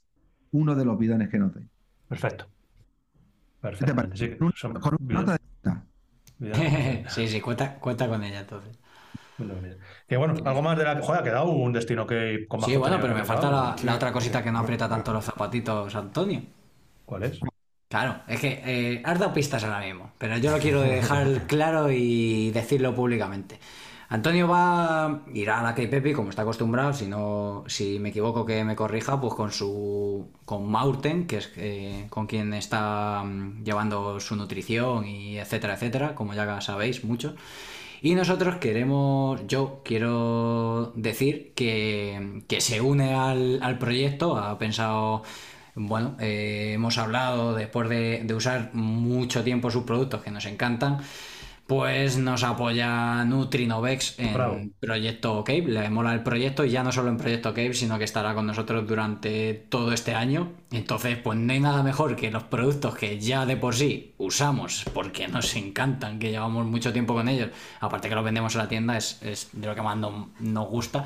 [0.53, 1.69] uno de los bidones que noten.
[2.09, 2.47] Perfecto.
[3.63, 4.17] ¿Qué te?
[4.17, 5.85] Sí, Con un- son con una bidones- nota de nota.
[6.39, 8.79] bidones- sí, sí, cuenta, cuenta con ella entonces.
[10.09, 11.01] Que bueno, algo más de la.
[11.01, 14.43] Joder, ha quedado un destino que con Sí, bueno, pero me falta la otra cosita
[14.43, 16.43] que no aprieta tanto los zapatitos, Antonio.
[17.05, 17.39] ¿Cuál es?
[17.89, 21.91] Claro, es que eh, has dado pistas ahora mismo, pero yo lo quiero dejar claro
[21.91, 23.59] y decirlo públicamente.
[24.11, 28.65] Antonio va irá a la K-Pepi como está acostumbrado, si no, si me equivoco que
[28.65, 34.19] me corrija, pues con su con Maurten, que es eh, con quien está mm, llevando
[34.19, 37.35] su nutrición y etcétera, etcétera, como ya sabéis mucho.
[38.01, 45.23] Y nosotros queremos, yo quiero decir que, que se une al, al proyecto, ha pensado,
[45.75, 50.99] bueno, eh, hemos hablado después de, de usar mucho tiempo sus productos que nos encantan,
[51.69, 54.59] pues nos apoya Nutrinovex en Bravo.
[54.81, 58.05] Proyecto Cave, le mola el proyecto y ya no solo en Proyecto Cave, sino que
[58.05, 60.51] estará con nosotros durante todo este año.
[60.73, 64.87] Entonces, pues no hay nada mejor que los productos que ya de por sí usamos
[64.95, 67.51] porque nos encantan, que llevamos mucho tiempo con ellos,
[67.81, 70.69] aparte que los vendemos en la tienda, es, es de lo que más no- nos
[70.69, 71.05] gusta.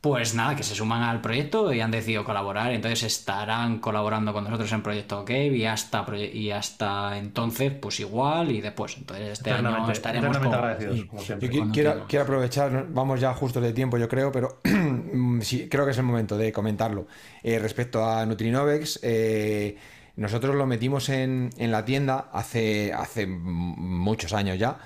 [0.00, 4.44] Pues nada, que se suman al proyecto y han decidido colaborar, entonces estarán colaborando con
[4.44, 8.96] nosotros en Proyecto Cave y hasta, y hasta entonces, pues igual y después.
[8.96, 11.50] Entonces este año estaremos con- agradecidos, como Yo siempre.
[11.50, 15.84] Cuando quiero, quiero aprovechar, vamos ya justos de tiempo, yo creo, pero mm, sí, creo
[15.84, 17.06] que es el momento de comentarlo.
[17.42, 19.76] Eh, respecto a Nutrinovex, eh,
[20.16, 24.78] nosotros lo metimos en, en la tienda hace, hace muchos años ya.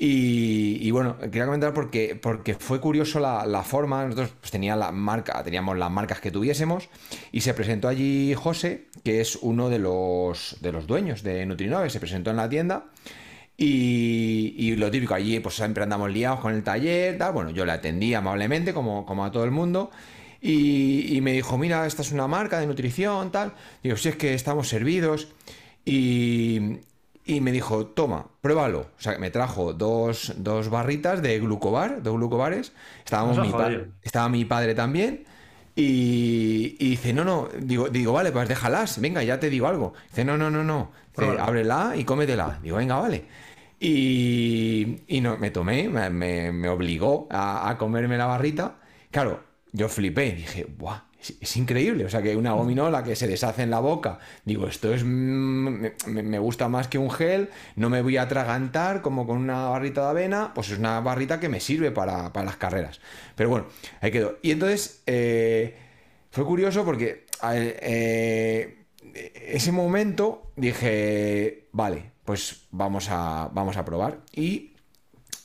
[0.00, 4.04] Y, bueno, quería comentar porque, porque fue curioso la, la forma.
[4.04, 6.88] Nosotros pues, tenía la marca, teníamos las marcas que tuviésemos
[7.32, 11.92] y se presentó allí José, que es uno de los, de los dueños de Nutrinovex.
[11.92, 12.84] Se presentó en la tienda
[13.56, 17.32] y, y lo típico, allí pues siempre andamos liados con el taller, tal.
[17.32, 19.90] Bueno, yo le atendí amablemente, como, como a todo el mundo.
[20.40, 23.52] Y, y me dijo, mira, esta es una marca de nutrición, tal.
[23.82, 25.26] Digo, si es que estamos servidos.
[25.84, 26.78] Y,
[27.28, 28.80] y me dijo, toma, pruébalo.
[28.98, 32.72] O sea, me trajo dos, dos barritas de glucobar, dos glucobares.
[33.04, 33.52] Estábamos mi
[34.02, 35.24] estaba mi padre también.
[35.76, 39.94] Y, y dice, no, no, digo, digo, vale, pues déjalas, venga, ya te digo algo.
[40.10, 42.58] Dice, no, no, no, no, Dice, ábrela y cómetela.
[42.62, 43.26] Digo, venga, vale.
[43.80, 48.78] Y, y no, me tomé, me, me- me obligó a, a comerme la barrita.
[49.10, 51.02] Claro, yo flipé, dije, ¡buah!
[51.20, 54.94] Es, increíble, o sea que una gominola que se deshace en la boca, digo, esto
[54.94, 55.08] es, mm,
[56.06, 59.68] me, me- gusta más que un gel, no me voy a atragantar como con una
[59.68, 63.00] barrita de avena, pues es una barrita que me sirve para, para las carreras.
[63.34, 63.66] Pero bueno,
[64.00, 64.38] ahí quedó.
[64.42, 65.76] Y entonces, eh,
[66.30, 74.20] fue curioso porque eh, ese momento dije, vale, pues vamos a, vamos a probar.
[74.32, 74.74] Y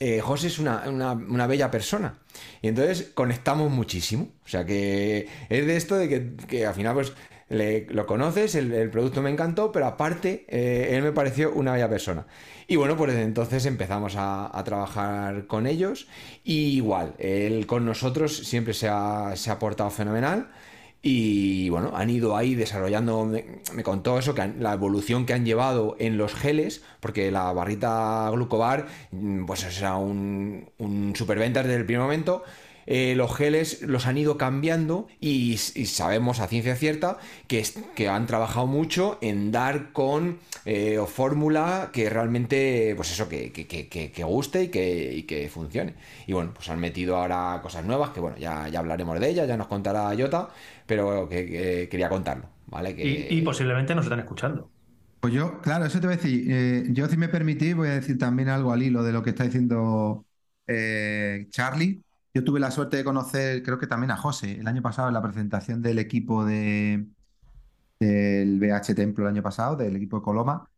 [0.00, 2.18] eh, José es una- una bella persona.
[2.64, 4.28] Y entonces conectamos muchísimo.
[4.42, 7.12] O sea que es de esto de que, que al final pues
[7.50, 11.90] le- lo conoces, el, producto me encantó, pero aparte eh, él me pareció una bella
[11.90, 12.26] persona.
[12.66, 16.08] Y bueno, pues desde entonces empezamos a, trabajar con ellos.
[16.42, 20.48] Igual, él con nosotros siempre se ha, se ha portado fenomenal.
[21.06, 25.44] Y bueno, han ido ahí desarrollando, me, contó eso, que han- la evolución que han
[25.44, 31.76] llevado en los geles, porque la barrita Glucobar, mm, pues era un, un superventas desde
[31.80, 32.42] el primer momento.
[32.86, 35.56] Eh, los geles los han ido cambiando y,
[35.86, 37.18] sabemos a ciencia cierta
[37.48, 37.64] que,
[37.94, 43.66] que han trabajado mucho en dar con eh, fórmula que realmente, pues eso, que, que-
[43.66, 45.94] que- guste y que, y que funcione.
[46.26, 49.48] Y bueno, pues han metido ahora cosas nuevas que bueno, ya, ya hablaremos de ellas,
[49.48, 50.48] ya nos contará Jota,
[50.86, 52.94] pero que, que quería contarlo, ¿vale?
[52.96, 54.72] Que, Y, y posiblemente nos están escuchando.
[55.20, 56.46] Pues yo, claro, eso te voy a decir.
[56.50, 59.30] eh, yo, si me permitís, voy a decir también algo al hilo de lo que
[59.30, 60.26] está diciendo
[60.66, 62.04] eh, Charlie.
[62.34, 65.14] Yo tuve la suerte de conocer, creo que también a José, el año pasado en
[65.14, 67.06] la presentación del equipo de,
[68.00, 70.70] del BH Templo el año pasado, del equipo de Coloma.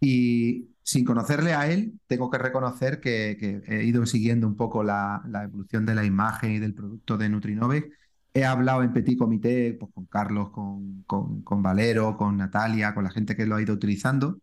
[0.00, 4.82] Y sin conocerle a él, tengo que reconocer que, que he ido siguiendo un poco
[4.84, 7.88] la, la evolución de la imagen y del producto de Nutrinovex.
[8.34, 13.04] He hablado en Petit Comité pues, con Carlos, con, con, con Valero, con Natalia, con
[13.04, 14.38] la gente que lo ha ido utilizando.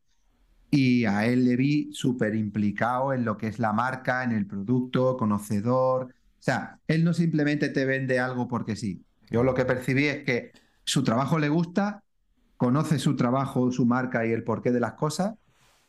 [0.71, 4.45] Y a él le vi súper implicado en lo que es la marca, en el
[4.45, 6.05] producto, conocedor.
[6.05, 9.03] O sea, él no simplemente te vende algo porque sí.
[9.31, 10.51] Yo lo que percibí es que
[10.83, 12.03] su trabajo le gusta,
[12.57, 15.35] conoce su trabajo, su marca y el porqué de las cosas.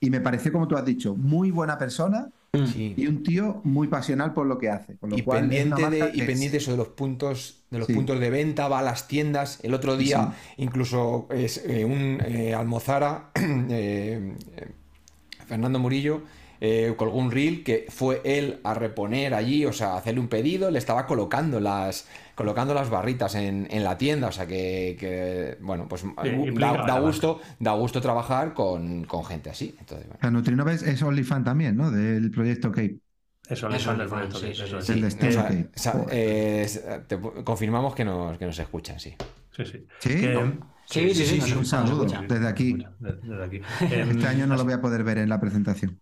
[0.01, 2.31] Y me pareció, como tú has dicho, muy buena persona
[2.73, 2.95] Sí.
[2.97, 4.97] y un tío muy pasional por lo que hace.
[4.97, 7.79] Con lo Y cual pendiente, de, y que pendiente es- eso de los puntos de
[7.79, 7.95] los Sí.
[7.95, 9.61] puntos de venta, va a las tiendas.
[9.63, 14.69] El otro día, incluso es eh, un eh, almozara, eh, eh,
[15.47, 16.23] Fernando Murillo,
[16.61, 20.29] eh, colgó un reel que fue él a reponer allí, o sea, a hacerle un
[20.29, 22.09] pedido, le estaba colocando las,
[22.41, 26.87] colocando las barritas en, en la tienda, o sea que, que, bueno, pues da, la
[26.87, 29.75] da gusto, da gusto trabajar con, con gente así.
[29.79, 30.19] Entonces, bueno.
[30.19, 31.91] O sea, Nutrinovex es OnlyFan también, ¿no?
[31.91, 32.99] Del proyecto Cape.
[33.49, 34.39] Eso Eso del proyecto.
[34.39, 34.87] sí, eso es.
[36.11, 39.15] Eh, es- te- confirmamos que nos, que nos escuchan, sí.
[39.57, 39.87] Sí, sí.
[39.99, 40.09] ¿Sí?
[40.21, 42.77] Que- Sí, sí, sí, Un saludo desde aquí.
[42.99, 43.61] Desde desde aquí.
[43.81, 46.01] Este año no lo voy a poder ver en la presentación.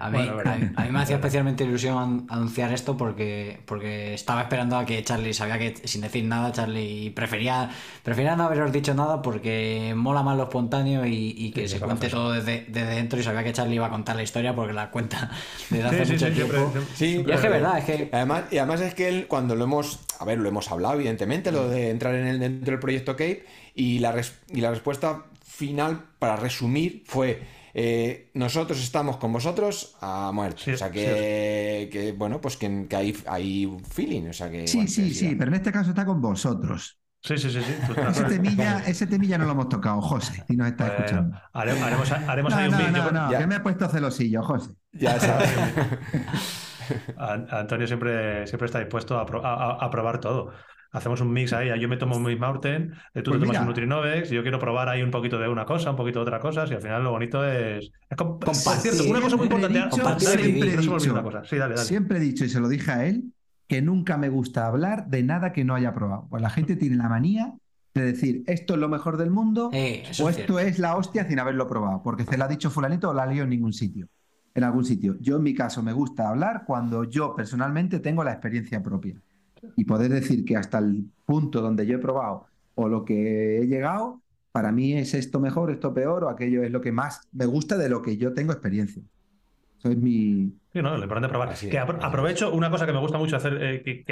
[0.00, 0.50] A mí, Bueno, bueno.
[0.50, 4.76] a mí- a mí me hacía especialmente ilusión an- anunciar esto porque, porque estaba esperando
[4.76, 7.70] a que Charlie, sabía que sin decir nada, Charlie prefería,
[8.02, 11.80] prefería no haberos dicho nada porque mola más lo espontáneo y, y que Sí, se
[11.80, 14.72] cuente todo desde, desde dentro y sabía que Charlie iba a contar la historia porque
[14.72, 15.30] la cuenta
[15.70, 16.54] desde hace Sí, mucho sí, tiempo.
[16.54, 19.26] siempre- Sí, y es que es verdad, es que Además, y además es que él,
[19.28, 22.72] cuando lo hemos, a ver, lo hemos hablado, evidentemente, lo de entrar en el, dentro
[22.72, 27.40] del proyecto Cape, y la, res- y la respuesta final, para resumir, fue,
[27.74, 30.62] eh, nosotros estamos con vosotros a muerte.
[30.64, 34.50] Sí, o sea que, que, bueno, pues que, que hay, hay un feeling, o sea
[34.50, 34.66] que...
[34.66, 36.98] Sí, sí, sí, pero en este caso está con vosotros.
[37.24, 37.60] Sí, sí, sí.
[37.62, 37.74] sí.
[38.10, 41.38] Ese temilla, ese temilla no lo hemos tocado, José, y nos está Bueno, escuchando.
[41.52, 42.90] haremos, haremos, haremos No, ahí un vídeo.
[43.04, 43.38] no, no, Ya.
[43.38, 44.70] que me he puesto celosillo, José.
[44.92, 45.48] Ya sabes.
[47.16, 50.52] Antonio siempre, siempre está dispuesto a, pro- a- a- a probar todo.
[50.92, 51.68] Hacemos un mix ahí.
[51.80, 53.60] Yo me tomo un Mountain, eh, tú Pues te tomas mira.
[53.62, 56.22] un Nutrinovex, y yo quiero probar ahí un poquito de una cosa, un poquito de
[56.24, 57.90] otra cosa, y al final lo bonito es.
[58.08, 58.52] es comp- Compartir.
[58.72, 59.78] es cierto, una cosa muy importante.
[59.78, 61.44] dicho- siempre he dicho- una cosa.
[61.44, 61.86] Sí, dale, dale.
[61.86, 63.32] Siempre he dicho, y se lo dije a él,
[63.66, 66.26] que nunca me gusta hablar de nada que no haya probado.
[66.28, 67.54] Pues la gente tiene la manía
[67.94, 70.58] de decir, esto es lo mejor del mundo, Eh, o es esto cierto.
[70.58, 73.26] es la hostia sin haberlo probado, porque se lo ha dicho fulanito o la ha
[73.26, 74.08] leído en ningún sitio,
[74.54, 75.16] en algún sitio.
[75.20, 79.14] Yo en mi caso me gusta hablar cuando yo personalmente tengo la experiencia propia.
[79.76, 83.66] Y poder decir que hasta el punto donde yo he probado o lo que he
[83.66, 84.20] llegado,
[84.50, 87.76] para mí es esto mejor, esto peor, o aquello es lo que más me gusta
[87.78, 89.02] de lo que yo tengo experiencia.
[89.78, 90.52] Eso es mi...
[90.72, 91.48] Sí, no, lo importante es probar.
[91.50, 92.04] Así que es, apro- es.
[92.04, 94.04] aprovecho una cosa que me gusta mucho hacer, eh, que,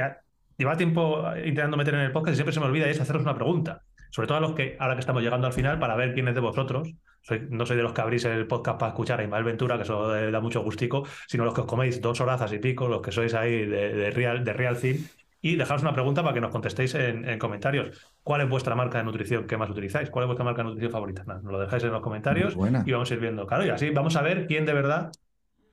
[0.58, 3.22] lleva tiempo intentando meter en el podcast y siempre se me olvida, y es haceros
[3.22, 3.82] una pregunta.
[4.10, 6.40] Sobre todo a los que, ahora que estamos llegando al final, para ver quiénes de
[6.40, 9.76] vosotros, soy- no soy de los que abrís el podcast para escuchar a Ismael Ventura,
[9.76, 12.88] que eso eh, da mucho gustico, sino los que os coméis dos horazas y pico,
[12.88, 14.96] los que sois ahí de, de Real, de Real Thing,
[15.42, 18.06] y dejaros una pregunta para que nos contestéis en, en comentarios.
[18.22, 20.10] ¿Cuál es vuestra marca de nutrición que más utilizáis?
[20.10, 21.24] ¿Cuál es vuestra marca de nutrición favorita?
[21.26, 22.54] Nada, nos lo dejáis en los comentarios
[22.84, 23.46] y vamos a ir viendo.
[23.46, 25.10] Claro, y así vamos a ver quién de verdad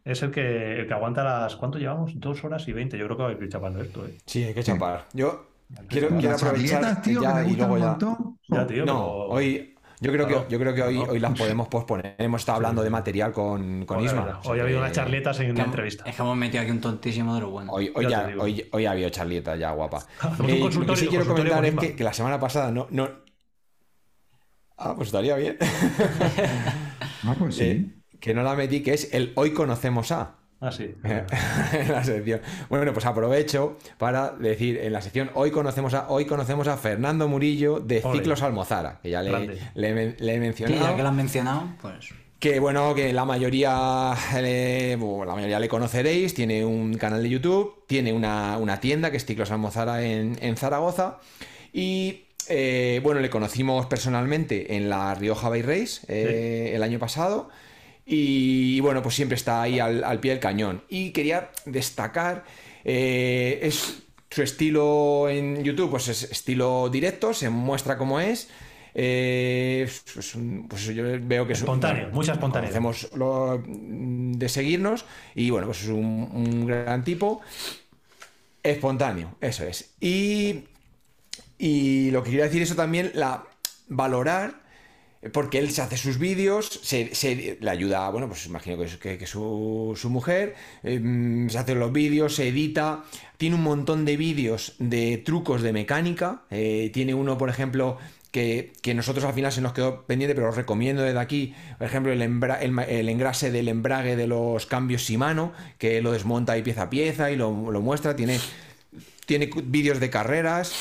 [0.06, 1.56] es el que, el que aguanta las.
[1.58, 2.14] ¿Cuánto llevamos?
[2.20, 2.98] Dos horas y veinte.
[2.98, 4.06] Yo creo que vais a ir chapando esto.
[4.06, 4.18] ¿eh?
[4.26, 5.06] Sí, hay que chapar.
[5.14, 5.48] Yo
[5.90, 7.88] quiero, aprovechar tío, ya que me y luego un ya.
[7.90, 8.40] montón.
[8.48, 11.68] Ya, tío, No, pero- hoy yo creo que yo creo que hoy, hoy las podemos
[11.68, 12.16] posponer.
[12.18, 14.26] Hemos estado hablando de material con, con Joder, Isma.
[14.26, 14.40] verdad.
[14.40, 16.04] o sea Hoy ha habido unas charletas en una entrevista.
[16.06, 17.72] Es que hemos metido aquí un tontísimo de lo bueno.
[17.72, 20.06] Hoy, hoy, Ya hoy, hoy ha habido charleta ya guapa.
[20.48, 23.10] Eh, lo que sí quiero comentar es que la semana pasada no, no.
[24.78, 25.58] Ah, pues estaría bien.
[27.24, 27.94] Ah, pues sí.
[28.18, 30.37] Eh, que no la metí, que es el Hoy conocemos a.
[30.60, 30.96] Ah, sí.
[31.04, 32.42] en la sección.
[32.70, 37.28] Bueno, pues aprovecho para decir en la sección hoy conocemos a hoy conocemos a Fernando
[37.28, 38.18] Murillo de Ole.
[38.20, 39.30] Ciclos Almozara, que ya le,
[39.76, 40.82] he men- le he Sí, mencionado.
[40.90, 42.10] ya que lo han mencionado, pues.
[42.40, 47.30] Que bueno, que la mayoría, le, bueno, la mayoría le conoceréis, tiene un canal de
[47.30, 51.18] YouTube, tiene una, una tienda que es Ciclos Almozara en, en Zaragoza
[51.74, 57.50] y eh, bueno, le conocimos personalmente en la Rioja Bay Race eh, el año pasado
[58.10, 60.82] y, bueno, pues siempre está ahí al, al pie del cañón.
[60.88, 62.46] Y quería destacar,
[62.86, 68.48] eh, es su estilo en YouTube, pues es estilo directo, se muestra como es.
[69.00, 69.88] eh,
[70.70, 72.74] pues yo veo que es un- Espontáneo, mucha espontaneidad.
[72.82, 75.06] Conocemos lo de seguirnos
[75.36, 77.42] y bueno, pues es un, un gran tipo.
[78.64, 79.92] Espontáneo, eso es.
[80.02, 80.64] Y,
[81.58, 83.44] y lo que quería decir eso también, la
[83.88, 84.62] valorar,
[85.34, 89.26] porque él se hace sus vídeos, se, se- le ayuda, bueno, pues imagino que, que,
[89.28, 93.04] su, su mujer, eh, mm, se hace los vídeos, se edita,
[93.38, 97.98] tiene un montón de vídeos de trucos de mecánica, eh, tiene uno, por ejemplo,
[98.32, 101.88] que, que nosotros al final se nos quedó pendiente, pero os recomiendo desde aquí, por
[101.88, 106.62] ejemplo, el, embra- el engrase del embrague de los cambios Shimano, que lo desmonta ahí
[106.62, 108.40] pieza a pieza y lo, lo muestra, tiene,
[109.26, 110.74] tiene vídeos de carreras.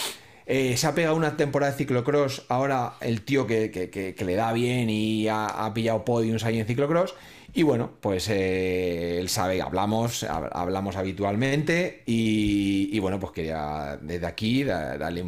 [0.47, 2.45] Eh, se ha pegado una temporada de ciclocross.
[2.49, 6.45] Ahora el tío que, que- que- que le da bien y ha, ha pillado podiums
[6.45, 7.15] ahí en ciclocross.
[7.55, 12.03] Y bueno, pues eh, él sabe, hablamos, hab- hablamos habitualmente.
[12.07, 15.25] Y, y bueno, pues quería desde aquí da- darle,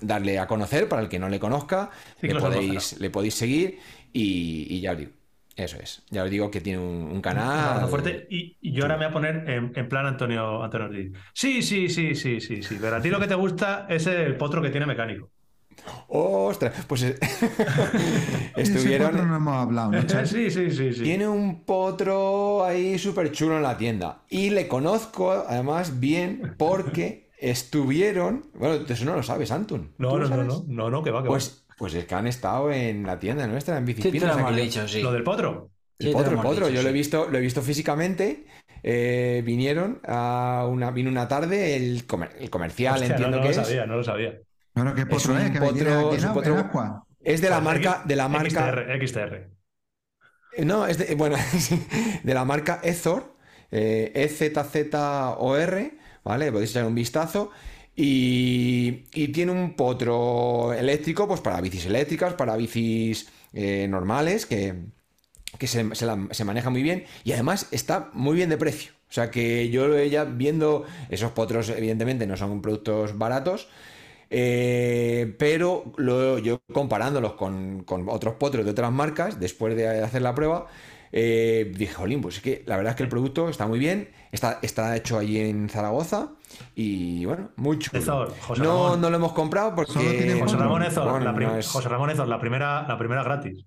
[0.00, 1.90] darle a conocer para el que no le conozca.
[2.20, 3.00] Le podéis, Almozara.
[3.00, 3.78] le podéis seguir
[4.12, 5.10] y, y ya digo.
[5.56, 6.02] Eso es.
[6.10, 7.68] Ya os digo que tiene un, un Un canal.
[7.68, 8.26] abrazo fuerte.
[8.30, 11.12] Y, y yo ahora me voy a poner en, en plan Antonio, Antonio Ortiz.
[11.34, 12.78] Sí, sí, sí, sí, sí, sí.
[12.80, 15.30] Pero a ti lo que te gusta es el potro que tiene mecánico.
[16.08, 16.84] ¡Ostras!
[16.86, 17.18] Pues Ese
[18.56, 19.10] estuvieron.
[19.10, 19.92] potro no hemos hablado.
[20.26, 21.02] Sí, sí, sí, sí.
[21.02, 24.22] Tiene un potro ahí súper chulo en la tienda.
[24.28, 28.46] Y le conozco además bien porque estuvieron.
[28.54, 29.92] Bueno, eso no lo sabes, Antun.
[29.98, 31.32] No, ¿Tú lo no, no, no, no, que va, que va.
[31.34, 34.36] Pues, pues es que han estado en la tienda nuestra, en Sí, te Bicipinas.
[34.36, 35.02] lo dicho, sí.
[35.02, 35.70] Lo del potro.
[35.98, 36.66] El Sí, potro, el potro.
[36.68, 36.98] dicho, Yo lo he sí.
[36.98, 38.46] visto, lo he visto físicamente.
[38.84, 43.42] eh, vinieron a una, vino una tarde el, comer- el comercial, Hostia, no, entiendo no
[43.42, 43.66] que lo es.
[43.66, 44.38] sabía, no lo sabía.
[44.74, 45.50] Bueno, ¿qué potro es?
[45.50, 47.06] Que me potro- es potro-.
[47.20, 48.48] Es de la O sea, marca, X- de la marca.
[48.48, 49.50] XTR, XTR.
[50.64, 51.82] No, es de, bueno, sí,
[52.22, 53.34] de la marca Ezor,
[53.70, 55.92] eh, EZZOR,
[56.24, 56.52] ¿vale?
[56.52, 57.50] Podéis echar un vistazo.
[57.94, 64.74] Y, tiene un potro eléctrico, pues para bicis eléctricas, para bicis eh, normales, que,
[65.58, 67.04] que se, se maneja muy bien.
[67.24, 68.92] Y además está muy bien de precio.
[69.10, 73.68] O sea que yo ya viendo, esos potros evidentemente no son productos baratos,
[74.30, 80.22] eh, pero lo- yo comparándolos con, con otros potros de otras marcas, después de hacer
[80.22, 80.66] la prueba,
[81.12, 84.10] eh, dije, jolín, pues es que la verdad es que el producto está muy bien,
[84.32, 86.32] está, está hecho allí en Zaragoza
[86.74, 88.00] y bueno, muy chulo.
[88.00, 89.00] Ezor, José no, Ramón.
[89.00, 90.36] no lo hemos comprado porque...
[90.40, 93.22] José Ramón Ezor, bueno, la, prim- no es- José Ramón Ezor, la primera, la primera
[93.22, 93.64] gratis.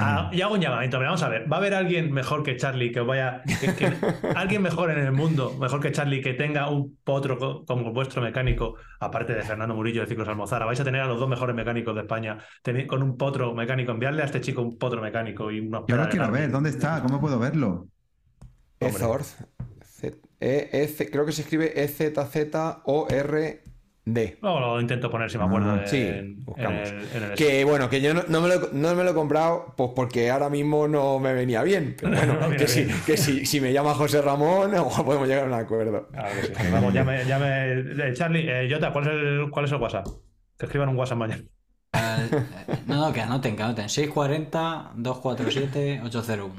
[0.00, 0.98] Ah, y hago un llamamiento.
[0.98, 1.50] Vamos a ver.
[1.50, 3.42] ¿Va a haber alguien mejor que Charlie que vaya.
[3.60, 3.92] que- que-
[4.36, 8.22] alguien mejor en el mundo, mejor que Charlie, que tenga un potro co- como vuestro
[8.22, 10.66] mecánico, aparte de Fernando Murillo de Ciclos Almozara?
[10.66, 12.38] Vais a tener a los dos mejores mecánicos de España
[12.86, 13.92] con un potro mecánico.
[13.92, 16.50] Enviarle a este chico un potro mecánico y una Yo lo quiero ver.
[16.50, 17.02] ¿Dónde está?
[17.02, 17.86] ¿Cómo puedo verlo?
[18.80, 19.36] Ezorz.
[20.02, 21.88] E- E- creo que se escribe E
[24.06, 25.70] Luego lo intento poner si me acuerdo.
[25.72, 26.90] Ah, sí, en, buscamos.
[26.90, 29.14] el, en el- Que bueno, que yo no, no me lo, no me lo he
[29.14, 31.96] comprado pues porque ahora mismo no me venía bien.
[31.98, 32.98] Pero bueno, No que, si, bien.
[33.06, 34.72] que si, si me llama José Ramón,
[35.06, 36.08] podemos llegar a un acuerdo.
[36.08, 36.52] Claro que sí.
[36.70, 40.06] Vamos, llame, llame- eh, Charlie, eh, Jota, ¿cuál es, el, ¿cuál es el WhatsApp?
[40.58, 41.42] Que escriban un WhatsApp mañana.
[42.86, 43.86] No, no, que anoten, que anoten.
[43.88, 46.50] 640-247-801.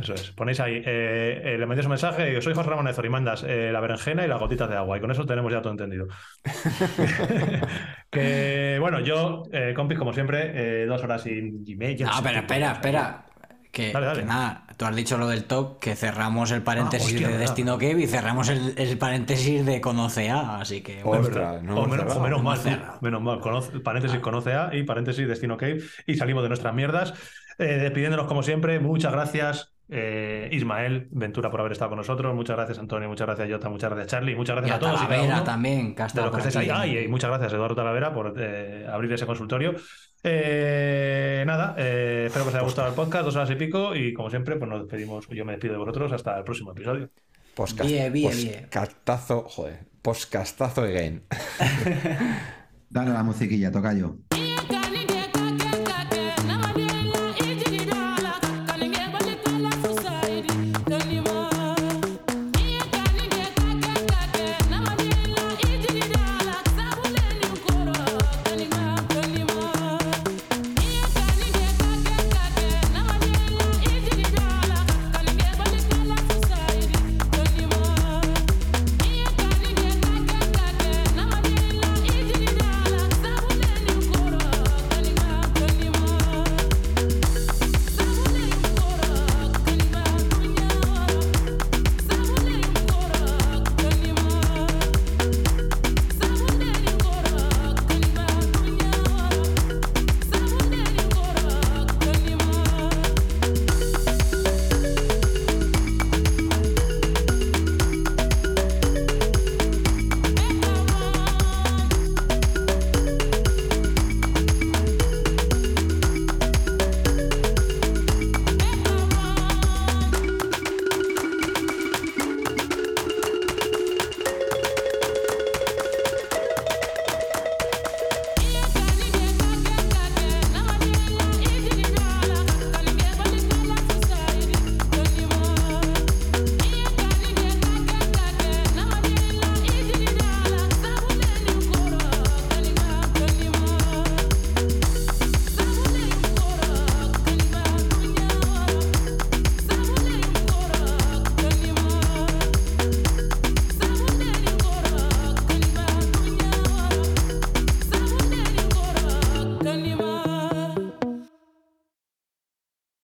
[0.00, 0.30] Eso es.
[0.32, 3.44] Ponéis ahí, eh, eh, le metéis un mensaje, yo soy José Ramón Ezor y mandas
[3.46, 4.96] eh, la berenjena y las gotitas de agua.
[4.98, 6.06] Y con eso tenemos ya todo entendido.
[8.10, 12.06] que bueno, yo, eh, compis, como siempre, eh, dos horas y, y media.
[12.06, 13.26] No, pero espera, espera.
[13.70, 14.20] Que, Dale, dale.
[14.20, 17.40] que nada, tú has dicho lo del top, que cerramos el paréntesis hostia, de verdad.
[17.40, 21.74] Destino Cave y cerramos el, el paréntesis de Conoce A, así que bueno, Ostras, no
[21.80, 23.40] o menos, o menos No mal, menos mal.
[23.40, 27.14] Conoce- paréntesis conoce A y paréntesis Destino Cave y salimos de nuestras mierdas.
[27.58, 29.73] Eh, despidiéndonos como siempre, muchas gracias.
[29.88, 33.90] Eh, Ismael Ventura por haber estado con nosotros, muchas gracias Antonio, muchas gracias Jota, muchas
[33.90, 35.44] gracias Charlie, muchas y gracias a a todos y cada Talavera uno.
[35.44, 36.96] también, que ha de estado los que por estáis ahí.
[36.96, 39.74] Ah, y muchas gracias, Eduardo Talavera, por eh, abrir ese consultorio.
[40.22, 44.14] Eh, nada, eh, espero que os haya gustado el podcast, dos horas y pico, y
[44.14, 45.28] como siempre, pues nos despedimos.
[45.28, 47.10] Yo me despido de vosotros hasta el próximo episodio.
[47.54, 48.60] Poscast- Bien, bien, bien.
[48.62, 51.22] Poscastazo, joder, poscastazo again.
[52.88, 54.16] Dale a la musiquilla, toca yo.